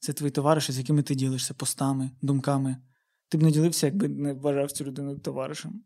Це 0.00 0.12
твої 0.12 0.30
товариші, 0.30 0.72
з 0.72 0.78
якими 0.78 1.02
ти 1.02 1.14
ділишся 1.14 1.54
постами, 1.54 2.10
думками. 2.22 2.76
Ти 3.28 3.38
б 3.38 3.42
не 3.42 3.50
ділився, 3.50 3.86
якби 3.86 4.08
не 4.08 4.32
вважав 4.32 4.72
цю 4.72 4.84
людину 4.84 5.18
товаришем. 5.18 5.82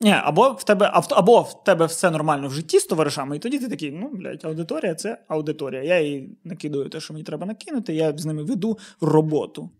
Ні, 0.00 0.10
або 0.10 0.48
в 0.52 0.64
тебе, 0.64 0.90
аб- 0.94 1.14
або 1.14 1.40
в 1.40 1.64
тебе 1.64 1.86
все 1.86 2.10
нормально 2.10 2.48
в 2.48 2.52
житті 2.52 2.78
з 2.78 2.86
товаришами, 2.86 3.36
і 3.36 3.38
тоді 3.38 3.58
ти 3.58 3.68
такий, 3.68 3.92
ну, 3.92 4.10
блядь, 4.14 4.44
аудиторія 4.44 4.94
це 4.94 5.24
аудиторія. 5.28 5.82
Я 5.82 6.00
їй 6.00 6.38
накидаю 6.44 6.88
те, 6.88 7.00
що 7.00 7.12
мені 7.14 7.24
треба 7.24 7.46
накинути, 7.46 7.94
я 7.94 8.18
з 8.18 8.26
ними 8.26 8.42
веду 8.42 8.78
роботу. 9.00 9.70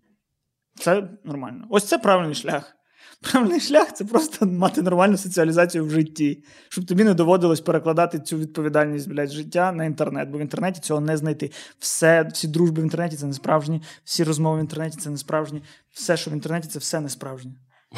Це 0.78 1.08
нормально. 1.24 1.66
Ось 1.70 1.84
це 1.84 1.98
правильний 1.98 2.34
шлях. 2.34 2.75
Правильний 3.20 3.60
шлях 3.60 3.92
це 3.92 4.04
просто 4.04 4.46
мати 4.46 4.82
нормальну 4.82 5.16
соціалізацію 5.16 5.84
в 5.84 5.90
житті, 5.90 6.44
щоб 6.68 6.86
тобі 6.86 7.04
не 7.04 7.14
доводилось 7.14 7.60
перекладати 7.60 8.20
цю 8.20 8.38
відповідальність 8.38 9.08
блядь, 9.08 9.30
життя 9.30 9.72
на 9.72 9.84
інтернет, 9.84 10.28
бо 10.28 10.38
в 10.38 10.40
інтернеті 10.40 10.80
цього 10.80 11.00
не 11.00 11.16
знайти. 11.16 11.50
Все, 11.78 12.28
всі 12.32 12.48
дружби 12.48 12.82
в 12.82 12.84
інтернеті 12.84 13.16
це 13.16 13.26
не 13.26 13.32
справжні, 13.32 13.82
всі 14.04 14.24
розмови 14.24 14.58
в 14.58 14.60
інтернеті 14.60 14.98
це 15.00 15.10
не 15.10 15.16
справжні, 15.16 15.62
все, 15.92 16.16
що 16.16 16.30
в 16.30 16.34
інтернеті, 16.34 16.68
це 16.68 16.78
все 16.78 17.00
не 17.00 17.08
справжнє. 17.08 17.52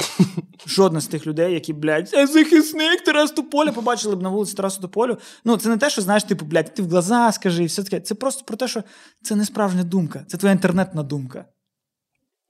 Жодна 0.67 1.01
з 1.01 1.07
тих 1.07 1.27
людей, 1.27 1.55
які, 1.55 1.73
блядь, 1.73 2.11
«Е, 2.15 2.27
захисник 2.27 3.05
Тарас 3.05 3.31
Тополя, 3.31 3.73
побачили 3.73 4.17
б 4.17 4.23
на 4.23 4.29
вулиці 4.29 4.55
Тарасу 4.55 4.81
Тополю. 4.81 5.19
Ну, 5.45 5.57
це 5.57 5.69
не 5.69 5.77
те, 5.77 5.91
що 5.91 6.03
знаєш, 6.03 6.25
типу, 6.25 6.45
блядь, 6.45 6.75
ти 6.75 6.83
в 6.83 6.89
глаза 6.89 7.33
скажи, 7.33 7.63
і 7.63 7.67
все 7.67 7.83
таке. 7.83 8.01
Це 8.01 8.15
просто 8.15 8.45
про 8.45 8.57
те, 8.57 8.69
що 8.69 8.83
це 9.23 9.37
не 9.37 9.45
справжня 9.45 9.83
думка, 9.83 10.25
це 10.27 10.37
твоя 10.37 10.53
інтернетна 10.53 11.03
думка. 11.03 11.45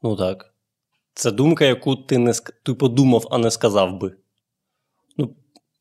Ну 0.03 0.17
так. 0.17 0.55
Це 1.19 1.31
думка, 1.31 1.65
яку 1.65 1.97
ти 1.97 2.19
не 2.19 2.33
ти 2.63 2.75
подумав, 2.75 3.27
а 3.31 3.39
не 3.39 3.51
сказав 3.51 3.99
би. 4.01 4.13
Ну, 5.17 5.35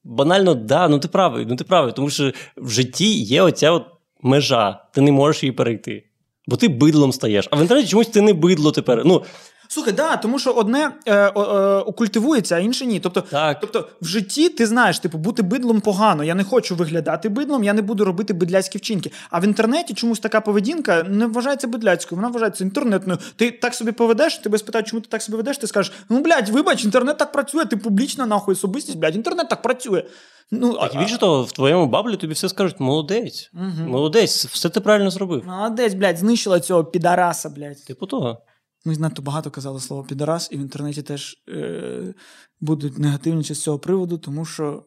банально, 0.04 0.54
да, 0.54 0.88
ну 0.88 1.00
ти 1.00 1.08
правий, 1.08 1.46
ну 1.46 1.56
ти 1.56 1.64
правий, 1.64 1.94
тому 1.94 2.10
що 2.10 2.32
в 2.58 2.70
житті 2.70 3.14
є 3.14 3.42
оця 3.42 3.72
от 3.72 3.86
межа, 4.22 4.86
ти 4.94 5.02
не 5.02 5.12
можеш 5.12 5.44
її 5.44 5.52
перейти. 5.52 6.10
Бо 6.48 6.56
ти 6.56 6.68
бидлом 6.68 7.12
стаєш. 7.12 7.48
А 7.52 7.56
в 7.56 7.62
інтернеті 7.62 7.90
чомусь 7.90 8.08
ти 8.08 8.22
не 8.22 8.34
бидло 8.34 8.72
тепер. 8.72 9.06
Ну, 9.06 9.24
Слухай, 9.68 9.94
да, 9.94 10.18
тому 10.18 10.40
що 10.40 10.52
одне 10.52 10.92
е, 11.06 11.16
е, 11.16 11.30
окультивується, 11.78 12.56
а 12.56 12.60
інше 12.60 12.86
ні. 12.86 13.00
Тобто, 13.00 13.22
так. 13.22 13.60
тобто 13.62 13.88
в 14.02 14.06
житті 14.06 14.50
ти 14.50 14.68
знаєш, 14.68 15.00
типу, 15.00 15.18
бути 15.18 15.42
бидлом 15.42 15.82
погано. 15.82 16.24
Я 16.24 16.36
не 16.36 16.44
хочу 16.44 16.76
виглядати 16.76 17.30
бидлом, 17.30 17.64
я 17.64 17.74
не 17.74 17.82
буду 17.82 18.06
робити 18.06 18.34
бидляцькі 18.34 18.78
вчинки. 18.78 19.12
А 19.30 19.40
в 19.40 19.44
інтернеті 19.44 19.94
чомусь 19.94 20.20
така 20.20 20.42
поведінка 20.42 21.04
не 21.04 21.28
вважається 21.28 21.68
бидляцькою, 21.68 22.22
вона 22.22 22.34
вважається 22.34 22.64
інтернетною. 22.64 23.20
Ти 23.36 23.52
так 23.52 23.74
собі 23.74 23.92
поведеш, 23.92 24.38
тебе 24.38 24.58
спитають, 24.58 24.88
чому 24.88 25.02
ти 25.02 25.08
так 25.10 25.22
себе 25.22 25.38
ведеш, 25.38 25.58
ти 25.58 25.68
скажеш: 25.68 25.94
ну, 26.10 26.20
блядь, 26.22 26.50
вибач, 26.50 26.86
інтернет 26.86 27.18
так 27.18 27.32
працює, 27.32 27.66
ти 27.66 27.78
публічна 27.78 28.26
нахуй 28.26 28.54
особистість, 28.54 28.98
блядь, 28.98 29.16
інтернет 29.16 29.50
так 29.50 29.62
працює. 29.62 30.04
Ну, 30.52 30.74
Так 30.74 30.96
і 30.96 30.98
більше 30.98 31.18
того, 31.18 31.44
в 31.44 31.52
твоєму 31.52 31.88
баблі 31.88 32.18
тобі 32.18 32.34
все 32.34 32.50
скажуть: 32.50 32.80
молодець, 32.80 33.50
Мгм. 33.54 33.90
молодець, 33.90 34.46
все 34.46 34.70
ти 34.70 34.80
правильно 34.80 35.10
зробив. 35.10 35.44
Молодець, 35.48 35.94
блядь, 35.94 36.18
знищила 36.18 36.60
цього 36.60 36.84
підараса, 36.84 37.50
блядь. 37.50 37.86
Типу 37.86 38.06
того. 38.06 38.38
Ми 38.88 38.98
надто 38.98 39.22
багато 39.22 39.52
казали 39.52 39.80
слово 39.80 40.04
підарас, 40.04 40.50
і 40.52 40.58
в 40.58 40.60
інтернеті 40.60 41.02
теж 41.02 41.44
е, 41.50 42.14
будуть 42.62 42.98
негативніші 42.98 43.54
з 43.54 43.62
цього 43.62 43.80
приводу, 43.80 44.18
тому 44.18 44.46
що 44.46 44.84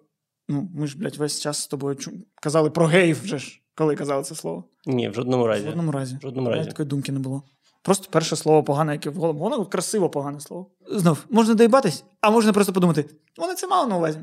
ну, 0.48 0.68
ми 0.74 0.86
ж, 0.86 0.98
блядь, 0.98 1.16
весь 1.16 1.40
час 1.40 1.58
з 1.62 1.66
тобою 1.66 1.96
чу- 1.96 2.22
казали 2.42 2.70
про 2.70 2.86
геїв 2.86 3.22
вже 3.22 3.38
ж, 3.38 3.60
коли 3.74 3.96
казали 3.96 4.22
це 4.22 4.34
слово. 4.34 4.64
Ні, 4.86 5.08
в 5.08 5.14
жодному 5.14 5.46
разі. 5.46 5.62
В 5.62 5.66
жодному 5.66 5.92
разі. 5.92 6.16
В 6.16 6.20
жодному 6.20 6.50
разі. 6.50 6.68
такої 6.68 6.88
думки 6.88 7.12
не 7.12 7.18
було. 7.18 7.42
Просто 7.82 8.08
перше 8.10 8.36
слово 8.36 8.64
погане, 8.64 8.92
яке 8.92 9.10
в 9.10 9.14
голову. 9.14 9.38
Воно 9.38 9.66
красиво 9.66 10.10
погане 10.10 10.40
слово. 10.40 10.70
Знов, 10.90 11.24
можна 11.30 11.54
доїбатись, 11.54 12.04
а 12.20 12.30
можна 12.30 12.52
просто 12.52 12.72
подумати, 12.72 13.04
вони 13.38 13.54
це 13.54 13.66
мало 13.66 13.86
на 13.88 13.96
увазі. 13.96 14.18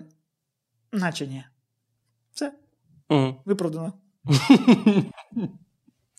Наче 0.93 1.27
ні. 1.27 1.43
Все, 2.33 2.53
Мгм. 3.09 3.35
виправдано. 3.45 3.93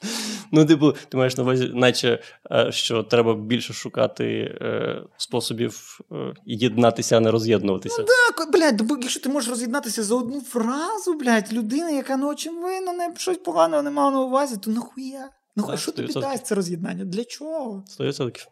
Ну, 0.52 0.66
типу, 0.66 0.92
ти 1.08 1.16
маєш 1.16 1.36
на 1.36 1.42
увазі, 1.42 1.70
наче 1.74 2.22
е, 2.50 2.72
що 2.72 3.02
треба 3.02 3.34
більше 3.34 3.72
шукати 3.72 4.24
е, 4.60 5.02
способів 5.16 6.00
е, 6.12 6.34
єднатися, 6.46 7.16
а 7.16 7.20
не 7.20 7.30
роз'єднуватися. 7.30 8.02
Так, 8.02 8.52
блядь, 8.52 8.82
бо 8.82 8.96
якщо 9.00 9.20
ти 9.20 9.28
можеш 9.28 9.50
роз'єднатися 9.50 10.02
за 10.02 10.14
одну 10.14 10.40
фразу, 10.40 11.14
блядь, 11.14 11.52
людина, 11.52 11.90
яка 11.90 12.16
ну 12.16 12.28
очевидно 12.28 12.92
не 12.92 13.14
щось 13.16 13.38
поганого 13.38 13.82
не 13.82 13.90
мала 13.90 14.10
на 14.10 14.20
увазі, 14.20 14.56
то 14.56 14.70
нахуя? 14.70 15.30
Ну 15.56 15.66
Так, 15.66 15.78
що 15.78 15.92
тобі 15.92 16.12
100%. 16.12 16.20
дасть 16.20 16.46
це 16.46 16.54
роз'єднання? 16.54 17.04
Для 17.04 17.24
чого? 17.24 17.84
100%. 18.00 18.46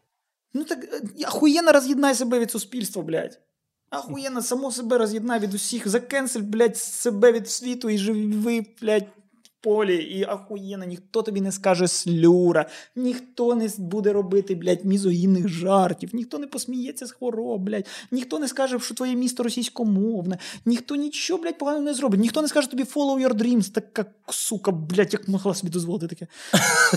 Ну 0.55 0.65
так 0.65 0.85
е, 0.85 1.01
ахуєнно 1.25 1.73
роз'єднай 1.73 2.15
себе 2.15 2.39
від 2.39 2.51
суспільства, 2.51 3.03
блядь. 3.03 3.41
Ахуєнно 3.91 4.43
само 4.43 4.73
себе 4.73 4.99
роз'єднай 4.99 5.41
від 5.41 5.55
усіх. 5.55 5.89
Закенсель, 5.89 6.41
блядь, 6.41 6.77
себе 6.77 7.33
від 7.33 7.51
світу 7.51 7.91
і 7.91 7.99
живи, 7.99 8.67
блядь, 8.83 9.07
полі. 9.67 9.97
І 9.97 10.25
ахуєнно, 10.25 10.85
ніхто 10.85 11.23
тобі 11.23 11.41
не 11.41 11.53
скаже 11.53 11.89
слюра, 11.89 12.67
ніхто 12.97 13.55
не 13.55 13.71
буде 13.79 14.13
робити, 14.13 14.55
блядь, 14.55 14.85
мізогінних 14.85 15.49
жартів, 15.49 16.11
ніхто 16.13 16.39
не 16.39 16.47
посміється 16.47 17.07
з 17.07 17.11
хвороб, 17.11 17.61
блядь, 17.61 17.87
ніхто 18.11 18.39
не 18.39 18.49
скаже, 18.49 18.81
що 18.81 18.95
твоє 18.95 19.17
місто 19.17 19.43
російськомовне, 19.43 20.39
ніхто 20.65 20.97
нічого, 20.97 21.43
блядь, 21.43 21.59
поганого 21.59 21.85
не 21.85 21.95
зробить, 21.95 22.21
ніхто 22.21 22.43
не 22.43 22.49
скаже 22.49 22.71
тобі 22.71 22.83
follow 22.83 23.27
your 23.27 23.35
dreams, 23.35 23.71
така 23.71 24.07
сука, 24.29 24.71
блядь, 24.71 25.13
як 25.13 25.29
могла 25.29 25.55
собі 25.55 25.73
дозволити 25.73 26.07
таке. 26.07 26.27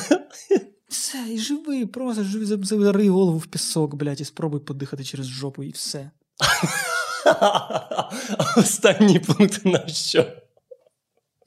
Все, 0.89 1.17
і 1.29 1.39
живи, 1.39 1.85
просто 1.85 2.23
живи, 2.23 2.45
забери 2.45 3.09
голову 3.09 3.37
в 3.37 3.45
пісок, 3.45 3.95
блядь, 3.95 4.21
і 4.21 4.25
спробуй 4.25 4.59
подихати 4.59 5.03
через 5.03 5.25
жопу, 5.25 5.63
і 5.63 5.71
все. 5.71 6.11
Останній 8.57 9.19
пункт 9.19 9.65
на 9.65 9.87
що? 9.87 10.25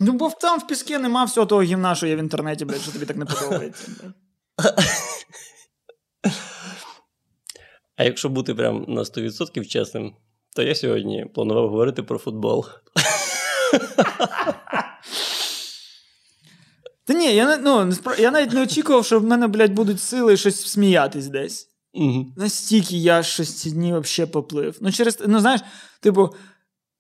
Ну, 0.04 0.12
бо 0.12 0.30
там 0.40 0.58
в 0.58 0.66
піскі 0.66 0.98
нема 0.98 1.24
всього 1.24 1.46
того 1.46 1.62
гімна, 1.62 1.94
що 1.94 2.06
є 2.06 2.16
в 2.16 2.18
інтернеті, 2.18 2.64
блядь, 2.64 2.80
що 2.80 2.92
тобі 2.92 3.06
так 3.06 3.16
не 3.16 3.24
подобається. 3.24 3.88
А 7.96 8.04
якщо 8.04 8.28
бути 8.28 8.54
прям 8.54 8.84
на 8.88 9.02
100% 9.02 9.64
чесним, 9.64 10.14
то 10.56 10.62
я 10.62 10.74
сьогодні 10.74 11.26
планував 11.34 11.68
говорити 11.68 12.02
про 12.02 12.18
футбол. 12.18 12.66
Та 17.04 17.14
ні, 17.14 17.34
я, 17.34 17.56
ну, 17.56 17.92
я 18.18 18.30
навіть 18.30 18.52
не 18.52 18.62
очікував, 18.62 19.04
що 19.04 19.20
в 19.20 19.24
мене, 19.24 19.48
блядь, 19.48 19.72
будуть 19.72 20.00
сили 20.00 20.36
щось 20.36 20.66
сміятись 20.66 21.26
десь. 21.26 21.68
Мгм. 21.94 22.32
Настільки 22.36 22.96
я 22.96 23.22
щось 23.22 23.54
ці 23.54 23.70
дні 23.70 23.94
взагалі 23.98 24.30
поплив. 24.32 24.76
Ну, 24.80 24.92
через, 24.92 25.18
ну 25.26 25.40
знаєш, 25.40 25.60
типу, 26.00 26.34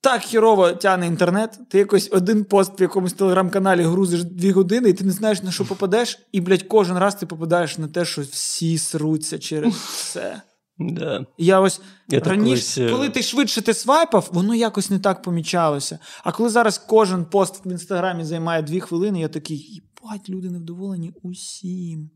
так 0.02 0.22
хірово 0.22 0.72
тягне 0.72 1.06
інтернет, 1.06 1.58
ти 1.68 1.78
якось 1.78 2.08
один 2.12 2.44
пост 2.44 2.80
в 2.80 2.82
якомусь 2.82 3.12
телеграм-каналі 3.12 3.82
грузиш 3.82 4.24
дві 4.24 4.50
години, 4.50 4.88
і 4.88 4.92
ти 4.92 5.04
не 5.04 5.12
знаєш, 5.12 5.42
на 5.42 5.50
що 5.50 5.64
попадеш, 5.64 6.18
і, 6.32 6.40
блядь, 6.40 6.62
кожен 6.62 6.98
раз 6.98 7.14
ти 7.14 7.26
попадаєш 7.26 7.78
на 7.78 7.88
те, 7.88 8.04
що 8.04 8.22
всі 8.22 8.78
сруться 8.78 9.38
через 9.38 9.74
це. 10.12 10.42
Да. 10.78 11.26
Я 11.38 11.60
ось 11.60 11.80
Я 12.08 12.20
раніше, 12.20 12.44
колись, 12.44 12.78
е, 12.78 12.90
коли 12.90 13.08
ти 13.08 13.22
швидше 13.22 13.62
ти 13.62 13.74
свайпав, 13.74 14.28
воно 14.32 14.54
якось 14.54 14.90
не 14.90 14.98
так 14.98 15.22
помічалося. 15.22 15.98
А 16.24 16.32
коли 16.32 16.48
зараз 16.48 16.78
кожен 16.78 17.24
пост 17.24 17.66
в 17.66 17.70
інстаграмі 17.70 18.24
займає 18.24 18.62
дві 18.62 18.80
хвилини, 18.80 19.20
я 19.20 19.28
такий, 19.28 19.56
їбать, 19.56 20.28
люди 20.28 20.50
невдоволені 20.50 21.12
усім. 21.22 22.10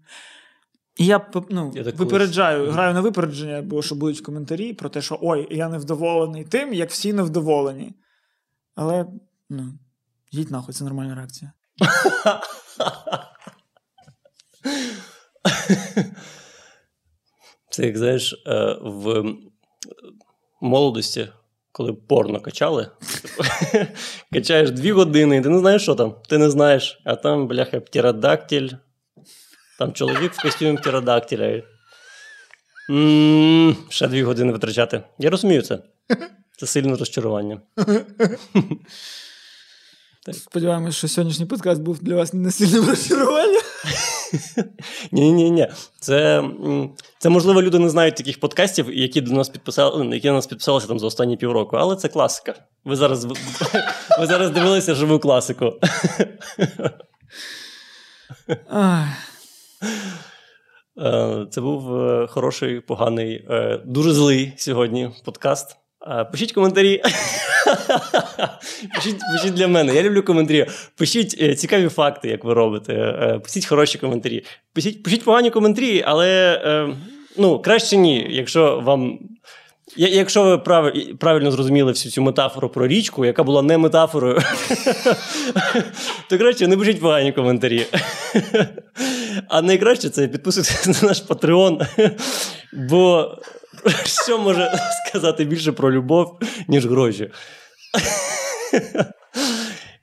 І 0.96 1.06
я 1.06 1.30
ну, 1.50 1.72
Я 1.74 1.82
випереджаю, 1.82 2.58
колись- 2.58 2.74
граю 2.74 2.94
на 2.94 3.00
випередження, 3.00 3.62
бо 3.62 3.82
що 3.82 3.94
будуть 3.94 4.20
коментарі 4.20 4.72
про 4.72 4.88
те, 4.88 5.02
що 5.02 5.18
ой, 5.22 5.48
я 5.50 5.68
невдоволений 5.68 6.44
тим, 6.44 6.74
як 6.74 6.90
всі 6.90 7.12
невдоволені. 7.12 7.94
Але 8.74 9.06
ну, 9.50 9.78
їдь 10.30 10.50
нахуй, 10.50 10.74
це 10.74 10.84
нормальна 10.84 11.14
реакція. 11.14 11.52
Це 17.70 17.86
як 17.86 17.96
знаєш, 17.96 18.42
е, 18.46 18.78
в 18.82 19.24
молодості, 20.60 21.28
коли 21.72 21.92
порно 21.92 22.40
качали, 22.40 22.90
качаєш 24.32 24.70
дві 24.70 24.92
години, 24.92 25.36
і 25.36 25.40
ти 25.40 25.48
не 25.48 25.58
знаєш, 25.58 25.82
що 25.82 25.94
там. 25.94 26.14
Ти 26.28 26.38
не 26.38 26.50
знаєш, 26.50 27.00
а 27.04 27.16
там, 27.16 27.46
бляха, 27.48 27.80
птеродактиль. 27.80 28.68
Там 29.78 29.92
чоловік 29.92 30.32
в 30.32 30.42
костюмі 30.42 30.76
птеродактиля. 30.78 31.62
Ще 33.88 34.08
дві 34.08 34.22
години 34.22 34.52
витрачати. 34.52 35.02
Я 35.18 35.30
розумію 35.30 35.62
це. 35.62 35.78
Це 36.58 36.66
сильне 36.66 36.96
розчарування. 36.96 37.60
Сподіваємось, 40.32 40.96
що 40.96 41.08
сьогоднішній 41.08 41.46
подкаст 41.46 41.80
був 41.80 42.02
для 42.02 42.14
вас 42.14 42.32
не 42.32 42.50
сильним 42.50 42.88
розчаруванням. 42.88 43.62
Ні, 45.12 45.32
ні, 45.32 45.50
ні. 45.50 45.68
Це, 46.00 46.44
це 47.18 47.28
можливо, 47.28 47.62
люди 47.62 47.78
не 47.78 47.88
знають 47.88 48.16
таких 48.16 48.40
подкастів, 48.40 48.94
які 48.94 49.20
до 49.20 49.32
нас 49.32 49.48
підписали, 49.48 50.04
ну, 50.04 50.14
які 50.14 50.28
на 50.28 50.32
нас 50.32 50.46
підписалися 50.46 50.86
там 50.86 50.98
за 50.98 51.06
останні 51.06 51.36
півроку, 51.36 51.76
але 51.76 51.96
це 51.96 52.08
класика. 52.08 52.54
Ви 52.84 52.96
зараз, 52.96 53.24
ви 54.20 54.26
зараз 54.26 54.50
дивилися 54.50 54.94
живу 54.94 55.18
класику. 55.18 55.72
Е, 60.98 61.46
Це 61.50 61.60
був 61.60 61.96
е, 61.96 62.26
хороший, 62.26 62.80
поганий, 62.80 63.46
е, 63.50 63.80
дуже 63.84 64.12
злий 64.12 64.52
сьогодні 64.56 65.10
подкаст. 65.24 65.76
Пишіть 66.32 66.52
коментарі. 66.52 67.02
Пишіть, 68.94 69.18
пишіть 69.32 69.54
для 69.54 69.68
мене. 69.68 69.94
Я 69.94 70.02
люблю 70.02 70.22
коментарі. 70.22 70.66
Пишіть 70.96 71.58
цікаві 71.60 71.88
факти, 71.88 72.28
як 72.28 72.44
ви 72.44 72.54
робите. 72.54 72.94
Пишіть 73.44 73.66
хороші 73.66 73.98
коментарі. 73.98 74.44
Пишіть, 74.72 75.02
пишіть 75.02 75.24
погані 75.24 75.50
коментарі, 75.50 76.04
але 76.06 76.60
ну, 77.36 77.58
краще 77.58 77.96
ні, 77.96 78.26
якщо 78.30 78.80
вам. 78.80 79.18
Якщо 79.96 80.42
ви 80.42 80.58
прав, 80.58 80.92
правильно 81.18 81.50
зрозуміли 81.50 81.92
всю 81.92 82.12
цю 82.12 82.22
метафору 82.22 82.68
про 82.68 82.86
річку, 82.86 83.24
яка 83.24 83.42
була 83.42 83.62
не 83.62 83.78
метафорою, 83.78 84.40
то 86.30 86.38
краще 86.38 86.66
не 86.66 86.76
пишіть 86.76 87.00
погані 87.00 87.32
коментарі. 87.32 87.86
А 89.48 89.62
найкраще 89.62 90.10
це 90.10 90.28
підписуйтесь 90.28 91.02
на 91.02 91.08
наш 91.08 91.22
Patreon, 91.22 91.86
бо 92.72 93.34
що 94.04 94.38
може 94.38 94.78
сказати 95.06 95.44
більше 95.44 95.72
про 95.72 95.92
любов, 95.92 96.38
ніж 96.68 96.86
гроші? 96.86 97.30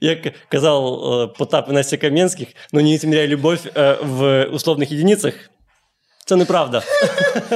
Як 0.01 0.33
казав 0.49 1.13
е, 1.13 1.27
Потап 1.27 1.69
і 1.69 1.73
Настя 1.73 1.97
Кам'янських, 1.97 2.47
ну 2.73 2.81
не 2.81 2.93
измеряй 2.93 3.27
любов 3.27 3.57
е, 3.75 3.97
в 4.01 4.45
условних 4.45 4.91
єдиницях. 4.91 5.33
Це 6.25 6.35
неправда. 6.35 6.83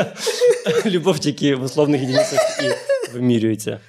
Любов 0.85 1.19
тільки 1.19 1.55
в 1.55 1.63
условних 1.63 2.01
єдиницях 2.01 2.59
і 2.63 2.71
вимірюється. 3.13 3.79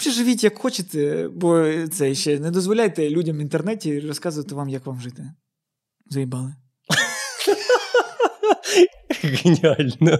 Живіть 0.00 0.44
як 0.44 0.58
хочете, 0.58 1.28
бо 1.28 1.72
це 1.92 2.14
ще 2.14 2.38
не 2.38 2.50
дозволяйте 2.50 3.10
людям 3.10 3.36
в 3.36 3.40
інтернеті 3.40 4.00
розказувати 4.00 4.54
вам, 4.54 4.68
як 4.68 4.86
вам 4.86 5.00
жити. 5.00 5.22
Заїбали. 6.10 6.54
Геніально. 9.22 10.18